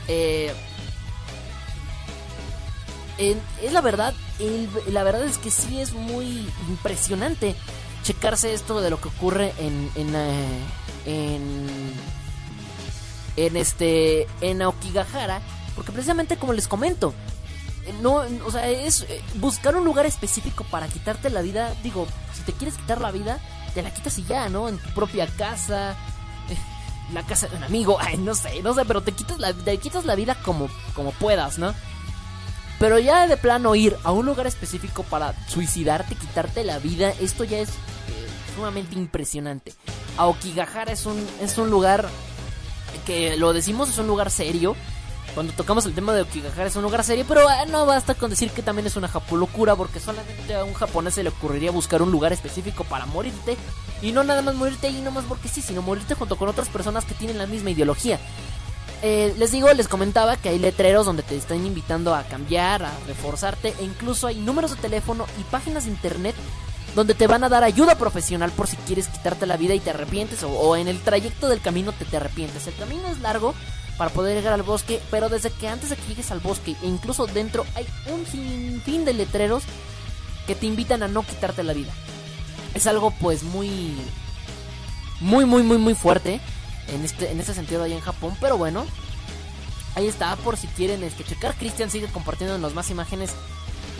Eh, 0.07 0.53
es 3.17 3.73
la 3.73 3.81
verdad, 3.81 4.13
la 4.91 5.03
verdad 5.03 5.25
es 5.25 5.37
que 5.39 5.49
sí 5.49 5.79
es 5.79 5.93
muy 5.93 6.47
impresionante 6.69 7.55
checarse 8.03 8.53
esto 8.53 8.79
de 8.79 8.89
lo 8.89 9.01
que 9.01 9.07
ocurre 9.07 9.53
en 9.57 9.89
en, 9.95 10.15
eh, 10.15 10.59
en 11.05 11.67
en 13.35 13.57
este 13.57 14.27
en 14.41 14.61
Aokigahara 14.61 15.41
porque 15.75 15.91
precisamente 15.91 16.37
como 16.37 16.53
les 16.53 16.67
comento 16.67 17.13
no 18.01 18.23
o 18.45 18.51
sea 18.51 18.69
es 18.69 19.01
eh, 19.03 19.21
buscar 19.35 19.75
un 19.75 19.85
lugar 19.85 20.05
específico 20.05 20.65
para 20.65 20.87
quitarte 20.87 21.29
la 21.29 21.41
vida 21.41 21.73
digo 21.83 22.07
si 22.33 22.43
te 22.43 22.53
quieres 22.53 22.75
quitar 22.77 23.01
la 23.01 23.11
vida 23.11 23.39
te 23.73 23.81
la 23.81 23.93
quitas 23.93 24.17
y 24.19 24.23
ya 24.23 24.49
no 24.49 24.69
en 24.69 24.77
tu 24.77 24.89
propia 24.89 25.27
casa 25.27 25.91
eh, 26.49 26.57
la 27.13 27.23
casa 27.23 27.47
de 27.47 27.57
un 27.57 27.63
amigo 27.63 27.97
ay 28.01 28.17
no 28.17 28.35
sé 28.35 28.61
no 28.61 28.73
sé 28.73 28.85
pero 28.85 29.01
te 29.01 29.11
quitas 29.11 29.39
la 29.39 29.53
te 29.53 29.77
quitas 29.77 30.05
la 30.05 30.15
vida 30.15 30.35
como 30.43 30.69
como 30.95 31.11
puedas 31.11 31.57
no 31.57 31.73
pero 32.79 32.99
ya 32.99 33.27
de 33.27 33.37
plano 33.37 33.75
ir 33.75 33.97
a 34.03 34.11
un 34.11 34.25
lugar 34.25 34.45
específico 34.45 35.03
para 35.03 35.33
suicidarte, 35.47 36.15
quitarte 36.15 36.63
la 36.63 36.77
vida, 36.77 37.11
esto 37.19 37.43
ya 37.43 37.57
es 37.57 37.69
eh, 37.69 37.73
sumamente 38.55 38.95
impresionante. 38.95 39.73
Aokigahara 40.17 40.91
es 40.91 41.05
un, 41.07 41.25
es 41.41 41.57
un 41.57 41.71
lugar 41.71 42.07
que 43.05 43.35
lo 43.37 43.53
decimos, 43.53 43.89
es 43.89 43.97
un 43.97 44.07
lugar 44.07 44.29
serio. 44.29 44.75
Cuando 45.37 45.53
tocamos 45.53 45.85
el 45.85 45.93
tema 45.93 46.15
de 46.15 46.21
Aokigahara 46.21 46.65
es 46.65 46.75
un 46.77 46.81
lugar 46.81 47.03
serio, 47.03 47.23
pero 47.27 47.47
eh, 47.47 47.67
no 47.69 47.85
basta 47.85 48.15
con 48.15 48.31
decir 48.31 48.49
que 48.49 48.63
también 48.63 48.87
es 48.87 48.95
una 48.95 49.07
japolocura, 49.07 49.75
porque 49.75 49.99
solamente 49.99 50.55
a 50.55 50.63
un 50.63 50.73
japonés 50.73 51.13
se 51.13 51.21
le 51.21 51.29
ocurriría 51.29 51.69
buscar 51.69 52.01
un 52.01 52.09
lugar 52.09 52.33
específico 52.33 52.83
para 52.85 53.05
morirte. 53.05 53.55
Y 54.01 54.13
no 54.13 54.23
nada 54.23 54.41
más 54.41 54.55
morirte 54.55 54.87
ahí 54.87 54.99
nomás 54.99 55.25
porque 55.25 55.47
sí, 55.47 55.61
sino 55.61 55.83
morirte 55.83 56.15
junto 56.15 56.37
con 56.37 56.49
otras 56.49 56.69
personas 56.69 57.05
que 57.05 57.13
tienen 57.13 57.37
la 57.37 57.45
misma 57.45 57.69
ideología. 57.69 58.19
Eh, 59.03 59.35
les 59.37 59.51
digo, 59.51 59.71
les 59.71 59.87
comentaba 59.87 60.37
que 60.37 60.49
hay 60.49 60.57
letreros 60.57 61.05
donde 61.05 61.21
te 61.21 61.35
están 61.35 61.63
invitando 61.63 62.15
a 62.15 62.23
cambiar, 62.23 62.81
a 62.81 62.91
reforzarte, 63.05 63.75
e 63.79 63.83
incluso 63.83 64.25
hay 64.25 64.39
números 64.39 64.71
de 64.71 64.77
teléfono 64.77 65.27
y 65.39 65.43
páginas 65.43 65.83
de 65.83 65.91
internet 65.91 66.35
donde 66.95 67.13
te 67.13 67.27
van 67.27 67.43
a 67.43 67.49
dar 67.49 67.63
ayuda 67.63 67.93
profesional 67.93 68.49
por 68.49 68.65
si 68.65 68.75
quieres 68.75 69.07
quitarte 69.07 69.45
la 69.45 69.55
vida 69.55 69.75
y 69.75 69.79
te 69.79 69.91
arrepientes, 69.91 70.41
o, 70.41 70.49
o 70.49 70.75
en 70.75 70.87
el 70.87 70.99
trayecto 70.99 71.47
del 71.47 71.61
camino 71.61 71.91
te, 71.91 72.05
te 72.05 72.17
arrepientes. 72.17 72.65
El 72.65 72.75
camino 72.75 73.07
es 73.07 73.19
largo 73.19 73.53
para 73.97 74.11
poder 74.11 74.35
llegar 74.35 74.53
al 74.53 74.63
bosque, 74.63 75.01
pero 75.09 75.29
desde 75.29 75.49
que 75.51 75.67
antes 75.67 75.89
de 75.89 75.95
que 75.95 76.07
llegues 76.07 76.31
al 76.31 76.39
bosque, 76.39 76.75
e 76.83 76.87
incluso 76.87 77.25
dentro, 77.25 77.65
hay 77.75 77.85
un 78.11 78.25
sinfín 78.25 79.05
de 79.05 79.13
letreros 79.13 79.63
que 80.45 80.55
te 80.55 80.65
invitan 80.65 81.03
a 81.03 81.07
no 81.07 81.23
quitarte 81.23 81.63
la 81.63 81.73
vida. 81.73 81.91
Es 82.73 82.87
algo 82.87 83.11
pues 83.11 83.43
muy 83.43 83.93
muy 85.19 85.45
muy 85.45 85.63
muy 85.63 85.77
muy 85.77 85.95
fuerte 85.95 86.39
en 86.87 87.03
este 87.03 87.31
en 87.31 87.39
este 87.39 87.53
sentido 87.53 87.83
allá 87.83 87.95
en 87.95 88.01
Japón, 88.01 88.37
pero 88.39 88.57
bueno, 88.57 88.85
ahí 89.95 90.07
está 90.07 90.35
por 90.37 90.57
si 90.57 90.67
quieren 90.67 91.03
este 91.03 91.23
checar. 91.23 91.55
Cristian 91.55 91.89
sigue 91.89 92.07
compartiéndonos 92.07 92.73
más 92.73 92.89
imágenes 92.91 93.31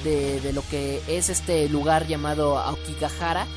de, 0.04 0.40
de 0.42 0.54
lo 0.54 0.62
que 0.70 1.02
es 1.08 1.30
este 1.30 1.68
lugar 1.70 2.08
llamado 2.08 2.60
Aokigahara. 2.60 3.48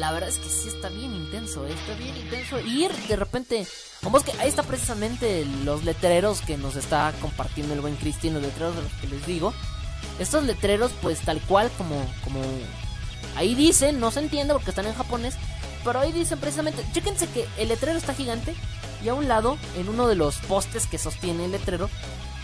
La 0.00 0.12
verdad 0.12 0.30
es 0.30 0.38
que 0.38 0.48
sí 0.48 0.68
está 0.68 0.88
bien 0.88 1.14
intenso, 1.14 1.66
¿eh? 1.66 1.74
está 1.74 1.92
bien 1.94 2.16
intenso. 2.16 2.58
Y 2.58 2.86
ir 2.86 2.92
de 3.06 3.16
repente, 3.16 3.66
como 4.02 4.16
es 4.16 4.24
que 4.24 4.32
ahí 4.40 4.48
está 4.48 4.62
precisamente 4.62 5.44
los 5.62 5.84
letreros 5.84 6.40
que 6.40 6.56
nos 6.56 6.74
está 6.76 7.12
compartiendo 7.20 7.74
el 7.74 7.82
buen 7.82 7.96
Cristian, 7.96 8.32
los 8.32 8.42
letreros 8.42 8.76
de 8.76 8.82
los 8.82 8.92
que 8.92 9.08
les 9.08 9.26
digo. 9.26 9.52
Estos 10.18 10.44
letreros, 10.44 10.90
pues 11.02 11.20
tal 11.20 11.38
cual 11.42 11.70
como, 11.76 11.96
como 12.24 12.40
ahí 13.36 13.54
dicen, 13.54 14.00
no 14.00 14.10
se 14.10 14.20
entiende 14.20 14.54
porque 14.54 14.70
están 14.70 14.86
en 14.86 14.94
japonés, 14.94 15.34
pero 15.84 16.00
ahí 16.00 16.12
dicen 16.12 16.38
precisamente, 16.38 16.82
chéquense 16.92 17.26
que 17.28 17.46
el 17.58 17.68
letrero 17.68 17.98
está 17.98 18.14
gigante 18.14 18.54
y 19.04 19.10
a 19.10 19.14
un 19.14 19.28
lado, 19.28 19.58
en 19.76 19.86
uno 19.90 20.08
de 20.08 20.14
los 20.14 20.38
postes 20.38 20.86
que 20.86 20.96
sostiene 20.96 21.44
el 21.44 21.52
letrero, 21.52 21.90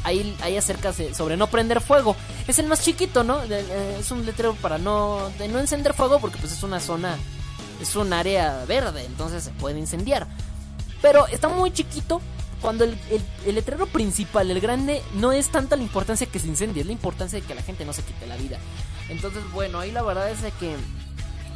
ahí, 0.04 0.36
ahí 0.42 0.58
acerca 0.58 0.92
sobre 0.92 1.38
no 1.38 1.46
prender 1.46 1.80
fuego. 1.80 2.16
Es 2.46 2.58
el 2.58 2.66
más 2.66 2.82
chiquito, 2.82 3.24
¿no? 3.24 3.42
Eh, 3.44 3.96
es 3.98 4.10
un 4.10 4.26
letrero 4.26 4.54
para 4.56 4.76
no, 4.76 5.30
de 5.38 5.48
no 5.48 5.58
encender 5.58 5.94
fuego 5.94 6.18
porque 6.20 6.36
pues 6.36 6.52
es 6.52 6.62
una 6.62 6.80
zona, 6.80 7.16
es 7.80 7.94
un 7.96 8.12
área 8.12 8.64
verde, 8.66 9.04
entonces 9.04 9.44
se 9.44 9.50
puede 9.50 9.78
incendiar. 9.78 10.26
Pero 11.02 11.26
está 11.28 11.48
muy 11.48 11.70
chiquito. 11.72 12.20
Cuando 12.60 12.84
el, 12.84 12.98
el- 13.44 13.54
letrero 13.54 13.86
principal, 13.86 14.50
el 14.50 14.60
grande, 14.60 15.02
no 15.14 15.30
es 15.30 15.50
tanta 15.50 15.76
la 15.76 15.82
importancia 15.82 16.26
que 16.26 16.38
se 16.38 16.46
incendie, 16.48 16.80
es 16.80 16.86
la 16.86 16.92
importancia 16.92 17.38
de 17.38 17.46
que 17.46 17.54
la 17.54 17.62
gente 17.62 17.84
no 17.84 17.92
se 17.92 18.02
quite 18.02 18.26
la 18.26 18.36
vida. 18.36 18.58
Entonces, 19.10 19.42
bueno, 19.52 19.78
ahí 19.78 19.92
la 19.92 20.02
verdad 20.02 20.30
es 20.30 20.40
de 20.40 20.50
que 20.52 20.74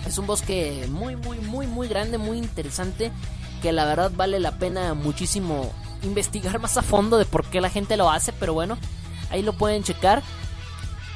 es 0.06 0.18
un 0.18 0.26
bosque 0.26 0.86
muy, 0.90 1.16
muy, 1.16 1.38
muy, 1.38 1.66
muy 1.66 1.88
grande, 1.88 2.18
muy 2.18 2.36
interesante. 2.38 3.10
Que 3.62 3.72
la 3.72 3.86
verdad 3.86 4.12
vale 4.14 4.40
la 4.40 4.52
pena 4.58 4.92
muchísimo 4.94 5.72
investigar 6.02 6.58
más 6.60 6.76
a 6.76 6.82
fondo 6.82 7.16
de 7.18 7.24
por 7.24 7.44
qué 7.46 7.60
la 7.62 7.70
gente 7.70 7.96
lo 7.96 8.10
hace. 8.10 8.32
Pero 8.34 8.52
bueno, 8.52 8.76
ahí 9.30 9.42
lo 9.42 9.54
pueden 9.54 9.82
checar. 9.82 10.22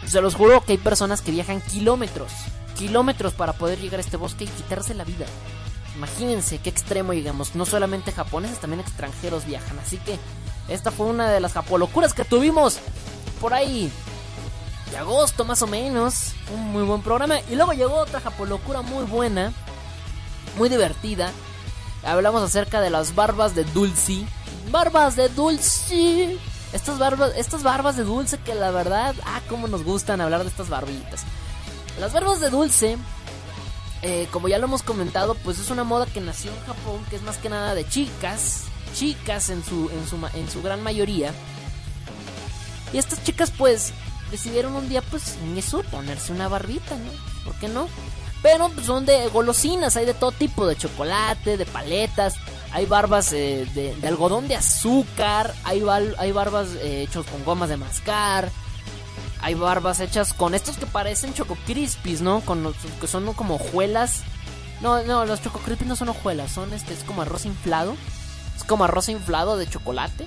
Se 0.06 0.20
los 0.22 0.34
juro 0.34 0.62
que 0.64 0.72
hay 0.72 0.78
personas 0.78 1.20
que 1.20 1.30
viajan 1.30 1.60
kilómetros, 1.60 2.32
kilómetros 2.76 3.32
para 3.32 3.52
poder 3.52 3.78
llegar 3.80 3.98
a 4.00 4.02
este 4.02 4.16
bosque 4.16 4.44
y 4.44 4.48
quitarse 4.48 4.94
la 4.94 5.04
vida. 5.04 5.26
Imagínense 5.96 6.58
qué 6.58 6.70
extremo 6.70 7.12
llegamos. 7.12 7.54
No 7.54 7.66
solamente 7.66 8.12
japoneses, 8.12 8.58
también 8.58 8.80
extranjeros 8.80 9.46
viajan. 9.46 9.78
Así 9.78 9.98
que 9.98 10.18
esta 10.68 10.90
fue 10.90 11.06
una 11.06 11.30
de 11.30 11.40
las 11.40 11.52
japolocuras 11.52 12.14
que 12.14 12.24
tuvimos 12.24 12.78
por 13.40 13.54
ahí 13.54 13.90
de 14.90 14.96
agosto 14.96 15.44
más 15.44 15.62
o 15.62 15.66
menos. 15.66 16.32
Un 16.52 16.72
muy 16.72 16.82
buen 16.82 17.02
programa. 17.02 17.40
Y 17.50 17.54
luego 17.54 17.72
llegó 17.72 17.96
otra 17.96 18.20
japolocura 18.20 18.82
muy 18.82 19.04
buena, 19.04 19.52
muy 20.56 20.68
divertida. 20.68 21.30
Hablamos 22.04 22.42
acerca 22.42 22.80
de 22.80 22.90
las 22.90 23.14
barbas 23.14 23.54
de 23.54 23.64
Dulce. 23.64 24.26
Barbas 24.70 25.16
de 25.16 25.28
Dulce. 25.28 26.38
Estas 26.72 26.98
barbas, 26.98 27.32
estas 27.36 27.62
barbas 27.62 27.96
de 27.96 28.02
Dulce 28.02 28.38
que 28.38 28.54
la 28.54 28.72
verdad, 28.72 29.14
ah, 29.24 29.40
cómo 29.48 29.68
nos 29.68 29.84
gustan 29.84 30.20
hablar 30.20 30.42
de 30.42 30.48
estas 30.48 30.68
barbitas. 30.68 31.24
Las 31.98 32.12
barbas 32.12 32.40
de 32.40 32.50
Dulce, 32.50 32.98
eh, 34.02 34.28
como 34.30 34.48
ya 34.48 34.58
lo 34.58 34.66
hemos 34.66 34.82
comentado, 34.82 35.34
pues 35.34 35.58
es 35.58 35.70
una 35.70 35.84
moda 35.84 36.06
que 36.06 36.20
nació 36.20 36.50
en 36.50 36.66
Japón, 36.66 37.04
que 37.08 37.16
es 37.16 37.22
más 37.22 37.38
que 37.38 37.48
nada 37.48 37.74
de 37.74 37.88
chicas, 37.88 38.64
chicas 38.94 39.50
en 39.50 39.64
su, 39.64 39.90
en 39.90 40.06
su, 40.06 40.18
en 40.34 40.50
su 40.50 40.62
gran 40.62 40.82
mayoría. 40.82 41.32
Y 42.92 42.98
estas 42.98 43.22
chicas 43.22 43.50
pues 43.56 43.92
decidieron 44.30 44.74
un 44.74 44.88
día 44.88 45.02
pues 45.02 45.36
en 45.42 45.56
eso 45.56 45.82
ponerse 45.84 46.32
una 46.32 46.48
barbita, 46.48 46.96
¿no? 46.96 47.44
¿Por 47.44 47.54
qué 47.60 47.68
no? 47.68 47.88
Pero 48.42 48.68
pues, 48.68 48.86
son 48.86 49.06
de 49.06 49.28
golosinas, 49.28 49.96
hay 49.96 50.04
de 50.04 50.14
todo 50.14 50.32
tipo, 50.32 50.66
de 50.66 50.76
chocolate, 50.76 51.56
de 51.56 51.64
paletas, 51.64 52.34
hay 52.72 52.86
barbas 52.86 53.32
eh, 53.32 53.66
de, 53.74 53.94
de 53.94 54.08
algodón 54.08 54.48
de 54.48 54.56
azúcar, 54.56 55.54
hay, 55.64 55.82
hay 56.18 56.32
barbas 56.32 56.68
eh, 56.80 57.02
hechos 57.02 57.24
con 57.26 57.44
gomas 57.44 57.68
de 57.68 57.76
mascar, 57.76 58.50
hay 59.44 59.52
barbas 59.52 60.00
hechas 60.00 60.32
con 60.32 60.54
estos 60.54 60.78
que 60.78 60.86
parecen 60.86 61.34
choco 61.34 61.58
crispies, 61.66 62.22
¿no? 62.22 62.40
Con 62.40 62.62
los 62.62 62.74
que 62.98 63.06
son 63.06 63.30
como 63.34 63.56
hojuelas. 63.56 64.22
No, 64.80 65.02
no, 65.02 65.26
los 65.26 65.42
choco 65.42 65.58
crispies 65.58 65.86
no 65.86 65.96
son 65.96 66.08
hojuelas, 66.08 66.50
son 66.50 66.72
este, 66.72 66.94
es 66.94 67.04
como 67.04 67.20
arroz 67.20 67.44
inflado. 67.44 67.94
Es 68.56 68.64
como 68.64 68.84
arroz 68.84 69.10
inflado 69.10 69.58
de 69.58 69.68
chocolate. 69.68 70.26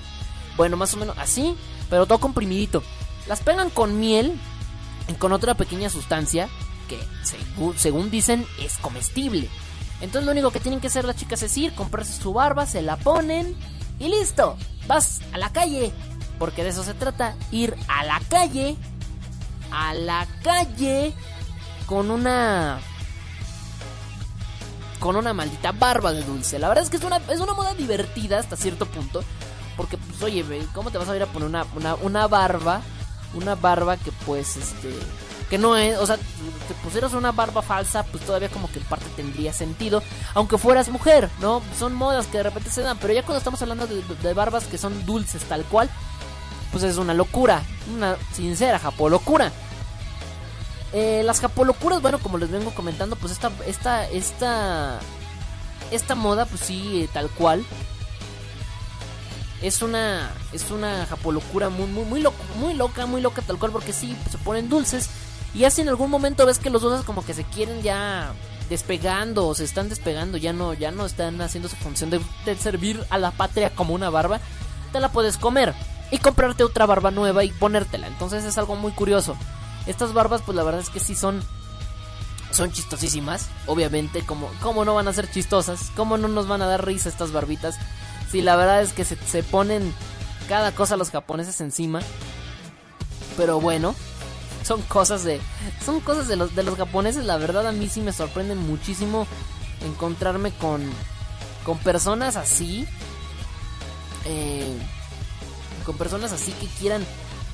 Bueno, 0.56 0.76
más 0.76 0.94
o 0.94 0.98
menos 0.98 1.18
así, 1.18 1.56
pero 1.90 2.06
todo 2.06 2.20
comprimidito. 2.20 2.84
Las 3.26 3.40
pegan 3.40 3.70
con 3.70 3.98
miel 3.98 4.38
y 5.08 5.14
con 5.14 5.32
otra 5.32 5.54
pequeña 5.54 5.90
sustancia 5.90 6.48
que, 6.88 7.00
según, 7.24 7.76
según 7.76 8.12
dicen, 8.12 8.46
es 8.60 8.78
comestible. 8.78 9.48
Entonces 10.00 10.26
lo 10.26 10.30
único 10.30 10.52
que 10.52 10.60
tienen 10.60 10.78
que 10.78 10.86
hacer 10.86 11.04
las 11.04 11.16
chicas 11.16 11.42
es 11.42 11.56
ir, 11.56 11.74
comprarse 11.74 12.12
su 12.22 12.32
barba, 12.32 12.66
se 12.66 12.82
la 12.82 12.96
ponen 12.96 13.56
y 13.98 14.10
listo. 14.10 14.56
Vas 14.86 15.22
a 15.32 15.38
la 15.38 15.50
calle. 15.50 15.92
Porque 16.38 16.62
de 16.62 16.68
eso 16.68 16.84
se 16.84 16.94
trata, 16.94 17.34
ir 17.50 17.74
a 17.88 18.04
la 18.04 18.20
calle. 18.28 18.76
A 19.70 19.94
la 19.94 20.26
calle 20.42 21.12
con 21.86 22.10
una 22.10 22.80
con 24.98 25.16
una 25.16 25.32
maldita 25.32 25.72
barba 25.72 26.12
de 26.12 26.22
dulce. 26.22 26.58
La 26.58 26.68
verdad 26.68 26.84
es 26.84 26.90
que 26.90 26.96
es 26.96 27.04
una, 27.04 27.18
es 27.28 27.40
una 27.40 27.54
moda 27.54 27.74
divertida 27.74 28.38
hasta 28.38 28.56
cierto 28.56 28.86
punto. 28.86 29.22
Porque, 29.76 29.96
pues, 29.96 30.22
oye, 30.22 30.44
¿cómo 30.74 30.90
te 30.90 30.98
vas 30.98 31.08
a 31.08 31.16
ir 31.16 31.22
a 31.22 31.26
poner 31.26 31.48
una, 31.48 31.64
una, 31.76 31.94
una 31.94 32.26
barba? 32.26 32.82
Una 33.34 33.54
barba 33.54 33.96
que, 33.96 34.10
pues, 34.26 34.56
este. 34.56 34.92
Que 35.48 35.56
no 35.56 35.76
es, 35.76 35.96
o 35.98 36.04
sea, 36.04 36.16
te 36.16 36.74
pusieras 36.82 37.14
una 37.14 37.32
barba 37.32 37.62
falsa, 37.62 38.02
pues 38.02 38.22
todavía 38.22 38.50
como 38.50 38.70
que 38.70 38.80
en 38.80 38.84
parte 38.84 39.06
tendría 39.16 39.52
sentido. 39.54 40.02
Aunque 40.34 40.58
fueras 40.58 40.90
mujer, 40.90 41.30
¿no? 41.40 41.62
Son 41.78 41.94
modas 41.94 42.26
que 42.26 42.38
de 42.38 42.42
repente 42.42 42.68
se 42.68 42.82
dan. 42.82 42.98
Pero 42.98 43.14
ya 43.14 43.22
cuando 43.22 43.38
estamos 43.38 43.62
hablando 43.62 43.86
de 43.86 44.34
barbas 44.34 44.64
que 44.64 44.76
son 44.76 45.06
dulces 45.06 45.44
tal 45.44 45.64
cual, 45.64 45.88
pues 46.70 46.84
es 46.84 46.96
una 46.96 47.14
locura. 47.14 47.62
Una 47.94 48.16
sincera 48.32 48.78
japolocura. 48.78 49.52
Eh, 50.92 51.22
las 51.24 51.40
japolocuras, 51.40 52.00
bueno, 52.00 52.18
como 52.18 52.38
les 52.38 52.50
vengo 52.50 52.70
comentando, 52.70 53.16
pues 53.16 53.32
esta, 53.32 53.50
esta, 53.66 54.08
esta, 54.08 55.00
esta 55.90 56.14
moda, 56.14 56.46
pues 56.46 56.62
sí, 56.62 57.02
eh, 57.02 57.08
tal 57.12 57.28
cual. 57.30 57.64
Es 59.60 59.82
una, 59.82 60.30
es 60.52 60.70
una 60.70 61.04
japolocura 61.06 61.68
muy, 61.68 61.86
muy, 61.86 62.04
muy, 62.04 62.20
loco, 62.20 62.42
muy 62.58 62.74
loca, 62.74 63.06
muy 63.06 63.20
loca, 63.20 63.42
tal 63.42 63.58
cual, 63.58 63.72
porque 63.72 63.92
sí, 63.92 64.16
se 64.30 64.38
ponen 64.38 64.68
dulces. 64.68 65.10
Y 65.54 65.64
así 65.64 65.82
en 65.82 65.88
algún 65.88 66.10
momento 66.10 66.46
ves 66.46 66.58
que 66.58 66.70
los 66.70 66.82
dulces 66.82 67.04
como 67.04 67.24
que 67.24 67.34
se 67.34 67.44
quieren 67.44 67.82
ya 67.82 68.32
despegando 68.70 69.46
o 69.46 69.54
se 69.54 69.64
están 69.64 69.88
despegando, 69.88 70.38
ya 70.38 70.52
no, 70.52 70.74
ya 70.74 70.90
no 70.90 71.06
están 71.06 71.40
haciendo 71.40 71.68
su 71.68 71.76
función 71.76 72.10
de, 72.10 72.20
de 72.44 72.56
servir 72.56 73.02
a 73.10 73.18
la 73.18 73.30
patria 73.32 73.70
como 73.70 73.94
una 73.94 74.10
barba. 74.10 74.40
Te 74.92 75.00
la 75.00 75.10
puedes 75.10 75.36
comer 75.36 75.74
y 76.10 76.18
comprarte 76.18 76.64
otra 76.64 76.86
barba 76.86 77.10
nueva 77.10 77.44
y 77.44 77.50
ponértela. 77.50 78.06
Entonces 78.06 78.44
es 78.44 78.58
algo 78.58 78.76
muy 78.76 78.92
curioso. 78.92 79.36
Estas 79.86 80.12
barbas, 80.12 80.42
pues 80.42 80.56
la 80.56 80.64
verdad 80.64 80.80
es 80.80 80.90
que 80.90 81.00
sí 81.00 81.14
son 81.14 81.42
son 82.50 82.72
chistosísimas, 82.72 83.46
obviamente, 83.66 84.24
como, 84.24 84.50
¿cómo 84.62 84.86
no 84.86 84.94
van 84.94 85.06
a 85.06 85.12
ser 85.12 85.30
chistosas? 85.30 85.92
¿Cómo 85.94 86.16
no 86.16 86.28
nos 86.28 86.48
van 86.48 86.62
a 86.62 86.66
dar 86.66 86.84
risa 86.84 87.10
estas 87.10 87.30
barbitas? 87.30 87.76
Si 88.30 88.40
la 88.40 88.56
verdad 88.56 88.80
es 88.80 88.94
que 88.94 89.04
se, 89.04 89.16
se 89.16 89.42
ponen 89.42 89.94
cada 90.48 90.72
cosa 90.72 90.96
los 90.96 91.10
japoneses 91.10 91.60
encima. 91.60 92.00
Pero 93.36 93.60
bueno, 93.60 93.94
son 94.64 94.82
cosas 94.82 95.24
de 95.24 95.40
son 95.84 96.00
cosas 96.00 96.28
de 96.28 96.36
los 96.36 96.54
de 96.54 96.62
los 96.62 96.76
japoneses, 96.76 97.24
la 97.24 97.36
verdad 97.36 97.66
a 97.66 97.72
mí 97.72 97.88
sí 97.88 98.00
me 98.00 98.12
sorprenden 98.12 98.58
muchísimo 98.58 99.26
encontrarme 99.82 100.50
con 100.52 100.82
con 101.64 101.78
personas 101.78 102.36
así 102.36 102.86
eh, 104.24 104.76
con 105.88 105.96
personas 105.96 106.32
así 106.32 106.52
que 106.52 106.66
quieran 106.78 107.02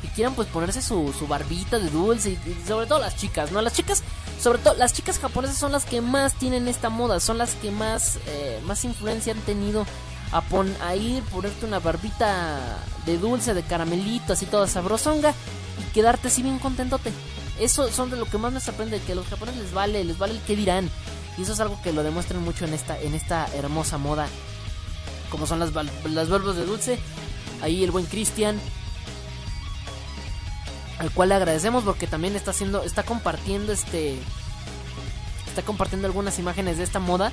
que 0.02 0.08
quieran 0.08 0.34
pues 0.34 0.48
ponerse 0.48 0.82
su, 0.82 1.14
su 1.16 1.28
barbita 1.28 1.78
de 1.78 1.88
dulce 1.88 2.32
y, 2.32 2.66
sobre 2.66 2.86
todo 2.86 2.98
las 2.98 3.16
chicas, 3.16 3.52
¿no? 3.52 3.62
Las 3.62 3.74
chicas, 3.74 4.02
sobre 4.42 4.58
todo 4.58 4.74
las 4.74 4.92
chicas 4.92 5.20
japonesas 5.20 5.56
son 5.56 5.70
las 5.70 5.84
que 5.84 6.00
más 6.00 6.34
tienen 6.34 6.66
esta 6.66 6.90
moda, 6.90 7.20
son 7.20 7.38
las 7.38 7.54
que 7.54 7.70
más 7.70 8.18
eh, 8.26 8.60
más 8.66 8.84
influencia 8.84 9.32
han 9.32 9.40
tenido 9.40 9.86
a, 10.32 10.40
pon, 10.40 10.74
a 10.82 10.96
ir 10.96 11.22
ponerte 11.24 11.64
una 11.64 11.78
barbita 11.78 12.58
de 13.06 13.18
dulce, 13.18 13.54
de 13.54 13.62
caramelito, 13.62 14.32
así 14.32 14.46
toda 14.46 14.66
sabrosonga 14.66 15.32
y 15.80 15.92
quedarte 15.92 16.26
así 16.26 16.42
bien 16.42 16.58
contentote. 16.58 17.12
Eso 17.60 17.88
son 17.92 18.10
de 18.10 18.16
lo 18.16 18.26
que 18.26 18.36
más 18.36 18.52
me 18.52 18.58
sorprende, 18.58 19.00
que 19.00 19.12
a 19.12 19.14
los 19.14 19.28
japoneses 19.28 19.62
les 19.62 19.72
vale, 19.72 20.02
les 20.02 20.18
vale 20.18 20.34
el 20.34 20.40
que 20.40 20.56
dirán. 20.56 20.90
Y 21.38 21.42
eso 21.42 21.52
es 21.52 21.60
algo 21.60 21.80
que 21.82 21.92
lo 21.92 22.02
demuestran 22.02 22.42
mucho 22.42 22.64
en 22.64 22.74
esta, 22.74 23.00
en 23.00 23.14
esta 23.14 23.46
hermosa 23.54 23.96
moda. 23.96 24.26
Como 25.30 25.46
son 25.46 25.60
las, 25.60 25.72
las 25.72 26.28
de 26.28 26.66
dulce. 26.66 26.98
Ahí 27.62 27.84
el 27.84 27.90
buen 27.90 28.06
Cristian. 28.06 28.58
Al 30.98 31.10
cual 31.10 31.30
le 31.30 31.34
agradecemos 31.34 31.84
porque 31.84 32.06
también 32.06 32.36
está 32.36 32.52
haciendo. 32.52 32.82
está 32.82 33.02
compartiendo 33.02 33.72
este. 33.72 34.18
Está 35.46 35.62
compartiendo 35.62 36.06
algunas 36.06 36.38
imágenes 36.38 36.78
de 36.78 36.84
esta 36.84 36.98
moda. 36.98 37.32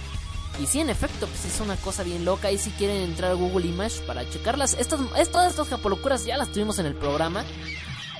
Y 0.61 0.68
sí, 0.68 0.80
en 0.80 0.89
efecto, 0.89 1.27
pues 1.27 1.45
es 1.45 1.60
una 1.60 1.76
cosa 1.77 2.03
bien 2.03 2.26
loca. 2.26 2.52
Y 2.52 2.57
si 2.57 2.72
quieren 2.72 2.98
entrar 2.98 3.31
a 3.31 3.35
Google 3.35 3.68
Image 3.68 4.02
para 4.02 4.30
checarlas. 4.30 4.76
Estas, 4.76 4.99
todas 5.31 5.52
estas 5.52 5.69
japolocuras 5.69 6.26
ya 6.26 6.38
las 6.38 6.52
tuvimos 6.52 6.80
en 6.80 6.85
el 6.85 6.95
programa. 6.95 7.43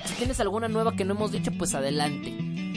Si 0.06 0.14
tienes 0.14 0.40
alguna 0.40 0.68
nueva 0.68 0.96
que 0.96 1.04
no 1.04 1.14
hemos 1.14 1.32
dicho, 1.32 1.52
pues 1.52 1.74
adelante. 1.74 2.30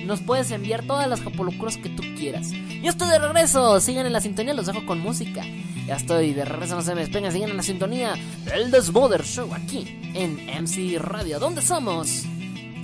Nos 0.05 0.21
puedes 0.21 0.51
enviar 0.51 0.85
todas 0.85 1.07
las 1.07 1.21
japolocuras 1.21 1.77
que 1.77 1.89
tú 1.89 2.03
quieras. 2.15 2.51
Yo 2.51 2.89
estoy 2.89 3.09
de 3.09 3.17
regreso. 3.17 3.79
Sigan 3.79 4.05
en 4.05 4.13
la 4.13 4.21
sintonía, 4.21 4.53
los 4.53 4.67
dejo 4.67 4.85
con 4.85 4.99
música. 4.99 5.43
Ya 5.85 5.95
estoy 5.95 6.33
de 6.33 6.45
regreso, 6.45 6.75
no 6.75 6.81
se 6.81 6.95
me 6.95 7.01
despeguen. 7.01 7.31
Sigan 7.31 7.51
en 7.51 7.57
la 7.57 7.63
sintonía 7.63 8.15
del 8.43 8.71
Desmoder 8.71 9.23
Show 9.23 9.53
aquí 9.53 9.99
en 10.15 10.37
MC 10.63 10.97
Radio. 10.99 11.39
¿Dónde 11.39 11.61
somos? 11.61 12.23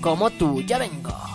Como 0.02 0.30
tú, 0.30 0.62
ya 0.62 0.78
vengo. 0.78 1.31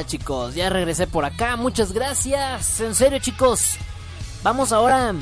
Chicos. 0.00 0.54
Ya 0.54 0.70
regresé 0.70 1.06
por 1.06 1.24
acá. 1.24 1.56
Muchas 1.56 1.92
gracias. 1.92 2.80
En 2.80 2.94
serio, 2.94 3.18
chicos. 3.18 3.76
Vamos 4.42 4.72
ahora 4.72 5.14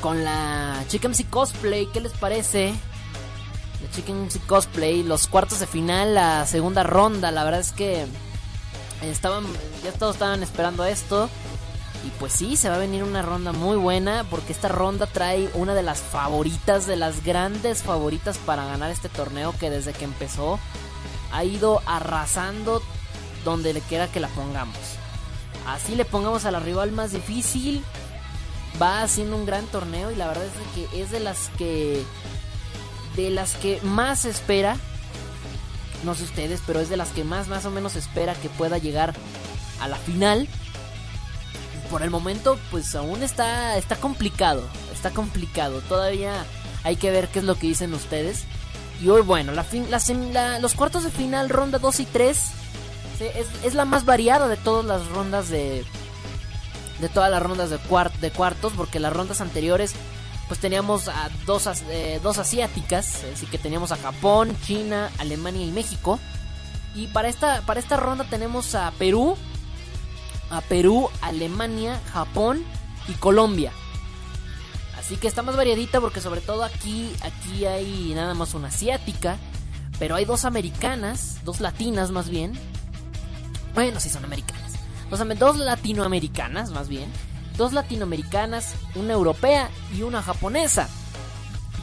con 0.00 0.24
la 0.24 0.84
Chicken 0.88 1.10
MC 1.10 1.28
Cosplay. 1.28 1.86
¿Qué 1.86 2.00
les 2.00 2.12
parece? 2.12 2.72
La 3.82 3.90
Chicken 3.90 4.26
MC 4.26 4.40
Cosplay. 4.46 5.02
Los 5.02 5.26
cuartos 5.26 5.60
de 5.60 5.66
final, 5.66 6.14
la 6.14 6.46
segunda 6.46 6.84
ronda. 6.84 7.30
La 7.32 7.44
verdad 7.44 7.60
es 7.60 7.72
que 7.72 8.06
estaban, 9.02 9.44
ya 9.82 9.92
todos 9.92 10.14
estaban 10.14 10.42
esperando 10.42 10.84
esto. 10.84 11.28
Y 12.06 12.10
pues 12.20 12.32
sí, 12.32 12.56
se 12.56 12.68
va 12.68 12.76
a 12.76 12.78
venir 12.78 13.02
una 13.02 13.22
ronda 13.22 13.50
muy 13.50 13.76
buena. 13.76 14.24
Porque 14.30 14.52
esta 14.52 14.68
ronda 14.68 15.06
trae 15.06 15.50
una 15.54 15.74
de 15.74 15.82
las 15.82 16.00
favoritas, 16.00 16.86
de 16.86 16.96
las 16.96 17.24
grandes 17.24 17.82
favoritas 17.82 18.38
para 18.38 18.64
ganar 18.64 18.92
este 18.92 19.08
torneo. 19.08 19.52
Que 19.58 19.70
desde 19.70 19.92
que 19.92 20.04
empezó 20.04 20.60
ha 21.32 21.42
ido 21.42 21.82
arrasando 21.86 22.80
donde 23.46 23.72
le 23.72 23.80
quiera 23.80 24.08
que 24.08 24.18
la 24.18 24.26
pongamos. 24.26 24.76
Así 25.68 25.94
le 25.94 26.04
pongamos 26.04 26.44
a 26.46 26.50
la 26.50 26.58
rival 26.58 26.90
más 26.90 27.12
difícil. 27.12 27.84
Va 28.82 29.02
haciendo 29.02 29.36
un 29.36 29.46
gran 29.46 29.64
torneo 29.66 30.10
y 30.10 30.16
la 30.16 30.26
verdad 30.26 30.44
es 30.44 30.52
que 30.74 31.00
es 31.00 31.12
de 31.12 31.20
las 31.20 31.48
que 31.56 32.04
de 33.14 33.30
las 33.30 33.54
que 33.54 33.80
más 33.82 34.24
espera. 34.24 34.76
No 36.04 36.16
sé 36.16 36.24
ustedes, 36.24 36.60
pero 36.66 36.80
es 36.80 36.88
de 36.88 36.96
las 36.96 37.10
que 37.10 37.22
más 37.22 37.46
más 37.46 37.64
o 37.64 37.70
menos 37.70 37.94
espera 37.94 38.34
que 38.34 38.48
pueda 38.48 38.78
llegar 38.78 39.14
a 39.80 39.86
la 39.86 39.96
final. 39.96 40.48
Por 41.88 42.02
el 42.02 42.10
momento, 42.10 42.58
pues 42.72 42.96
aún 42.96 43.22
está 43.22 43.78
está 43.78 43.94
complicado, 43.94 44.64
está 44.92 45.10
complicado. 45.10 45.82
Todavía 45.82 46.44
hay 46.82 46.96
que 46.96 47.12
ver 47.12 47.28
qué 47.28 47.38
es 47.38 47.44
lo 47.44 47.54
que 47.54 47.68
dicen 47.68 47.94
ustedes. 47.94 48.44
Y 49.00 49.08
hoy, 49.08 49.22
bueno, 49.22 49.52
la 49.52 49.62
fin, 49.62 49.86
los 50.60 50.74
cuartos 50.74 51.04
de 51.04 51.10
final, 51.10 51.48
ronda 51.48 51.78
2 51.78 52.00
y 52.00 52.06
3, 52.06 52.38
es, 53.20 53.46
es, 53.64 53.74
la 53.74 53.84
más 53.84 54.04
variada 54.04 54.48
de 54.48 54.56
todas 54.56 54.84
las 54.84 55.06
rondas 55.08 55.48
de. 55.48 55.84
De 57.00 57.08
todas 57.10 57.30
las 57.30 57.42
rondas 57.42 57.70
de, 57.70 57.78
cuart, 57.78 58.14
de 58.16 58.30
cuartos. 58.30 58.72
Porque 58.76 59.00
las 59.00 59.12
rondas 59.12 59.40
anteriores. 59.40 59.94
Pues 60.48 60.60
teníamos 60.60 61.08
a 61.08 61.28
dos, 61.44 61.66
eh, 61.90 62.20
dos 62.22 62.38
asiáticas. 62.38 63.24
Así 63.34 63.46
que 63.46 63.58
teníamos 63.58 63.92
a 63.92 63.96
Japón, 63.96 64.56
China, 64.64 65.10
Alemania 65.18 65.66
y 65.66 65.72
México. 65.72 66.20
Y 66.94 67.08
para 67.08 67.28
esta, 67.28 67.62
para 67.62 67.80
esta 67.80 67.96
ronda 67.96 68.24
tenemos 68.24 68.74
a 68.74 68.92
Perú. 68.92 69.36
A 70.50 70.60
Perú, 70.60 71.10
Alemania, 71.20 72.00
Japón 72.12 72.64
y 73.08 73.12
Colombia. 73.14 73.72
Así 74.96 75.16
que 75.16 75.28
está 75.28 75.42
más 75.42 75.56
variadita 75.56 76.00
porque 76.00 76.20
sobre 76.20 76.40
todo 76.40 76.64
aquí, 76.64 77.12
aquí 77.22 77.64
hay 77.64 78.12
nada 78.14 78.34
más 78.34 78.54
una 78.54 78.68
asiática. 78.68 79.38
Pero 79.98 80.14
hay 80.14 80.24
dos 80.24 80.44
americanas, 80.44 81.38
dos 81.44 81.60
latinas 81.60 82.10
más 82.10 82.28
bien. 82.28 82.58
Bueno, 83.76 84.00
sí 84.00 84.08
son 84.08 84.24
americanas. 84.24 84.72
Dos, 85.10 85.20
dos 85.38 85.58
latinoamericanas, 85.58 86.70
más 86.70 86.88
bien. 86.88 87.12
Dos 87.58 87.74
latinoamericanas, 87.74 88.74
una 88.94 89.12
europea 89.12 89.68
y 89.94 90.00
una 90.00 90.22
japonesa. 90.22 90.88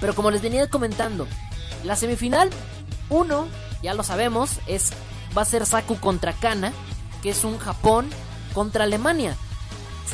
Pero 0.02 0.16
como 0.16 0.32
les 0.32 0.42
venía 0.42 0.68
comentando, 0.72 1.28
la 1.84 1.96
semifinal, 1.96 2.50
uno, 3.10 3.48
ya 3.84 3.94
lo 3.94 4.02
sabemos, 4.02 4.58
es 4.66 4.90
va 5.38 5.44
a 5.44 5.46
ser 5.46 5.68
Saku 5.68 6.00
contra 6.00 6.34
Kana, 6.34 6.74
que 7.22 7.30
es 7.30 7.44
un 7.44 7.60
Japón 7.60 8.10
contra 8.56 8.86
Alemania. 8.86 9.38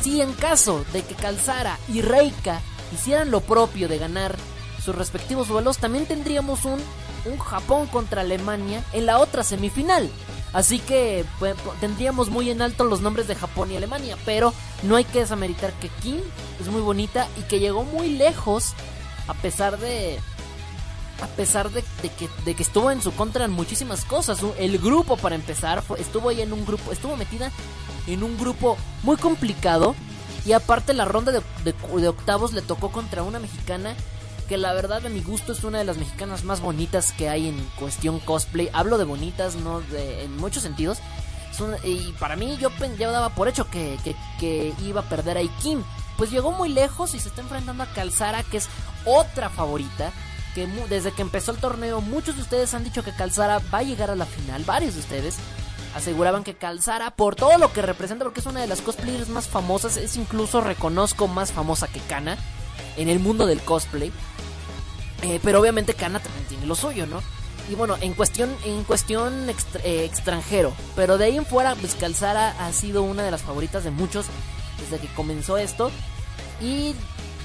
Si 0.02 0.20
en 0.20 0.34
caso 0.34 0.84
de 0.92 1.02
que 1.02 1.14
Calzara 1.14 1.78
y 1.88 2.02
Reika 2.02 2.60
hicieran 2.92 3.30
lo 3.30 3.40
propio 3.40 3.88
de 3.88 3.96
ganar 3.96 4.36
sus 4.84 4.94
respectivos 4.94 5.48
duelos, 5.48 5.78
también 5.78 6.04
tendríamos 6.04 6.66
un, 6.66 6.78
un 7.24 7.38
Japón 7.38 7.86
contra 7.86 8.20
Alemania 8.20 8.84
en 8.92 9.06
la 9.06 9.18
otra 9.18 9.42
semifinal. 9.44 10.10
Así 10.52 10.78
que 10.80 11.24
pues, 11.38 11.54
tendríamos 11.80 12.28
muy 12.28 12.50
en 12.50 12.62
alto 12.62 12.84
los 12.84 13.00
nombres 13.00 13.28
de 13.28 13.36
Japón 13.36 13.70
y 13.70 13.76
Alemania. 13.76 14.16
Pero 14.24 14.52
no 14.82 14.96
hay 14.96 15.04
que 15.04 15.20
desameritar 15.20 15.72
que 15.74 15.88
Kim 15.88 16.20
es 16.60 16.68
muy 16.68 16.80
bonita 16.80 17.28
y 17.38 17.42
que 17.42 17.60
llegó 17.60 17.84
muy 17.84 18.10
lejos 18.10 18.74
a 19.28 19.34
pesar 19.34 19.78
de... 19.78 20.18
A 21.22 21.26
pesar 21.26 21.70
de, 21.70 21.84
que, 22.00 22.62
estuvo 22.62 22.90
en 22.90 23.02
su 23.02 23.12
contra 23.12 23.44
en 23.44 23.50
muchísimas 23.50 24.06
cosas. 24.06 24.40
El 24.58 24.78
grupo 24.78 25.18
para 25.18 25.34
empezar 25.34 25.82
fue, 25.82 26.00
estuvo 26.00 26.30
ahí 26.30 26.40
en 26.40 26.54
un 26.54 26.64
grupo, 26.64 26.92
estuvo 26.92 27.14
metida 27.14 27.52
en 28.06 28.22
un 28.22 28.38
grupo 28.38 28.78
muy 29.02 29.18
complicado. 29.18 29.94
Y 30.46 30.52
aparte 30.52 30.94
la 30.94 31.04
ronda 31.04 31.30
de 31.32 32.08
octavos 32.08 32.54
le 32.54 32.62
tocó 32.62 32.90
contra 32.90 33.22
una 33.22 33.38
mexicana 33.38 33.94
que 34.50 34.56
la 34.56 34.72
verdad 34.72 35.06
a 35.06 35.08
mi 35.08 35.22
gusto 35.22 35.52
es 35.52 35.62
una 35.62 35.78
de 35.78 35.84
las 35.84 35.96
mexicanas 35.96 36.42
más 36.42 36.60
bonitas 36.60 37.12
que 37.12 37.28
hay 37.28 37.46
en 37.46 37.56
cuestión 37.78 38.18
cosplay. 38.18 38.68
Hablo 38.72 38.98
de 38.98 39.04
bonitas, 39.04 39.54
no 39.54 39.80
de, 39.80 40.24
en 40.24 40.36
muchos 40.38 40.64
sentidos. 40.64 40.98
Son, 41.56 41.76
y 41.84 42.10
para 42.18 42.34
mí 42.34 42.56
yo 42.56 42.68
ya 42.98 43.12
daba 43.12 43.28
por 43.28 43.46
hecho 43.46 43.70
que, 43.70 43.96
que, 44.40 44.74
iba 44.82 45.02
a 45.02 45.08
perder 45.08 45.38
a 45.38 45.42
Kim. 45.62 45.84
Pues 46.16 46.32
llegó 46.32 46.50
muy 46.50 46.68
lejos 46.68 47.14
y 47.14 47.20
se 47.20 47.28
está 47.28 47.42
enfrentando 47.42 47.84
a 47.84 47.92
Calzara, 47.92 48.42
que 48.42 48.56
es 48.56 48.68
otra 49.04 49.50
favorita. 49.50 50.10
que 50.56 50.66
desde 50.88 51.12
que 51.12 51.22
empezó 51.22 51.52
el 51.52 51.58
torneo 51.58 52.00
muchos 52.00 52.34
de 52.34 52.42
ustedes 52.42 52.74
han 52.74 52.82
dicho 52.82 53.04
que 53.04 53.14
Calzara 53.14 53.60
va 53.72 53.78
a 53.78 53.84
llegar 53.84 54.10
a 54.10 54.16
la 54.16 54.26
final, 54.26 54.64
varios 54.64 54.94
de 54.94 55.00
ustedes 55.00 55.36
aseguraban 55.94 56.42
que 56.42 56.56
Calzara 56.56 57.12
por 57.12 57.36
todo 57.36 57.56
lo 57.56 57.72
que 57.72 57.82
representa 57.82 58.24
porque 58.24 58.40
es 58.40 58.46
una 58.46 58.62
de 58.62 58.66
las 58.66 58.80
cosplayers 58.80 59.28
más 59.28 59.46
famosas, 59.46 59.96
es 59.96 60.16
incluso 60.16 60.60
reconozco 60.60 61.28
más 61.28 61.52
famosa 61.52 61.86
que 61.86 62.00
Kana 62.00 62.36
en 62.96 63.08
el 63.08 63.18
mundo 63.20 63.46
del 63.46 63.60
cosplay. 63.60 64.12
Eh, 65.22 65.38
pero 65.42 65.60
obviamente 65.60 65.94
Kana 65.94 66.18
también 66.20 66.44
tiene 66.46 66.66
lo 66.66 66.74
suyo, 66.74 67.06
¿no? 67.06 67.22
Y 67.70 67.74
bueno, 67.74 67.96
en 68.00 68.14
cuestión, 68.14 68.50
en 68.64 68.82
cuestión 68.84 69.48
extra- 69.50 69.80
eh, 69.84 70.04
extranjero. 70.04 70.72
Pero 70.96 71.18
de 71.18 71.26
ahí 71.26 71.36
en 71.36 71.46
fuera, 71.46 71.74
pues 71.76 71.94
Calzara 71.94 72.54
ha 72.58 72.72
sido 72.72 73.02
una 73.02 73.22
de 73.22 73.30
las 73.30 73.42
favoritas 73.42 73.84
de 73.84 73.90
muchos 73.90 74.26
desde 74.80 74.98
que 74.98 75.12
comenzó 75.14 75.56
esto. 75.56 75.90
Y 76.60 76.94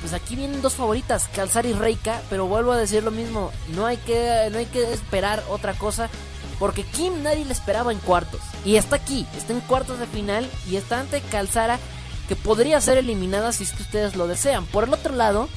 pues 0.02 0.14
aquí 0.14 0.36
vienen 0.36 0.62
dos 0.62 0.74
favoritas, 0.74 1.28
Calzara 1.36 1.68
y 1.68 1.74
Reika. 1.74 2.22
Pero 2.30 2.48
vuelvo 2.48 2.72
a 2.72 2.78
decir 2.78 3.04
lo 3.04 3.12
mismo, 3.12 3.52
no 3.76 3.86
hay 3.86 3.98
que, 3.98 4.48
no 4.52 4.58
hay 4.58 4.66
que 4.66 4.92
esperar 4.94 5.44
otra 5.50 5.74
cosa. 5.74 6.10
Porque 6.58 6.84
Kim 6.84 7.22
nadie 7.22 7.44
le 7.46 7.52
esperaba 7.52 7.92
en 7.92 8.00
cuartos. 8.00 8.40
Y 8.64 8.78
está 8.78 8.96
aquí, 8.96 9.28
está 9.38 9.52
en 9.54 9.60
cuartos 9.60 10.00
de 10.00 10.08
final. 10.08 10.50
Y 10.70 10.78
está 10.78 11.02
ante 11.02 11.20
Calzara, 11.22 11.78
que 12.28 12.36
podría 12.36 12.80
ser 12.82 12.98
eliminada 12.98 13.52
si 13.52 13.64
es 13.64 13.72
que 13.72 13.84
ustedes 13.84 14.16
lo 14.16 14.28
desean. 14.28 14.66
Por 14.66 14.86
el 14.86 14.94
otro 14.94 15.16
lado, 15.16 15.48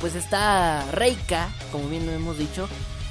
pues 0.00 0.14
está 0.14 0.84
Reika, 0.92 1.48
como 1.70 1.88
bien 1.88 2.06
lo 2.06 2.12
hemos 2.12 2.38
dicho, 2.38 2.68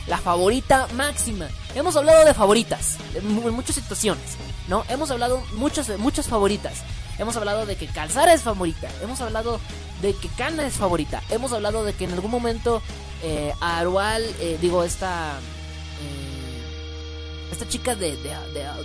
la 0.07 0.17
favorita 0.17 0.87
máxima. 0.95 1.47
Hemos 1.75 1.95
hablado 1.95 2.25
de 2.25 2.33
favoritas 2.33 2.97
en 3.15 3.33
mu- 3.33 3.47
en 3.47 3.53
muchas 3.53 3.75
situaciones, 3.75 4.23
¿no? 4.67 4.83
Hemos 4.89 5.09
hablado 5.11 5.41
muchas 5.53 5.89
muchas 5.99 6.27
favoritas. 6.27 6.79
Hemos 7.17 7.35
hablado 7.37 7.65
de 7.65 7.75
que 7.75 7.87
Calzara 7.87 8.33
es 8.33 8.41
favorita. 8.41 8.89
Hemos 9.03 9.21
hablado 9.21 9.59
de 10.01 10.13
que 10.15 10.27
Kana 10.29 10.65
es 10.65 10.73
favorita. 10.73 11.21
Hemos 11.29 11.53
hablado 11.53 11.83
de 11.85 11.93
que 11.93 12.05
en 12.05 12.13
algún 12.13 12.31
momento 12.31 12.81
eh, 13.23 13.53
Arual, 13.61 14.23
eh, 14.39 14.57
digo, 14.59 14.83
esta 14.83 15.33
eh, 16.01 17.51
esta 17.51 17.67
chica 17.67 17.95
de, 17.95 18.17
de, 18.17 18.35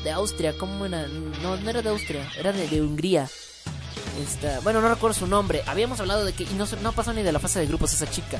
de- 0.05 0.11
Austria, 0.13 0.55
¿cómo 0.59 0.85
era? 0.87 1.07
No, 1.43 1.57
no 1.57 1.71
era 1.71 1.81
de 1.83 1.89
Austria, 1.89 2.31
era 2.39 2.53
de 2.53 2.81
Hungría. 2.83 3.29
Bueno, 4.63 4.81
no 4.81 4.89
recuerdo 4.89 5.15
su 5.19 5.27
nombre. 5.27 5.63
Habíamos 5.67 6.01
hablado 6.01 6.25
de 6.25 6.33
que 6.33 6.45
y 6.45 6.55
no, 6.55 6.67
no 6.83 6.93
pasó 6.93 7.13
ni 7.13 7.23
de 7.23 7.33
la 7.33 7.39
fase 7.39 7.59
de 7.61 7.67
grupos 7.67 7.93
esa 7.93 8.09
chica. 8.11 8.39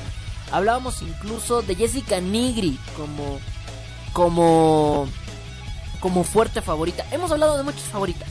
Hablábamos 0.51 1.01
incluso 1.01 1.61
de 1.61 1.75
Jessica 1.75 2.19
Nigri 2.19 2.79
como 2.95 3.39
como 4.13 5.07
como 5.99 6.23
fuerte 6.23 6.61
favorita. 6.61 7.05
Hemos 7.11 7.31
hablado 7.31 7.57
de 7.57 7.63
muchas 7.63 7.83
favoritas. 7.83 8.27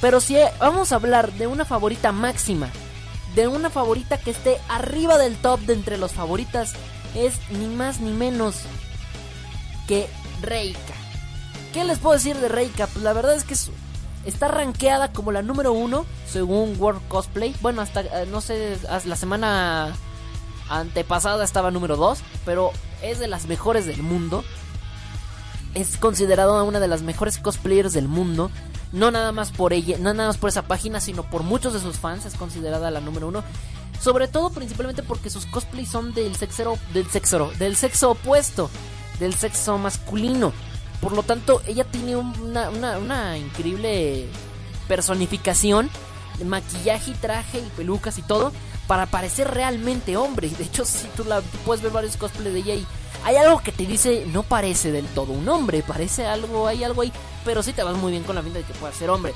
Pero 0.00 0.20
si 0.20 0.36
vamos 0.58 0.92
a 0.92 0.96
hablar 0.96 1.32
de 1.32 1.46
una 1.46 1.64
favorita 1.64 2.12
máxima, 2.12 2.68
de 3.34 3.48
una 3.48 3.70
favorita 3.70 4.18
que 4.18 4.30
esté 4.30 4.58
arriba 4.68 5.16
del 5.18 5.36
top 5.36 5.60
de 5.60 5.72
entre 5.74 5.96
los 5.98 6.12
favoritas, 6.12 6.72
es 7.14 7.34
ni 7.50 7.66
más 7.66 8.00
ni 8.00 8.10
menos 8.10 8.56
que 9.88 10.08
Reika. 10.42 10.94
¿Qué 11.72 11.84
les 11.84 11.98
puedo 11.98 12.14
decir 12.14 12.36
de 12.36 12.48
Reika? 12.48 12.86
Pues 12.86 13.02
la 13.04 13.12
verdad 13.12 13.34
es 13.34 13.44
que 13.44 13.54
es- 13.54 13.70
está 14.26 14.48
rankeada 14.48 15.12
como 15.12 15.32
la 15.32 15.42
número 15.42 15.72
uno 15.72 16.06
según 16.26 16.76
World 16.78 17.06
Cosplay. 17.08 17.54
Bueno, 17.60 17.82
hasta 17.82 18.00
eh, 18.00 18.26
no 18.30 18.40
sé, 18.40 18.78
hasta 18.88 19.08
la 19.08 19.16
semana 19.16 19.94
antepasada 20.68 21.44
estaba 21.44 21.70
número 21.70 21.96
2, 21.96 22.20
pero 22.44 22.72
es 23.02 23.18
de 23.18 23.28
las 23.28 23.46
mejores 23.46 23.86
del 23.86 24.02
mundo. 24.02 24.44
Es 25.74 25.96
considerada 25.96 26.62
una 26.62 26.80
de 26.80 26.88
las 26.88 27.02
mejores 27.02 27.38
cosplayers 27.38 27.92
del 27.92 28.08
mundo. 28.08 28.50
No 28.92 29.10
nada 29.10 29.32
más 29.32 29.50
por 29.50 29.72
ella, 29.72 29.96
no 29.98 30.14
nada 30.14 30.28
más 30.28 30.38
por 30.38 30.48
esa 30.48 30.62
página, 30.62 31.00
sino 31.00 31.24
por 31.24 31.42
muchos 31.42 31.72
de 31.72 31.80
sus 31.80 31.96
fans 31.98 32.26
es 32.26 32.34
considerada 32.34 32.90
la 32.92 33.00
número 33.00 33.26
uno. 33.28 33.42
Sobre 34.00 34.28
todo, 34.28 34.50
principalmente 34.50 35.02
porque 35.02 35.30
sus 35.30 35.46
cosplays 35.46 35.88
son 35.88 36.14
del 36.14 36.36
sexo, 36.36 36.78
del 36.92 37.10
sexo, 37.10 37.50
del 37.58 37.74
sexo 37.74 38.12
opuesto, 38.12 38.70
del 39.18 39.34
sexo 39.34 39.78
masculino. 39.78 40.52
Por 41.04 41.12
lo 41.12 41.22
tanto, 41.22 41.60
ella 41.66 41.84
tiene 41.84 42.16
una, 42.16 42.70
una, 42.70 43.36
increíble 43.36 44.26
personificación, 44.88 45.90
maquillaje 46.42 47.10
y 47.10 47.14
traje 47.14 47.58
y 47.58 47.70
pelucas 47.76 48.16
y 48.16 48.22
todo, 48.22 48.52
para 48.86 49.04
parecer 49.04 49.50
realmente 49.50 50.16
hombre. 50.16 50.48
De 50.48 50.64
hecho, 50.64 50.86
si 50.86 51.06
tú, 51.08 51.24
la, 51.24 51.42
tú 51.42 51.58
puedes 51.66 51.82
ver 51.82 51.92
varios 51.92 52.16
cosplays 52.16 52.54
de 52.54 52.60
ella 52.60 52.74
y 52.76 52.86
hay 53.22 53.36
algo 53.36 53.60
que 53.62 53.70
te 53.70 53.84
dice, 53.84 54.24
no 54.32 54.44
parece 54.44 54.92
del 54.92 55.04
todo 55.08 55.32
un 55.32 55.46
hombre, 55.46 55.82
parece 55.86 56.24
algo, 56.24 56.66
hay 56.66 56.84
algo 56.84 57.02
ahí, 57.02 57.12
pero 57.44 57.62
sí 57.62 57.74
te 57.74 57.82
vas 57.82 57.96
muy 57.98 58.10
bien 58.10 58.24
con 58.24 58.34
la 58.34 58.40
pinta 58.40 58.60
de 58.60 58.64
que 58.64 58.72
pueda 58.72 58.94
ser 58.94 59.10
hombre. 59.10 59.34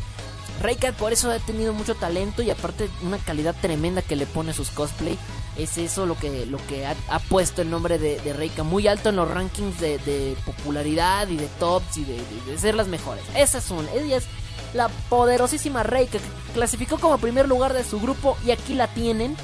Reika 0.60 0.93
por 0.93 1.12
eso 1.12 1.30
ha 1.30 1.39
tenido 1.39 1.72
mucho 1.72 1.94
talento 1.94 2.43
y 2.43 2.51
aparte 2.51 2.90
una 3.02 3.18
calidad 3.18 3.55
tremenda 3.60 4.02
que 4.02 4.16
le 4.16 4.26
pone 4.26 4.51
a 4.51 4.55
sus 4.55 4.70
cosplay. 4.70 5.18
Es 5.56 5.78
eso 5.78 6.06
lo 6.06 6.16
que, 6.16 6.47
lo 6.47 6.59
que 6.66 6.86
ha, 6.86 7.18
puesto 7.28 7.62
el 7.62 7.70
nombre 7.70 7.98
de, 7.98 8.20
de 8.20 8.62
muy 8.62 8.86
alto 8.86 9.09
en 9.09 9.16
los 9.16 9.30
rankings 9.30 9.80
de, 9.80 10.36
popularidad 10.44 11.28
y 11.28 11.36
de 11.36 11.47
tops 11.59 11.97
y 11.97 12.05
de 12.05 12.59
ser 12.59 12.74
las 12.74 12.89
mejores. 12.89 13.24
Esa 13.36 13.59
es 13.59 13.70
una. 13.70 13.90
Ella 13.93 14.16
es 14.16 14.26
la 14.74 14.89
poderosísima 15.09 15.82
Reika 15.82 16.18
que 16.18 16.52
clasificó 16.55 16.98
como 16.98 17.18
primer 17.18 17.48
lugar 17.48 17.72
de 17.72 17.85
su 17.85 18.01
grupo 18.01 18.36
y 18.44 18.51
aquí 18.51 18.74
la 18.74 18.89
tienen. 18.89 19.36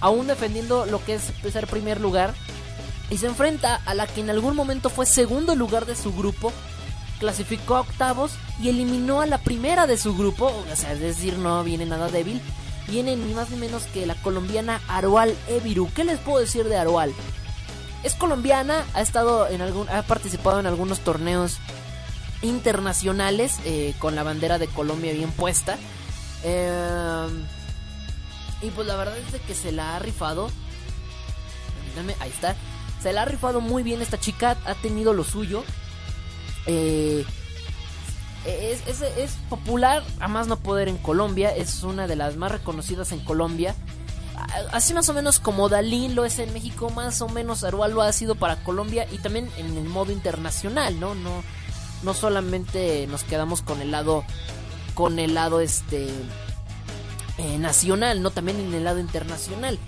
Aún 0.00 0.28
defendiendo 0.28 0.86
lo 0.86 1.04
que 1.04 1.14
es 1.14 1.32
ser 1.50 1.66
primer 1.66 2.00
lugar. 2.00 2.34
Y 3.10 3.16
se 3.16 3.26
enfrenta 3.26 3.80
a 3.86 3.94
la 3.94 4.06
que 4.06 4.20
en 4.20 4.30
algún 4.30 4.54
momento 4.54 4.90
fue 4.90 5.06
segundo 5.06 5.54
lugar 5.54 5.86
de 5.86 5.96
su 5.96 6.12
grupo 6.12 6.52
clasificó 7.18 7.76
a 7.76 7.80
octavos 7.80 8.32
y 8.60 8.68
eliminó 8.68 9.20
a 9.20 9.26
la 9.26 9.38
primera 9.38 9.86
de 9.86 9.96
su 9.96 10.16
grupo, 10.16 10.46
o 10.46 10.76
sea, 10.76 10.92
es 10.92 11.00
decir, 11.00 11.38
no 11.38 11.62
viene 11.64 11.86
nada 11.86 12.08
débil. 12.08 12.40
Viene 12.88 13.16
ni 13.16 13.34
más 13.34 13.50
ni 13.50 13.58
menos 13.58 13.84
que 13.84 14.06
la 14.06 14.14
colombiana 14.14 14.80
Arual 14.88 15.36
Eviru. 15.48 15.90
¿Qué 15.92 16.04
les 16.04 16.18
puedo 16.18 16.38
decir 16.38 16.64
de 16.64 16.76
Arual? 16.76 17.12
Es 18.02 18.14
colombiana, 18.14 18.84
ha 18.94 19.02
estado 19.02 19.46
en 19.48 19.60
algún, 19.60 19.88
ha 19.90 20.02
participado 20.02 20.58
en 20.58 20.66
algunos 20.66 21.00
torneos 21.00 21.58
internacionales 22.40 23.58
eh, 23.64 23.94
con 23.98 24.14
la 24.14 24.22
bandera 24.22 24.58
de 24.58 24.68
Colombia 24.68 25.12
bien 25.12 25.32
puesta. 25.32 25.76
Eh, 26.44 27.28
y 28.62 28.70
pues 28.70 28.86
la 28.86 28.96
verdad 28.96 29.18
es 29.18 29.32
de 29.32 29.40
que 29.40 29.54
se 29.54 29.72
la 29.72 29.96
ha 29.96 29.98
rifado. 29.98 30.50
Ahí 32.20 32.30
está. 32.30 32.56
Se 33.02 33.12
la 33.12 33.22
ha 33.22 33.24
rifado 33.24 33.60
muy 33.60 33.82
bien 33.82 34.02
esta 34.02 34.18
chica, 34.18 34.56
ha 34.64 34.74
tenido 34.74 35.12
lo 35.12 35.24
suyo. 35.24 35.64
Eh, 36.68 37.24
es, 38.46 38.86
es- 38.86 39.02
es 39.16 39.32
popular 39.48 40.04
a 40.20 40.28
más 40.28 40.46
no 40.46 40.56
poder 40.58 40.88
en 40.88 40.98
Colombia, 40.98 41.50
es 41.54 41.82
una 41.82 42.06
de 42.06 42.14
las 42.16 42.36
más 42.36 42.52
reconocidas 42.52 43.10
en 43.12 43.20
Colombia. 43.20 43.74
Así 44.72 44.94
más 44.94 45.08
o 45.08 45.14
menos 45.14 45.40
como 45.40 45.68
Dalín 45.68 46.14
lo 46.14 46.24
es 46.24 46.38
en 46.38 46.52
México, 46.52 46.90
más 46.90 47.20
o 47.22 47.28
menos 47.28 47.64
Arual 47.64 47.92
lo 47.92 48.02
ha 48.02 48.12
sido 48.12 48.36
para 48.36 48.62
Colombia 48.62 49.06
y 49.10 49.18
también 49.18 49.50
en 49.56 49.76
el 49.76 49.84
modo 49.84 50.12
internacional, 50.12 51.00
¿no? 51.00 51.14
No, 51.16 51.42
no 52.04 52.14
solamente 52.14 53.06
nos 53.08 53.24
quedamos 53.24 53.62
con 53.62 53.80
el 53.82 53.90
lado, 53.90 54.24
con 54.94 55.18
el 55.18 55.34
lado 55.34 55.60
este 55.60 56.08
eh, 57.38 57.58
nacional, 57.58 58.22
no 58.22 58.30
también 58.30 58.60
en 58.60 58.72
el 58.74 58.84
lado 58.84 59.00
internacional. 59.00 59.78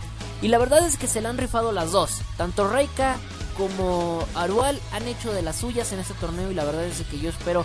Y 0.42 0.48
la 0.48 0.58
verdad 0.58 0.84
es 0.84 0.96
que 0.96 1.06
se 1.06 1.20
le 1.20 1.28
han 1.28 1.38
rifado 1.38 1.70
las 1.70 1.92
dos. 1.92 2.10
Tanto 2.36 2.66
Reika 2.68 3.16
como 3.56 4.26
Arual 4.34 4.80
han 4.92 5.06
hecho 5.06 5.32
de 5.32 5.42
las 5.42 5.56
suyas 5.56 5.92
en 5.92 6.00
este 6.00 6.14
torneo 6.14 6.50
y 6.50 6.54
la 6.54 6.64
verdad 6.64 6.84
es 6.84 7.00
que 7.02 7.18
yo 7.18 7.30
espero, 7.30 7.64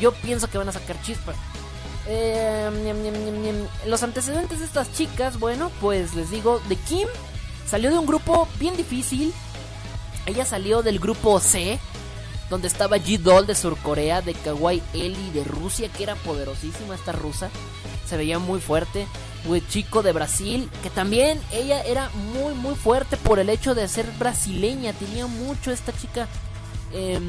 yo 0.00 0.12
pienso 0.12 0.48
que 0.48 0.58
van 0.58 0.68
a 0.68 0.72
sacar 0.72 1.00
chispas. 1.02 1.36
Eh. 2.06 2.70
Los 3.86 4.02
antecedentes 4.02 4.58
de 4.58 4.66
estas 4.66 4.92
chicas, 4.92 5.38
bueno, 5.38 5.70
pues 5.80 6.14
les 6.14 6.30
digo, 6.30 6.60
de 6.68 6.76
Kim 6.76 7.08
salió 7.66 7.90
de 7.90 7.98
un 7.98 8.06
grupo 8.06 8.48
bien 8.58 8.76
difícil. 8.76 9.32
Ella 10.26 10.44
salió 10.44 10.82
del 10.82 10.98
grupo 10.98 11.38
C, 11.40 11.78
donde 12.54 12.68
estaba 12.68 12.98
G-Doll 12.98 13.48
de 13.48 13.56
Surcorea, 13.56 14.22
de 14.22 14.32
Kawaii 14.32 14.80
Eli 14.92 15.30
de 15.30 15.42
Rusia, 15.42 15.88
que 15.88 16.04
era 16.04 16.14
poderosísima 16.14 16.94
esta 16.94 17.10
rusa. 17.10 17.50
Se 18.06 18.16
veía 18.16 18.38
muy 18.38 18.60
fuerte. 18.60 19.08
Chico 19.68 20.02
de 20.02 20.12
Brasil, 20.12 20.70
que 20.82 20.88
también 20.88 21.38
ella 21.52 21.82
era 21.82 22.08
muy 22.32 22.54
muy 22.54 22.76
fuerte 22.76 23.18
por 23.18 23.38
el 23.38 23.50
hecho 23.50 23.74
de 23.74 23.86
ser 23.88 24.06
brasileña, 24.18 24.94
tenía 24.94 25.26
mucho 25.26 25.70
esta 25.70 25.92
chica, 25.92 26.28
eh, 26.94 27.20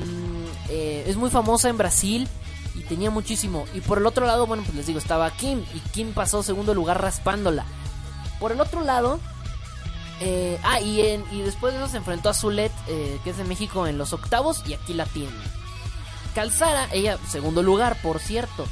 eh, 0.70 1.04
es 1.08 1.18
muy 1.18 1.30
famosa 1.30 1.68
en 1.68 1.78
Brasil 1.78 2.30
y 2.74 2.84
tenía 2.84 3.10
muchísimo. 3.10 3.66
Y 3.74 3.82
por 3.82 3.98
el 3.98 4.06
otro 4.06 4.26
lado, 4.26 4.48
bueno, 4.48 4.64
pues 4.64 4.76
les 4.76 4.86
digo, 4.86 5.00
estaba 5.00 5.30
Kim 5.32 5.66
y 5.74 5.80
Kim 5.90 6.14
pasó 6.14 6.42
segundo 6.42 6.74
lugar 6.74 7.02
raspándola. 7.02 7.66
Por 8.40 8.54
el 8.54 8.62
otro 8.62 8.82
lado, 8.82 9.20
eh, 10.22 10.60
ah, 10.64 10.80
y, 10.80 11.02
en, 11.02 11.24
y 11.32 11.42
después 11.42 11.74
de 11.74 11.80
eso 11.80 11.90
se 11.90 11.98
enfrentó 11.98 12.30
a 12.30 12.34
Zulet, 12.34 12.72
eh, 12.88 13.20
que 13.24 13.32
es 13.32 13.38
de 13.38 13.44
México, 13.44 13.88
en 13.88 13.98
los 13.98 14.14
octavos 14.14 14.64
y 14.68 14.74
aquí 14.74 14.94
la 14.94 15.06
tiene. 15.06 15.32
Calzara, 16.34 16.90
ella 16.92 17.18
segundo 17.28 17.64
lugar, 17.64 18.02
por 18.02 18.20
cierto. 18.20 18.66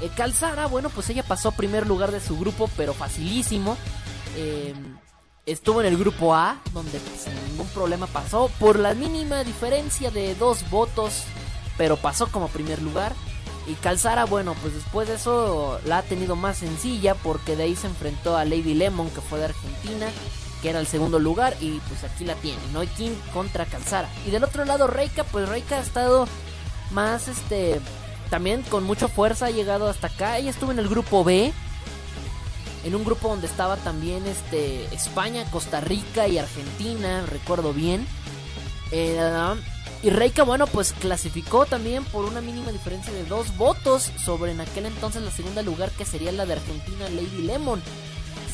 Eh, 0.00 0.10
Calzara, 0.14 0.66
bueno, 0.66 0.90
pues 0.90 1.08
ella 1.10 1.22
pasó 1.22 1.52
primer 1.52 1.86
lugar 1.86 2.12
de 2.12 2.20
su 2.20 2.38
grupo, 2.38 2.68
pero 2.76 2.94
facilísimo. 2.94 3.76
Eh, 4.36 4.74
estuvo 5.46 5.80
en 5.80 5.86
el 5.86 5.96
grupo 5.96 6.34
A, 6.34 6.58
donde 6.72 6.98
pues, 6.98 7.22
sin 7.22 7.34
ningún 7.48 7.68
problema 7.68 8.06
pasó, 8.06 8.50
por 8.58 8.78
la 8.78 8.94
mínima 8.94 9.44
diferencia 9.44 10.10
de 10.10 10.34
dos 10.34 10.68
votos, 10.70 11.24
pero 11.78 11.96
pasó 11.96 12.26
como 12.28 12.48
primer 12.48 12.82
lugar. 12.82 13.14
Y 13.66 13.74
Calzara, 13.74 14.26
bueno, 14.26 14.54
pues 14.60 14.74
después 14.74 15.08
de 15.08 15.14
eso 15.14 15.80
la 15.84 15.98
ha 15.98 16.02
tenido 16.02 16.36
más 16.36 16.58
sencilla, 16.58 17.14
porque 17.14 17.56
de 17.56 17.64
ahí 17.64 17.76
se 17.76 17.86
enfrentó 17.86 18.36
a 18.36 18.44
Lady 18.44 18.74
Lemon, 18.74 19.10
que 19.10 19.20
fue 19.20 19.38
de 19.38 19.46
Argentina. 19.46 20.06
Que 20.62 20.70
era 20.70 20.80
el 20.80 20.86
segundo 20.86 21.18
lugar 21.18 21.56
y 21.60 21.80
pues 21.88 22.04
aquí 22.04 22.24
la 22.24 22.34
tiene, 22.36 22.60
¿no? 22.72 22.80
Kim 22.96 23.14
contra 23.32 23.66
Calzara. 23.66 24.08
Y 24.26 24.30
del 24.30 24.44
otro 24.44 24.64
lado 24.64 24.86
Reika, 24.86 25.24
pues 25.24 25.48
Reika 25.48 25.76
ha 25.76 25.80
estado 25.80 26.26
más 26.90 27.28
este 27.28 27.80
también 28.30 28.62
con 28.62 28.84
mucha 28.84 29.08
fuerza 29.08 29.46
ha 29.46 29.50
llegado 29.50 29.88
hasta 29.88 30.08
acá. 30.08 30.38
Ella 30.38 30.50
estuvo 30.50 30.72
en 30.72 30.78
el 30.78 30.88
grupo 30.88 31.24
B. 31.24 31.52
En 32.84 32.94
un 32.94 33.04
grupo 33.04 33.28
donde 33.28 33.48
estaba 33.48 33.76
también 33.76 34.26
este 34.26 34.84
España, 34.94 35.44
Costa 35.50 35.80
Rica 35.80 36.28
y 36.28 36.38
Argentina, 36.38 37.24
recuerdo 37.26 37.72
bien. 37.72 38.06
Eh, 38.92 39.18
y 40.02 40.10
Reika, 40.10 40.44
bueno, 40.44 40.66
pues 40.68 40.92
clasificó 40.92 41.66
también 41.66 42.04
por 42.04 42.26
una 42.26 42.40
mínima 42.40 42.70
diferencia 42.70 43.12
de 43.12 43.24
dos 43.24 43.56
votos 43.56 44.12
sobre 44.24 44.52
en 44.52 44.60
aquel 44.60 44.86
entonces 44.86 45.22
la 45.22 45.32
segunda 45.32 45.62
lugar 45.62 45.90
que 45.90 46.04
sería 46.04 46.30
la 46.30 46.46
de 46.46 46.52
Argentina, 46.52 47.08
Lady 47.08 47.42
Lemon. 47.42 47.82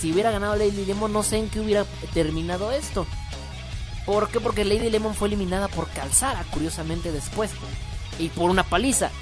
Si 0.03 0.11
hubiera 0.11 0.33
ganado 0.33 0.57
Lady 0.57 0.85
Lemon, 0.85 1.13
no 1.13 1.23
sé 1.23 1.37
en 1.37 1.49
qué 1.49 1.61
hubiera 1.61 1.85
terminado 2.13 2.73
esto. 2.73 3.07
¿Por 4.05 4.31
qué? 4.31 4.41
Porque 4.41 4.65
Lady 4.65 4.91
Lemon 4.91 5.15
fue 5.15 5.29
eliminada 5.29 5.69
por 5.69 5.89
Calzara, 5.91 6.45
curiosamente 6.51 7.13
después. 7.13 7.53
Y 8.19 8.29
por 8.31 8.51
una 8.51 8.65
paliza. 8.65 9.13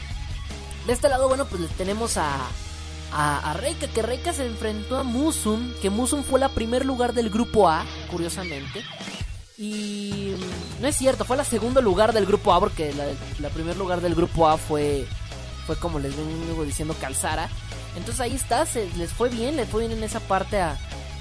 De 0.87 0.95
este 0.95 1.11
lado, 1.11 1.29
bueno, 1.29 1.45
pues 1.45 1.69
tenemos 1.77 2.17
a, 2.17 2.35
a, 3.13 3.51
a, 3.51 3.53
Reika, 3.53 3.89
que 3.89 4.01
Reika 4.01 4.33
se 4.33 4.47
enfrentó 4.47 4.97
a 4.97 5.03
Musum, 5.03 5.71
que 5.83 5.91
Musum 5.91 6.23
fue 6.23 6.41
la 6.41 6.49
primer 6.49 6.87
lugar 6.87 7.13
del 7.13 7.29
grupo 7.29 7.69
A, 7.69 7.85
curiosamente. 8.11 8.83
Y 9.59 10.35
no 10.81 10.89
es 10.89 10.97
cierto, 10.97 11.27
fue 11.27 11.37
la 11.37 11.45
segundo 11.45 11.83
lugar 11.83 12.15
del 12.15 12.25
grupo 12.25 12.55
A, 12.55 12.61
porque 12.61 12.95
la, 12.95 13.05
la 13.39 13.51
primer 13.51 13.77
lugar 13.77 14.01
del 14.01 14.15
grupo 14.15 14.49
A 14.49 14.57
fue, 14.57 15.07
fue 15.67 15.77
como 15.77 15.99
les 15.99 16.15
vengo 16.17 16.65
diciendo, 16.65 16.95
Calzara. 17.01 17.49
Entonces 17.97 18.21
ahí 18.21 18.35
está, 18.35 18.67
se, 18.67 18.89
les 18.97 19.13
fue 19.13 19.29
bien, 19.29 19.57
les 19.57 19.69
fue 19.69 19.87
bien 19.87 19.99
en 19.99 20.05
esa 20.05 20.21
parte 20.21 20.61
a, 20.61 20.77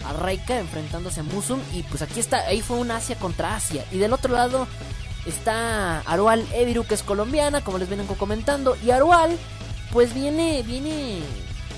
a 0.05 0.31
enfrentándose 0.31 1.19
a 1.19 1.23
Musum. 1.23 1.59
Y 1.73 1.83
pues 1.83 2.01
aquí 2.01 2.19
está, 2.19 2.39
ahí 2.39 2.61
fue 2.61 2.77
un 2.77 2.91
Asia 2.91 3.15
contra 3.17 3.55
Asia. 3.55 3.85
Y 3.91 3.97
del 3.97 4.13
otro 4.13 4.33
lado 4.33 4.67
está 5.25 6.01
Arual 6.01 6.45
Eviru, 6.53 6.85
que 6.85 6.93
es 6.93 7.03
colombiana, 7.03 7.61
como 7.61 7.77
les 7.77 7.89
vengo 7.89 8.15
comentando. 8.15 8.77
Y 8.83 8.91
Arual, 8.91 9.37
pues 9.91 10.13
viene, 10.13 10.63
viene, 10.63 11.19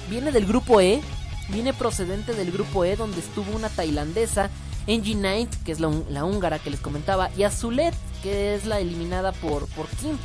viene 0.10 0.32
del 0.32 0.46
grupo 0.46 0.82
E. 0.82 1.02
Viene 1.50 1.74
procedente 1.74 2.34
del 2.34 2.52
grupo 2.52 2.86
E, 2.86 2.96
donde 2.96 3.20
estuvo 3.20 3.56
una 3.56 3.70
tailandesa. 3.70 4.50
Angie 4.88 5.16
Knight, 5.16 5.54
que 5.64 5.72
es 5.72 5.80
la, 5.80 5.92
la, 6.10 6.26
húngara 6.26 6.60
que 6.60 6.72
les 6.72 6.80
comentaba, 6.80 7.30
y 7.38 7.44
Azulet, 7.44 7.94
que 8.24 8.56
es 8.56 8.66
la 8.66 8.80
eliminada 8.80 9.32
por, 9.32 9.68
por 9.68 9.88
Kim. 9.88 10.18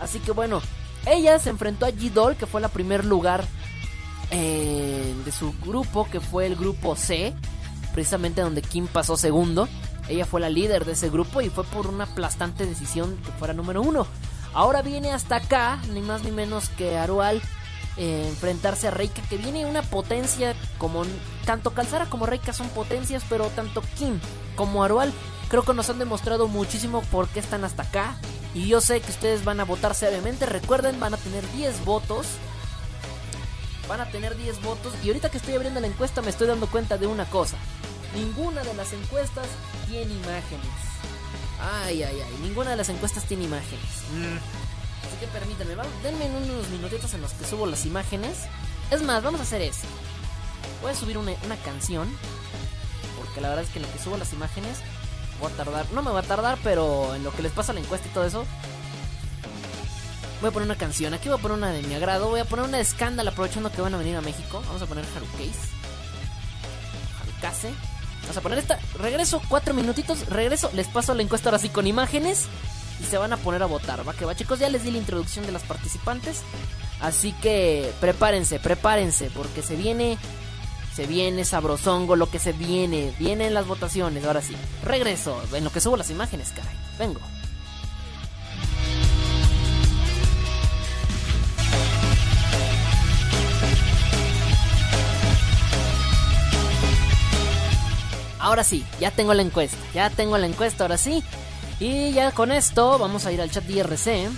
Así 0.00 0.18
que 0.18 0.32
bueno, 0.32 0.62
ella 1.06 1.38
se 1.38 1.50
enfrentó 1.50 1.86
a 1.86 1.90
G-Doll, 1.90 2.36
que 2.36 2.46
fue 2.46 2.60
la 2.60 2.68
primer 2.68 3.04
lugar 3.04 3.44
eh, 4.30 5.14
de 5.24 5.32
su 5.32 5.52
grupo, 5.64 6.08
que 6.10 6.20
fue 6.20 6.46
el 6.46 6.56
grupo 6.56 6.96
C, 6.96 7.34
precisamente 7.92 8.40
donde 8.40 8.62
Kim 8.62 8.86
pasó 8.86 9.16
segundo. 9.16 9.68
Ella 10.08 10.24
fue 10.24 10.40
la 10.40 10.48
líder 10.48 10.84
de 10.84 10.92
ese 10.92 11.10
grupo 11.10 11.40
y 11.40 11.48
fue 11.48 11.64
por 11.64 11.86
una 11.86 12.04
aplastante 12.04 12.66
decisión 12.66 13.16
que 13.24 13.32
fuera 13.32 13.54
número 13.54 13.82
uno. 13.82 14.06
Ahora 14.54 14.82
viene 14.82 15.12
hasta 15.12 15.36
acá, 15.36 15.80
ni 15.92 16.00
más 16.00 16.24
ni 16.24 16.30
menos 16.30 16.68
que 16.70 16.98
Arual, 16.98 17.40
eh, 17.96 18.26
enfrentarse 18.28 18.88
a 18.88 18.90
Reika, 18.90 19.22
que 19.22 19.36
viene 19.36 19.66
una 19.66 19.82
potencia 19.82 20.54
como 20.78 21.04
tanto 21.44 21.72
Calzara 21.72 22.06
como 22.06 22.26
Reika 22.26 22.52
son 22.52 22.68
potencias, 22.70 23.24
pero 23.28 23.46
tanto 23.48 23.82
Kim 23.98 24.18
como 24.56 24.84
Arual 24.84 25.12
creo 25.48 25.62
que 25.62 25.74
nos 25.74 25.90
han 25.90 25.98
demostrado 25.98 26.48
muchísimo 26.48 27.02
por 27.10 27.28
qué 27.28 27.40
están 27.40 27.64
hasta 27.64 27.82
acá. 27.82 28.16
Y 28.54 28.68
yo 28.68 28.80
sé 28.80 29.00
que 29.00 29.10
ustedes 29.10 29.44
van 29.44 29.60
a 29.60 29.64
votar 29.64 29.94
seriamente. 29.94 30.46
Recuerden, 30.46 31.00
van 31.00 31.14
a 31.14 31.16
tener 31.16 31.48
10 31.52 31.84
votos. 31.84 32.26
Van 33.88 34.00
a 34.00 34.10
tener 34.10 34.36
10 34.36 34.62
votos. 34.62 34.92
Y 35.02 35.08
ahorita 35.08 35.30
que 35.30 35.38
estoy 35.38 35.54
abriendo 35.54 35.80
la 35.80 35.86
encuesta 35.86 36.22
me 36.22 36.30
estoy 36.30 36.48
dando 36.48 36.66
cuenta 36.66 36.98
de 36.98 37.06
una 37.06 37.24
cosa. 37.24 37.56
Ninguna 38.14 38.62
de 38.62 38.74
las 38.74 38.92
encuestas 38.92 39.46
tiene 39.88 40.12
imágenes. 40.12 40.66
Ay, 41.60 42.02
ay, 42.02 42.20
ay. 42.20 42.38
Ninguna 42.42 42.70
de 42.70 42.76
las 42.76 42.88
encuestas 42.90 43.24
tiene 43.24 43.44
imágenes. 43.44 44.02
Mm. 44.12 44.36
Así 45.06 45.16
que 45.18 45.26
permítanme, 45.28 45.74
denme 46.02 46.26
unos 46.26 46.68
minutitos 46.68 47.14
en 47.14 47.22
los 47.22 47.32
que 47.32 47.46
subo 47.46 47.66
las 47.66 47.86
imágenes. 47.86 48.38
Es 48.90 49.02
más, 49.02 49.22
vamos 49.22 49.40
a 49.40 49.44
hacer 49.44 49.62
eso. 49.62 49.86
Voy 50.82 50.92
a 50.92 50.94
subir 50.94 51.16
una, 51.16 51.32
una, 51.44 51.56
canción. 51.56 52.08
Porque 53.18 53.40
la 53.40 53.48
verdad 53.48 53.64
es 53.64 53.70
que 53.70 53.78
en 53.78 53.86
lo 53.86 53.92
que 53.92 53.98
subo 53.98 54.16
las 54.16 54.32
imágenes 54.32 54.78
voy 55.42 55.52
a 55.52 55.56
tardar. 55.56 55.86
No 55.92 56.02
me 56.02 56.10
va 56.10 56.20
a 56.20 56.22
tardar, 56.22 56.58
pero 56.62 57.14
en 57.14 57.24
lo 57.24 57.32
que 57.32 57.42
les 57.42 57.52
pasa 57.52 57.72
la 57.72 57.80
encuesta 57.80 58.08
y 58.08 58.12
todo 58.12 58.24
eso. 58.24 58.46
Voy 60.40 60.48
a 60.48 60.52
poner 60.52 60.66
una 60.66 60.78
canción. 60.78 61.14
Aquí 61.14 61.28
voy 61.28 61.38
a 61.38 61.42
poner 61.42 61.58
una 61.58 61.70
de 61.70 61.82
mi 61.82 61.94
agrado. 61.94 62.30
Voy 62.30 62.40
a 62.40 62.44
poner 62.44 62.64
una 62.64 62.78
de 62.78 62.82
escándalo 62.82 63.30
aprovechando 63.30 63.70
que 63.70 63.82
van 63.82 63.94
a 63.94 63.98
venir 63.98 64.16
a 64.16 64.20
México. 64.20 64.62
Vamos 64.66 64.82
a 64.82 64.86
poner 64.86 65.04
Harucase. 65.04 65.68
Harukase. 67.20 67.74
Vamos 68.22 68.36
a 68.36 68.40
poner 68.40 68.58
esta. 68.58 68.78
Regreso 68.98 69.42
cuatro 69.48 69.74
minutitos. 69.74 70.26
Regreso. 70.28 70.70
Les 70.74 70.88
paso 70.88 71.14
la 71.14 71.22
encuesta 71.22 71.48
ahora 71.48 71.58
sí 71.58 71.68
con 71.68 71.86
imágenes. 71.86 72.46
Y 73.00 73.04
se 73.04 73.18
van 73.18 73.32
a 73.32 73.36
poner 73.36 73.62
a 73.62 73.66
votar. 73.66 74.06
Va 74.08 74.14
que 74.14 74.24
va, 74.24 74.34
chicos. 74.34 74.58
Ya 74.58 74.68
les 74.68 74.84
di 74.84 74.90
la 74.90 74.98
introducción 74.98 75.44
de 75.44 75.52
las 75.52 75.62
participantes. 75.62 76.42
Así 77.00 77.32
que 77.34 77.92
prepárense, 78.00 78.58
prepárense. 78.58 79.30
Porque 79.30 79.62
se 79.62 79.76
viene. 79.76 80.18
Se 80.94 81.06
viene 81.06 81.44
sabrosongo 81.44 82.16
lo 82.16 82.30
que 82.30 82.38
se 82.38 82.52
viene. 82.52 83.14
Vienen 83.18 83.54
las 83.54 83.66
votaciones. 83.66 84.24
Ahora 84.24 84.42
sí. 84.42 84.54
Regreso. 84.84 85.42
En 85.54 85.64
lo 85.64 85.72
que 85.72 85.80
subo 85.80 85.96
las 85.96 86.10
imágenes, 86.10 86.50
caray. 86.50 86.76
Vengo. 86.98 87.20
Ahora 98.38 98.64
sí, 98.64 98.84
ya 98.98 99.12
tengo 99.12 99.34
la 99.34 99.42
encuesta. 99.42 99.78
Ya 99.94 100.10
tengo 100.10 100.36
la 100.36 100.46
encuesta, 100.46 100.82
ahora 100.82 100.98
sí. 100.98 101.22
Y 101.78 102.12
ya 102.12 102.32
con 102.32 102.50
esto 102.50 102.98
vamos 102.98 103.24
a 103.24 103.32
ir 103.32 103.40
al 103.40 103.50
chat 103.50 103.68
IRC. 103.70 104.28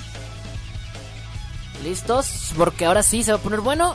¿Listos? 1.82 2.52
Porque 2.56 2.84
ahora 2.84 3.02
sí 3.02 3.24
se 3.24 3.32
va 3.32 3.38
a 3.38 3.40
poner 3.40 3.60
bueno. 3.60 3.94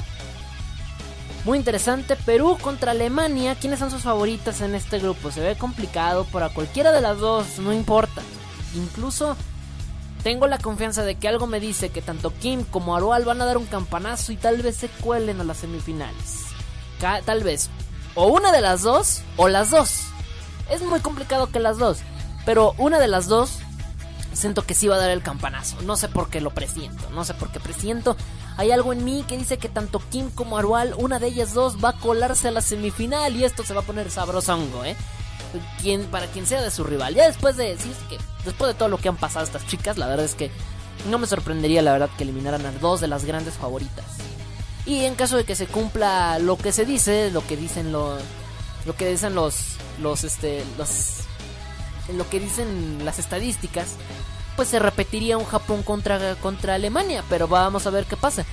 Muy 1.45 1.57
interesante. 1.57 2.15
Perú 2.15 2.57
contra 2.61 2.91
Alemania. 2.91 3.55
¿Quiénes 3.55 3.79
son 3.79 3.91
sus 3.91 4.03
favoritas 4.03 4.61
en 4.61 4.75
este 4.75 4.99
grupo? 4.99 5.31
Se 5.31 5.41
ve 5.41 5.55
complicado 5.55 6.25
para 6.25 6.49
cualquiera 6.49 6.91
de 6.91 7.01
las 7.01 7.19
dos. 7.19 7.59
No 7.59 7.73
importa. 7.73 8.21
Incluso 8.75 9.35
tengo 10.23 10.47
la 10.47 10.57
confianza 10.57 11.03
de 11.03 11.15
que 11.15 11.27
algo 11.27 11.47
me 11.47 11.59
dice 11.59 11.89
que 11.89 12.01
tanto 12.01 12.33
Kim 12.33 12.63
como 12.65 12.95
Arual 12.95 13.23
van 13.23 13.41
a 13.41 13.45
dar 13.45 13.57
un 13.57 13.65
campanazo 13.65 14.31
y 14.31 14.37
tal 14.37 14.61
vez 14.61 14.75
se 14.75 14.89
cuelen 14.89 15.39
a 15.39 15.45
las 15.45 15.57
semifinales. 15.57 16.45
Tal 16.99 17.43
vez. 17.43 17.69
O 18.15 18.27
una 18.27 18.51
de 18.51 18.61
las 18.61 18.81
dos 18.81 19.21
o 19.37 19.47
las 19.47 19.69
dos. 19.69 20.01
Es 20.69 20.81
muy 20.81 20.99
complicado 20.99 21.51
que 21.51 21.59
las 21.59 21.77
dos. 21.77 21.99
Pero 22.45 22.73
una 22.77 22.99
de 22.99 23.07
las 23.07 23.27
dos 23.27 23.59
siento 24.33 24.63
que 24.63 24.75
sí 24.75 24.87
va 24.87 24.95
a 24.95 24.99
dar 24.99 25.09
el 25.09 25.23
campanazo. 25.23 25.81
No 25.83 25.95
sé 25.95 26.09
por 26.09 26.29
qué 26.29 26.41
lo 26.41 26.51
presiento. 26.51 27.09
No 27.11 27.23
sé 27.23 27.33
por 27.33 27.51
qué 27.51 27.59
presiento. 27.59 28.17
Hay 28.59 28.73
algo 28.73 28.91
en 28.91 29.05
mí 29.05 29.23
que 29.25 29.37
dice 29.37 29.57
que 29.57 29.69
tanto 29.69 30.01
Kim 30.11 30.29
como 30.31 30.57
Arual, 30.57 30.93
una 30.97 31.17
de 31.17 31.27
ellas 31.27 31.53
dos, 31.53 31.77
va 31.81 31.91
a 31.91 31.93
colarse 31.93 32.49
a 32.49 32.51
la 32.51 32.59
semifinal. 32.59 33.33
Y 33.37 33.45
esto 33.45 33.63
se 33.63 33.73
va 33.73 33.79
a 33.79 33.85
poner 33.85 34.11
sabrosongo, 34.11 34.83
¿eh? 34.83 34.97
Para 36.11 36.27
quien 36.27 36.45
sea 36.45 36.61
de 36.61 36.69
su 36.69 36.83
rival. 36.83 37.15
Ya 37.15 37.25
después 37.25 37.55
de. 37.55 37.77
Sí, 37.77 37.89
es 37.89 37.97
que 38.09 38.17
después 38.43 38.67
de 38.67 38.77
todo 38.77 38.89
lo 38.89 38.97
que 38.97 39.07
han 39.07 39.15
pasado 39.15 39.45
estas 39.45 39.65
chicas, 39.65 39.97
la 39.97 40.07
verdad 40.07 40.25
es 40.25 40.35
que 40.35 40.51
no 41.09 41.17
me 41.17 41.25
sorprendería, 41.25 41.81
la 41.81 41.93
verdad, 41.93 42.09
que 42.17 42.25
eliminaran 42.25 42.65
a 42.65 42.73
dos 42.73 42.99
de 42.99 43.07
las 43.07 43.23
grandes 43.23 43.53
favoritas. 43.53 44.03
Y 44.85 45.05
en 45.05 45.15
caso 45.15 45.37
de 45.37 45.45
que 45.45 45.55
se 45.55 45.65
cumpla 45.65 46.37
lo 46.39 46.57
que 46.57 46.73
se 46.73 46.83
dice, 46.83 47.31
lo 47.31 47.47
que 47.47 47.55
dicen 47.55 47.93
los. 47.93 48.21
Lo 48.85 48.93
que 48.93 49.09
dicen 49.09 49.35
los. 49.35 49.77
Los 50.01 50.25
este. 50.25 50.65
Los. 50.77 51.21
Lo 52.13 52.29
que 52.29 52.41
dicen 52.41 53.05
las 53.05 53.19
estadísticas. 53.19 53.95
Pues 54.59 54.67
se 54.67 54.79
repetiría 54.79 55.37
un 55.37 55.45
Japón 55.45 55.83
contra, 55.83 56.35
contra 56.35 56.75
Alemania. 56.75 57.23
Pero 57.29 57.47
vamos 57.47 57.87
a 57.87 57.91
ver 57.91 58.03
qué 58.03 58.17
pasa. 58.17 58.43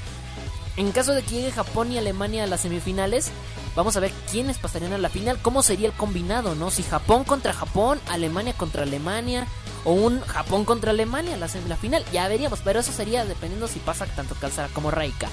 En 0.77 0.93
caso 0.93 1.13
de 1.13 1.25
que 1.25 1.35
llegue 1.35 1.51
Japón 1.51 1.91
y 1.91 1.99
Alemania 1.99 2.45
a 2.45 2.47
las 2.47 2.61
semifinales, 2.61 3.33
vamos 3.75 3.97
a 3.97 3.99
ver 3.99 4.13
quiénes 4.31 4.57
pasarían 4.59 4.93
a 4.93 4.99
la 4.99 5.09
final, 5.09 5.41
cómo 5.43 5.65
sería 5.65 5.89
el 5.89 5.95
combinado, 5.95 6.55
¿no? 6.55 6.71
Si 6.71 6.85
Japón 6.85 7.25
contra 7.25 7.53
Japón, 7.53 8.01
Alemania 8.09 8.55
contra 8.57 8.85
Alemania, 8.85 9.49
o 9.83 9.95
un 9.95 10.21
Japón 10.21 10.65
contra 10.65 10.93
Alemania 10.93 11.37
la, 11.39 11.49
la 11.67 11.77
final, 11.77 12.05
ya 12.13 12.29
veríamos, 12.29 12.61
pero 12.61 12.79
eso 12.79 12.93
sería 12.93 13.25
dependiendo 13.25 13.67
si 13.67 13.81
pasa 13.81 14.07
tanto 14.07 14.37
Calzara 14.37 14.69
como 14.73 14.93
Raika. 14.93 15.29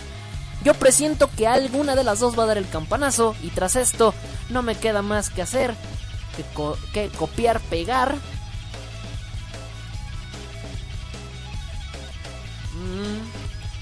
Yo 0.63 0.73
presiento 0.73 1.29
que 1.37 1.45
alguna 1.45 1.95
de 1.95 2.03
las 2.03 2.19
dos 2.19 2.35
va 2.39 2.45
a 2.45 2.47
dar 2.47 2.57
el 2.57 2.67
campanazo, 2.67 3.35
y 3.43 3.49
tras 3.49 3.75
esto, 3.75 4.15
no 4.49 4.63
me 4.63 4.73
queda 4.73 5.03
más 5.03 5.29
que 5.29 5.43
hacer 5.43 5.75
que, 6.35 6.43
que 6.93 7.15
copiar, 7.15 7.59
pegar. 7.61 8.17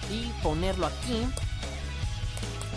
Y 0.09 0.31
ponerlo 0.43 0.87
aquí. 0.87 1.25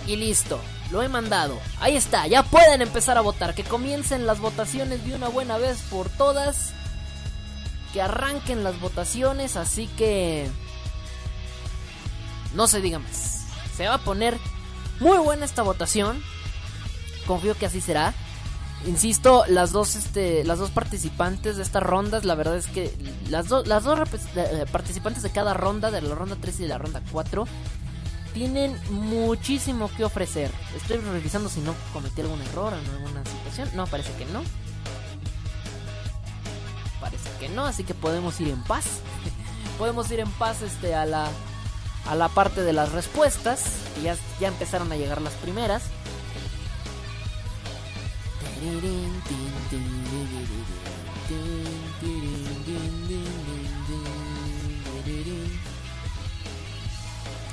Y 0.06 0.16
listo, 0.16 0.60
lo 0.90 1.02
he 1.02 1.08
mandado. 1.08 1.58
Ahí 1.80 1.96
está, 1.96 2.26
ya 2.26 2.42
pueden 2.42 2.82
empezar 2.82 3.16
a 3.18 3.22
votar. 3.22 3.54
Que 3.54 3.64
comiencen 3.64 4.26
las 4.26 4.40
votaciones 4.40 5.04
de 5.04 5.14
una 5.14 5.28
buena 5.28 5.58
vez 5.58 5.78
por 5.90 6.08
todas. 6.08 6.72
Que 7.92 8.02
arranquen 8.02 8.64
las 8.64 8.78
votaciones, 8.80 9.56
así 9.56 9.86
que... 9.96 10.50
No 12.54 12.66
se 12.66 12.80
diga 12.80 12.98
más. 12.98 13.46
Se 13.76 13.88
va 13.88 13.94
a 13.94 14.04
poner 14.04 14.38
muy 15.00 15.18
buena 15.18 15.44
esta 15.44 15.62
votación. 15.62 16.22
Confío 17.26 17.56
que 17.56 17.66
así 17.66 17.80
será. 17.80 18.14
Insisto, 18.86 19.44
las 19.48 19.72
dos, 19.72 19.96
este, 19.96 20.44
las 20.44 20.58
dos 20.58 20.70
participantes 20.70 21.56
de 21.56 21.62
estas 21.62 21.82
rondas, 21.82 22.24
la 22.24 22.34
verdad 22.34 22.56
es 22.56 22.66
que 22.66 22.94
las, 23.30 23.48
dos 23.48 23.66
las 23.66 23.84
dos 23.84 23.98
eh, 24.36 24.66
participantes 24.70 25.22
de 25.22 25.30
cada 25.30 25.54
ronda, 25.54 25.90
de 25.90 26.02
la 26.02 26.14
ronda 26.14 26.36
3 26.38 26.60
y 26.60 26.62
de 26.64 26.68
la 26.68 26.76
ronda 26.76 27.02
4, 27.10 27.46
tienen 28.34 28.78
muchísimo 28.90 29.90
que 29.96 30.04
ofrecer. 30.04 30.50
Estoy 30.76 30.98
revisando 30.98 31.48
si 31.48 31.60
no 31.60 31.74
cometí 31.94 32.20
algún 32.20 32.42
error 32.42 32.74
en 32.74 32.90
alguna 32.90 33.24
situación. 33.24 33.70
No, 33.74 33.86
parece 33.86 34.12
que 34.18 34.26
no. 34.26 34.42
Parece 37.00 37.30
que 37.40 37.48
no, 37.48 37.64
así 37.64 37.84
que 37.84 37.94
podemos 37.94 38.38
ir 38.40 38.48
en 38.48 38.62
paz. 38.64 38.84
podemos 39.78 40.10
ir 40.10 40.20
en 40.20 40.30
paz 40.32 40.60
este, 40.60 40.94
a, 40.94 41.06
la, 41.06 41.28
a 42.06 42.14
la 42.16 42.28
parte 42.28 42.62
de 42.62 42.74
las 42.74 42.92
respuestas. 42.92 43.64
Y 43.98 44.02
ya, 44.02 44.16
ya 44.40 44.48
empezaron 44.48 44.92
a 44.92 44.96
llegar 44.96 45.22
las 45.22 45.34
primeras. 45.34 45.84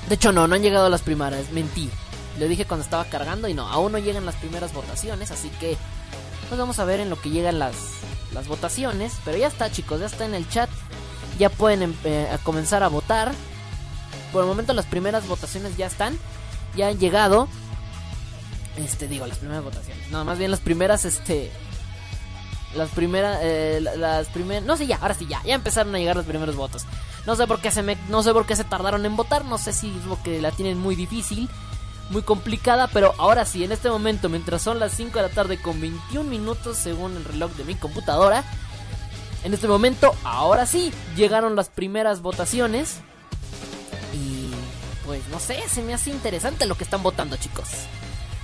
De 0.07 0.15
hecho, 0.15 0.31
no, 0.33 0.47
no 0.47 0.55
han 0.55 0.61
llegado 0.61 0.89
las 0.89 1.01
primeras, 1.01 1.51
mentí. 1.51 1.89
Lo 2.38 2.47
dije 2.47 2.65
cuando 2.65 2.83
estaba 2.83 3.05
cargando 3.05 3.47
y 3.47 3.53
no, 3.53 3.67
aún 3.67 3.91
no 3.91 3.97
llegan 3.97 4.25
las 4.25 4.35
primeras 4.35 4.73
votaciones, 4.73 5.31
así 5.31 5.49
que 5.59 5.77
pues 6.49 6.59
vamos 6.59 6.79
a 6.79 6.85
ver 6.85 6.99
en 6.99 7.09
lo 7.09 7.19
que 7.19 7.29
llegan 7.29 7.59
las, 7.59 7.75
las 8.33 8.49
votaciones. 8.49 9.13
Pero 9.23 9.38
ya 9.38 9.47
está, 9.47 9.71
chicos, 9.71 10.01
ya 10.01 10.07
está 10.07 10.25
en 10.25 10.35
el 10.35 10.49
chat. 10.49 10.69
Ya 11.39 11.49
pueden 11.49 11.95
eh, 12.03 12.27
comenzar 12.43 12.83
a 12.83 12.89
votar. 12.89 13.31
Por 14.33 14.43
el 14.43 14.49
momento 14.49 14.73
las 14.73 14.85
primeras 14.85 15.25
votaciones 15.27 15.77
ya 15.77 15.88
están, 15.88 16.19
ya 16.75 16.89
han 16.89 16.99
llegado. 16.99 17.47
Este, 18.77 19.07
digo, 19.07 19.27
las 19.27 19.38
primeras 19.38 19.64
votaciones. 19.64 20.10
No, 20.11 20.23
más 20.26 20.38
bien 20.38 20.52
las 20.52 20.60
primeras, 20.60 21.06
este... 21.06 21.52
Las 22.76 22.89
primeras, 22.89 23.39
eh, 23.41 23.81
las 23.81 24.27
primeras... 24.30 24.64
No 24.64 24.77
sé, 24.77 24.88
ya, 24.88 24.98
ahora 25.02 25.14
sí, 25.14 25.27
ya. 25.27 25.41
Ya 25.43 25.56
empezaron 25.56 25.93
a 25.93 25.99
llegar 25.99 26.15
los 26.15 26.26
primeros 26.26 26.56
votos. 26.56 26.85
No 27.26 27.35
sé 27.35 27.45
por 27.45 27.60
qué 27.60 27.69
se 27.69 27.84
me, 27.84 27.98
no 28.07 28.23
sé 28.23 28.31
por 28.31 28.45
qué 28.45 28.56
se 28.56 28.64
tardaron 28.64 29.06
en 29.06 29.15
votar. 29.15 29.43
No 29.43 29.57
sé 29.57 29.73
si 29.73 29.89
es 29.89 30.07
porque 30.07 30.41
la 30.41 30.52
tienen 30.52 30.77
muy 30.77 30.95
difícil. 30.95 31.49
Muy 32.10 32.23
complicada, 32.23 32.88
pero 32.88 33.14
ahora 33.18 33.45
sí, 33.45 33.64
en 33.64 33.72
este 33.72 33.89
momento, 33.89 34.27
mientras 34.30 34.61
son 34.61 34.80
las 34.80 34.93
5 34.93 35.18
de 35.18 35.22
la 35.27 35.34
tarde 35.34 35.61
con 35.61 35.80
21 35.80 36.30
minutos 36.30 36.77
según 36.77 37.15
el 37.15 37.23
reloj 37.23 37.52
de 37.53 37.64
mi 37.64 37.76
computadora, 37.76 38.43
en 39.43 39.53
este 39.53 39.68
momento, 39.68 40.14
ahora 40.23 40.65
sí, 40.65 40.93
llegaron 41.15 41.56
las 41.56 41.69
primeras 41.69 42.22
votaciones. 42.22 42.98
Y 44.14 44.52
pues 45.06 45.27
no 45.30 45.39
sé, 45.39 45.61
se 45.68 45.81
me 45.81 45.93
hace 45.93 46.10
interesante 46.10 46.65
lo 46.65 46.76
que 46.76 46.84
están 46.84 47.02
votando, 47.02 47.38
chicos. 47.38 47.68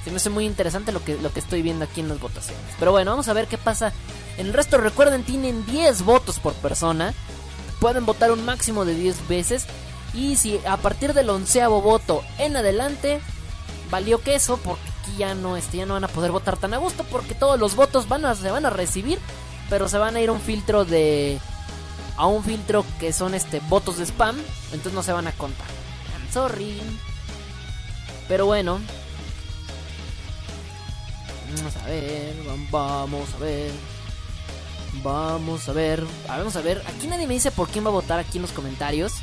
Se 0.07 0.11
me 0.11 0.17
hace 0.17 0.29
muy 0.29 0.45
interesante 0.45 0.93
lo 0.93 1.03
que, 1.03 1.17
lo 1.17 1.33
que 1.33 1.41
estoy 1.41 1.61
viendo 1.61 1.83
aquí 1.83 1.99
en 1.99 2.07
las 2.07 2.21
votaciones. 2.21 2.63
Pero 2.79 2.93
bueno, 2.93 3.11
vamos 3.11 3.27
a 3.27 3.33
ver 3.33 3.47
qué 3.47 3.57
pasa. 3.57 3.91
En 4.37 4.47
el 4.47 4.53
resto, 4.53 4.77
recuerden, 4.77 5.25
tienen 5.25 5.65
10 5.65 6.03
votos 6.03 6.39
por 6.39 6.53
persona. 6.53 7.13
Pueden 7.81 8.05
votar 8.05 8.31
un 8.31 8.45
máximo 8.45 8.85
de 8.85 8.95
10 8.95 9.27
veces. 9.27 9.65
Y 10.13 10.37
si 10.37 10.61
a 10.65 10.77
partir 10.77 11.13
del 11.13 11.29
onceavo 11.29 11.81
voto 11.81 12.23
en 12.37 12.55
adelante, 12.55 13.19
valió 13.91 14.21
queso, 14.21 14.55
porque 14.63 14.89
aquí 15.01 15.17
ya 15.17 15.35
no, 15.35 15.57
este, 15.57 15.75
ya 15.75 15.85
no 15.85 15.95
van 15.95 16.05
a 16.05 16.07
poder 16.07 16.31
votar 16.31 16.55
tan 16.55 16.73
a 16.73 16.77
gusto, 16.77 17.03
porque 17.11 17.35
todos 17.35 17.59
los 17.59 17.75
votos 17.75 18.07
van 18.07 18.23
a, 18.23 18.33
se 18.33 18.49
van 18.49 18.65
a 18.65 18.69
recibir, 18.69 19.19
pero 19.69 19.89
se 19.89 19.97
van 19.97 20.15
a 20.15 20.21
ir 20.21 20.29
a 20.29 20.31
un 20.31 20.39
filtro 20.39 20.85
de. 20.85 21.37
a 22.15 22.27
un 22.27 22.45
filtro 22.45 22.85
que 22.97 23.11
son 23.11 23.33
este 23.33 23.59
votos 23.67 23.97
de 23.97 24.05
spam, 24.05 24.37
entonces 24.71 24.93
no 24.93 25.03
se 25.03 25.11
van 25.11 25.27
a 25.27 25.33
contar. 25.33 25.67
I'm 26.13 26.31
sorry. 26.31 26.79
Pero 28.29 28.45
bueno, 28.45 28.79
Vamos 31.55 31.75
a 31.77 31.85
ver, 31.85 32.35
vamos 32.71 33.33
a 33.33 33.37
ver. 33.37 33.71
Vamos 35.03 35.69
a 35.69 35.73
ver. 35.73 36.05
Vamos 36.27 36.55
a 36.55 36.61
ver. 36.61 36.83
Aquí 36.87 37.07
nadie 37.07 37.27
me 37.27 37.33
dice 37.33 37.51
por 37.51 37.69
quién 37.69 37.85
va 37.85 37.89
a 37.89 37.93
votar 37.93 38.19
aquí 38.19 38.37
en 38.37 38.43
los 38.43 38.51
comentarios. 38.51 39.13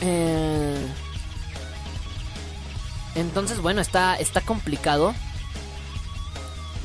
Eh... 0.00 0.86
Entonces, 3.14 3.60
bueno, 3.60 3.80
está, 3.80 4.16
está 4.16 4.40
complicado. 4.40 5.14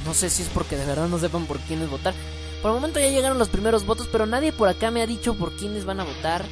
No 0.06 0.14
sé 0.14 0.30
si 0.30 0.44
es 0.44 0.50
porque 0.50 0.78
de 0.78 0.86
verdad 0.86 1.08
no 1.08 1.20
sepan 1.20 1.46
por 1.46 1.60
quiénes 1.60 1.90
votar. 1.90 2.14
Por 2.62 2.72
el 2.72 2.76
momento 2.76 3.00
ya 3.00 3.10
llegaron 3.10 3.40
los 3.40 3.50
primeros 3.50 3.86
votos, 3.86 4.08
pero 4.12 4.26
nadie 4.26 4.52
por 4.52 4.70
acá 4.70 4.92
me 4.92 5.02
ha 5.02 5.08
dicho 5.08 5.36
por 5.36 5.56
quiénes 5.56 5.86
van 5.86 6.00
a 6.00 6.04
votar. 6.04 6.46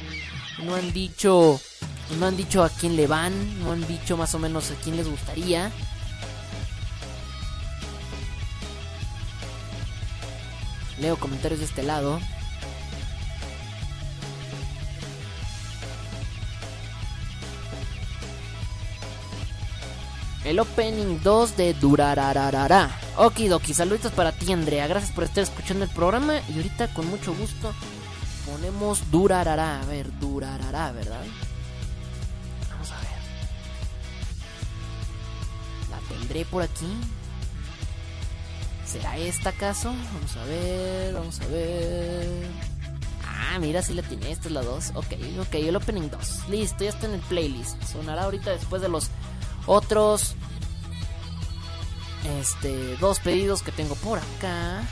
No 0.64 0.74
han 0.74 0.92
dicho. 0.92 1.60
No 2.18 2.26
han 2.26 2.36
dicho 2.36 2.64
a 2.64 2.70
quién 2.70 2.96
le 2.96 3.06
van. 3.06 3.60
No 3.60 3.72
han 3.72 3.86
dicho 3.86 4.16
más 4.16 4.34
o 4.34 4.38
menos 4.38 4.70
a 4.70 4.74
quién 4.76 4.96
les 4.96 5.08
gustaría. 5.08 5.70
Leo 11.00 11.16
comentarios 11.16 11.60
de 11.60 11.66
este 11.66 11.82
lado. 11.82 12.20
El 20.44 20.60
opening 20.60 21.20
2 21.22 21.56
de 21.56 21.74
Durarararara. 21.74 22.90
Okidoki, 23.16 23.74
saluditos 23.74 24.12
para 24.12 24.32
ti 24.32 24.52
Andrea. 24.52 24.86
Gracias 24.86 25.12
por 25.12 25.24
estar 25.24 25.44
escuchando 25.44 25.84
el 25.84 25.90
programa. 25.90 26.40
Y 26.48 26.56
ahorita 26.56 26.88
con 26.94 27.06
mucho 27.10 27.34
gusto 27.34 27.74
ponemos 28.46 29.10
Durarara. 29.10 29.82
A 29.82 29.84
ver, 29.84 30.10
Durarara, 30.18 30.90
¿verdad? 30.92 31.20
Vamos 32.70 32.90
a 32.90 32.96
ver. 32.96 33.08
La 35.90 35.98
tendré 36.08 36.44
por 36.44 36.62
aquí. 36.62 36.86
¿Será 38.90 39.18
esta 39.18 39.50
acaso? 39.50 39.90
Vamos 39.90 40.36
a 40.36 40.44
ver, 40.44 41.12
vamos 41.12 41.40
a 41.40 41.46
ver. 41.48 42.46
Ah, 43.26 43.58
mira, 43.58 43.82
si 43.82 43.92
la 43.92 44.02
tiene. 44.02 44.30
Esta 44.32 44.48
es 44.48 44.54
la 44.54 44.62
2. 44.62 44.92
Ok, 44.94 45.12
ok, 45.40 45.54
el 45.54 45.76
opening 45.76 46.08
2. 46.08 46.48
Listo, 46.48 46.84
ya 46.84 46.90
está 46.90 47.06
en 47.06 47.14
el 47.14 47.20
playlist. 47.20 47.82
Sonará 47.84 48.22
ahorita 48.22 48.50
después 48.50 48.80
de 48.80 48.88
los 48.88 49.10
otros. 49.66 50.36
Este, 52.40 52.96
dos 52.96 53.20
pedidos 53.20 53.62
que 53.62 53.72
tengo 53.72 53.94
por 53.96 54.18
acá. 54.18 54.82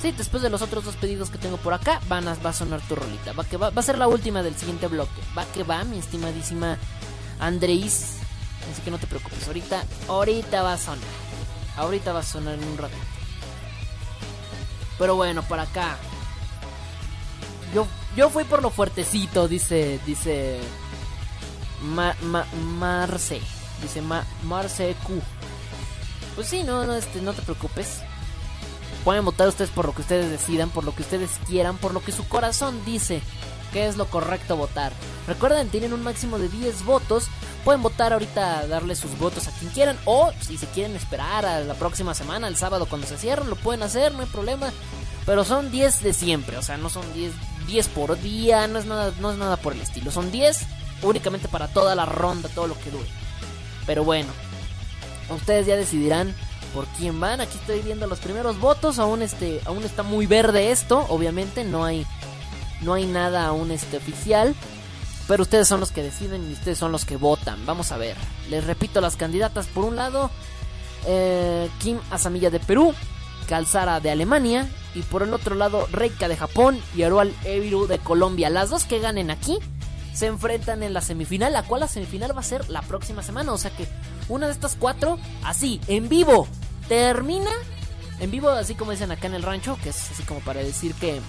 Sí, 0.00 0.12
después 0.12 0.42
de 0.42 0.48
los 0.48 0.62
otros 0.62 0.84
dos 0.84 0.96
pedidos 0.96 1.28
que 1.28 1.38
tengo 1.38 1.58
por 1.58 1.74
acá, 1.74 2.00
van 2.08 2.26
a, 2.26 2.34
va 2.34 2.50
a 2.50 2.54
sonar 2.54 2.80
tu 2.88 2.94
rolita. 2.94 3.32
Va, 3.32 3.44
que 3.44 3.58
va, 3.58 3.68
va 3.68 3.80
a 3.80 3.84
ser 3.84 3.98
la 3.98 4.08
última 4.08 4.42
del 4.42 4.56
siguiente 4.56 4.86
bloque. 4.86 5.20
Va 5.36 5.44
que 5.46 5.62
va, 5.62 5.84
mi 5.84 5.98
estimadísima 5.98 6.78
Andreis. 7.38 8.16
Así 8.72 8.80
que 8.82 8.90
no 8.90 8.98
te 8.98 9.06
preocupes, 9.06 9.46
ahorita, 9.46 9.84
ahorita 10.08 10.62
va 10.62 10.72
a 10.72 10.78
sonar. 10.78 11.27
Ahorita 11.78 12.12
va 12.12 12.20
a 12.20 12.24
sonar 12.24 12.54
en 12.54 12.64
un 12.64 12.76
ratito. 12.76 13.00
Pero 14.98 15.14
bueno, 15.14 15.42
por 15.42 15.60
acá. 15.60 15.96
Yo, 17.72 17.86
yo 18.16 18.30
fui 18.30 18.44
por 18.44 18.62
lo 18.62 18.70
fuertecito, 18.70 19.48
dice. 19.48 20.00
Dice. 20.04 20.58
Marce. 21.80 23.40
Dice 23.80 24.02
Marce 24.42 24.96
Q. 25.04 25.22
Pues 26.34 26.48
sí, 26.48 26.64
no, 26.64 26.84
no, 26.84 26.94
este, 26.94 27.22
no 27.22 27.32
te 27.32 27.42
preocupes. 27.42 28.00
Pueden 29.04 29.24
votar 29.24 29.48
ustedes 29.48 29.70
por 29.70 29.86
lo 29.86 29.94
que 29.94 30.02
ustedes 30.02 30.30
decidan, 30.30 30.70
por 30.70 30.82
lo 30.84 30.94
que 30.94 31.02
ustedes 31.02 31.30
quieran, 31.46 31.78
por 31.78 31.94
lo 31.94 32.02
que 32.02 32.10
su 32.10 32.26
corazón 32.28 32.84
dice 32.84 33.22
que 33.72 33.86
es 33.86 33.96
lo 33.96 34.06
correcto 34.06 34.56
votar. 34.56 34.92
Recuerden, 35.26 35.68
tienen 35.68 35.92
un 35.92 36.02
máximo 36.02 36.38
de 36.38 36.48
10 36.48 36.84
votos 36.84 37.28
Pueden 37.64 37.82
votar 37.82 38.14
ahorita, 38.14 38.66
darle 38.66 38.94
sus 38.96 39.18
votos 39.18 39.46
a 39.46 39.50
quien 39.50 39.70
quieran. 39.72 39.98
O 40.06 40.32
si 40.40 40.56
se 40.56 40.66
quieren 40.68 40.96
esperar 40.96 41.44
a 41.44 41.60
la 41.60 41.74
próxima 41.74 42.14
semana, 42.14 42.48
el 42.48 42.56
sábado 42.56 42.86
cuando 42.86 43.06
se 43.06 43.18
cierren, 43.18 43.50
lo 43.50 43.56
pueden 43.56 43.82
hacer, 43.82 44.14
no 44.14 44.20
hay 44.20 44.26
problema. 44.26 44.72
Pero 45.26 45.44
son 45.44 45.70
10 45.70 46.02
de 46.02 46.14
siempre, 46.14 46.56
o 46.56 46.62
sea, 46.62 46.78
no 46.78 46.88
son 46.88 47.12
10, 47.12 47.32
10 47.66 47.88
por 47.88 48.18
día, 48.20 48.66
no 48.68 48.78
es, 48.78 48.86
nada, 48.86 49.12
no 49.20 49.30
es 49.30 49.36
nada 49.36 49.58
por 49.58 49.74
el 49.74 49.82
estilo. 49.82 50.10
Son 50.10 50.32
10 50.32 50.66
únicamente 51.02 51.48
para 51.48 51.68
toda 51.68 51.94
la 51.94 52.06
ronda, 52.06 52.48
todo 52.48 52.68
lo 52.68 52.78
que 52.80 52.90
dure. 52.90 53.08
Pero 53.84 54.02
bueno, 54.02 54.30
ustedes 55.28 55.66
ya 55.66 55.76
decidirán 55.76 56.34
por 56.72 56.86
quién 56.96 57.20
van. 57.20 57.42
Aquí 57.42 57.58
estoy 57.58 57.82
viendo 57.82 58.06
los 58.06 58.20
primeros 58.20 58.58
votos. 58.58 58.98
Aún 58.98 59.20
este, 59.20 59.60
aún 59.66 59.84
está 59.84 60.02
muy 60.02 60.24
verde 60.24 60.70
esto. 60.70 61.04
Obviamente 61.10 61.64
no 61.64 61.84
hay, 61.84 62.06
no 62.82 62.94
hay 62.94 63.06
nada 63.06 63.46
aún 63.46 63.70
este 63.70 63.96
oficial. 63.96 64.54
Pero 65.26 65.42
ustedes 65.42 65.68
son 65.68 65.80
los 65.80 65.92
que 65.92 66.02
deciden 66.02 66.48
y 66.48 66.54
ustedes 66.54 66.78
son 66.78 66.90
los 66.90 67.04
que 67.04 67.16
votan. 67.16 67.64
Vamos 67.66 67.92
a 67.92 67.98
ver. 67.98 68.16
Les 68.48 68.64
repito 68.64 69.00
las 69.02 69.16
candidatas. 69.16 69.66
Por 69.66 69.84
un 69.84 69.94
lado, 69.94 70.30
eh, 71.06 71.68
Kim 71.80 71.98
Asamilla 72.10 72.48
de 72.48 72.60
Perú, 72.60 72.94
Calzara 73.46 74.00
de 74.00 74.10
Alemania. 74.10 74.66
Y 74.94 75.02
por 75.02 75.22
el 75.22 75.34
otro 75.34 75.54
lado, 75.54 75.86
Reika 75.92 76.28
de 76.28 76.36
Japón 76.36 76.80
y 76.96 77.02
Arual 77.02 77.34
Eviru 77.44 77.86
de 77.86 77.98
Colombia. 77.98 78.48
Las 78.48 78.70
dos 78.70 78.84
que 78.84 79.00
ganen 79.00 79.30
aquí 79.30 79.58
se 80.14 80.26
enfrentan 80.26 80.82
en 80.82 80.94
la 80.94 81.02
semifinal, 81.02 81.52
la 81.52 81.62
cual 81.62 81.80
la 81.80 81.88
semifinal 81.88 82.34
va 82.34 82.40
a 82.40 82.44
ser 82.44 82.68
la 82.70 82.80
próxima 82.80 83.22
semana. 83.22 83.52
O 83.52 83.58
sea 83.58 83.70
que 83.70 83.86
una 84.30 84.46
de 84.46 84.52
estas 84.52 84.76
cuatro, 84.76 85.18
así, 85.44 85.78
en 85.88 86.08
vivo, 86.08 86.48
termina. 86.88 87.50
En 88.18 88.30
vivo, 88.30 88.48
así 88.48 88.74
como 88.74 88.92
dicen 88.92 89.12
acá 89.12 89.26
en 89.26 89.34
el 89.34 89.42
rancho, 89.42 89.78
que 89.82 89.90
es 89.90 90.10
así 90.10 90.22
como 90.22 90.40
para 90.40 90.60
decir 90.60 90.94
que 90.94 91.20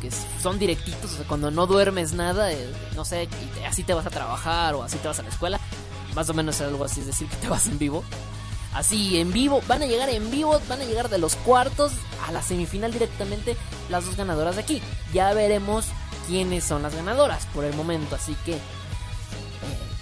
que 0.00 0.10
son 0.42 0.58
directitos, 0.58 1.12
o 1.12 1.16
sea, 1.16 1.26
cuando 1.26 1.50
no 1.50 1.66
duermes 1.66 2.12
nada, 2.12 2.52
eh, 2.52 2.72
no 2.94 3.04
sé, 3.04 3.28
así 3.66 3.82
te 3.82 3.94
vas 3.94 4.06
a 4.06 4.10
trabajar 4.10 4.74
o 4.74 4.82
así 4.82 4.98
te 4.98 5.08
vas 5.08 5.18
a 5.18 5.22
la 5.22 5.28
escuela, 5.28 5.60
más 6.14 6.28
o 6.30 6.34
menos 6.34 6.60
algo 6.60 6.84
así, 6.84 7.00
es 7.00 7.06
decir, 7.06 7.28
que 7.28 7.36
te 7.36 7.48
vas 7.48 7.66
en 7.66 7.78
vivo. 7.78 8.04
así 8.74 9.18
en 9.18 9.32
vivo, 9.32 9.62
van 9.66 9.82
a 9.82 9.86
llegar 9.86 10.08
en 10.08 10.30
vivo, 10.30 10.60
van 10.68 10.80
a 10.80 10.84
llegar 10.84 11.08
de 11.08 11.18
los 11.18 11.36
cuartos 11.36 11.92
a 12.26 12.32
la 12.32 12.42
semifinal 12.42 12.92
directamente 12.92 13.56
las 13.88 14.04
dos 14.04 14.16
ganadoras 14.16 14.56
de 14.56 14.62
aquí. 14.62 14.82
Ya 15.12 15.32
veremos 15.32 15.86
quiénes 16.26 16.64
son 16.64 16.82
las 16.82 16.94
ganadoras 16.94 17.46
por 17.54 17.64
el 17.64 17.74
momento, 17.74 18.14
así 18.16 18.36
que 18.44 18.54
eh, 18.54 18.60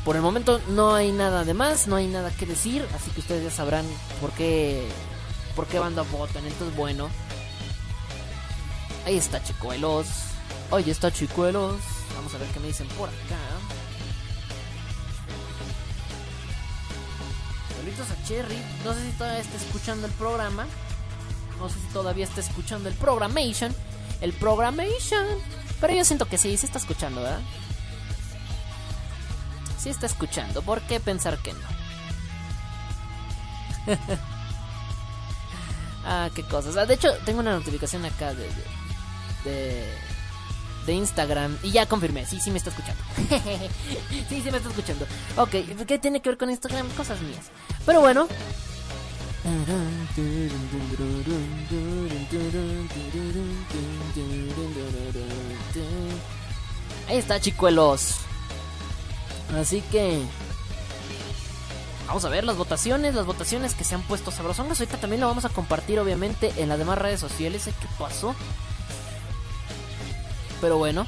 por 0.05 0.17
el 0.17 0.23
momento 0.23 0.61
no 0.69 0.95
hay 0.95 1.13
nada 1.13 1.45
de 1.45 1.55
más, 1.55 1.87
no 1.87 1.97
hay 1.97 2.07
nada 2.07 2.31
que 2.31 2.47
decir, 2.47 2.87
así 2.95 3.11
que 3.11 3.21
ustedes 3.21 3.45
ya 3.45 3.51
sabrán 3.51 3.87
por 4.21 4.33
qué 4.33 4.87
por 5.57 5.67
qué 5.67 5.79
banda 5.79 6.03
votan. 6.03 6.47
Entonces, 6.47 6.77
bueno, 6.77 7.09
ahí 9.07 9.17
está 9.17 9.43
Chicuelos. 9.43 10.09
Ahí 10.71 10.91
está 10.91 11.11
Chicuelos. 11.11 11.77
Vamos 12.17 12.35
a 12.35 12.39
ver 12.39 12.49
qué 12.49 12.61
me 12.61 12.67
dicen 12.69 12.89
por 12.89 13.09
acá. 13.09 13.39
Saludos 17.77 18.11
a 18.11 18.25
Cherry. 18.27 18.59
No 18.85 18.93
sé 18.95 19.03
si 19.03 19.17
todavía 19.17 19.41
está 19.41 19.57
escuchando 19.57 20.07
el 20.07 20.13
programa. 20.15 20.67
No 21.59 21.69
sé 21.69 21.77
si 21.77 21.87
todavía 21.93 22.25
está 22.25 22.41
escuchando 22.41 22.89
el 22.89 22.95
programation. 22.97 23.75
El 24.21 24.33
programation. 24.33 25.25
Pero 25.81 25.95
yo 25.95 26.05
siento 26.05 26.27
que 26.27 26.37
sí, 26.37 26.57
sí 26.57 26.67
está 26.67 26.79
escuchando, 26.79 27.23
¿verdad? 27.23 27.41
Sí 29.79 29.91
está 29.91 30.07
escuchando. 30.07 30.63
¿Por 30.63 30.81
qué 30.83 30.99
pensar 31.01 31.39
que 31.39 31.53
no? 31.53 31.61
ah, 36.05 36.29
qué 36.35 36.43
cosas. 36.43 36.77
Ah, 36.77 36.87
de 36.87 36.95
hecho, 36.95 37.13
tengo 37.25 37.41
una 37.41 37.53
notificación 37.53 38.05
acá 38.05 38.35
de, 38.35 38.45
de, 38.45 38.76
de, 39.45 39.85
de 40.87 40.93
Instagram. 40.93 41.59
Y 41.63 41.73
ya 41.73 41.87
confirmé. 41.87 42.27
Sí, 42.27 42.41
sí 42.41 42.51
me 42.51 42.59
está 42.59 42.71
escuchando. 42.71 43.03
sí, 44.29 44.43
sí 44.43 44.51
me 44.51 44.57
está 44.57 44.69
escuchando. 44.69 45.07
Ok, 45.37 45.51
¿qué 45.87 45.99
tiene 45.99 46.21
que 46.21 46.31
ver 46.31 46.39
con 46.39 46.51
Instagram? 46.51 46.89
Cosas 46.91 47.21
mías. 47.21 47.47
Pero 47.85 48.01
bueno. 48.01 48.29
Ahí 57.09 57.19
está, 57.19 57.41
chicuelos. 57.41 58.17
Así 59.55 59.83
que. 59.93 60.23
Vamos 62.09 62.25
a 62.25 62.29
ver 62.29 62.45
las 62.45 62.57
votaciones, 62.57 63.15
las 63.15 63.27
votaciones 63.27 63.75
que 63.75 63.85
se 63.85 63.95
han 63.95 64.03
puesto 64.03 64.31
sabrosongas. 64.31 64.81
Ahorita 64.81 64.99
también 64.99 65.21
lo 65.21 65.27
vamos 65.29 65.45
a 65.45 65.49
compartir, 65.49 65.99
obviamente, 65.99 66.53
en 66.57 66.69
las 66.69 66.79
demás 66.79 66.99
redes 66.99 67.21
sociales. 67.21 67.65
¿Qué 67.65 67.89
pasó? 67.99 68.35
Pero 70.61 70.79
bueno. 70.79 71.07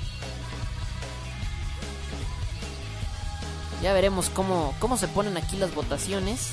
Ya 3.82 3.92
veremos 3.92 4.28
cómo, 4.30 4.74
cómo 4.80 4.96
se 4.96 5.08
ponen 5.08 5.36
aquí 5.36 5.56
las 5.56 5.74
votaciones. 5.74 6.48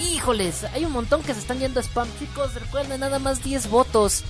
Híjoles, 0.00 0.64
hay 0.64 0.84
un 0.86 0.92
montón 0.92 1.22
que 1.22 1.34
se 1.34 1.40
están 1.40 1.58
yendo 1.58 1.78
a 1.80 1.82
spam, 1.82 2.08
chicos. 2.18 2.54
Recuerden, 2.54 3.00
nada 3.00 3.18
más 3.18 3.44
10 3.44 3.68
votos. 3.68 4.24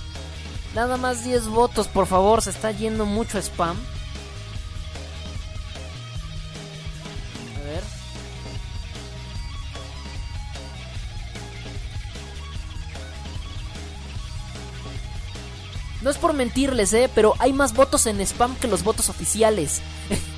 Nada 0.75 0.97
más 0.97 1.23
10 1.23 1.47
votos, 1.47 1.87
por 1.87 2.07
favor. 2.07 2.41
Se 2.41 2.49
está 2.49 2.71
yendo 2.71 3.05
mucho 3.05 3.37
spam. 3.37 3.77
No 16.01 16.09
es 16.09 16.17
por 16.17 16.33
mentirles, 16.33 16.93
eh, 16.93 17.09
pero 17.13 17.35
hay 17.39 17.53
más 17.53 17.73
votos 17.73 18.05
en 18.07 18.19
spam 18.21 18.55
que 18.55 18.67
los 18.67 18.83
votos 18.83 19.09
oficiales. 19.09 19.81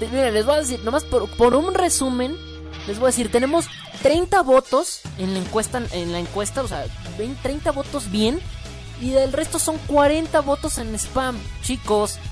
Mira, 0.00 0.30
les 0.30 0.46
voy 0.46 0.54
a 0.56 0.60
decir, 0.60 0.80
nomás 0.84 1.04
por, 1.04 1.54
un 1.54 1.74
resumen, 1.74 2.36
les 2.86 2.98
voy 2.98 3.06
a 3.06 3.10
decir, 3.10 3.30
tenemos 3.30 3.66
30 4.02 4.42
votos 4.42 5.02
en 5.18 5.34
la 5.34 5.40
encuesta, 5.40 5.82
en 5.92 6.12
la 6.12 6.18
encuesta, 6.18 6.62
o 6.62 6.68
sea, 6.68 6.86
20, 7.18 7.40
30 7.42 7.70
votos 7.72 8.10
bien 8.10 8.40
y 9.00 9.10
del 9.10 9.32
resto 9.32 9.58
son 9.58 9.78
40 9.86 10.40
votos 10.40 10.78
en 10.78 10.94
spam, 10.98 11.38
chicos. 11.62 12.18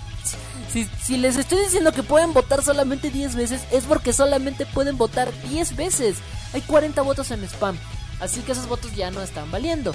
Si, 0.70 0.86
si, 1.02 1.16
les 1.16 1.38
estoy 1.38 1.62
diciendo 1.62 1.92
que 1.92 2.02
pueden 2.02 2.34
votar 2.34 2.62
solamente 2.62 3.08
10 3.10 3.36
veces, 3.36 3.62
es 3.70 3.84
porque 3.84 4.12
solamente 4.12 4.66
pueden 4.66 4.98
votar 4.98 5.32
10 5.48 5.76
veces. 5.76 6.18
Hay 6.52 6.60
40 6.60 7.00
votos 7.00 7.30
en 7.30 7.42
spam, 7.44 7.78
así 8.20 8.40
que 8.40 8.52
esos 8.52 8.68
votos 8.68 8.94
ya 8.94 9.10
no 9.10 9.22
están 9.22 9.50
valiendo. 9.50 9.94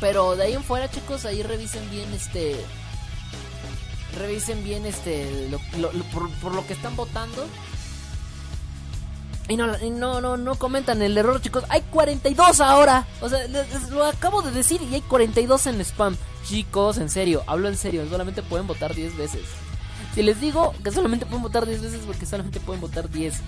Pero 0.00 0.36
de 0.36 0.44
ahí 0.44 0.52
en 0.54 0.62
fuera, 0.62 0.90
chicos, 0.90 1.24
ahí 1.24 1.42
revisen 1.42 1.88
bien 1.90 2.12
este 2.12 2.56
revisen 4.16 4.64
bien 4.64 4.86
este 4.86 5.48
por, 6.40 6.54
lo 6.54 6.66
que 6.66 6.72
están 6.72 6.96
votando 6.96 7.46
y 9.48 9.56
no, 9.56 10.20
no, 10.20 10.36
no, 10.36 10.54
comentan 10.56 11.00
el 11.00 11.16
error, 11.16 11.40
chicos. 11.40 11.64
Hay 11.70 11.80
42 11.80 12.60
ahora. 12.60 13.06
O 13.22 13.30
sea, 13.30 13.40
lo 13.90 14.04
acabo 14.04 14.42
de 14.42 14.50
decir 14.50 14.82
y 14.82 14.94
hay 14.94 15.00
42 15.00 15.66
en 15.68 15.80
spam. 15.80 16.16
Chicos, 16.46 16.98
en 16.98 17.08
serio, 17.08 17.42
hablo 17.46 17.68
en 17.68 17.76
serio. 17.78 18.06
Solamente 18.10 18.42
pueden 18.42 18.66
votar 18.66 18.94
10 18.94 19.16
veces. 19.16 19.40
Si 20.14 20.22
les 20.22 20.38
digo 20.38 20.74
que 20.84 20.90
solamente 20.90 21.24
pueden 21.24 21.42
votar 21.42 21.64
10 21.64 21.80
veces, 21.80 22.00
porque 22.04 22.26
solamente 22.26 22.60
pueden 22.60 22.82
votar 22.82 23.08
10. 23.08 23.40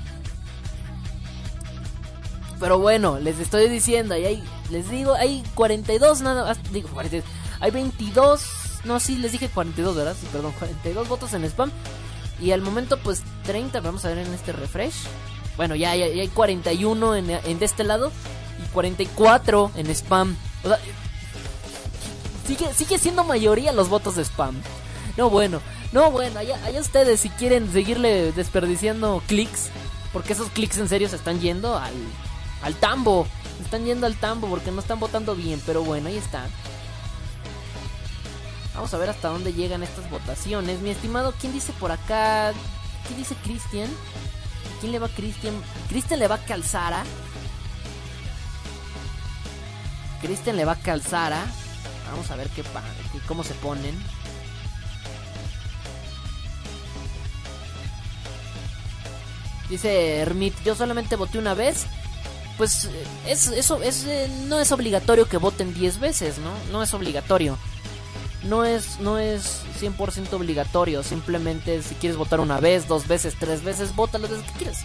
Pero 2.60 2.78
bueno, 2.78 3.18
les 3.18 3.40
estoy 3.40 3.70
diciendo, 3.70 4.16
y 4.16 4.26
hay, 4.26 4.44
les 4.68 4.90
digo, 4.90 5.14
hay 5.14 5.42
42 5.54 6.20
nada 6.20 6.44
más. 6.44 6.58
Digo, 6.70 6.90
42. 6.90 7.28
Hay 7.58 7.70
22. 7.70 8.42
No, 8.84 9.00
sí, 9.00 9.16
les 9.16 9.32
dije 9.32 9.48
42, 9.48 9.96
¿verdad? 9.96 10.14
Sí, 10.20 10.26
perdón, 10.30 10.52
42 10.58 11.08
votos 11.08 11.32
en 11.32 11.44
spam. 11.44 11.72
Y 12.38 12.52
al 12.52 12.60
momento, 12.60 12.98
pues 12.98 13.22
30. 13.44 13.80
Vamos 13.80 14.04
a 14.04 14.08
ver 14.08 14.18
en 14.18 14.34
este 14.34 14.52
refresh. 14.52 15.06
Bueno, 15.56 15.74
ya, 15.74 15.96
ya, 15.96 16.04
hay 16.04 16.28
41 16.28 17.16
en, 17.16 17.30
en, 17.30 17.58
de 17.58 17.64
este 17.64 17.82
lado 17.82 18.12
y 18.62 18.68
44 18.72 19.72
en 19.76 19.86
spam. 19.90 20.36
O 20.62 20.68
sea, 20.68 20.78
sigue, 22.46 22.74
sigue 22.74 22.98
siendo 22.98 23.24
mayoría 23.24 23.72
los 23.72 23.88
votos 23.88 24.16
de 24.16 24.22
spam. 24.24 24.54
No, 25.16 25.30
bueno, 25.30 25.60
no, 25.92 26.10
bueno, 26.10 26.38
allá, 26.38 26.62
allá 26.64 26.80
ustedes 26.80 27.20
si 27.20 27.30
quieren 27.30 27.72
seguirle 27.72 28.32
desperdiciando 28.32 29.22
clics, 29.26 29.68
porque 30.12 30.34
esos 30.34 30.48
clics 30.50 30.78
en 30.78 30.88
serio 30.88 31.08
se 31.08 31.16
están 31.16 31.40
yendo 31.40 31.76
al, 31.76 31.92
al 32.62 32.74
tambo. 32.76 33.26
Están 33.62 33.84
yendo 33.84 34.06
al 34.06 34.16
tambo 34.16 34.48
porque 34.48 34.70
no 34.70 34.80
están 34.80 35.00
votando 35.00 35.34
bien, 35.34 35.60
pero 35.66 35.84
bueno, 35.84 36.08
ahí 36.08 36.16
está. 36.16 36.46
Vamos 38.74 38.94
a 38.94 38.98
ver 38.98 39.10
hasta 39.10 39.28
dónde 39.28 39.52
llegan 39.52 39.82
estas 39.82 40.08
votaciones. 40.10 40.80
Mi 40.80 40.90
estimado, 40.90 41.34
¿quién 41.38 41.52
dice 41.52 41.72
por 41.74 41.92
acá? 41.92 42.52
¿Qué 43.06 43.14
dice 43.14 43.34
Cristian? 43.42 43.90
¿Quién 44.80 44.92
le 44.92 44.98
va 44.98 45.06
a 45.06 45.10
Cristian? 45.10 45.54
Cristian 45.88 46.18
le 46.18 46.28
va 46.28 46.36
a 46.36 46.44
Calzara. 46.44 47.04
Cristian 50.22 50.56
le 50.56 50.64
va 50.64 50.72
a 50.72 50.76
Calzara. 50.76 51.44
Vamos 52.10 52.30
a 52.30 52.36
ver 52.36 52.48
qué, 52.50 52.62
qué 52.62 53.18
cómo 53.26 53.44
se 53.44 53.54
ponen. 53.54 53.94
Dice 59.68 60.16
Hermit, 60.16 60.54
yo 60.64 60.74
solamente 60.74 61.16
voté 61.16 61.38
una 61.38 61.54
vez. 61.54 61.86
Pues 62.60 62.90
es, 63.26 63.46
eso 63.46 63.80
es, 63.80 64.06
no 64.46 64.60
es 64.60 64.70
obligatorio 64.70 65.26
que 65.26 65.38
voten 65.38 65.72
10 65.72 65.98
veces, 65.98 66.36
¿no? 66.36 66.52
No 66.70 66.82
es 66.82 66.92
obligatorio. 66.92 67.56
No 68.42 68.66
es, 68.66 69.00
no 69.00 69.16
es 69.16 69.62
100% 69.80 70.30
obligatorio. 70.34 71.02
Simplemente 71.02 71.82
si 71.82 71.94
quieres 71.94 72.18
votar 72.18 72.38
una 72.38 72.60
vez, 72.60 72.86
dos 72.86 73.08
veces, 73.08 73.34
tres 73.40 73.64
veces, 73.64 73.96
vota 73.96 74.18
las 74.18 74.32
veces 74.32 74.44
que 74.44 74.58
quieras. 74.58 74.80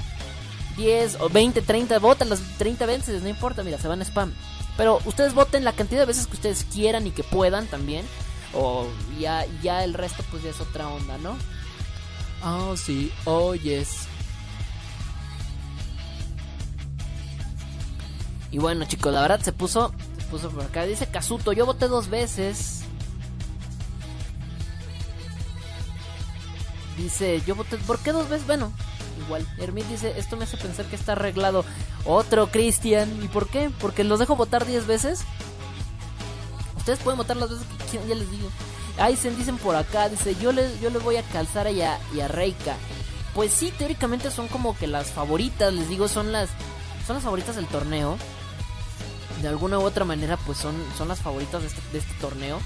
10 0.78 1.18
o 1.20 1.28
20, 1.28 1.62
30, 1.64 2.00
vota 2.00 2.24
las 2.24 2.40
30 2.58 2.86
veces, 2.86 3.22
no 3.22 3.28
importa, 3.28 3.62
mira, 3.62 3.78
se 3.78 3.90
van 3.90 4.00
a 4.00 4.06
spam. 4.06 4.34
Pero 4.78 5.02
ustedes 5.04 5.34
voten 5.34 5.66
la 5.66 5.74
cantidad 5.74 6.00
de 6.00 6.06
veces 6.06 6.28
que 6.28 6.36
ustedes 6.36 6.66
quieran 6.74 7.06
y 7.08 7.12
que 7.12 7.24
puedan 7.26 7.68
también. 7.68 8.06
O 8.54 8.88
ya, 9.20 9.46
ya 9.62 9.84
el 9.84 9.96
resto 9.96 10.24
pues 10.32 10.44
ya 10.44 10.52
es 10.52 10.62
otra 10.62 10.88
onda, 10.88 11.18
¿no? 11.18 11.36
Oh, 12.42 12.78
sí, 12.78 13.12
oh. 13.26 13.54
Y 18.52 18.58
bueno, 18.58 18.86
chicos, 18.86 19.14
la 19.14 19.22
verdad 19.22 19.42
se 19.42 19.52
puso, 19.52 19.94
se 20.18 20.26
puso 20.26 20.50
por 20.50 20.64
acá. 20.64 20.84
Dice 20.86 21.08
Kazuto, 21.08 21.52
yo 21.54 21.66
voté 21.66 21.88
dos 21.88 22.10
veces. 22.10 22.82
Dice, 26.98 27.42
yo 27.46 27.56
voté, 27.56 27.78
¿por 27.78 28.00
qué 28.00 28.12
dos 28.12 28.30
veces? 28.30 28.48
Bueno, 28.48 28.72
igual. 29.26 29.46
Hermit 29.58 29.86
dice, 29.88 30.14
esto 30.18 30.38
me 30.38 30.46
hace 30.46 30.58
pensar 30.58 30.86
que 30.86 30.96
está 30.96 31.14
arreglado. 31.14 31.66
Otro 32.06 32.48
Cristian. 32.48 33.24
¿Y 33.24 33.28
por 33.28 33.48
qué? 33.48 33.70
Porque 33.82 34.04
los 34.04 34.20
dejo 34.20 34.36
votar 34.36 34.66
10 34.66 34.88
veces. 34.88 35.24
Ustedes 36.78 37.00
pueden 37.00 37.18
votar 37.18 37.36
las 37.38 37.50
veces 37.50 37.66
que 37.66 37.86
quieran, 37.86 38.08
ya 38.08 38.16
les 38.16 38.32
digo. 38.32 38.50
Aizen 38.98 39.36
dicen 39.36 39.58
por 39.58 39.76
acá, 39.76 40.08
dice, 40.08 40.36
yo 40.36 40.52
les, 40.54 40.80
yo 40.80 40.90
les 40.90 41.04
voy 41.04 41.18
a 41.18 41.24
calzar 41.24 41.70
y 41.72 41.82
a, 41.82 42.00
y 42.14 42.22
a 42.22 42.28
Reika. 42.28 42.76
Pues 43.34 43.52
sí, 43.52 43.74
teóricamente 43.78 44.32
son 44.32 44.48
como 44.48 44.78
que 44.78 44.88
las 44.88 45.12
favoritas, 45.12 45.74
les 45.74 45.90
digo, 45.90 46.08
son 46.08 46.32
las 46.32 46.50
son 47.06 47.16
las 47.16 47.24
favoritas 47.24 47.56
del 47.56 47.68
torneo. 47.68 48.18
De 49.46 49.50
alguna 49.50 49.78
u 49.78 49.84
otra 49.84 50.06
manera, 50.06 50.38
pues 50.38 50.58
son, 50.58 50.74
son 50.98 51.08
las 51.08 51.20
favoritas 51.20 51.62
de 51.62 51.68
este, 51.68 51.80
este 52.00 52.14
torneo. 52.16 52.60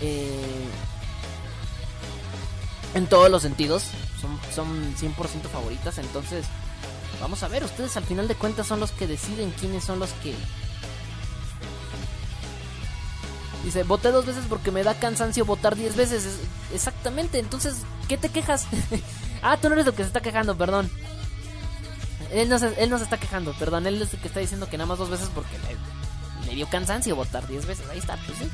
Eh, 0.00 0.64
en 2.94 3.06
todos 3.08 3.30
los 3.30 3.42
sentidos. 3.42 3.82
Son, 4.18 4.40
son 4.54 4.96
100% 4.96 5.14
favoritas. 5.52 5.98
Entonces, 5.98 6.46
Vamos 7.20 7.42
a 7.42 7.48
ver, 7.48 7.62
ustedes 7.62 7.94
al 7.98 8.04
final 8.04 8.26
de 8.26 8.36
cuentas 8.36 8.66
son 8.66 8.80
los 8.80 8.90
que 8.92 9.06
deciden 9.06 9.50
quiénes 9.50 9.84
son 9.84 9.98
los 9.98 10.08
que... 10.22 10.34
Dice, 13.64 13.82
voté 13.82 14.10
dos 14.10 14.24
veces 14.24 14.44
porque 14.48 14.70
me 14.70 14.82
da 14.84 14.94
cansancio 14.94 15.44
votar 15.44 15.76
diez 15.76 15.94
veces. 15.94 16.24
Es- 16.24 16.38
exactamente, 16.72 17.38
entonces, 17.38 17.74
¿qué 18.08 18.16
te 18.16 18.30
quejas? 18.30 18.66
ah, 19.42 19.58
tú 19.60 19.68
no 19.68 19.74
eres 19.74 19.86
el 19.86 19.92
que 19.92 20.04
se 20.04 20.06
está 20.06 20.20
quejando, 20.20 20.56
perdón. 20.56 20.90
Él 22.32 22.48
no, 22.48 22.58
se, 22.58 22.72
él 22.82 22.88
no 22.88 22.96
se 22.98 23.04
está 23.04 23.18
quejando, 23.18 23.52
perdón. 23.58 23.86
Él 23.86 24.00
es 24.00 24.14
el 24.14 24.20
que 24.20 24.28
está 24.28 24.40
diciendo 24.40 24.68
que 24.70 24.78
nada 24.78 24.86
más 24.86 24.98
dos 24.98 25.10
veces 25.10 25.28
porque 25.34 25.58
le, 25.58 25.76
le 26.48 26.54
dio 26.54 26.68
cansancio 26.68 27.14
votar 27.14 27.46
10 27.46 27.66
veces. 27.66 27.88
Ahí 27.90 27.98
está, 27.98 28.16
pues 28.26 28.38
sí. 28.38 28.50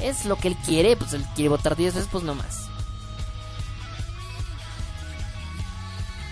Es 0.00 0.26
lo 0.26 0.36
que 0.36 0.48
él 0.48 0.56
quiere, 0.64 0.96
pues 0.96 1.12
él 1.14 1.24
quiere 1.34 1.48
votar 1.48 1.76
10 1.76 1.94
veces, 1.94 2.08
pues 2.10 2.22
no 2.24 2.34
más. 2.34 2.68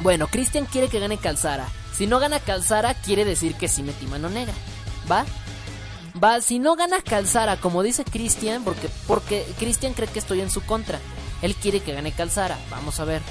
Bueno, 0.00 0.26
Cristian 0.26 0.66
quiere 0.66 0.88
que 0.88 0.98
gane 0.98 1.16
Calzara. 1.16 1.68
Si 1.94 2.06
no 2.06 2.18
gana 2.18 2.40
Calzara, 2.40 2.94
quiere 2.94 3.24
decir 3.24 3.54
que 3.54 3.68
sí 3.68 3.82
metí 3.82 4.06
mano 4.06 4.28
negra. 4.28 4.54
¿Va? 5.10 5.24
Va, 6.22 6.40
si 6.40 6.58
no 6.58 6.76
gana 6.76 7.00
Calzara, 7.02 7.56
como 7.56 7.82
dice 7.82 8.04
Cristian, 8.04 8.64
porque, 8.64 8.90
porque 9.06 9.46
Cristian 9.58 9.94
cree 9.94 10.08
que 10.08 10.18
estoy 10.18 10.40
en 10.40 10.50
su 10.50 10.62
contra. 10.62 10.98
Él 11.40 11.54
quiere 11.54 11.80
que 11.80 11.94
gane 11.94 12.12
Calzara. 12.12 12.58
Vamos 12.70 13.00
a 13.00 13.04
ver. 13.04 13.22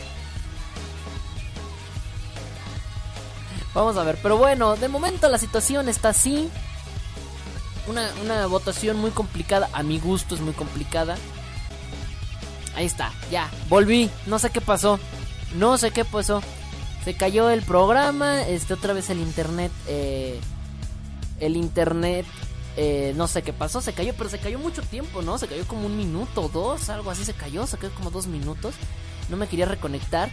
Vamos 3.74 3.96
a 3.98 4.04
ver, 4.04 4.18
pero 4.22 4.38
bueno, 4.38 4.76
de 4.76 4.90
momento 4.90 5.30
la 5.30 5.38
situación 5.38 5.88
está 5.88 6.10
así. 6.10 6.50
Una, 7.88 8.10
una 8.22 8.46
votación 8.48 8.98
muy 8.98 9.12
complicada, 9.12 9.70
a 9.74 9.84
mi 9.84 10.00
gusto 10.00 10.36
es 10.36 10.42
muy 10.42 10.54
complicada. 10.54 11.18
Ahí 12.76 12.86
está, 12.86 13.12
ya, 13.32 13.50
volví, 13.70 14.10
no 14.28 14.40
sé 14.40 14.50
qué 14.50 14.62
pasó. 14.62 15.00
No 15.56 15.78
sé 15.78 15.92
qué 15.92 16.06
pasó. 16.06 16.42
Se 17.04 17.16
cayó 17.16 17.50
el 17.50 17.64
programa, 17.64 18.42
este 18.44 18.74
otra 18.74 18.94
vez 18.94 19.10
el 19.10 19.20
internet, 19.20 19.72
eh, 19.88 20.40
el 21.40 21.58
internet, 21.58 22.26
eh, 22.78 23.14
no 23.18 23.28
sé 23.28 23.42
qué 23.42 23.54
pasó, 23.54 23.82
se 23.82 23.94
cayó, 23.94 24.14
pero 24.18 24.30
se 24.30 24.40
cayó 24.40 24.60
mucho 24.60 24.82
tiempo, 24.84 25.22
¿no? 25.22 25.38
Se 25.38 25.48
cayó 25.48 25.68
como 25.68 25.88
un 25.88 25.98
minuto, 25.98 26.50
dos, 26.54 26.90
algo 26.90 27.12
así 27.12 27.26
se 27.26 27.34
cayó, 27.34 27.68
se 27.68 27.78
cayó 27.78 27.94
como 27.96 28.12
dos 28.12 28.28
minutos. 28.28 28.76
No 29.30 29.38
me 29.38 29.48
quería 29.48 29.66
reconectar. 29.66 30.30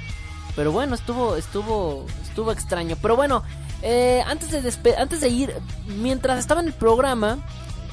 Pero 0.55 0.73
bueno, 0.73 0.95
estuvo, 0.95 1.37
estuvo, 1.37 2.07
estuvo 2.23 2.53
extraño. 2.53 2.97
Pero 3.01 3.17
bueno, 3.17 3.43
eh, 3.83 4.23
antes 4.27 4.51
de 4.51 4.63
despe- 4.63 4.97
antes 4.99 5.21
de 5.21 5.29
ir, 5.29 5.55
mientras 5.87 6.39
estaba 6.39 6.61
en 6.61 6.67
el 6.69 6.73
programa, 6.75 7.39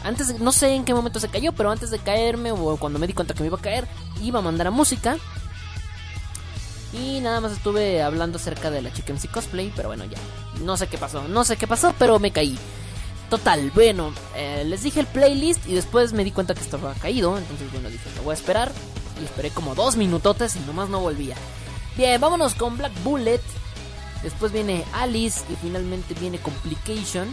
antes, 0.04 0.28
de- 0.30 0.40
no 0.40 0.52
sé 0.52 0.74
en 0.76 0.86
qué 0.86 0.94
momento 0.94 1.20
se 1.20 1.30
cayó, 1.30 1.52
pero 1.54 1.72
antes 1.72 1.92
de 1.92 2.00
caerme 2.00 2.52
o 2.52 2.78
cuando 2.78 3.00
me 3.00 3.08
di 3.08 3.14
cuenta 3.14 3.34
que 3.34 3.42
me 3.42 3.48
iba 3.48 3.58
a 3.58 3.62
caer, 3.62 3.88
iba 4.22 4.40
a 4.40 4.42
mandar 4.42 4.68
a 4.68 4.72
música. 4.72 5.18
Y 6.94 7.20
nada 7.20 7.42
más 7.42 7.52
estuve 7.52 8.02
hablando 8.02 8.38
acerca 8.38 8.72
de 8.72 8.82
la 8.82 8.94
Chica 8.94 9.12
MC 9.14 9.28
Cosplay, 9.30 9.72
pero 9.76 9.90
bueno, 9.90 10.06
ya. 10.06 10.18
No 10.64 10.78
sé 10.78 10.88
qué 10.88 10.98
pasó, 10.98 11.28
no 11.28 11.44
sé 11.44 11.58
qué 11.58 11.68
pasó, 11.68 11.94
pero 12.00 12.20
me 12.20 12.32
caí. 12.32 12.58
Total, 13.30 13.72
bueno, 13.72 14.14
eh, 14.36 14.64
les 14.66 14.84
dije 14.84 15.00
el 15.02 15.08
playlist 15.08 15.68
y 15.68 15.74
después 15.74 16.14
me 16.14 16.24
di 16.24 16.32
cuenta 16.32 16.54
que 16.54 16.62
estaba 16.62 16.94
caído, 16.94 17.38
entonces 17.38 17.70
bueno, 17.72 17.90
dije, 17.90 18.10
lo 18.16 18.24
voy 18.24 18.32
a 18.32 18.36
esperar. 18.36 18.72
Y 19.20 19.26
esperé 19.26 19.50
como 19.50 19.76
dos 19.76 19.96
minutotes 19.98 20.56
y 20.56 20.60
nomás 20.60 20.90
no 20.90 21.00
volvía. 21.00 21.36
Bien, 21.98 22.20
vámonos 22.22 22.54
con 22.56 22.78
Black 22.78 22.92
Bullet. 23.04 23.42
Después 24.26 24.52
viene 24.52 24.84
Alice 24.92 25.42
y 25.52 25.56
finalmente 25.56 26.16
viene 26.16 26.40
Complication. 26.40 27.28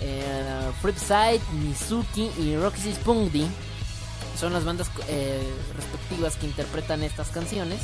Eh, 0.00 0.70
Flipside, 0.80 1.40
Mizuki 1.54 2.30
y 2.38 2.56
Roxy 2.56 2.92
Spundy 2.92 3.44
son 4.38 4.52
las 4.52 4.64
bandas 4.64 4.88
eh, 5.08 5.52
respectivas 5.74 6.36
que 6.36 6.46
interpretan 6.46 7.02
estas 7.02 7.30
canciones. 7.30 7.80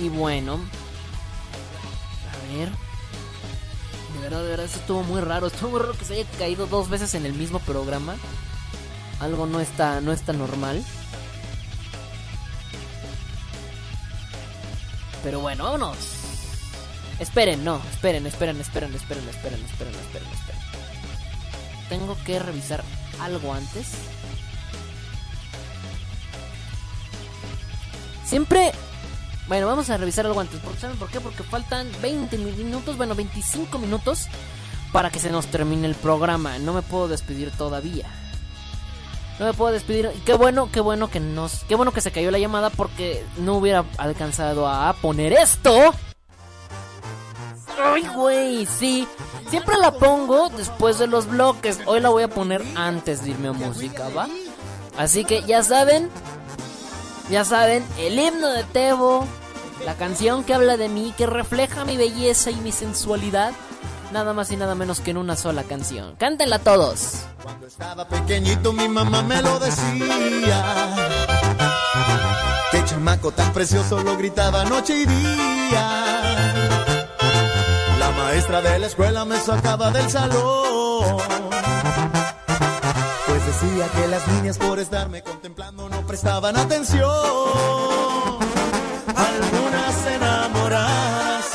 Y 0.00 0.08
bueno, 0.08 0.54
a 2.26 2.52
ver. 2.52 2.68
De 4.14 4.20
verdad, 4.20 4.42
de 4.42 4.48
verdad, 4.48 4.66
eso 4.66 4.80
estuvo 4.80 5.04
muy 5.04 5.20
raro. 5.20 5.46
Estuvo 5.46 5.70
muy 5.70 5.78
raro 5.78 5.92
que 5.92 6.04
se 6.04 6.14
haya 6.14 6.28
caído 6.36 6.66
dos 6.66 6.88
veces 6.88 7.14
en 7.14 7.26
el 7.26 7.32
mismo 7.34 7.60
programa. 7.60 8.16
Algo 9.20 9.46
no 9.46 9.60
está, 9.60 10.00
no 10.00 10.10
está 10.10 10.32
normal. 10.32 10.84
Pero 15.22 15.38
bueno, 15.38 15.62
vámonos. 15.62 16.21
Esperen, 17.22 17.64
no, 17.64 17.80
esperen, 17.92 18.26
esperen, 18.26 18.60
esperen, 18.60 18.92
esperen, 18.96 19.28
esperen, 19.28 19.64
esperen, 19.64 19.94
esperen, 19.94 20.28
esperen. 20.32 20.60
Tengo 21.88 22.16
que 22.24 22.40
revisar 22.40 22.82
algo 23.20 23.54
antes. 23.54 23.92
Siempre... 28.24 28.72
Bueno, 29.46 29.68
vamos 29.68 29.88
a 29.90 29.96
revisar 29.98 30.26
algo 30.26 30.40
antes. 30.40 30.58
¿Saben 30.80 30.96
por 30.96 31.10
qué? 31.10 31.20
Porque 31.20 31.44
faltan 31.44 31.88
20 32.02 32.38
minutos, 32.38 32.96
bueno, 32.96 33.14
25 33.14 33.78
minutos 33.78 34.26
para 34.90 35.10
que 35.10 35.20
se 35.20 35.30
nos 35.30 35.46
termine 35.46 35.86
el 35.86 35.94
programa. 35.94 36.58
No 36.58 36.72
me 36.72 36.82
puedo 36.82 37.06
despedir 37.06 37.52
todavía. 37.52 38.06
No 39.38 39.46
me 39.46 39.52
puedo 39.52 39.72
despedir. 39.72 40.10
Qué 40.26 40.34
bueno, 40.34 40.70
qué 40.72 40.80
bueno 40.80 41.08
que 41.08 41.20
nos. 41.20 41.62
Qué 41.68 41.76
bueno 41.76 41.92
que 41.92 42.00
se 42.00 42.10
cayó 42.10 42.32
la 42.32 42.40
llamada 42.40 42.70
porque 42.70 43.24
no 43.38 43.58
hubiera 43.58 43.84
alcanzado 43.98 44.66
a 44.66 44.92
poner 44.94 45.32
esto. 45.32 45.94
Ay, 47.80 48.06
güey, 48.14 48.66
sí. 48.66 49.06
Siempre 49.50 49.76
la 49.78 49.92
pongo 49.92 50.48
después 50.50 50.98
de 50.98 51.06
los 51.06 51.26
bloques. 51.26 51.80
Hoy 51.86 52.00
la 52.00 52.08
voy 52.08 52.22
a 52.24 52.28
poner 52.28 52.64
antes 52.74 53.22
de 53.22 53.30
irme 53.30 53.48
a 53.48 53.52
música, 53.52 54.08
¿va? 54.16 54.28
Así 54.96 55.24
que 55.24 55.42
ya 55.42 55.62
saben. 55.62 56.10
Ya 57.30 57.44
saben, 57.44 57.84
el 57.98 58.18
himno 58.18 58.48
de 58.48 58.64
Tebo. 58.64 59.26
La 59.84 59.94
canción 59.94 60.44
que 60.44 60.54
habla 60.54 60.76
de 60.76 60.88
mí, 60.88 61.12
que 61.16 61.26
refleja 61.26 61.84
mi 61.84 61.96
belleza 61.96 62.50
y 62.50 62.56
mi 62.56 62.72
sensualidad. 62.72 63.52
Nada 64.12 64.32
más 64.34 64.52
y 64.52 64.56
nada 64.56 64.74
menos 64.74 65.00
que 65.00 65.10
en 65.10 65.16
una 65.16 65.36
sola 65.36 65.64
canción. 65.64 66.14
Cántenla 66.16 66.58
todos. 66.58 67.24
Cuando 67.42 67.66
estaba 67.66 68.06
pequeñito 68.06 68.72
mi 68.72 68.88
mamá 68.88 69.22
me 69.22 69.40
lo 69.40 69.58
decía. 69.58 70.84
Qué 72.70 72.84
chamaco 72.84 73.32
tan 73.32 73.52
precioso 73.52 74.02
lo 74.02 74.16
gritaba 74.16 74.64
noche 74.64 74.96
y 74.98 75.06
día. 75.06 76.81
Maestra 78.22 78.62
de 78.62 78.78
la 78.78 78.86
escuela 78.86 79.24
me 79.24 79.36
sacaba 79.36 79.90
del 79.90 80.08
salón. 80.08 81.16
Pues 83.26 83.46
decía 83.46 83.88
que 83.96 84.06
las 84.06 84.28
niñas 84.28 84.58
por 84.58 84.78
estarme 84.78 85.22
contemplando 85.22 85.88
no 85.88 86.06
prestaban 86.06 86.56
atención. 86.56 87.10
Algunas 89.16 90.06
enamoradas, 90.06 91.46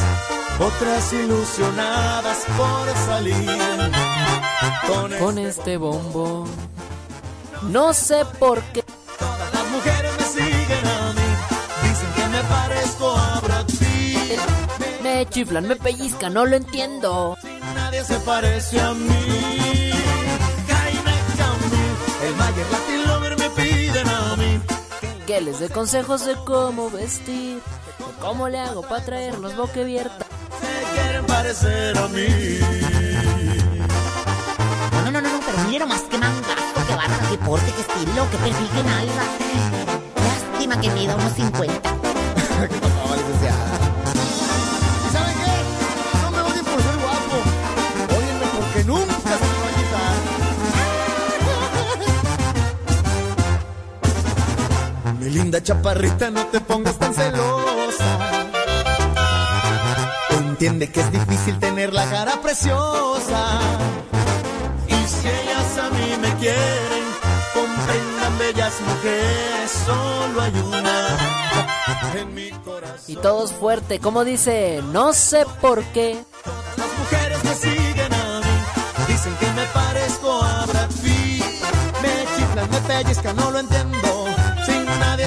otras 0.59 1.13
ilusionadas 1.13 2.37
por 2.57 2.95
salir. 3.05 3.49
Con 4.87 5.11
Con 5.19 5.37
este 5.37 5.77
bombo. 5.77 6.45
No 7.63 7.93
sé 7.93 8.25
por 8.39 8.61
qué. 8.73 8.83
Me 15.17 15.25
chiflan, 15.25 15.67
me 15.67 15.75
pellizcan, 15.75 16.31
no 16.31 16.45
lo 16.45 16.55
entiendo. 16.55 17.35
Nadie 17.73 18.03
se 18.03 18.19
parece 18.19 18.79
a 18.79 18.93
mí. 18.93 19.91
El 22.23 22.35
Mayer 22.35 22.67
Latin 22.71 23.07
Lover 23.07 23.39
me 23.39 23.49
piden 23.49 24.07
a 24.07 24.35
mí. 24.35 24.61
Que 25.25 25.41
les 25.41 25.59
dé 25.59 25.69
consejos 25.69 26.23
de 26.23 26.35
cómo 26.45 26.91
vestir. 26.91 27.63
O 27.99 28.21
cómo 28.21 28.47
le 28.47 28.59
hago 28.59 28.83
para 28.83 29.03
traerlos 29.03 29.57
boca 29.57 29.81
abierta. 29.81 30.23
Se 30.61 31.01
quieren 31.01 31.25
parecer 31.25 31.97
a 31.97 32.07
mí. 32.09 32.59
No, 35.03 35.11
no, 35.11 35.19
no, 35.19 35.29
no, 35.31 35.39
pero 35.43 35.57
mire 35.67 35.79
nomás 35.79 36.01
qué 36.11 36.19
mangazo, 36.19 36.85
qué 36.87 36.93
bárbaro, 36.95 37.29
qué 37.31 37.37
porte, 37.39 37.71
qué 37.71 37.81
estilo, 37.81 38.29
qué 38.29 38.37
perfil, 38.37 38.69
qué 38.71 38.83
nalga. 38.83 39.23
Lástima 40.51 40.79
que 40.79 40.91
mida 40.91 41.15
unos 41.15 41.33
50. 41.33 41.89
¿Y 42.59 43.66
Mi 55.27 55.33
linda 55.33 55.61
chaparrita, 55.61 56.29
no 56.29 56.45
te 56.45 56.61
pongas 56.61 56.97
tan 56.97 57.13
celosa. 57.13 58.17
Entiende 60.29 60.89
que 60.89 61.01
es 61.01 61.11
difícil 61.11 61.59
tener 61.59 61.91
la 61.91 62.09
cara 62.09 62.41
preciosa. 62.41 63.59
Y 64.87 64.93
si 64.93 65.27
ellas 65.27 65.77
a 65.79 65.89
mí 65.89 66.15
me 66.21 66.33
quieren, 66.35 67.03
comprendan 67.53 68.37
bellas 68.39 68.73
mujeres, 68.79 69.71
solo 69.85 70.41
hay 70.43 70.53
una 70.59 72.21
en 72.21 72.33
mi 72.33 72.49
corazón. 72.63 72.99
Y 73.07 73.17
todos 73.17 73.51
fuerte, 73.51 73.99
como 73.99 74.23
dice, 74.23 74.81
no 74.93 75.11
sé 75.11 75.45
por 75.59 75.83
qué. 75.87 76.23
Las 76.77 76.99
mujeres 76.99 77.43
me 77.43 77.53
siguen 77.53 78.13
a 78.13 78.39
mí, 78.39 79.09
dicen 79.09 79.35
que 79.41 79.51
me 79.51 79.65
parezco 79.73 80.41
a 80.41 80.65
Brad 80.67 80.89
Pitt. 81.03 81.43
Me 82.01 82.25
chiflan, 82.37 82.71
me 82.71 82.79
pellizcan, 82.79 83.35
no 83.35 83.51
lo 83.51 83.59
entiendo, 83.59 83.96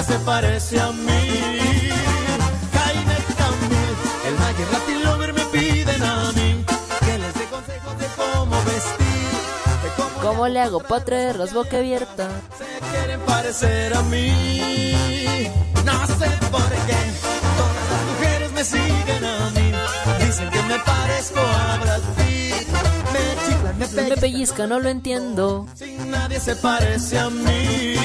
que 0.01 0.13
se 0.13 0.19
parece 0.19 0.79
a 0.79 0.91
mí. 0.91 1.89
Kainet 2.73 3.25
también, 3.37 3.95
el 4.27 4.35
Magic 4.35 4.71
Latin 4.71 5.03
Lover 5.03 5.33
me 5.33 5.45
piden 5.45 6.03
a 6.03 6.31
mí 6.33 6.65
que 6.99 7.17
les 7.17 7.33
dé 7.33 7.45
consejos 7.45 7.97
de 7.99 8.05
cómo 8.15 8.55
vestir. 8.63 9.31
De 9.83 9.89
cómo, 9.95 10.21
¿Cómo 10.21 10.47
le 10.47 10.59
hago 10.59 10.79
para 10.79 11.05
traer 11.05 11.35
las 11.37 11.53
boca 11.53 11.77
abierta? 11.77 12.29
Se 12.57 12.65
quieren 12.91 13.19
parecer 13.21 13.93
a 13.93 14.01
mí. 14.03 15.47
No 15.85 16.07
sé 16.07 16.29
por 16.51 16.69
qué 16.87 17.01
todas 17.59 17.85
las 17.91 18.03
mujeres 18.11 18.51
me 18.53 18.63
siguen 18.63 19.25
a 19.25 19.49
mí. 19.51 20.25
Dicen 20.25 20.49
que 20.49 20.61
me 20.63 20.79
parezco 20.79 21.39
a 21.39 21.77
Brad 21.77 22.01
Pitt. 22.17 22.67
Me 23.13 23.23
chiflan, 23.45 23.77
me 23.77 23.87
pellizcan, 23.87 24.09
me 24.09 24.17
pellizca, 24.17 24.67
no 24.67 24.79
lo 24.79 24.89
entiendo. 24.89 25.67
Sin 25.75 26.09
nadie 26.09 26.39
se 26.39 26.55
parece 26.55 27.19
a 27.19 27.29
mí. 27.29 27.95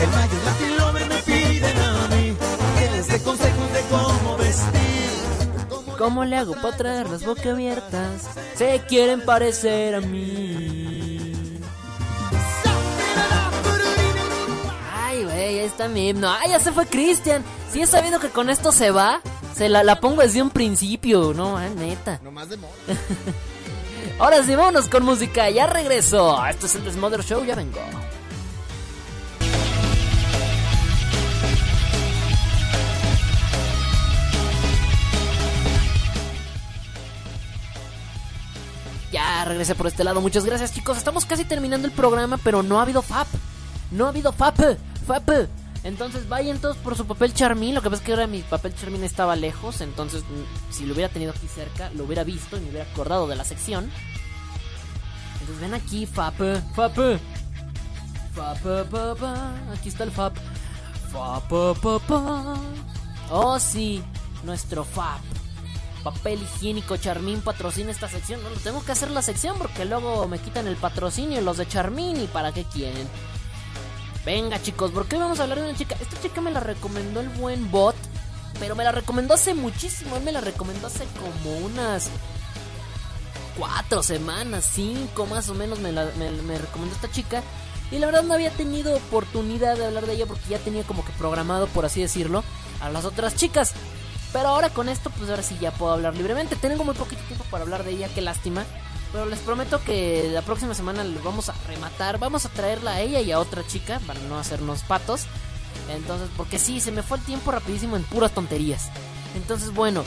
El 0.00 0.10
mayo 0.10 0.32
y 0.40 0.44
la 0.44 0.52
Filomen 0.54 1.08
me 1.08 1.16
piden 1.22 1.78
a 1.78 2.08
mí. 2.14 2.36
Que 2.78 2.90
les 2.96 3.08
dé 3.08 3.22
consejos 3.22 3.72
de 3.72 3.80
cómo 3.90 4.36
vestir. 4.36 4.78
¿Cómo 5.98 6.24
le 6.24 6.36
hago 6.36 6.54
para 6.54 6.76
traerlas 6.76 7.24
boca 7.24 7.50
abiertas? 7.50 8.22
Se 8.54 8.80
quieren 8.88 9.24
parecer 9.24 9.96
a 9.96 10.00
mí. 10.00 11.34
Ay, 14.94 15.24
güey, 15.24 15.36
ahí 15.36 15.58
está 15.58 15.88
mi 15.88 16.08
himno. 16.10 16.30
Ay, 16.30 16.50
ya 16.50 16.60
se 16.60 16.70
fue 16.70 16.86
Cristian. 16.86 17.42
Si 17.72 17.82
he 17.82 17.86
sabido 17.86 18.20
que 18.20 18.28
con 18.28 18.48
esto 18.48 18.70
se 18.70 18.92
va, 18.92 19.20
se 19.56 19.68
la, 19.68 19.82
la 19.82 19.98
pongo 19.98 20.22
desde 20.22 20.40
un 20.40 20.50
principio. 20.50 21.34
No, 21.34 21.56
ah, 21.56 21.68
neta. 21.76 22.20
No 22.22 22.30
más 22.30 22.48
de 22.48 22.58
moda. 22.58 22.72
Ahora 24.20 24.44
sí, 24.44 24.54
vámonos 24.54 24.88
con 24.88 25.04
música. 25.04 25.50
Ya 25.50 25.66
regreso. 25.66 26.44
Esto 26.46 26.66
es 26.66 26.76
el 26.76 26.84
Desmother 26.84 27.24
Show. 27.24 27.44
Ya 27.44 27.56
vengo. 27.56 27.80
Ya 39.48 39.52
regresé 39.52 39.74
por 39.74 39.86
este 39.86 40.04
lado. 40.04 40.20
Muchas 40.20 40.44
gracias, 40.44 40.74
chicos. 40.74 40.98
Estamos 40.98 41.24
casi 41.24 41.46
terminando 41.46 41.88
el 41.88 41.94
programa, 41.94 42.36
pero 42.36 42.62
no 42.62 42.78
ha 42.78 42.82
habido 42.82 43.00
FAP. 43.00 43.28
No 43.92 44.04
ha 44.04 44.10
habido 44.10 44.30
FAP. 44.30 44.76
FAP. 45.06 45.48
Entonces 45.84 46.28
vayan 46.28 46.58
todos 46.58 46.76
por 46.76 46.94
su 46.98 47.06
papel 47.06 47.32
charmín. 47.32 47.74
Lo 47.74 47.80
que 47.80 47.88
pasa 47.88 48.02
es 48.02 48.06
que 48.06 48.12
ahora 48.12 48.26
mi 48.26 48.42
papel 48.42 48.74
charmín 48.74 49.04
estaba 49.04 49.36
lejos. 49.36 49.80
Entonces, 49.80 50.22
mm, 50.24 50.70
si 50.70 50.84
lo 50.84 50.92
hubiera 50.92 51.10
tenido 51.10 51.32
aquí 51.32 51.48
cerca, 51.48 51.88
lo 51.94 52.04
hubiera 52.04 52.24
visto 52.24 52.58
y 52.58 52.60
me 52.60 52.68
hubiera 52.68 52.90
acordado 52.90 53.26
de 53.26 53.36
la 53.36 53.44
sección. 53.44 53.90
Entonces 55.40 55.60
ven 55.62 55.72
aquí, 55.72 56.04
FAP. 56.04 56.40
FAP. 56.74 57.18
FAP. 58.34 59.18
pa. 59.18 59.54
Aquí 59.72 59.88
está 59.88 60.04
el 60.04 60.10
FAP. 60.10 60.36
FAP. 61.10 61.52
Oh, 63.30 63.58
sí. 63.58 64.02
Nuestro 64.44 64.84
FAP 64.84 65.37
papel 66.12 66.42
higiénico 66.42 66.96
Charmín 66.96 67.40
patrocina 67.40 67.90
esta 67.90 68.08
sección. 68.08 68.42
No 68.42 68.50
lo 68.50 68.56
tengo 68.56 68.84
que 68.84 68.92
hacer 68.92 69.10
la 69.10 69.22
sección 69.22 69.56
porque 69.58 69.84
luego 69.84 70.26
me 70.28 70.38
quitan 70.38 70.66
el 70.66 70.76
patrocinio 70.76 71.40
los 71.40 71.56
de 71.58 71.66
Charmín 71.68 72.20
y 72.20 72.26
para 72.26 72.52
qué 72.52 72.64
quieren. 72.64 73.06
Venga 74.24 74.60
chicos, 74.62 74.90
¿por 74.90 75.06
qué 75.06 75.16
vamos 75.16 75.40
a 75.40 75.44
hablar 75.44 75.58
de 75.60 75.68
una 75.68 75.76
chica? 75.78 75.96
Esta 76.00 76.20
chica 76.20 76.40
me 76.40 76.50
la 76.50 76.60
recomendó 76.60 77.20
el 77.20 77.28
buen 77.30 77.70
bot, 77.70 77.96
pero 78.58 78.76
me 78.76 78.84
la 78.84 78.92
recomendó 78.92 79.34
hace 79.34 79.54
muchísimo. 79.54 80.16
Él 80.16 80.22
me 80.22 80.32
la 80.32 80.40
recomendó 80.40 80.86
hace 80.86 81.04
como 81.20 81.56
unas 81.58 82.08
cuatro 83.56 84.02
semanas, 84.02 84.68
cinco 84.72 85.26
más 85.26 85.48
o 85.48 85.54
menos 85.54 85.78
me, 85.80 85.92
la- 85.92 86.10
me 86.16 86.58
recomendó 86.58 86.94
esta 86.94 87.10
chica. 87.10 87.42
Y 87.90 87.98
la 87.98 88.06
verdad 88.06 88.22
no 88.22 88.34
había 88.34 88.50
tenido 88.50 88.94
oportunidad 88.94 89.76
de 89.78 89.86
hablar 89.86 90.04
de 90.06 90.12
ella 90.12 90.26
porque 90.26 90.48
ya 90.50 90.58
tenía 90.58 90.82
como 90.82 91.04
que 91.04 91.12
programado, 91.12 91.66
por 91.68 91.86
así 91.86 92.02
decirlo, 92.02 92.44
a 92.80 92.90
las 92.90 93.04
otras 93.06 93.34
chicas. 93.34 93.72
Pero 94.32 94.48
ahora 94.48 94.68
con 94.70 94.88
esto, 94.88 95.10
pues 95.10 95.30
ahora 95.30 95.42
sí 95.42 95.56
ya 95.60 95.70
puedo 95.70 95.92
hablar 95.92 96.14
libremente. 96.16 96.56
Tengo 96.56 96.84
muy 96.84 96.94
poquito 96.94 97.22
tiempo 97.24 97.44
para 97.50 97.64
hablar 97.64 97.84
de 97.84 97.92
ella, 97.92 98.08
qué 98.14 98.20
lástima. 98.20 98.64
Pero 99.12 99.24
les 99.24 99.38
prometo 99.38 99.82
que 99.82 100.28
la 100.32 100.42
próxima 100.42 100.74
semana 100.74 101.02
lo 101.02 101.22
vamos 101.22 101.48
a 101.48 101.54
rematar. 101.66 102.18
Vamos 102.18 102.44
a 102.44 102.50
traerla 102.50 102.92
a 102.92 103.00
ella 103.00 103.20
y 103.20 103.32
a 103.32 103.38
otra 103.38 103.66
chica 103.66 104.00
para 104.06 104.20
no 104.20 104.38
hacernos 104.38 104.82
patos. 104.82 105.22
Entonces, 105.90 106.28
porque 106.36 106.58
sí, 106.58 106.80
se 106.80 106.92
me 106.92 107.02
fue 107.02 107.16
el 107.16 107.24
tiempo 107.24 107.50
rapidísimo 107.50 107.96
en 107.96 108.02
puras 108.04 108.32
tonterías. 108.32 108.90
Entonces, 109.34 109.72
bueno. 109.72 110.04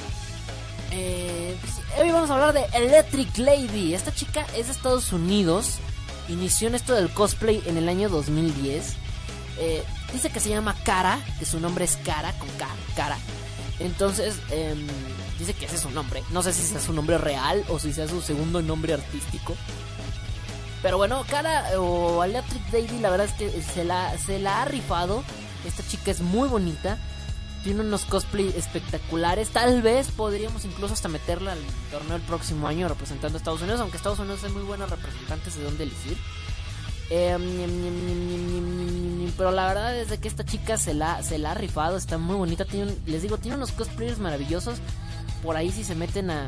eh, 0.92 1.58
pues, 1.62 1.74
hoy 2.00 2.12
vamos 2.12 2.30
a 2.30 2.34
hablar 2.34 2.54
de 2.54 2.66
Electric 2.74 3.36
Lady. 3.40 3.96
Esta 3.96 4.14
chica 4.14 4.46
es 4.56 4.68
de 4.68 4.74
Estados 4.74 5.12
Unidos. 5.14 5.80
Inició 6.30 6.68
en 6.68 6.76
esto 6.76 6.94
del 6.94 7.10
cosplay 7.12 7.64
en 7.66 7.78
el 7.78 7.90
año 7.90 8.08
2010. 8.10 8.94
Eh, 9.58 9.84
dice 10.14 10.30
que 10.30 10.40
se 10.40 10.50
llama 10.50 10.76
Cara, 10.84 11.20
que 11.40 11.46
su 11.46 11.60
nombre 11.60 11.86
es 11.86 11.98
Cara, 11.98 12.34
con 12.38 12.50
K, 12.50 12.68
Cara. 12.96 13.18
Entonces, 13.86 14.36
em, 14.50 14.88
dice 15.40 15.54
que 15.54 15.66
ese 15.66 15.76
es 15.76 15.82
su 15.82 15.90
nombre. 15.92 16.24
No 16.32 16.44
sé 16.44 16.54
si 16.54 16.64
sea 16.64 16.80
su 16.80 16.94
nombre 16.94 17.18
real 17.18 17.64
o 17.70 17.80
si 17.80 17.94
sea 17.94 18.08
su 18.08 18.22
segundo 18.22 18.62
nombre 18.62 18.94
artístico. 18.94 19.56
Pero 20.82 20.98
bueno, 20.98 21.24
Cara 21.30 21.80
o 21.80 22.24
Electric 22.24 22.74
Lady, 22.74 23.00
la 23.00 23.10
verdad 23.10 23.28
es 23.28 23.34
que 23.34 23.62
se 23.62 23.84
la, 23.84 24.18
se 24.18 24.40
la 24.40 24.62
ha 24.62 24.66
rifado. 24.66 25.24
Esta 25.66 25.88
chica 25.88 26.12
es 26.12 26.22
muy 26.22 26.50
bonita. 26.50 26.98
Tiene 27.64 27.82
unos 27.82 28.06
cosplay 28.06 28.48
espectaculares. 28.58 29.50
Tal 29.50 29.84
vez 29.84 30.08
podríamos 30.10 30.66
incluso 30.66 30.96
hasta 30.96 31.08
meterla 31.10 31.52
al 31.52 31.60
torneo 31.92 32.16
el 32.16 32.22
próximo 32.24 32.68
año 32.68 32.88
representando 32.88 33.38
a 33.38 33.40
Estados 33.40 33.62
Unidos. 33.62 33.80
Aunque 33.82 33.98
Estados 33.98 34.18
Unidos 34.18 34.44
es 34.44 34.52
muy 34.52 34.64
buenos 34.64 34.90
representantes 34.90 35.56
de 35.56 35.64
dónde 35.64 35.84
elegir. 35.84 36.18
Pero 39.38 39.52
la 39.52 39.68
verdad 39.68 39.96
es 39.98 40.18
que 40.20 40.28
esta 40.28 40.46
chica 40.46 40.78
se 40.78 40.94
la, 40.94 41.24
se 41.24 41.38
la 41.38 41.52
ha 41.52 41.54
rifado. 41.54 41.98
Está 41.98 42.18
muy 42.18 42.36
bonita. 42.36 42.66
Tiene 42.66 42.92
un- 42.92 43.00
les 43.06 43.22
digo, 43.22 43.38
tiene 43.38 43.58
unos 43.58 43.72
cosplayers 43.72 44.20
maravillosos. 44.20 44.80
Por 45.44 45.56
ahí 45.58 45.72
si 45.72 45.84
se 45.84 45.96
meten 45.96 46.30
a, 46.30 46.48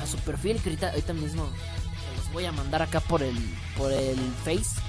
a 0.00 0.06
su 0.06 0.16
perfil, 0.18 0.60
que 0.62 0.70
ahorita, 0.86 1.12
mismo 1.12 1.48
los 2.16 2.32
voy 2.32 2.44
a 2.44 2.52
mandar 2.52 2.82
acá 2.82 3.00
por 3.00 3.22
el, 3.22 3.36
por 3.76 3.90
el 3.92 4.16
Face. 4.44 4.80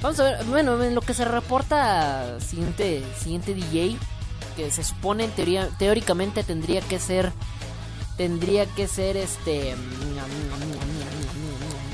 Vamos 0.00 0.20
a 0.20 0.24
ver, 0.24 0.44
bueno, 0.44 0.80
en 0.82 0.94
lo 0.94 1.00
que 1.00 1.14
se 1.14 1.24
reporta 1.24 2.38
siguiente, 2.40 3.02
siguiente 3.18 3.54
DJ, 3.54 3.96
que 4.56 4.70
se 4.70 4.84
supone 4.84 5.24
en 5.24 5.30
teoría, 5.32 5.68
teóricamente 5.78 6.44
tendría 6.44 6.80
que 6.82 6.98
ser, 7.00 7.32
tendría 8.16 8.66
que 8.66 8.86
ser 8.86 9.16
este, 9.16 9.74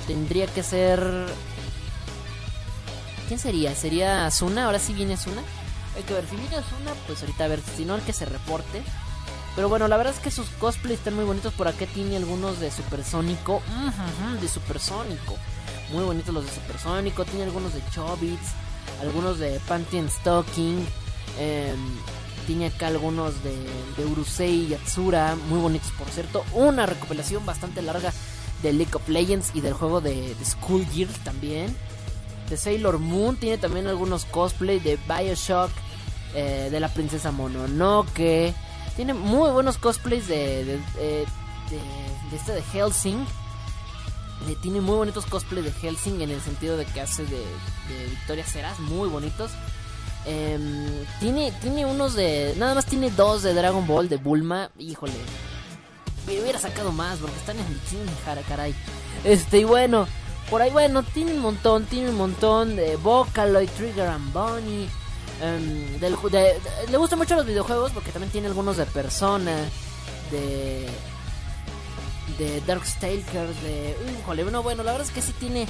tendría 0.07 0.47
que 0.49 0.63
ser, 0.63 1.01
¿quién 3.31 3.39
sería? 3.39 3.77
¿Sería 3.77 4.27
Asuna? 4.27 4.65
Ahora 4.65 4.81
sí 4.81 4.93
viene 4.93 5.15
Asuna. 5.15 5.41
Hay 5.95 6.03
que 6.03 6.15
ver, 6.15 6.25
si 6.29 6.35
viene 6.35 6.57
Asuna, 6.57 6.91
pues 7.07 7.21
ahorita 7.21 7.45
a 7.45 7.47
ver, 7.47 7.61
si 7.77 7.85
no 7.85 7.95
el 7.95 8.03
que 8.03 8.13
se 8.13 8.25
reporte. 8.25 8.83
Pero 9.55 9.69
bueno, 9.69 9.87
la 9.87 9.97
verdad 9.97 10.13
es 10.13 10.19
que 10.19 10.33
sus 10.33 10.49
cosplays 10.59 10.99
están 10.99 11.15
muy 11.15 11.25
bonitos. 11.25 11.53
Por 11.53 11.69
acá 11.69 11.87
tiene 11.87 12.17
algunos 12.17 12.59
de 12.59 12.73
Supersónico. 12.73 13.63
De 14.41 14.49
Supersónico. 14.49 15.37
Muy 15.93 16.03
bonitos 16.03 16.35
los 16.35 16.45
de 16.45 16.51
Supersónico. 16.51 17.25
Tiene 17.25 17.45
algunos 17.45 17.73
de 17.73 17.83
Chobits. 17.93 18.49
Algunos 19.01 19.39
de 19.39 19.61
Panty 19.61 20.09
Stocking. 20.09 20.85
em, 21.39 21.79
tiene 22.49 22.67
acá 22.67 22.89
algunos 22.89 23.45
de, 23.45 23.55
de 23.97 24.07
Urusei 24.07 24.65
y 24.65 24.69
Yatsura. 24.71 25.37
Muy 25.49 25.61
bonitos, 25.61 25.93
por 25.93 26.09
cierto. 26.09 26.45
Una 26.53 26.85
recopilación 26.85 27.47
bastante 27.47 27.81
larga 27.81 28.13
de 28.65 28.73
League 28.73 28.95
of 28.95 29.09
Legends 29.09 29.53
y 29.55 29.61
del 29.61 29.75
juego 29.75 30.01
de, 30.01 30.35
de 30.35 30.45
School 30.45 30.85
Gear 30.87 31.09
también. 31.23 31.77
De 32.51 32.57
Sailor 32.57 32.99
Moon. 32.99 33.37
Tiene 33.37 33.57
también 33.57 33.87
algunos 33.87 34.25
cosplays 34.27 34.85
de 34.85 34.99
Bioshock. 35.09 35.71
eh, 36.35 36.69
de 36.71 36.81
la 36.81 36.89
princesa 36.89 37.31
Mononoke. 37.33 38.55
Tiene 38.97 39.15
muy 39.15 39.51
buenos 39.51 39.79
cosplays 39.79 40.29
de, 40.29 40.65
de, 40.65 41.27
este 42.35 42.53
de 42.53 42.63
Helsing. 42.63 43.27
Eh, 44.49 44.57
tiene 44.63 44.81
muy 44.81 44.97
bonitos 44.97 45.27
cosplays 45.27 45.65
de 45.65 45.73
Helsing 45.73 46.21
en 46.21 46.31
el 46.31 46.41
sentido 46.41 46.77
de 46.77 46.87
que 46.87 47.01
hace 47.01 47.25
de, 47.25 47.39
de 47.39 48.07
Victoria 48.11 48.45
Ceras, 48.45 48.79
muy 48.81 49.09
bonitos. 49.09 49.51
Em, 50.27 50.87
tiene, 51.19 51.53
tiene 51.63 51.87
unos 51.87 52.15
de. 52.15 52.55
Nada 52.59 52.75
más 52.75 52.87
tiene 52.87 53.11
dos 53.11 53.43
de 53.43 53.55
Dragon 53.55 53.87
Ball 53.87 54.09
de 54.09 54.17
Bulma. 54.17 54.71
Híjole. 54.79 55.13
Me 56.27 56.41
hubiera 56.41 56.59
sacado 56.59 56.93
más 56.93 57.19
porque 57.19 57.37
están 57.37 57.57
en 57.59 57.67
jara, 58.25 58.43
caray. 58.43 58.75
Este, 59.25 59.59
y 59.61 59.65
bueno, 59.65 60.07
por 60.51 60.61
ahí, 60.63 60.71
bueno, 60.71 61.03
tiene 61.03 61.33
un 61.33 61.39
montón, 61.41 61.85
tiene 61.87 62.11
un 62.11 62.17
montón 62.17 62.77
de 62.77 62.97
Vocaloid, 62.97 63.69
Trigger 63.71 64.09
and 64.09 64.33
Bunny. 64.33 64.89
em, 65.43 65.99
del, 66.01 66.17
de- 66.31 66.39
de- 66.39 66.61
le 66.91 66.97
gustan 66.99 67.19
mucho 67.19 67.35
los 67.35 67.47
videojuegos 67.47 67.93
porque 67.93 68.11
también 68.13 68.31
tiene 68.31 68.49
algunos 68.49 68.77
de 68.77 68.85
Persona, 68.87 69.57
de. 70.31 70.87
de 72.39 72.61
Darkstalkers, 72.67 73.63
de. 73.63 73.97
Híjole, 74.21 74.43
bueno, 74.43 74.63
bueno, 74.63 74.83
la 74.83 74.93
verdad 74.93 75.07
es 75.07 75.13
que 75.15 75.23
sí 75.23 75.33
tiene. 75.39 75.67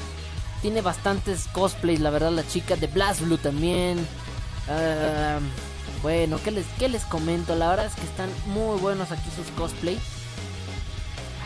Tiene 0.62 0.82
bastantes 0.82 1.46
cosplays, 1.52 2.00
la 2.00 2.10
verdad, 2.10 2.32
la 2.32 2.46
chica 2.46 2.76
de 2.76 2.86
Blast 2.86 3.20
Blue 3.22 3.38
también. 3.38 4.04
Ah, 4.68 5.38
bueno, 6.02 6.38
¿qué 6.44 6.50
les, 6.50 6.66
¿qué 6.78 6.88
les 6.88 7.02
comento? 7.04 7.54
La 7.56 7.68
verdad 7.68 7.86
es 7.86 7.94
que 7.94 8.02
están 8.02 8.28
muy 8.46 8.78
buenos 8.78 9.10
aquí 9.12 9.28
sus 9.34 9.46
cosplay. 9.56 9.98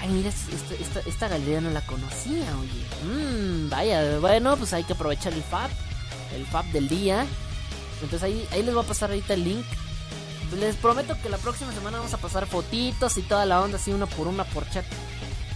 Ay, 0.05 0.11
mira, 0.11 0.31
esta, 1.07 1.29
galería 1.29 1.63
no 1.63 1.71
la 1.71 1.81
conocía, 1.81 2.45
oye. 2.59 2.85
Mmm, 3.05 3.71
vaya, 3.71 4.19
bueno, 4.19 4.55
pues 4.55 4.75
hay 4.75 4.85
que 4.85 4.93
aprovechar 4.93 5.33
el 5.33 5.43
FAB. 5.43 5.71
El 6.37 6.45
FAB 6.45 6.67
del 6.73 6.89
día. 6.89 7.27
Entonces 8.03 8.23
ahí, 8.23 8.47
ahí 8.53 8.63
les 8.63 8.75
voy 8.75 8.85
a 8.85 8.87
pasar 8.87 9.09
ahorita 9.09 9.33
el 9.33 9.45
link. 9.45 9.65
Les 10.61 10.77
prometo 10.77 11.17
que 11.23 11.31
la 11.31 11.39
próxima 11.39 11.73
semana 11.73 11.99
vamos 11.99 12.13
a 12.13 12.19
pasar 12.19 12.47
fotitos 12.47 13.17
y 13.17 13.23
toda 13.23 13.47
la 13.47 13.63
onda 13.63 13.79
así 13.79 13.93
uno 13.93 14.07
por 14.07 14.29
una 14.29 14.45
por 14.45 14.69
chat. 14.69 14.85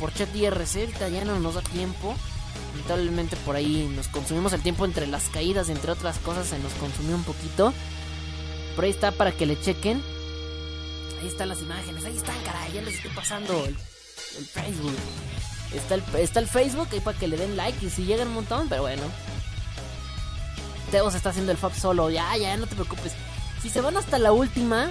por 0.01 0.15
chat 0.15 0.35
IRC. 0.35 0.77
Ahorita 0.77 1.09
ya 1.11 1.27
no 1.27 1.39
nos 1.41 1.57
da 1.57 1.61
tiempo. 1.61 2.15
Lamentablemente 2.73 3.37
por 3.45 3.55
ahí 3.55 3.93
nos 3.95 4.09
consumimos 4.09 4.55
el 4.55 4.63
tiempo 4.63 4.87
entre 4.87 5.07
las 5.07 5.25
caídas, 5.25 5.69
entre 5.69 5.93
otras 5.93 6.17
cosas, 6.21 6.47
se 6.47 6.59
nos 6.59 6.73
consumió 6.75 7.17
un 7.17 7.25
poquito. 7.25 7.75
Por 8.77 8.85
ahí 8.87 8.91
está 8.91 9.13
para 9.13 9.33
que 9.33 9.45
le 9.45 9.61
chequen. 9.61 10.03
Ahí 11.21 11.29
están 11.29 11.51
las 11.51 11.61
imágenes, 11.61 12.03
ahí 12.07 12.17
están, 12.17 12.41
caray, 12.45 12.73
ya 12.73 12.81
les 12.81 12.95
estoy 12.95 13.11
pasando 13.11 13.67
el, 13.67 13.77
el 14.39 14.47
Facebook. 14.47 14.97
Está 15.75 15.95
el, 15.97 16.03
está 16.19 16.41
el 16.41 16.49
Facebook 16.49 16.89
ahí 16.93 17.01
para 17.01 17.19
que 17.19 17.29
le 17.29 17.37
den 17.37 17.57
like 17.57 17.85
y 17.85 17.91
si 17.91 18.05
llegan 18.05 18.29
un 18.29 18.35
montón, 18.35 18.69
pero 18.69 18.83
bueno. 18.83 19.03
Teo 20.91 21.11
se 21.11 21.19
está 21.19 21.31
haciendo 21.31 21.53
el 21.53 21.59
Fab 21.59 21.75
solo, 21.75 22.09
ya, 22.09 22.37
ya, 22.37 22.57
no 22.57 22.67
te 22.67 22.75
preocupes. 22.75 23.13
Si 23.61 23.69
se 23.69 23.81
van 23.81 23.97
hasta 23.97 24.19
la 24.19 24.33
última, 24.33 24.91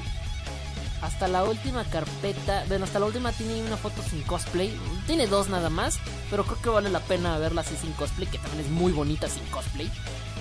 hasta 1.02 1.28
la 1.28 1.44
última 1.44 1.84
carpeta, 1.86 2.66
bueno, 2.68 2.86
hasta 2.86 3.00
la 3.00 3.08
última 3.08 3.32
tiene 3.32 3.64
una 3.64 3.78
foto 3.78 4.04
sin 4.08 4.22
cosplay. 4.24 4.78
Tiene 5.08 5.26
dos 5.26 5.50
nada 5.50 5.70
más, 5.70 5.98
pero 6.30 6.44
creo 6.44 6.62
que 6.62 6.70
vale 6.70 6.90
la 6.90 7.00
pena 7.00 7.38
verla 7.40 7.62
así 7.62 7.76
sin 7.76 7.94
cosplay, 7.94 8.28
que 8.28 8.38
también 8.38 8.66
es 8.66 8.72
muy 8.72 8.92
bonita 8.92 9.28
sin 9.28 9.44
cosplay. 9.46 9.90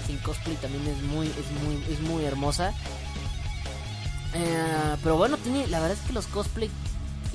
Sin 0.06 0.18
cosplay 0.18 0.56
también 0.56 0.86
es 0.86 1.02
muy, 1.04 1.26
es 1.28 1.50
muy, 1.62 1.92
es 1.92 2.00
muy 2.00 2.24
hermosa. 2.24 2.74
Eh, 4.34 4.96
pero 5.02 5.16
bueno, 5.16 5.38
tiene, 5.38 5.66
la 5.68 5.80
verdad 5.80 5.96
es 5.96 6.06
que 6.06 6.12
los 6.12 6.26
cosplay 6.26 6.70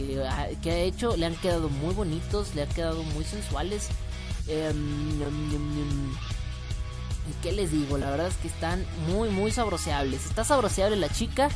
que 0.07 0.23
ha, 0.27 0.49
que 0.61 0.71
ha 0.71 0.77
hecho 0.77 1.15
le 1.17 1.25
han 1.25 1.35
quedado 1.35 1.69
muy 1.69 1.93
bonitos, 1.93 2.55
le 2.55 2.63
han 2.63 2.69
quedado 2.69 3.03
muy 3.03 3.23
sensuales. 3.23 3.89
Mm. 4.47 6.11
¿Y 7.29 7.33
qué 7.43 7.51
les 7.51 7.71
digo? 7.71 7.97
La 7.97 8.09
verdad 8.09 8.27
es 8.27 8.35
que 8.37 8.47
están 8.47 8.85
muy, 9.07 9.29
muy 9.29 9.51
sabroseables. 9.51 10.25
Está 10.25 10.43
sabroseable 10.43 10.95
la 10.97 11.09
chica. 11.09 11.49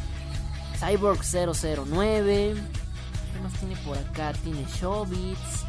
Cyborg 0.79 1.21
009. 1.23 2.55
¿Qué 3.33 3.39
más 3.41 3.53
tiene 3.53 3.75
por 3.77 3.97
acá? 3.97 4.33
Tiene 4.43 4.65
Showbits. 4.79 5.65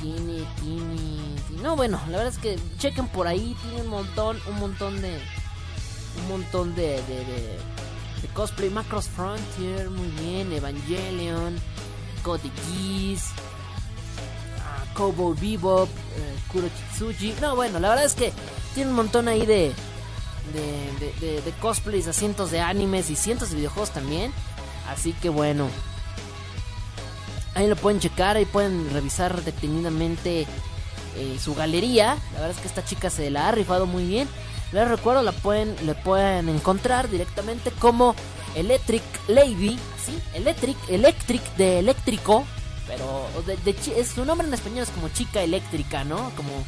Tiene, 0.00 0.44
tiene, 0.60 1.62
No, 1.62 1.74
bueno, 1.74 2.00
la 2.08 2.18
verdad 2.18 2.32
es 2.32 2.38
que 2.38 2.58
chequen 2.78 3.08
por 3.08 3.26
ahí. 3.26 3.56
Tiene 3.62 3.82
un 3.82 3.88
montón, 3.88 4.38
un 4.48 4.58
montón 4.60 5.00
de. 5.00 5.18
Un 6.20 6.28
montón 6.28 6.74
de. 6.74 7.02
de, 7.02 7.24
de, 7.24 7.58
de 8.22 8.28
cosplay. 8.34 8.70
Macross 8.70 9.08
Frontier, 9.08 9.90
muy 9.90 10.08
bien. 10.22 10.52
Evangelion. 10.52 11.58
Cody 12.28 12.52
Geass. 12.66 13.32
Uh, 14.58 14.94
Cowboy 14.94 15.34
Bebop. 15.34 15.88
Uh, 15.88 16.52
Kurochitsuji. 16.52 17.34
No, 17.40 17.56
bueno, 17.56 17.78
la 17.78 17.88
verdad 17.88 18.04
es 18.04 18.14
que 18.14 18.34
tiene 18.74 18.90
un 18.90 18.96
montón 18.96 19.28
ahí 19.28 19.46
de. 19.46 19.72
De, 20.52 21.10
de, 21.20 21.42
de, 21.42 21.50
cosplays 21.60 22.06
a 22.06 22.14
cientos 22.14 22.50
de 22.50 22.60
animes 22.60 23.10
y 23.10 23.16
cientos 23.16 23.50
de 23.50 23.56
videojuegos 23.56 23.90
también. 23.90 24.32
Así 24.90 25.14
que 25.14 25.30
bueno. 25.30 25.68
Ahí 27.54 27.66
lo 27.66 27.76
pueden 27.76 27.98
checar, 27.98 28.36
ahí 28.36 28.44
pueden 28.44 28.90
revisar 28.92 29.42
detenidamente 29.42 30.46
eh, 31.16 31.38
su 31.42 31.54
galería. 31.54 32.16
La 32.34 32.40
verdad 32.40 32.50
es 32.50 32.58
que 32.58 32.68
esta 32.68 32.84
chica 32.84 33.08
se 33.10 33.30
la 33.30 33.48
ha 33.48 33.52
rifado 33.52 33.86
muy 33.86 34.06
bien. 34.06 34.28
Les 34.72 34.86
recuerdo, 34.86 35.22
la 35.22 35.32
pueden, 35.32 35.74
le 35.86 35.94
pueden 35.94 36.50
encontrar 36.50 37.08
directamente 37.08 37.70
como 37.70 38.14
Electric 38.54 39.02
Lady. 39.28 39.78
¿Sí? 40.04 40.18
Electric, 40.34 40.76
Electric 40.88 41.42
de 41.56 41.78
eléctrico. 41.80 42.44
Pero 42.86 43.26
de, 43.46 43.56
de, 43.58 43.76
es, 44.00 44.08
su 44.08 44.24
nombre 44.24 44.46
en 44.46 44.54
español 44.54 44.84
es 44.84 44.90
como 44.90 45.08
chica 45.10 45.42
eléctrica, 45.42 46.04
¿no? 46.04 46.30
Como, 46.36 46.64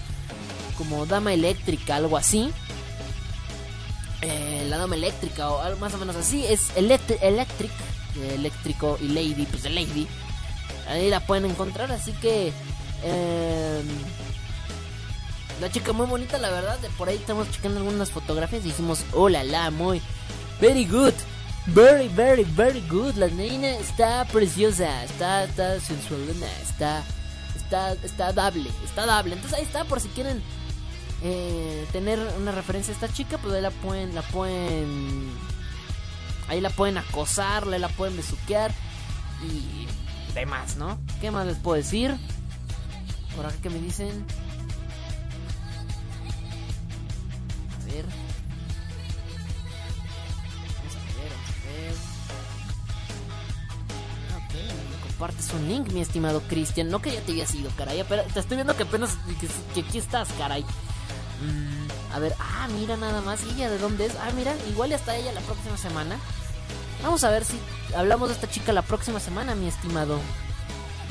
como 0.77 1.07
dama 1.07 1.33
eléctrica, 1.33 1.97
algo 1.97 2.17
así 2.17 2.53
eh, 4.23 4.67
la 4.69 4.79
dama 4.79 4.97
eléctrica 4.97 5.49
o 5.51 5.61
algo 5.61 5.79
más 5.79 5.95
o 5.95 5.99
menos 5.99 6.17
así. 6.17 6.45
Es 6.47 6.77
electric, 6.77 7.23
electric 7.23 7.71
eléctrico 8.35 8.99
y 9.01 9.09
lady, 9.09 9.47
pues 9.47 9.63
de 9.63 9.71
lady. 9.71 10.07
Ahí 10.89 11.09
la 11.09 11.21
pueden 11.21 11.47
encontrar, 11.47 11.91
así 11.93 12.13
que... 12.13 12.53
Eh, 13.03 13.83
la 15.61 15.71
chica 15.71 15.93
muy 15.93 16.07
bonita, 16.07 16.39
la 16.39 16.51
verdad. 16.51 16.79
Por 16.97 17.09
ahí 17.09 17.17
estamos 17.17 17.51
checando 17.51 17.79
algunas 17.79 18.11
fotografías 18.11 18.65
y 18.65 18.69
dijimos, 18.69 19.05
hola, 19.13 19.45
la, 19.45 19.71
muy... 19.71 20.01
Very 20.61 20.85
good. 20.85 21.15
Very, 21.73 22.09
very, 22.09 22.45
very 22.45 22.81
good. 22.89 23.15
La 23.15 23.29
niña 23.29 23.71
está 23.77 24.25
preciosa. 24.25 25.05
Está, 25.05 25.45
está 25.45 25.79
sensualona. 25.81 26.47
Está, 26.63 27.05
está, 27.55 27.93
está 27.93 28.33
dable. 28.33 28.71
Está 28.85 29.07
dable. 29.07 29.35
Entonces 29.35 29.59
ahí 29.59 29.65
está, 29.65 29.85
por 29.85 30.01
si 30.01 30.09
quieren 30.09 30.43
eh, 31.23 31.87
tener 31.93 32.19
una 32.39 32.51
referencia 32.51 32.93
a 32.93 32.95
esta 32.95 33.13
chica, 33.13 33.39
pues 33.39 33.55
ahí 33.55 33.63
la 33.63 33.71
pueden, 33.71 34.15
la 34.15 34.23
pueden, 34.23 35.31
ahí 36.49 36.61
la 36.61 36.71
pueden 36.71 36.99
acosar, 36.99 37.67
la 37.67 37.89
pueden 37.91 38.17
besuquear 38.17 38.73
y 39.45 39.87
demás, 40.35 40.77
¿no? 40.77 40.99
¿Qué 41.21 41.31
más 41.31 41.47
les 41.47 41.59
puedo 41.59 41.77
decir? 41.77 42.17
Por 43.37 43.47
acá 43.47 43.57
que 43.63 43.71
me 43.71 43.79
dicen. 43.79 44.25
A 47.81 47.85
ver. 47.85 48.20
Compartes 55.21 55.53
un 55.53 55.69
link, 55.69 55.93
mi 55.93 56.01
estimado 56.01 56.41
Cristian. 56.49 56.89
No 56.89 57.03
que 57.03 57.13
ya 57.13 57.21
te 57.21 57.33
había 57.33 57.47
sido, 57.47 57.71
caray. 57.77 58.03
Pero 58.09 58.23
te 58.23 58.41
estoy 58.41 58.57
viendo 58.57 58.75
que 58.75 58.85
apenas 58.85 59.19
que, 59.75 59.81
aquí 59.83 59.99
estás, 59.99 60.31
caray. 60.39 60.63
Mm, 60.63 62.15
a 62.15 62.19
ver, 62.21 62.35
ah, 62.39 62.67
mira 62.73 62.97
nada 62.97 63.21
más. 63.21 63.45
¿Y 63.45 63.51
ella 63.51 63.69
de 63.69 63.77
dónde 63.77 64.07
es? 64.07 64.15
Ah, 64.17 64.31
mira, 64.35 64.55
igual 64.71 64.93
está 64.93 65.15
ella 65.15 65.31
la 65.33 65.43
próxima 65.43 65.77
semana. 65.77 66.17
Vamos 67.03 67.23
a 67.25 67.31
ver 67.31 67.45
si 67.45 67.59
hablamos 67.95 68.31
de 68.31 68.35
esta 68.35 68.49
chica 68.49 68.73
la 68.73 68.81
próxima 68.81 69.21
semana, 69.21 69.55
mi 69.55 69.69
estimado. 69.69 70.19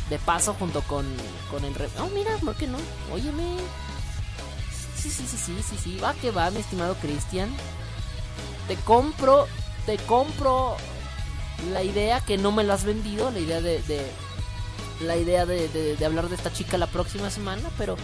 De 0.09 0.17
paso, 0.17 0.55
junto 0.55 0.81
con, 0.81 1.05
con 1.51 1.63
el... 1.63 1.75
Re 1.75 1.87
oh, 1.99 2.07
mira, 2.07 2.35
¿por 2.37 2.55
qué 2.55 2.65
no? 2.65 2.79
Óyeme. 3.13 3.57
Sí, 4.95 5.11
sí, 5.11 5.23
sí, 5.27 5.37
sí, 5.37 5.55
sí, 5.61 5.77
sí. 5.83 5.99
Va 5.99 6.15
que 6.15 6.31
va, 6.31 6.49
mi 6.49 6.61
estimado 6.61 6.95
Cristian. 6.95 7.55
Te 8.67 8.75
compro, 8.77 9.45
te 9.85 9.97
compro 9.97 10.77
la 11.71 11.83
idea 11.83 12.21
que 12.21 12.37
no 12.37 12.51
me 12.51 12.63
la 12.63 12.75
has 12.75 12.83
vendido, 12.83 13.31
la 13.31 13.39
idea 13.39 13.61
de... 13.61 13.81
la 15.01 15.17
idea 15.17 15.45
de, 15.45 15.97
hablar 16.05 16.29
de 16.29 16.35
esta 16.35 16.51
chica 16.51 16.77
la 16.77 16.87
próxima 16.87 17.29
semana, 17.29 17.69
pero 17.77 17.97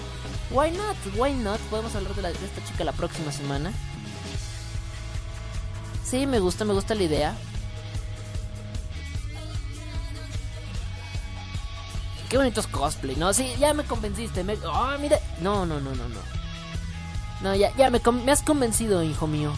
Why 0.51 0.71
not? 0.71 0.95
Why 1.17 1.33
not? 1.33 1.59
Podemos 1.69 1.95
hablar 1.95 2.13
de, 2.13 2.21
la, 2.21 2.29
de, 2.29 2.45
esta 2.45 2.63
chica 2.63 2.83
la 2.83 2.91
próxima 2.91 3.31
semana. 3.31 3.73
Sí, 6.03 6.27
me 6.27 6.39
gusta, 6.39 6.65
me 6.65 6.73
gusta 6.73 6.93
la 6.93 7.03
idea. 7.03 7.35
Qué 12.29 12.37
bonitos 12.37 12.67
cosplay, 12.67 13.15
¿no? 13.15 13.33
Sí, 13.33 13.53
ya 13.59 13.73
me 13.73 13.83
convenciste. 13.83 14.43
Me... 14.43 14.53
Oh. 14.65 14.97
No, 15.41 15.65
no, 15.65 15.79
no, 15.79 15.95
no, 15.95 16.09
no. 16.09 16.19
No, 17.41 17.55
ya, 17.55 17.75
ya 17.75 17.89
me, 17.89 17.99
me 18.23 18.31
has 18.31 18.41
convencido, 18.41 19.03
hijo 19.03 19.27
mío. 19.27 19.51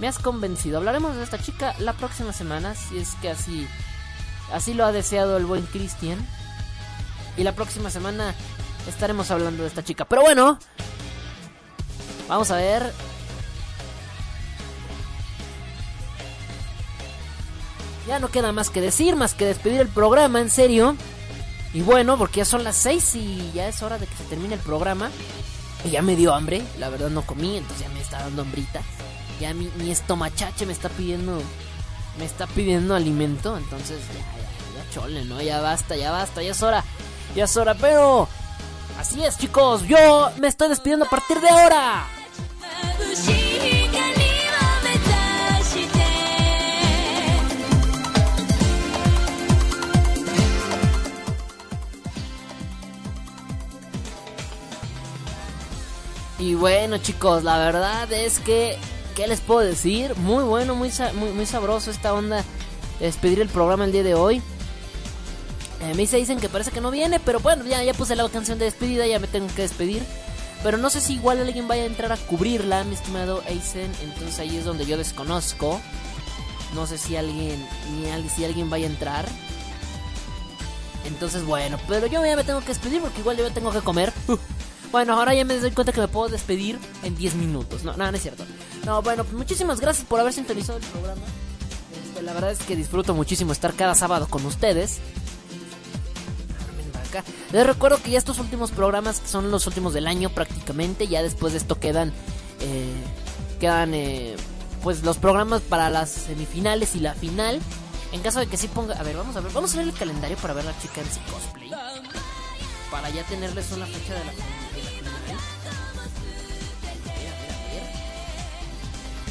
Me 0.00 0.08
has 0.08 0.18
convencido. 0.18 0.78
Hablaremos 0.78 1.14
de 1.14 1.22
esta 1.22 1.38
chica 1.38 1.74
la 1.78 1.92
próxima 1.92 2.32
semana. 2.32 2.74
Si 2.74 2.96
es 2.96 3.10
que 3.20 3.28
así. 3.28 3.68
Así 4.50 4.72
lo 4.72 4.86
ha 4.86 4.92
deseado 4.92 5.36
el 5.36 5.44
buen 5.44 5.66
Christian. 5.66 6.18
Y 7.36 7.44
la 7.44 7.54
próxima 7.54 7.90
semana 7.90 8.34
estaremos 8.88 9.30
hablando 9.30 9.62
de 9.62 9.68
esta 9.68 9.84
chica. 9.84 10.06
Pero 10.06 10.22
bueno, 10.22 10.58
vamos 12.28 12.50
a 12.50 12.56
ver. 12.56 12.94
Ya 18.08 18.18
no 18.18 18.30
queda 18.30 18.52
más 18.52 18.70
que 18.70 18.80
decir, 18.80 19.16
más 19.16 19.34
que 19.34 19.44
despedir 19.44 19.82
el 19.82 19.88
programa, 19.88 20.40
en 20.40 20.48
serio. 20.48 20.96
Y 21.74 21.82
bueno, 21.82 22.16
porque 22.16 22.38
ya 22.38 22.44
son 22.46 22.64
las 22.64 22.76
6 22.76 23.14
y 23.16 23.52
ya 23.52 23.68
es 23.68 23.82
hora 23.82 23.98
de 23.98 24.06
que 24.06 24.16
se 24.16 24.24
termine 24.24 24.54
el 24.54 24.60
programa. 24.60 25.10
Y 25.84 25.90
ya 25.90 26.00
me 26.00 26.16
dio 26.16 26.34
hambre, 26.34 26.62
la 26.78 26.88
verdad 26.88 27.10
no 27.10 27.22
comí, 27.22 27.58
entonces 27.58 27.86
ya 27.86 27.92
me 27.92 28.00
está 28.00 28.18
dando 28.20 28.42
hambrita. 28.42 28.80
Ya 29.40 29.54
mi, 29.54 29.70
mi 29.78 29.90
estomachache 29.90 30.66
me 30.66 30.72
está 30.72 30.88
pidiendo. 30.88 31.40
Me 32.18 32.24
está 32.24 32.46
pidiendo 32.46 32.94
alimento, 32.94 33.56
entonces 33.56 34.00
ya, 34.08 34.20
ya, 34.20 34.84
ya 34.84 34.90
chole, 34.92 35.24
¿no? 35.24 35.40
Ya 35.40 35.60
basta, 35.60 35.96
ya 35.96 36.10
basta, 36.10 36.42
ya 36.42 36.50
es 36.50 36.62
hora. 36.62 36.84
Ya 37.34 37.44
es 37.44 37.56
hora, 37.56 37.74
pero 37.74 38.28
Así 39.00 39.24
es, 39.24 39.38
chicos, 39.38 39.86
yo 39.88 40.30
me 40.38 40.46
estoy 40.46 40.68
despidiendo 40.68 41.06
a 41.06 41.08
partir 41.08 41.40
de 41.40 41.48
ahora. 41.48 42.06
Y 56.38 56.54
bueno, 56.54 56.98
chicos, 56.98 57.42
la 57.42 57.56
verdad 57.56 58.12
es 58.12 58.38
que 58.38 58.78
¿qué 59.20 59.28
les 59.28 59.42
puedo 59.42 59.60
decir? 59.60 60.16
Muy 60.16 60.44
bueno, 60.44 60.74
muy 60.74 60.90
muy, 61.12 61.28
muy 61.32 61.44
sabroso 61.44 61.90
esta 61.90 62.14
onda 62.14 62.42
de 62.98 63.04
despedir 63.04 63.42
el 63.42 63.50
programa 63.50 63.84
el 63.84 63.92
día 63.92 64.02
de 64.02 64.14
hoy. 64.14 64.38
Eh, 65.82 65.92
me 65.94 66.06
dicen 66.06 66.40
que 66.40 66.48
parece 66.48 66.70
que 66.70 66.80
no 66.80 66.90
viene, 66.90 67.20
pero 67.20 67.38
bueno, 67.38 67.66
ya, 67.66 67.84
ya 67.84 67.92
puse 67.92 68.16
la 68.16 68.26
canción 68.30 68.58
de 68.58 68.64
despedida, 68.64 69.06
ya 69.06 69.18
me 69.18 69.26
tengo 69.26 69.46
que 69.54 69.60
despedir. 69.60 70.02
Pero 70.62 70.78
no 70.78 70.88
sé 70.88 71.02
si 71.02 71.16
igual 71.16 71.38
alguien 71.38 71.68
vaya 71.68 71.82
a 71.82 71.86
entrar 71.86 72.12
a 72.12 72.16
cubrirla, 72.16 72.82
mi 72.84 72.94
estimado 72.94 73.42
Aizen. 73.46 73.92
Entonces 74.02 74.38
ahí 74.38 74.56
es 74.56 74.64
donde 74.64 74.86
yo 74.86 74.96
desconozco. 74.96 75.78
No 76.74 76.86
sé 76.86 76.96
si 76.96 77.14
alguien, 77.16 77.62
ni 77.92 78.28
si 78.30 78.46
alguien 78.46 78.70
vaya 78.70 78.86
a 78.86 78.90
entrar. 78.90 79.28
Entonces, 81.04 81.44
bueno, 81.44 81.78
pero 81.86 82.06
yo 82.06 82.24
ya 82.24 82.36
me 82.36 82.44
tengo 82.44 82.60
que 82.60 82.68
despedir 82.68 83.02
porque 83.02 83.20
igual 83.20 83.36
yo 83.36 83.46
ya 83.46 83.52
tengo 83.52 83.70
que 83.70 83.82
comer. 83.82 84.14
Bueno, 84.92 85.14
ahora 85.14 85.34
ya 85.34 85.44
me 85.44 85.56
doy 85.58 85.70
cuenta 85.70 85.92
que 85.92 86.00
me 86.00 86.08
puedo 86.08 86.28
despedir 86.28 86.78
en 87.02 87.14
10 87.14 87.34
minutos. 87.36 87.84
No, 87.84 87.96
no, 87.96 88.10
no 88.10 88.16
es 88.16 88.22
cierto. 88.22 88.44
No, 88.84 89.02
bueno, 89.02 89.24
pues 89.24 89.36
muchísimas 89.36 89.80
gracias 89.80 90.06
por 90.06 90.18
haber 90.18 90.32
sintonizado 90.32 90.78
el 90.78 90.84
programa. 90.84 91.22
Este, 92.04 92.22
la 92.22 92.32
verdad 92.32 92.50
es 92.50 92.58
que 92.58 92.74
disfruto 92.74 93.14
muchísimo 93.14 93.52
estar 93.52 93.74
cada 93.74 93.94
sábado 93.94 94.26
con 94.28 94.44
ustedes. 94.46 94.98
Les 97.52 97.66
recuerdo 97.66 98.00
que 98.02 98.10
ya 98.10 98.18
estos 98.18 98.38
últimos 98.38 98.70
programas 98.70 99.20
son 99.24 99.50
los 99.50 99.66
últimos 99.66 99.94
del 99.94 100.06
año 100.06 100.30
prácticamente. 100.30 101.08
Ya 101.08 101.22
después 101.22 101.52
de 101.52 101.58
esto 101.58 101.78
quedan, 101.78 102.12
eh, 102.60 102.94
quedan, 103.58 103.94
eh, 103.94 104.36
pues 104.82 105.02
los 105.02 105.18
programas 105.18 105.60
para 105.62 105.90
las 105.90 106.10
semifinales 106.10 106.94
y 106.94 107.00
la 107.00 107.14
final. 107.14 107.60
En 108.12 108.22
caso 108.22 108.40
de 108.40 108.46
que 108.46 108.56
sí 108.56 108.66
ponga, 108.68 108.94
a 108.94 109.02
ver, 109.02 109.16
vamos 109.16 109.36
a 109.36 109.40
ver, 109.40 109.52
vamos 109.52 109.72
a 109.74 109.78
ver 109.78 109.88
el 109.88 109.94
calendario 109.94 110.36
para 110.36 110.54
ver 110.54 110.64
la 110.64 110.76
chica 110.80 111.00
en 111.00 111.06
su 111.12 111.20
cosplay. 111.32 111.70
Para 112.90 113.10
ya 113.10 113.22
tenerles 113.24 113.70
una 113.72 113.86
fecha 113.86 114.14
de 114.14 114.24
la 114.24 114.32
final. 114.32 114.59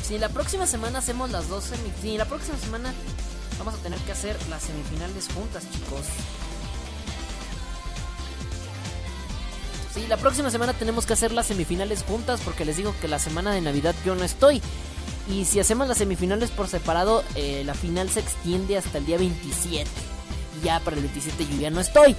Si 0.09 0.17
la 0.17 0.29
próxima 0.29 0.65
semana 0.65 0.97
hacemos 0.97 1.29
las 1.29 1.49
dos 1.49 1.65
semifinales. 1.65 2.01
Si 2.01 2.17
la 2.17 2.25
próxima 2.25 2.57
semana 2.57 2.91
vamos 3.59 3.75
a 3.75 3.77
tener 3.77 3.99
que 3.99 4.11
hacer 4.11 4.35
las 4.49 4.63
semifinales 4.63 5.27
juntas, 5.31 5.63
chicos. 5.71 6.01
Sí, 9.93 10.07
la 10.07 10.17
próxima 10.17 10.49
semana 10.49 10.73
tenemos 10.73 11.05
que 11.05 11.13
hacer 11.13 11.31
las 11.31 11.45
semifinales 11.45 12.01
juntas 12.01 12.41
porque 12.43 12.65
les 12.65 12.77
digo 12.77 12.95
que 12.99 13.07
la 13.07 13.19
semana 13.19 13.51
de 13.51 13.61
Navidad 13.61 13.93
yo 14.03 14.15
no 14.15 14.23
estoy. 14.23 14.63
Y 15.29 15.45
si 15.45 15.59
hacemos 15.59 15.87
las 15.87 15.99
semifinales 15.99 16.49
por 16.49 16.67
separado, 16.67 17.23
eh, 17.35 17.61
la 17.63 17.75
final 17.75 18.09
se 18.09 18.21
extiende 18.21 18.79
hasta 18.79 18.97
el 18.97 19.05
día 19.05 19.19
27. 19.19 19.87
Y 20.59 20.65
ya 20.65 20.79
para 20.79 20.95
el 20.95 21.03
27 21.03 21.45
yo 21.45 21.59
ya 21.59 21.69
no 21.69 21.81
estoy. 21.81 22.15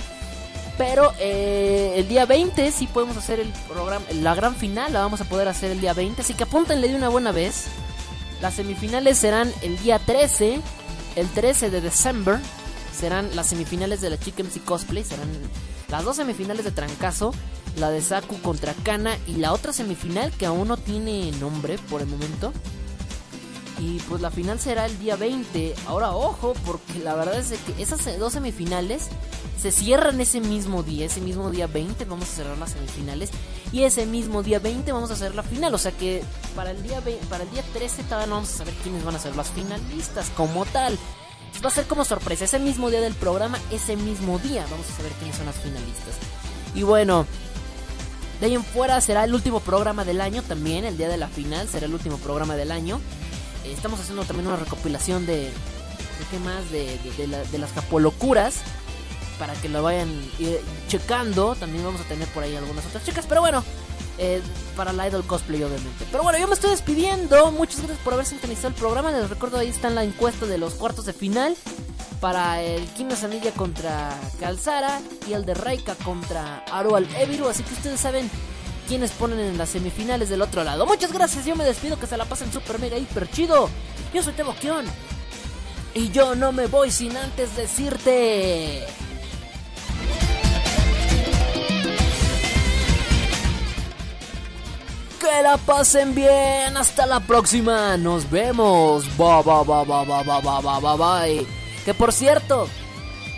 Pero 0.81 1.13
eh, 1.19 1.93
el 1.99 2.09
día 2.09 2.25
20 2.25 2.73
sí 2.73 2.87
podemos 2.87 3.15
hacer 3.19 3.39
el 3.39 3.53
programa, 3.69 4.03
la 4.15 4.35
gran 4.35 4.57
final 4.57 4.95
la 4.95 5.01
vamos 5.01 5.21
a 5.21 5.27
poder 5.27 5.47
hacer 5.47 5.71
el 5.73 5.79
día 5.79 5.93
20. 5.93 6.23
Así 6.23 6.33
que 6.33 6.45
apúntenle 6.45 6.89
de 6.89 6.97
una 6.97 7.11
buena 7.11 7.33
vez. 7.33 7.67
Las 8.41 8.55
semifinales 8.55 9.19
serán 9.19 9.53
el 9.61 9.79
día 9.81 9.99
13, 9.99 10.59
el 11.17 11.29
13 11.29 11.69
de 11.69 11.83
diciembre. 11.83 12.37
Serán 12.99 13.29
las 13.37 13.49
semifinales 13.49 14.01
de 14.01 14.09
la 14.09 14.19
Chicken 14.19 14.47
MC 14.47 14.65
Cosplay. 14.65 15.05
Serán 15.05 15.29
las 15.91 16.03
dos 16.03 16.17
semifinales 16.17 16.65
de 16.65 16.71
Trancazo. 16.71 17.35
La 17.77 17.91
de 17.91 18.01
Saku 18.01 18.41
contra 18.41 18.73
Kana. 18.73 19.19
Y 19.27 19.35
la 19.35 19.53
otra 19.53 19.75
semifinal 19.75 20.33
que 20.33 20.47
aún 20.47 20.69
no 20.69 20.79
tiene 20.79 21.31
nombre 21.33 21.77
por 21.91 22.01
el 22.01 22.07
momento. 22.07 22.55
Y 23.79 23.99
pues 24.09 24.23
la 24.23 24.31
final 24.31 24.59
será 24.59 24.87
el 24.87 24.99
día 24.99 25.17
20. 25.17 25.75
Ahora 25.87 26.13
ojo, 26.13 26.55
porque 26.65 27.01
la 27.05 27.15
verdad 27.17 27.39
es 27.39 27.51
que 27.51 27.83
esas 27.83 28.19
dos 28.19 28.33
semifinales 28.33 29.11
se 29.61 29.73
cierran 29.73 30.21
ese 30.21 30.41
mismo 30.41 30.83
día. 30.83 31.07
Ese 31.07 31.21
mismo 31.21 31.51
día 31.51 31.67
20 31.67 32.05
vamos 32.07 32.29
a 32.31 32.37
cerrar 32.37 32.59
las 32.59 32.71
semifinales. 32.71 33.31
Y 33.73 33.83
ese 33.83 34.07
mismo 34.07 34.43
día 34.43 34.59
20 34.59 34.91
vamos 34.93 35.11
a 35.11 35.15
hacer 35.15 35.35
la 35.35 35.43
final. 35.43 35.75
O 35.75 35.79
sea 35.79 35.93
que 35.93 36.23
para 36.57 36.71
el 36.71 36.83
día, 36.83 37.01
20, 37.01 37.27
para 37.27 37.45
el 37.45 37.51
día 37.51 37.63
13 37.75 38.05
todavía 38.05 38.27
no 38.27 38.37
vamos 38.37 38.55
a 38.55 38.59
saber 38.59 38.75
quiénes 38.83 39.05
van 39.05 39.17
a 39.17 39.19
ser 39.19 39.37
las 39.37 39.51
finalistas 39.51 40.31
como 40.37 40.65
tal. 40.65 40.99
Va 41.63 41.69
a 41.69 41.73
ser 41.73 41.85
como 41.87 42.05
sorpresa. 42.05 42.45
Ese 42.45 42.59
mismo 42.59 42.89
día 42.91 43.01
del 43.01 43.15
programa, 43.15 43.59
ese 43.71 43.97
mismo 43.97 44.39
día 44.39 44.67
vamos 44.71 44.89
a 44.89 44.97
saber 44.97 45.13
quiénes 45.13 45.37
son 45.37 45.47
las 45.47 45.57
finalistas. 45.57 46.15
Y 46.75 46.83
bueno, 46.83 47.27
de 48.41 48.47
ahí 48.47 48.55
en 48.55 48.65
fuera 48.65 48.99
será 49.03 49.25
el 49.25 49.35
último 49.35 49.61
programa 49.61 50.07
del 50.07 50.23
año 50.23 50.43
también. 50.43 50.87
El 50.87 50.97
día 50.97 51.09
de 51.09 51.19
la 51.19 51.29
final 51.29 51.69
será 51.69 51.85
el 51.85 51.93
último 51.93 52.17
programa 52.17 52.57
del 52.57 52.73
año. 52.73 52.99
Estamos 53.67 54.01
haciendo 54.01 54.25
también 54.25 54.47
una 54.47 54.57
recopilación 54.57 55.27
de. 55.27 55.51
¿De 56.21 56.27
qué 56.31 56.39
más? 56.39 56.71
De, 56.71 56.99
de, 56.99 57.13
de, 57.19 57.27
la, 57.27 57.43
de 57.45 57.59
las 57.59 57.73
japolocuras. 57.73 58.57
Para 59.41 59.55
que 59.55 59.69
lo 59.69 59.83
vayan 59.83 60.11
eh, 60.39 60.63
checando. 60.87 61.57
También 61.57 61.83
vamos 61.83 62.01
a 62.01 62.05
tener 62.05 62.29
por 62.29 62.45
ahí 62.45 62.55
algunas 62.55 62.87
otras 62.87 63.05
chicas. 63.05 63.25
Pero 63.29 63.41
bueno, 63.41 63.65
eh, 64.19 64.41
para 64.77 64.93
la 64.93 65.09
Idol 65.09 65.25
Cosplay, 65.27 65.65
obviamente. 65.65 66.07
Pero 66.13 66.23
bueno, 66.23 66.39
yo 66.39 66.47
me 66.47 66.55
estoy 66.55 66.71
despidiendo. 66.71 67.51
Muchas 67.51 67.79
gracias 67.79 67.99
por 68.05 68.13
haber 68.13 68.27
sintonizado 68.27 68.69
el 68.69 68.75
programa. 68.75 69.11
Les 69.11 69.29
recuerdo, 69.29 69.59
ahí 69.59 69.69
está 69.69 69.89
en 69.89 69.97
la 69.97 70.05
encuesta 70.05 70.47
de 70.47 70.59
los 70.59 70.75
cuartos 70.75 71.07
de 71.07 71.15
final. 71.15 71.57
Para 72.21 72.63
el 72.63 72.87
Kim 72.89 73.11
Sanilla 73.13 73.51
contra 73.53 74.15
Calzara. 74.39 75.01
Y 75.27 75.33
el 75.33 75.45
de 75.45 75.55
Raika 75.55 75.95
contra 75.97 76.63
Arual 76.71 77.09
Eviru. 77.17 77.49
Así 77.49 77.63
que 77.63 77.73
ustedes 77.73 77.99
saben 77.99 78.31
quienes 78.91 79.13
ponen 79.13 79.39
en 79.39 79.57
las 79.57 79.71
semifinales 79.71 80.29
del 80.29 80.43
otro 80.43 80.65
lado. 80.65 80.85
Muchas 80.85 81.13
gracias, 81.13 81.47
yo 81.47 81.55
me 81.55 81.65
despido, 81.65 81.99
que 81.99 82.09
se 82.09 82.17
la 82.17 82.25
pasen 82.25 82.53
super 82.53 82.79
mega 82.79 82.99
hiper 82.99 83.31
chido. 83.31 83.71
Yo 84.13 84.23
soy 84.23 84.35
Tebo 84.35 84.53
Kion. 84.55 84.85
Y 85.95 86.11
yo 86.11 86.35
no 86.35 86.53
me 86.53 86.67
voy 86.67 86.91
sin 86.91 87.17
antes 87.17 87.57
decirte... 87.57 88.87
que 95.21 95.43
la 95.43 95.57
pasen 95.59 96.15
bien. 96.15 96.77
Hasta 96.77 97.07
la 97.07 97.21
próxima. 97.21 97.97
Nos 97.97 98.29
vemos. 98.31 99.05
Bye, 99.17 99.43
bye, 99.45 99.65
bye, 99.65 100.97
bye, 100.97 101.47
Que 101.85 101.95
por 101.95 102.13
cierto, 102.13 102.67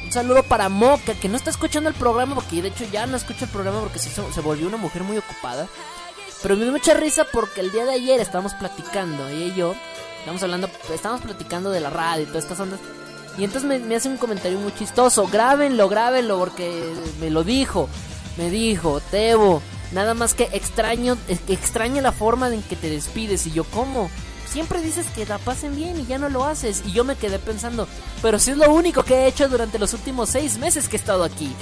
un 0.05 0.13
saludo 0.13 0.43
para 0.45 0.69
Moca, 0.69 1.15
que 1.15 1.29
no 1.29 1.37
está 1.37 1.51
escuchando 1.51 1.91
el 1.91 1.95
programa, 1.95 2.35
porque 2.37 2.63
de 2.63 2.69
hecho 2.69 2.85
ya 2.91 3.07
no 3.07 3.17
escucha 3.17 3.45
el 3.45 3.51
programa 3.51 3.81
porque 3.81 3.99
se, 3.99 4.11
se 4.11 4.41
volvió 4.41 4.69
una 4.69 4.77
mujer 4.77 5.03
muy 5.03 5.19
ocupada. 5.19 5.67
Pero 6.41 6.57
me 6.57 6.63
dio 6.63 6.73
mucha 6.73 6.95
risa 6.95 7.27
porque 7.31 7.61
el 7.61 7.71
día 7.71 7.85
de 7.85 7.93
ayer 7.93 8.21
estábamos 8.21 8.55
platicando, 8.55 9.29
ella 9.29 9.47
y 9.47 9.55
yo. 9.55 9.75
Estamos 10.21 10.43
hablando, 10.43 10.71
estamos 10.95 11.21
platicando 11.21 11.71
de 11.71 11.81
la 11.81 11.91
radio 11.91 12.23
y 12.23 12.27
todas 12.27 12.45
estas 12.45 12.61
ondas. 12.61 12.81
Y 13.37 13.45
entonces 13.45 13.69
me, 13.69 13.79
me 13.81 13.97
hace 13.97 14.09
un 14.09 14.19
comentario 14.19 14.59
muy 14.59 14.73
chistoso. 14.75 15.27
Grábenlo, 15.27 15.89
grábenlo, 15.89 16.39
porque 16.39 16.85
me 17.21 17.31
lo 17.31 17.43
dijo. 17.43 17.89
Me 18.37 18.51
dijo, 18.51 19.01
Tebo 19.11 19.61
nada 19.93 20.15
más 20.15 20.35
que 20.35 20.49
extraño, 20.53 21.17
extraña 21.49 22.03
la 22.03 22.13
forma 22.13 22.53
en 22.53 22.63
que 22.63 22.77
te 22.77 22.91
despides. 22.91 23.47
Y 23.47 23.53
yo, 23.53 23.65
¿cómo? 23.65 24.11
siempre 24.53 24.83
dices 24.83 25.07
que 25.15 25.25
la 25.25 25.39
pasen 25.39 25.75
bien 25.75 25.99
y 25.99 26.07
ya 26.07 26.19
no 26.19 26.29
lo 26.29 26.45
haces. 26.45 26.83
Y 26.87 26.93
yo 26.93 27.05
me 27.05 27.17
quedé 27.17 27.39
pensando, 27.39 27.89
pero 28.21 28.39
si 28.39 28.51
es 28.51 28.57
lo 28.57 28.73
único 28.73 29.03
que 29.03 29.15
he 29.15 29.27
hecho 29.27 29.49
durante 29.49 29.79
los 29.79 29.95
últimos 29.95 30.29
seis 30.29 30.59
meses 30.59 30.89
que 30.89 30.97
he 30.97 31.01
estado 31.01 31.25
aquí. 31.25 31.55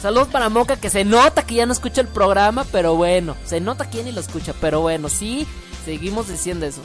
Saludos 0.00 0.28
para 0.28 0.48
Moca, 0.48 0.76
que 0.76 0.88
se 0.88 1.04
nota 1.04 1.44
que 1.44 1.56
ya 1.56 1.66
no 1.66 1.72
escucha 1.72 2.00
el 2.00 2.08
programa, 2.08 2.64
pero 2.72 2.94
bueno, 2.94 3.36
se 3.44 3.60
nota 3.60 3.90
quién 3.90 4.08
y 4.08 4.12
lo 4.12 4.20
escucha, 4.20 4.54
pero 4.58 4.80
bueno, 4.80 5.10
sí, 5.10 5.46
seguimos 5.84 6.28
diciendo 6.28 6.64
eso. 6.64 6.80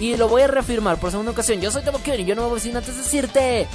Y 0.00 0.16
lo 0.16 0.28
voy 0.28 0.42
a 0.42 0.48
reafirmar 0.48 0.98
por 0.98 1.10
segunda 1.10 1.32
ocasión. 1.32 1.60
Yo 1.60 1.70
soy 1.70 1.82
Tebo 1.82 2.00
y 2.04 2.24
yo 2.24 2.34
no 2.34 2.42
me 2.42 2.48
voy 2.48 2.60
sin 2.60 2.76
antes 2.76 2.96
decirte 2.96 3.68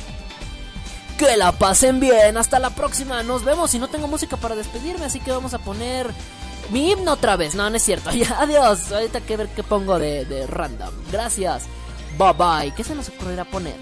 que 1.17 1.37
la 1.37 1.51
pasen 1.51 1.99
bien. 1.99 2.37
Hasta 2.37 2.59
la 2.59 2.71
próxima. 2.71 3.23
Nos 3.23 3.43
vemos. 3.43 3.73
Y 3.73 3.79
no 3.79 3.87
tengo 3.87 4.07
música 4.07 4.37
para 4.37 4.55
despedirme, 4.55 5.05
así 5.05 5.19
que 5.19 5.31
vamos 5.31 5.55
a 5.55 5.59
poner 5.59 6.11
mi 6.71 6.91
himno 6.91 7.13
otra 7.13 7.35
vez. 7.35 7.55
No, 7.55 7.69
no 7.69 7.77
es 7.77 7.83
cierto. 7.83 8.11
Ya, 8.15 8.41
adiós. 8.41 8.91
Ahorita 8.91 9.21
que 9.21 9.37
ver 9.37 9.49
qué 9.49 9.63
pongo 9.63 9.99
de, 9.99 10.25
de 10.25 10.47
random. 10.47 10.93
Gracias. 11.11 11.65
Bye 12.17 12.33
bye. 12.33 12.73
¿Qué 12.75 12.83
se 12.83 12.95
nos 12.95 13.09
ocurrirá 13.09 13.45
poner? 13.45 13.75